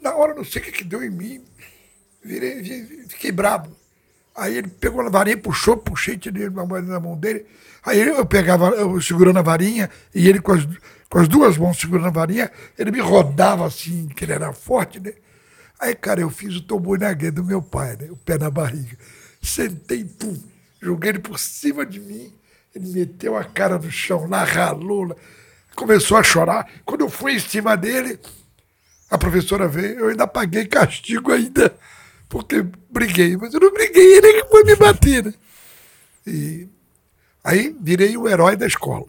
Na 0.00 0.14
hora, 0.14 0.34
não 0.34 0.44
sei 0.44 0.60
o 0.60 0.64
que, 0.64 0.72
que 0.72 0.84
deu 0.84 1.02
em 1.02 1.10
mim. 1.10 1.44
Virei, 2.22 2.62
fiquei 3.08 3.30
bravo. 3.30 3.70
Aí 4.36 4.58
ele 4.58 4.68
pegou 4.68 5.00
a 5.00 5.08
varinha, 5.08 5.36
puxou, 5.36 5.76
puxei, 5.76 6.18
tirei 6.18 6.48
uma 6.48 6.66
varinha 6.66 6.92
na 6.92 7.00
mão 7.00 7.16
dele. 7.16 7.46
Aí 7.84 8.00
eu 8.00 8.26
pegava, 8.26 8.68
eu 8.70 9.00
segurando 9.00 9.38
a 9.38 9.42
varinha, 9.42 9.88
e 10.14 10.28
ele 10.28 10.40
com 10.40 10.52
as, 10.52 10.66
com 11.08 11.18
as 11.18 11.28
duas 11.28 11.56
mãos 11.56 11.78
segurando 11.78 12.08
a 12.08 12.10
varinha, 12.10 12.50
ele 12.78 12.90
me 12.90 13.00
rodava 13.00 13.66
assim, 13.66 14.08
que 14.08 14.24
ele 14.24 14.32
era 14.32 14.52
forte, 14.52 15.00
né? 15.00 15.12
Aí, 15.78 15.94
cara, 15.94 16.20
eu 16.20 16.30
fiz 16.30 16.56
o 16.56 16.62
tombo 16.62 16.96
na 16.96 17.12
do 17.12 17.44
meu 17.44 17.62
pai, 17.62 17.96
né? 18.00 18.08
O 18.10 18.16
pé 18.16 18.38
na 18.38 18.50
barriga. 18.50 18.96
Sentei, 19.42 20.04
pum, 20.04 20.36
joguei 20.80 21.10
ele 21.10 21.18
por 21.18 21.38
cima 21.38 21.84
de 21.84 22.00
mim. 22.00 22.32
Ele 22.74 22.88
meteu 22.88 23.36
a 23.36 23.44
cara 23.44 23.78
no 23.78 23.90
chão, 23.90 24.26
lá 24.28 24.44
ralou, 24.44 25.16
começou 25.74 26.16
a 26.16 26.22
chorar. 26.22 26.68
Quando 26.84 27.02
eu 27.02 27.10
fui 27.10 27.34
em 27.34 27.38
cima 27.38 27.76
dele, 27.76 28.18
a 29.10 29.16
professora 29.16 29.68
veio, 29.68 30.00
eu 30.00 30.08
ainda 30.08 30.26
paguei 30.26 30.66
castigo 30.66 31.32
ainda, 31.32 31.74
porque 32.28 32.64
briguei. 32.90 33.36
Mas 33.36 33.54
eu 33.54 33.60
não 33.60 33.72
briguei, 33.72 34.18
ele 34.18 34.42
que 34.42 34.48
foi 34.48 34.64
me 34.64 34.76
bater, 34.76 35.24
né? 35.24 35.34
E 36.26 36.68
Aí 37.46 37.76
virei 37.80 38.16
o 38.16 38.28
herói 38.28 38.56
da 38.56 38.66
escola. 38.66 39.06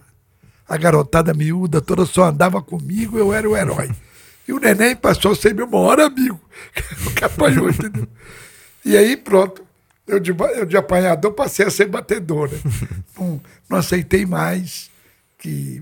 A 0.69 0.77
garotada 0.77 1.33
miúda 1.33 1.81
toda 1.81 2.05
só 2.05 2.25
andava 2.25 2.61
comigo, 2.61 3.17
eu 3.17 3.33
era 3.33 3.49
o 3.49 3.57
herói. 3.57 3.89
E 4.47 4.53
o 4.53 4.59
neném 4.59 4.95
passou 4.95 5.31
a 5.31 5.35
ser 5.35 5.55
meu 5.55 5.65
maior 5.65 5.99
amigo, 5.99 6.39
que 7.17 7.25
apanhou, 7.25 7.67
entendeu? 7.67 8.07
E 8.85 8.95
aí, 8.95 9.17
pronto. 9.17 9.65
Eu 10.05 10.19
de, 10.19 10.31
eu 10.55 10.65
de 10.67 10.77
apanhador 10.77 11.33
passei 11.33 11.65
a 11.65 11.71
ser 11.71 11.87
batedor. 11.87 12.51
Né? 12.51 12.59
Não, 13.17 13.41
não 13.67 13.77
aceitei 13.79 14.23
mais 14.23 14.91
que 15.39 15.81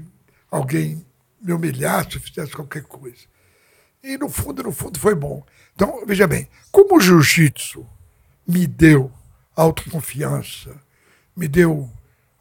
alguém 0.50 1.06
me 1.42 1.52
humilhasse, 1.52 2.20
fizesse 2.20 2.54
qualquer 2.54 2.84
coisa. 2.84 3.18
E 4.02 4.18
no 4.18 4.30
fundo, 4.30 4.64
no 4.64 4.72
fundo, 4.72 4.98
foi 4.98 5.14
bom. 5.14 5.46
Então, 5.76 6.06
veja 6.06 6.26
bem, 6.26 6.48
como 6.72 6.96
o 6.96 7.02
jiu-jitsu 7.02 7.86
me 8.48 8.66
deu 8.66 9.12
autoconfiança, 9.54 10.74
me 11.36 11.50
deu 11.50 11.92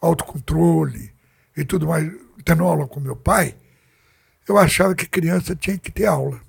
autocontrole 0.01 1.13
e 1.57 1.65
tudo 1.65 1.89
mais, 1.89 2.13
tendo 2.45 2.65
aula 2.65 2.87
com 2.87 3.01
meu 3.01 3.17
pai, 3.17 3.57
eu 4.47 4.57
achava 4.57 4.95
que 4.95 5.07
criança 5.07 5.57
tinha 5.57 5.77
que 5.77 5.91
ter 5.91 6.07
aula. 6.07 6.41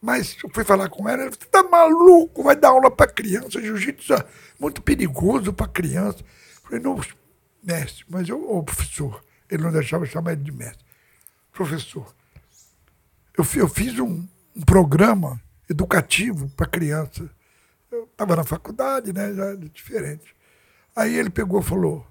Mas 0.00 0.36
eu 0.42 0.50
fui 0.52 0.64
falar 0.64 0.88
com 0.88 1.08
ela, 1.08 1.22
ela 1.22 1.30
você 1.30 1.44
tá 1.46 1.62
maluco, 1.62 2.42
vai 2.42 2.56
dar 2.56 2.70
aula 2.70 2.90
para 2.90 3.10
criança, 3.10 3.60
jiu-jitsu 3.60 4.14
é 4.14 4.24
muito 4.58 4.82
perigoso 4.82 5.52
para 5.52 5.68
criança. 5.68 6.18
Eu 6.20 6.62
falei, 6.62 6.80
não, 6.80 7.00
mestre, 7.62 8.04
mas 8.08 8.28
eu, 8.28 8.50
ô 8.50 8.64
professor, 8.64 9.24
ele 9.48 9.62
não 9.62 9.70
deixava 9.70 10.06
chamar 10.06 10.32
ele 10.32 10.42
de 10.42 10.52
mestre. 10.52 10.84
Professor, 11.52 12.12
eu, 13.36 13.46
eu 13.54 13.68
fiz 13.68 13.98
um, 13.98 14.26
um 14.56 14.62
programa 14.62 15.40
educativo 15.68 16.48
para 16.56 16.66
criança. 16.66 17.28
Eu 17.90 18.04
estava 18.04 18.36
na 18.36 18.44
faculdade, 18.44 19.12
né, 19.12 19.32
já 19.34 19.54
diferente. 19.54 20.34
Aí 20.94 21.14
ele 21.14 21.30
pegou 21.30 21.60
e 21.60 21.64
falou, 21.64 22.06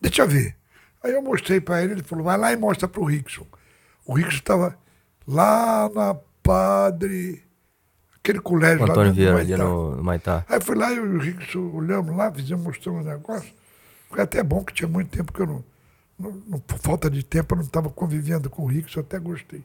Deixa 0.00 0.22
eu 0.22 0.28
ver. 0.28 0.56
Aí 1.02 1.12
eu 1.12 1.22
mostrei 1.22 1.60
para 1.60 1.82
ele, 1.82 1.94
ele 1.94 2.02
falou, 2.02 2.24
vai 2.24 2.36
lá 2.36 2.52
e 2.52 2.56
mostra 2.56 2.88
para 2.88 3.00
o 3.00 3.04
Rickson. 3.04 3.46
O 4.06 4.14
Rickson 4.14 4.38
estava 4.38 4.78
lá 5.26 5.88
na 5.94 6.16
Padre, 6.42 7.44
aquele 8.16 8.40
colégio 8.40 8.84
Antônio 8.84 9.08
lá 9.08 9.12
Vieira, 9.12 9.34
Maitá. 9.34 9.64
no 9.64 10.02
Maitá. 10.02 10.46
Aí 10.48 10.60
fui 10.60 10.76
lá 10.76 10.92
e 10.92 10.98
o 10.98 11.18
Rickson 11.18 11.70
olhamos 11.74 12.16
lá, 12.16 12.32
fizemos, 12.32 12.64
mostramos 12.64 13.04
um 13.04 13.08
negócio. 13.08 13.52
Foi 14.08 14.20
até 14.20 14.42
bom 14.42 14.64
que 14.64 14.72
tinha 14.72 14.88
muito 14.88 15.10
tempo 15.10 15.32
que 15.32 15.40
eu 15.40 15.46
não, 15.46 15.64
não, 16.18 16.32
não 16.46 16.58
por 16.58 16.78
falta 16.78 17.10
de 17.10 17.22
tempo, 17.22 17.54
eu 17.54 17.58
não 17.58 17.64
estava 17.64 17.90
convivendo 17.90 18.48
com 18.48 18.62
o 18.62 18.66
Rickson, 18.66 19.00
até 19.00 19.18
gostei. 19.18 19.62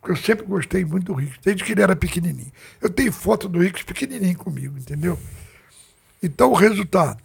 Porque 0.00 0.12
eu 0.12 0.16
sempre 0.16 0.46
gostei 0.46 0.84
muito 0.84 1.12
do 1.12 1.14
Rickson, 1.14 1.40
desde 1.44 1.62
que 1.62 1.72
ele 1.72 1.82
era 1.82 1.94
pequenininho. 1.94 2.52
Eu 2.80 2.88
tenho 2.88 3.12
foto 3.12 3.48
do 3.48 3.58
Rickson 3.58 3.84
pequenininho 3.84 4.36
comigo, 4.38 4.78
entendeu? 4.78 5.18
Então 6.22 6.50
o 6.50 6.54
resultado 6.54 7.22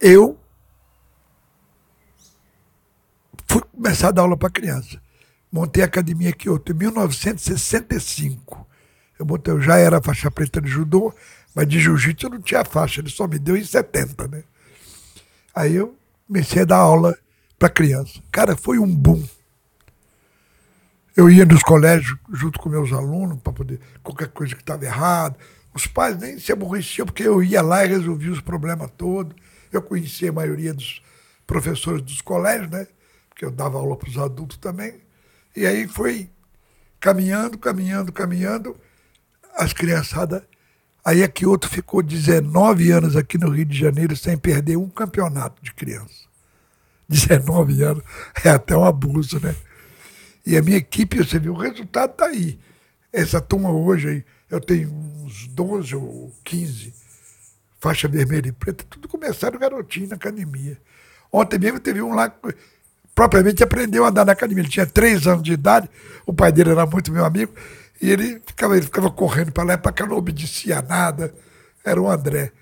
eu 0.00 0.38
fui 3.46 3.62
começar 3.62 4.08
a 4.08 4.12
dar 4.12 4.22
aula 4.22 4.36
para 4.36 4.50
criança. 4.50 5.00
Montei 5.50 5.82
a 5.82 5.86
academia 5.86 6.30
aqui 6.30 6.48
outro 6.48 6.74
em 6.74 6.78
1965. 6.78 8.66
Eu, 9.18 9.24
botei, 9.24 9.54
eu 9.54 9.60
já 9.60 9.78
era 9.78 10.02
faixa 10.02 10.30
preta 10.30 10.60
de 10.60 10.68
judô, 10.68 11.14
mas 11.54 11.66
de 11.66 11.80
jiu-jitsu 11.80 12.26
eu 12.26 12.30
não 12.30 12.40
tinha 12.40 12.64
faixa, 12.64 13.00
ele 13.00 13.08
só 13.08 13.26
me 13.26 13.38
deu 13.38 13.56
em 13.56 13.64
70, 13.64 14.28
né? 14.28 14.44
Aí 15.54 15.74
eu 15.74 15.96
comecei 16.26 16.62
a 16.62 16.66
dar 16.66 16.76
aula 16.76 17.16
para 17.58 17.70
criança. 17.70 18.20
Cara, 18.30 18.54
foi 18.56 18.78
um 18.78 18.94
boom. 18.94 19.26
Eu 21.16 21.30
ia 21.30 21.46
nos 21.46 21.62
colégios 21.62 22.18
junto 22.30 22.58
com 22.58 22.68
meus 22.68 22.92
alunos 22.92 23.40
para 23.40 23.50
poder 23.50 23.80
qualquer 24.02 24.28
coisa 24.28 24.54
que 24.54 24.60
estava 24.60 24.84
errado. 24.84 25.36
Os 25.72 25.86
pais 25.86 26.18
nem 26.18 26.38
se 26.38 26.52
aborreciam 26.52 27.06
porque 27.06 27.22
eu 27.22 27.42
ia 27.42 27.62
lá 27.62 27.82
e 27.84 27.88
resolvia 27.88 28.30
os 28.30 28.42
problemas 28.42 28.90
todos. 28.98 29.34
Eu 29.72 29.80
conhecia 29.80 30.28
a 30.28 30.32
maioria 30.32 30.74
dos 30.74 31.02
professores 31.46 32.02
dos 32.02 32.20
colégios, 32.20 32.70
né? 32.70 32.86
Porque 33.30 33.46
eu 33.46 33.50
dava 33.50 33.78
aula 33.78 33.96
para 33.96 34.10
os 34.10 34.18
adultos 34.18 34.58
também. 34.58 35.00
E 35.56 35.64
aí 35.64 35.88
foi 35.88 36.28
caminhando, 37.00 37.56
caminhando, 37.56 38.12
caminhando. 38.12 38.76
As 39.56 39.72
criançadas. 39.72 40.42
Aí 41.02 41.22
aqui 41.22 41.46
outro 41.46 41.70
ficou 41.70 42.02
19 42.02 42.90
anos 42.90 43.16
aqui 43.16 43.38
no 43.38 43.48
Rio 43.48 43.64
de 43.64 43.78
Janeiro 43.78 44.14
sem 44.14 44.36
perder 44.36 44.76
um 44.76 44.90
campeonato 44.90 45.62
de 45.62 45.72
criança. 45.72 46.26
19 47.08 47.82
anos 47.82 48.04
é 48.44 48.50
até 48.50 48.76
um 48.76 48.84
abuso, 48.84 49.40
né? 49.40 49.54
E 50.46 50.56
a 50.56 50.62
minha 50.62 50.76
equipe, 50.76 51.18
você 51.18 51.38
viu, 51.38 51.52
o 51.52 51.58
resultado 51.58 52.12
está 52.12 52.26
aí. 52.26 52.58
Essa 53.12 53.40
turma 53.40 53.70
hoje 53.70 54.08
aí, 54.08 54.24
eu 54.48 54.60
tenho 54.60 54.90
uns 54.90 55.48
12 55.48 55.96
ou 55.96 56.32
15 56.44 56.94
faixa 57.78 58.08
vermelha 58.08 58.48
e 58.48 58.52
preta, 58.52 58.84
tudo 58.88 59.06
começaram 59.06 59.58
garotinho 59.58 60.08
na 60.08 60.16
academia. 60.16 60.76
Ontem 61.32 61.58
mesmo 61.58 61.78
teve 61.78 62.02
um 62.02 62.14
lá 62.14 62.28
que 62.28 62.54
propriamente 63.14 63.62
aprendeu 63.62 64.04
a 64.04 64.08
andar 64.08 64.24
na 64.24 64.32
academia. 64.32 64.62
Ele 64.62 64.70
tinha 64.70 64.86
três 64.86 65.26
anos 65.26 65.42
de 65.42 65.52
idade, 65.52 65.88
o 66.24 66.32
pai 66.32 66.50
dele 66.50 66.70
era 66.70 66.86
muito 66.86 67.12
meu 67.12 67.24
amigo, 67.24 67.52
e 68.00 68.10
ele 68.10 68.42
ficava, 68.44 68.76
ele 68.76 68.86
ficava 68.86 69.10
correndo 69.10 69.52
para 69.52 69.64
lá 69.64 69.74
e 69.74 69.78
para 69.78 69.92
cá, 69.92 70.06
não 70.06 70.16
obedecia 70.16 70.82
nada. 70.82 71.32
Era 71.84 72.00
o 72.00 72.10
André. 72.10 72.52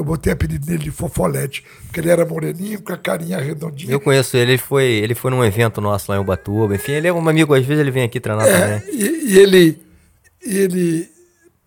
Eu 0.00 0.04
botei 0.04 0.32
o 0.32 0.34
apelido 0.34 0.64
dele 0.64 0.84
de 0.84 0.90
Fofolete, 0.90 1.62
porque 1.84 2.00
ele 2.00 2.08
era 2.08 2.24
moreninho, 2.24 2.80
com 2.80 2.90
a 2.90 2.96
carinha 2.96 3.38
redondinha. 3.38 3.92
Eu 3.92 4.00
conheço 4.00 4.34
ele, 4.34 4.52
ele 4.52 4.58
foi, 4.58 4.84
ele 4.84 5.14
foi 5.14 5.30
num 5.30 5.44
evento 5.44 5.78
nosso 5.78 6.10
lá 6.10 6.16
em 6.16 6.20
Ubatuba. 6.22 6.74
Enfim, 6.74 6.92
ele 6.92 7.06
é 7.06 7.12
um 7.12 7.28
amigo, 7.28 7.52
às 7.52 7.66
vezes 7.66 7.82
ele 7.82 7.90
vem 7.90 8.04
aqui 8.04 8.18
treinar 8.18 8.48
é, 8.48 8.78
também. 8.78 8.94
E, 8.94 9.34
e, 9.34 9.38
ele, 9.38 9.82
ele 10.40 11.06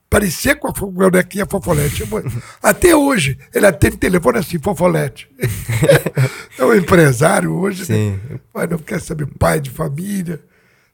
parecia 0.09 0.55
com 0.55 0.67
a 0.67 0.71
bonequinha 0.71 1.45
Fofolete. 1.45 2.03
Até 2.59 2.95
hoje, 2.95 3.37
ele 3.53 3.67
atende 3.67 3.97
telefone 3.97 4.39
assim, 4.39 4.57
Fofolete. 4.57 5.29
é 6.57 6.65
um 6.65 6.73
empresário 6.73 7.53
hoje, 7.53 7.81
né? 7.81 7.85
Sim. 7.85 8.19
Né? 8.31 8.39
mas 8.51 8.67
não 8.67 8.79
quer 8.79 8.99
saber 8.99 9.27
pai 9.37 9.61
de 9.61 9.69
família. 9.69 10.41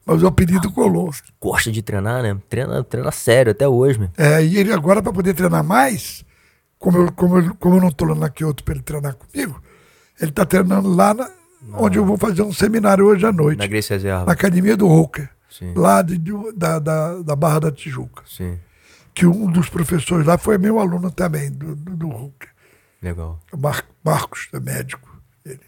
Mas 0.04 0.22
o 0.22 0.26
apelido 0.26 0.68
ah, 0.68 0.72
colou. 0.74 1.10
Gosta 1.40 1.72
de 1.72 1.80
treinar, 1.80 2.22
né? 2.22 2.36
Treina, 2.50 2.84
treina 2.84 3.10
sério 3.10 3.52
até 3.52 3.66
hoje, 3.66 3.98
meu. 3.98 4.10
É, 4.18 4.44
e 4.44 4.58
ele 4.58 4.74
agora, 4.74 5.00
para 5.02 5.12
poder 5.12 5.32
treinar 5.32 5.64
mais, 5.64 6.22
como 6.80 6.96
eu, 6.96 7.12
como 7.12 7.38
eu, 7.38 7.54
como 7.56 7.76
eu 7.76 7.80
não 7.82 7.88
estou 7.88 8.08
lá 8.08 8.14
na 8.14 8.30
Kyoto 8.30 8.64
para 8.64 8.74
ele 8.74 8.82
treinar 8.82 9.14
comigo, 9.14 9.62
ele 10.18 10.30
está 10.30 10.46
treinando 10.46 10.88
lá 10.88 11.12
na, 11.12 11.30
onde 11.74 11.98
eu 11.98 12.04
vou 12.06 12.16
fazer 12.16 12.40
um 12.40 12.52
seminário 12.52 13.04
hoje 13.06 13.24
à 13.26 13.30
noite. 13.30 13.58
Na 13.58 13.66
Grace 13.66 13.90
Reserva. 13.90 14.24
Na 14.24 14.32
Academia 14.32 14.76
do 14.76 14.88
Roker. 14.88 15.28
Lá 15.76 16.00
de, 16.00 16.18
da, 16.56 16.78
da, 16.78 17.22
da 17.22 17.36
Barra 17.36 17.60
da 17.60 17.72
Tijuca. 17.72 18.22
Sim. 18.26 18.58
Que 19.12 19.26
um 19.26 19.50
dos 19.50 19.68
professores 19.68 20.26
lá 20.26 20.38
foi 20.38 20.56
meu 20.56 20.78
aluno 20.78 21.10
também, 21.10 21.52
do, 21.52 21.76
do, 21.76 21.96
do 21.96 22.08
Roker. 22.08 22.48
Legal. 23.02 23.38
O 23.52 23.58
Mar, 23.58 23.84
Marcos, 24.02 24.48
é 24.54 24.58
médico. 24.58 25.20
Ele. 25.44 25.60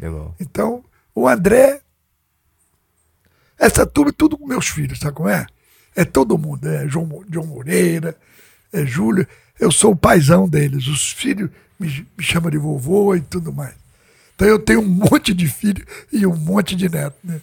Legal. 0.00 0.34
Então, 0.40 0.82
o 1.14 1.28
André. 1.28 1.82
Essa 3.58 3.84
turma 3.84 4.10
é 4.10 4.14
tudo 4.16 4.38
com 4.38 4.46
meus 4.46 4.68
filhos, 4.68 4.98
sabe 4.98 5.14
como 5.14 5.28
é? 5.28 5.46
É 5.94 6.04
todo 6.04 6.38
mundo. 6.38 6.66
É 6.66 6.88
João, 6.88 7.22
João 7.30 7.46
Moreira, 7.46 8.16
é 8.72 8.84
Júlio 8.86 9.26
eu 9.58 9.70
sou 9.70 9.92
o 9.92 9.96
paizão 9.96 10.48
deles. 10.48 10.86
Os 10.86 11.12
filhos 11.12 11.50
me, 11.78 12.06
me 12.16 12.24
chamam 12.24 12.50
de 12.50 12.58
vovô 12.58 13.14
e 13.14 13.20
tudo 13.20 13.52
mais. 13.52 13.74
Então 14.34 14.48
eu 14.48 14.58
tenho 14.58 14.80
um 14.80 14.86
monte 15.10 15.32
de 15.32 15.48
filho 15.48 15.84
e 16.12 16.26
um 16.26 16.36
monte 16.36 16.74
de 16.74 16.88
neto, 16.88 17.16
né? 17.22 17.40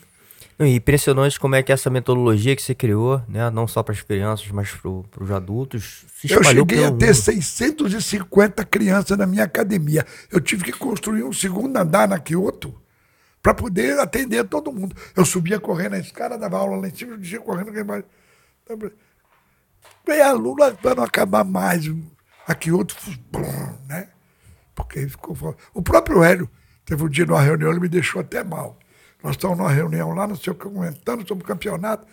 E 0.60 0.76
impressionante 0.76 1.40
como 1.40 1.56
é 1.56 1.64
que 1.64 1.72
essa 1.72 1.90
metodologia 1.90 2.56
que 2.56 2.62
você 2.62 2.76
criou, 2.76 3.20
né, 3.28 3.50
não 3.50 3.68
só 3.68 3.82
para 3.82 3.96
as 3.96 4.02
crianças, 4.04 4.48
mas 4.52 4.70
para 4.70 5.24
os 5.24 5.32
adultos, 5.32 6.06
se 6.16 6.32
Eu 6.32 6.44
cheguei 6.44 6.86
a 6.86 6.92
ter 6.92 7.16
650 7.16 8.64
crianças 8.66 9.18
na 9.18 9.26
minha 9.26 9.44
academia. 9.44 10.06
Eu 10.32 10.40
tive 10.40 10.64
que 10.66 10.72
construir 10.72 11.24
um 11.24 11.34
segundo 11.34 11.76
andar 11.76 12.08
na 12.08 12.20
Kyoto 12.20 12.80
para 13.42 13.56
poder 13.56 13.98
atender 14.00 14.44
todo 14.44 14.72
mundo. 14.72 14.96
Eu 15.16 15.26
subia 15.26 15.60
correndo 15.60 15.94
na 15.94 16.00
escada, 16.00 16.38
dava 16.38 16.60
aula 16.60 16.78
lá 16.78 16.88
em 16.88 16.94
cima, 16.94 17.14
eu 17.14 17.18
descia 17.18 17.40
correndo 17.40 17.70
aqui 17.70 17.80
embaixo. 17.80 18.06
A 20.08 20.32
Lula 20.34 20.74
para 20.74 20.96
não 20.96 21.04
acabar 21.04 21.44
mais. 21.44 21.86
Aqui 22.48 22.72
outro, 22.72 22.98
né? 23.88 24.10
Porque 24.76 25.08
ficou. 25.08 25.56
O 25.74 25.82
próprio 25.82 26.24
Hélio 26.24 26.50
teve 26.86 27.04
um 27.04 27.10
dia 27.10 27.26
numa 27.26 27.42
reunião, 27.42 27.72
ele 27.72 27.80
me 27.80 27.90
deixou 27.90 28.22
até 28.22 28.44
mal. 28.44 28.78
Nós 29.24 29.36
estávamos 29.36 29.60
numa 29.60 29.72
reunião 29.72 30.14
lá, 30.14 30.28
não 30.28 30.36
sei 30.36 30.52
o 30.52 30.56
que, 30.56 30.64
comentando 30.64 31.28
sobre 31.28 31.44
o 31.44 31.48
campeonato. 31.48 32.08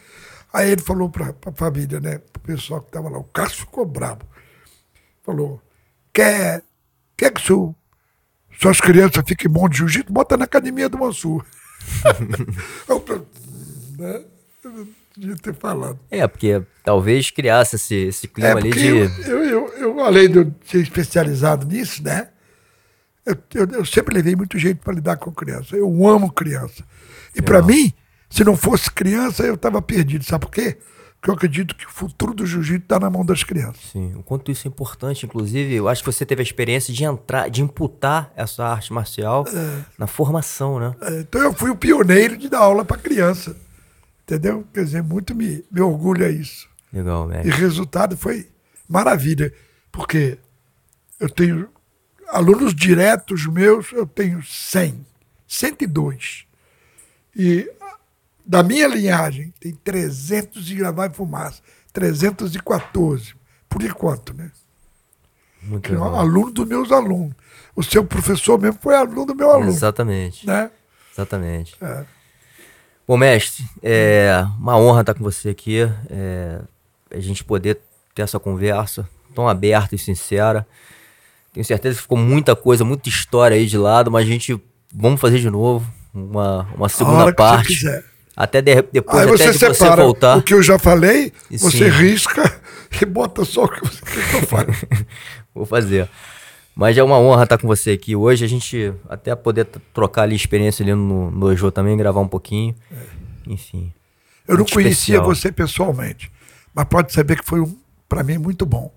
Aí 0.52 0.70
ele 0.70 0.82
falou 0.82 1.10
para 1.10 1.34
a 1.46 1.52
família, 1.52 2.00
né? 2.00 2.18
Para 2.18 2.40
o 2.40 2.42
pessoal 2.42 2.80
que 2.80 2.88
estava 2.88 3.08
lá. 3.08 3.18
O 3.18 3.24
Cássio 3.24 3.60
ficou 3.60 3.84
bravo. 3.84 4.20
Falou: 5.22 5.60
quer, 6.12 6.62
quer 7.16 7.32
que 7.32 7.40
seu, 7.40 7.74
suas 8.58 8.80
crianças 8.80 9.24
fiquem 9.26 9.50
bom 9.50 9.68
de 9.68 9.78
jiu-jitsu? 9.78 10.12
Bota 10.12 10.36
na 10.36 10.44
academia 10.44 10.88
do 10.88 10.98
Mansur. 10.98 11.44
né? 13.98 14.24
Podia 15.18 15.36
ter 15.36 15.54
falado. 15.54 15.98
É, 16.10 16.26
porque 16.26 16.62
talvez 16.84 17.30
criasse 17.30 17.76
esse, 17.76 17.94
esse 17.94 18.28
clima 18.28 18.50
é 18.50 18.52
ali 18.52 18.70
de. 18.70 18.86
Eu, 18.86 19.44
eu, 19.44 19.68
eu, 19.78 20.00
além 20.00 20.30
de 20.30 20.38
eu 20.38 20.54
ser 20.64 20.80
especializado 20.80 21.66
nisso, 21.66 22.02
né? 22.02 22.28
Eu, 23.26 23.36
eu, 23.54 23.66
eu 23.78 23.84
sempre 23.84 24.14
levei 24.14 24.34
muito 24.34 24.56
jeito 24.58 24.80
para 24.80 24.94
lidar 24.94 25.16
com 25.16 25.30
criança. 25.32 25.76
Eu 25.76 26.06
amo 26.06 26.32
criança. 26.32 26.82
E 27.34 27.42
para 27.42 27.60
mim, 27.60 27.92
se 28.30 28.42
não 28.42 28.56
fosse 28.56 28.90
criança, 28.90 29.42
eu 29.42 29.54
estava 29.54 29.82
perdido. 29.82 30.24
Sabe 30.24 30.46
por 30.46 30.52
quê? 30.52 30.78
Porque 31.20 31.30
eu 31.30 31.34
acredito 31.34 31.74
que 31.74 31.84
o 31.84 31.90
futuro 31.90 32.32
do 32.32 32.46
jiu-jitsu 32.46 32.84
está 32.84 32.98
na 33.00 33.10
mão 33.10 33.26
das 33.26 33.42
crianças. 33.42 33.82
Sim, 33.92 34.14
o 34.14 34.22
quanto 34.22 34.52
isso 34.52 34.66
é 34.66 34.70
importante, 34.70 35.26
inclusive, 35.26 35.74
eu 35.74 35.88
acho 35.88 36.02
que 36.02 36.10
você 36.10 36.24
teve 36.24 36.40
a 36.40 36.44
experiência 36.44 36.94
de 36.94 37.04
entrar, 37.04 37.50
de 37.50 37.60
imputar 37.60 38.32
essa 38.36 38.64
arte 38.64 38.92
marcial 38.92 39.44
é. 39.48 39.84
na 39.98 40.06
formação, 40.06 40.78
né? 40.78 40.94
É, 41.02 41.20
então 41.20 41.42
eu 41.42 41.52
fui 41.52 41.70
o 41.70 41.76
pioneiro 41.76 42.36
de 42.36 42.48
dar 42.48 42.60
aula 42.60 42.84
para 42.84 42.96
criança. 42.96 43.56
Entendeu? 44.28 44.62
Quer 44.74 44.84
dizer, 44.84 45.02
muito 45.02 45.34
me, 45.34 45.64
me 45.70 45.80
orgulha 45.80 46.28
isso. 46.28 46.68
Legal, 46.92 47.26
velho. 47.26 47.48
E 47.48 47.50
o 47.50 47.54
resultado 47.54 48.14
foi 48.14 48.46
maravilha, 48.86 49.50
porque 49.90 50.36
eu 51.18 51.30
tenho 51.30 51.66
alunos 52.28 52.74
diretos 52.74 53.46
meus, 53.46 53.90
eu 53.90 54.06
tenho 54.06 54.42
100, 54.42 55.06
102. 55.46 56.44
E 57.34 57.72
da 58.44 58.62
minha 58.62 58.86
linhagem 58.86 59.50
tem 59.58 59.72
300 59.72 60.70
e 60.70 60.74
gravar 60.74 61.06
em 61.06 61.14
fumaça, 61.14 61.62
314, 61.90 63.34
por 63.66 63.82
enquanto, 63.82 64.34
né? 64.34 64.52
Muito 65.62 65.88
que 65.88 65.94
é 65.94 65.96
aluno 65.96 66.52
dos 66.52 66.68
meus 66.68 66.92
alunos. 66.92 67.34
O 67.74 67.82
seu 67.82 68.04
professor 68.04 68.60
mesmo 68.60 68.78
foi 68.78 68.94
aluno 68.94 69.24
do 69.24 69.34
meu 69.34 69.50
aluno. 69.50 69.70
Exatamente. 69.70 70.46
Né? 70.46 70.70
Exatamente. 71.14 71.74
É. 71.80 72.17
Bom, 73.08 73.16
mestre, 73.16 73.64
é 73.82 74.44
uma 74.58 74.78
honra 74.78 75.00
estar 75.00 75.14
com 75.14 75.24
você 75.24 75.48
aqui, 75.48 75.78
é, 76.10 76.58
a 77.10 77.18
gente 77.18 77.42
poder 77.42 77.80
ter 78.14 78.20
essa 78.20 78.38
conversa 78.38 79.08
tão 79.34 79.48
aberta 79.48 79.94
e 79.94 79.98
sincera. 79.98 80.66
Tenho 81.54 81.64
certeza 81.64 81.96
que 81.96 82.02
ficou 82.02 82.18
muita 82.18 82.54
coisa, 82.54 82.84
muita 82.84 83.08
história 83.08 83.56
aí 83.56 83.64
de 83.64 83.78
lado, 83.78 84.10
mas 84.10 84.26
a 84.26 84.28
gente 84.28 84.60
vamos 84.94 85.18
fazer 85.18 85.38
de 85.38 85.48
novo 85.48 85.90
uma, 86.12 86.68
uma 86.76 86.88
segunda 86.90 87.32
parte. 87.32 87.82
Até 88.36 88.60
de, 88.60 88.82
depois 88.92 89.22
aí 89.22 89.26
você 89.26 89.44
até 89.44 89.70
de 89.70 89.78
você 89.78 89.96
voltar. 89.96 90.36
O 90.36 90.42
que 90.42 90.52
eu 90.52 90.62
já 90.62 90.78
falei, 90.78 91.32
e 91.50 91.56
você 91.56 91.90
sim. 91.90 91.98
risca 91.98 92.60
e 93.00 93.06
bota 93.06 93.42
só 93.42 93.64
o 93.64 93.68
que 93.68 93.80
você 93.80 94.02
que 94.04 94.36
eu 94.36 94.46
fale. 94.46 94.74
Vou 95.54 95.64
fazer. 95.64 96.10
Mas 96.78 96.96
é 96.96 97.02
uma 97.02 97.18
honra 97.18 97.42
estar 97.42 97.58
com 97.58 97.66
você 97.66 97.90
aqui 97.90 98.14
hoje. 98.14 98.44
A 98.44 98.48
gente 98.48 98.94
até 99.08 99.34
poder 99.34 99.64
trocar 99.92 100.22
ali 100.22 100.36
experiência 100.36 100.84
ali 100.84 100.94
no, 100.94 101.28
no 101.28 101.72
também, 101.72 101.96
gravar 101.96 102.20
um 102.20 102.28
pouquinho. 102.28 102.72
É. 102.92 103.52
Enfim. 103.52 103.92
Eu 104.46 104.58
não 104.58 104.64
conhecia 104.64 105.16
especial. 105.16 105.24
você 105.24 105.50
pessoalmente, 105.50 106.30
mas 106.72 106.84
pode 106.84 107.12
saber 107.12 107.36
que 107.36 107.44
foi, 107.44 107.60
um, 107.60 107.76
para 108.08 108.22
mim, 108.22 108.38
muito 108.38 108.64
bom. 108.64 108.94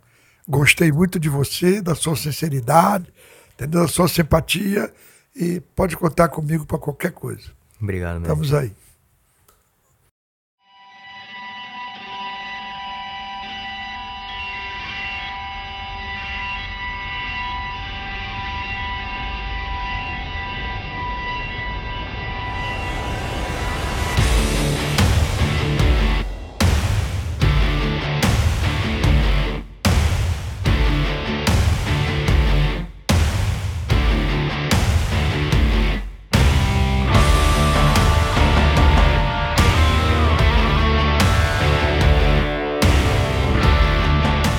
Gostei 0.47 0.91
muito 0.91 1.19
de 1.19 1.27
você, 1.27 1.81
da 1.81 1.95
sua 1.95 2.15
sinceridade, 2.15 3.11
entendeu? 3.55 3.81
da 3.81 3.87
sua 3.87 4.07
simpatia 4.07 4.93
e 5.35 5.59
pode 5.75 5.97
contar 5.97 6.27
comigo 6.27 6.67
para 6.67 6.77
qualquer 6.77 7.11
coisa. 7.11 7.49
Obrigado, 7.81 8.19
mesmo. 8.19 8.27
Estamos 8.27 8.53
aí. 8.53 8.71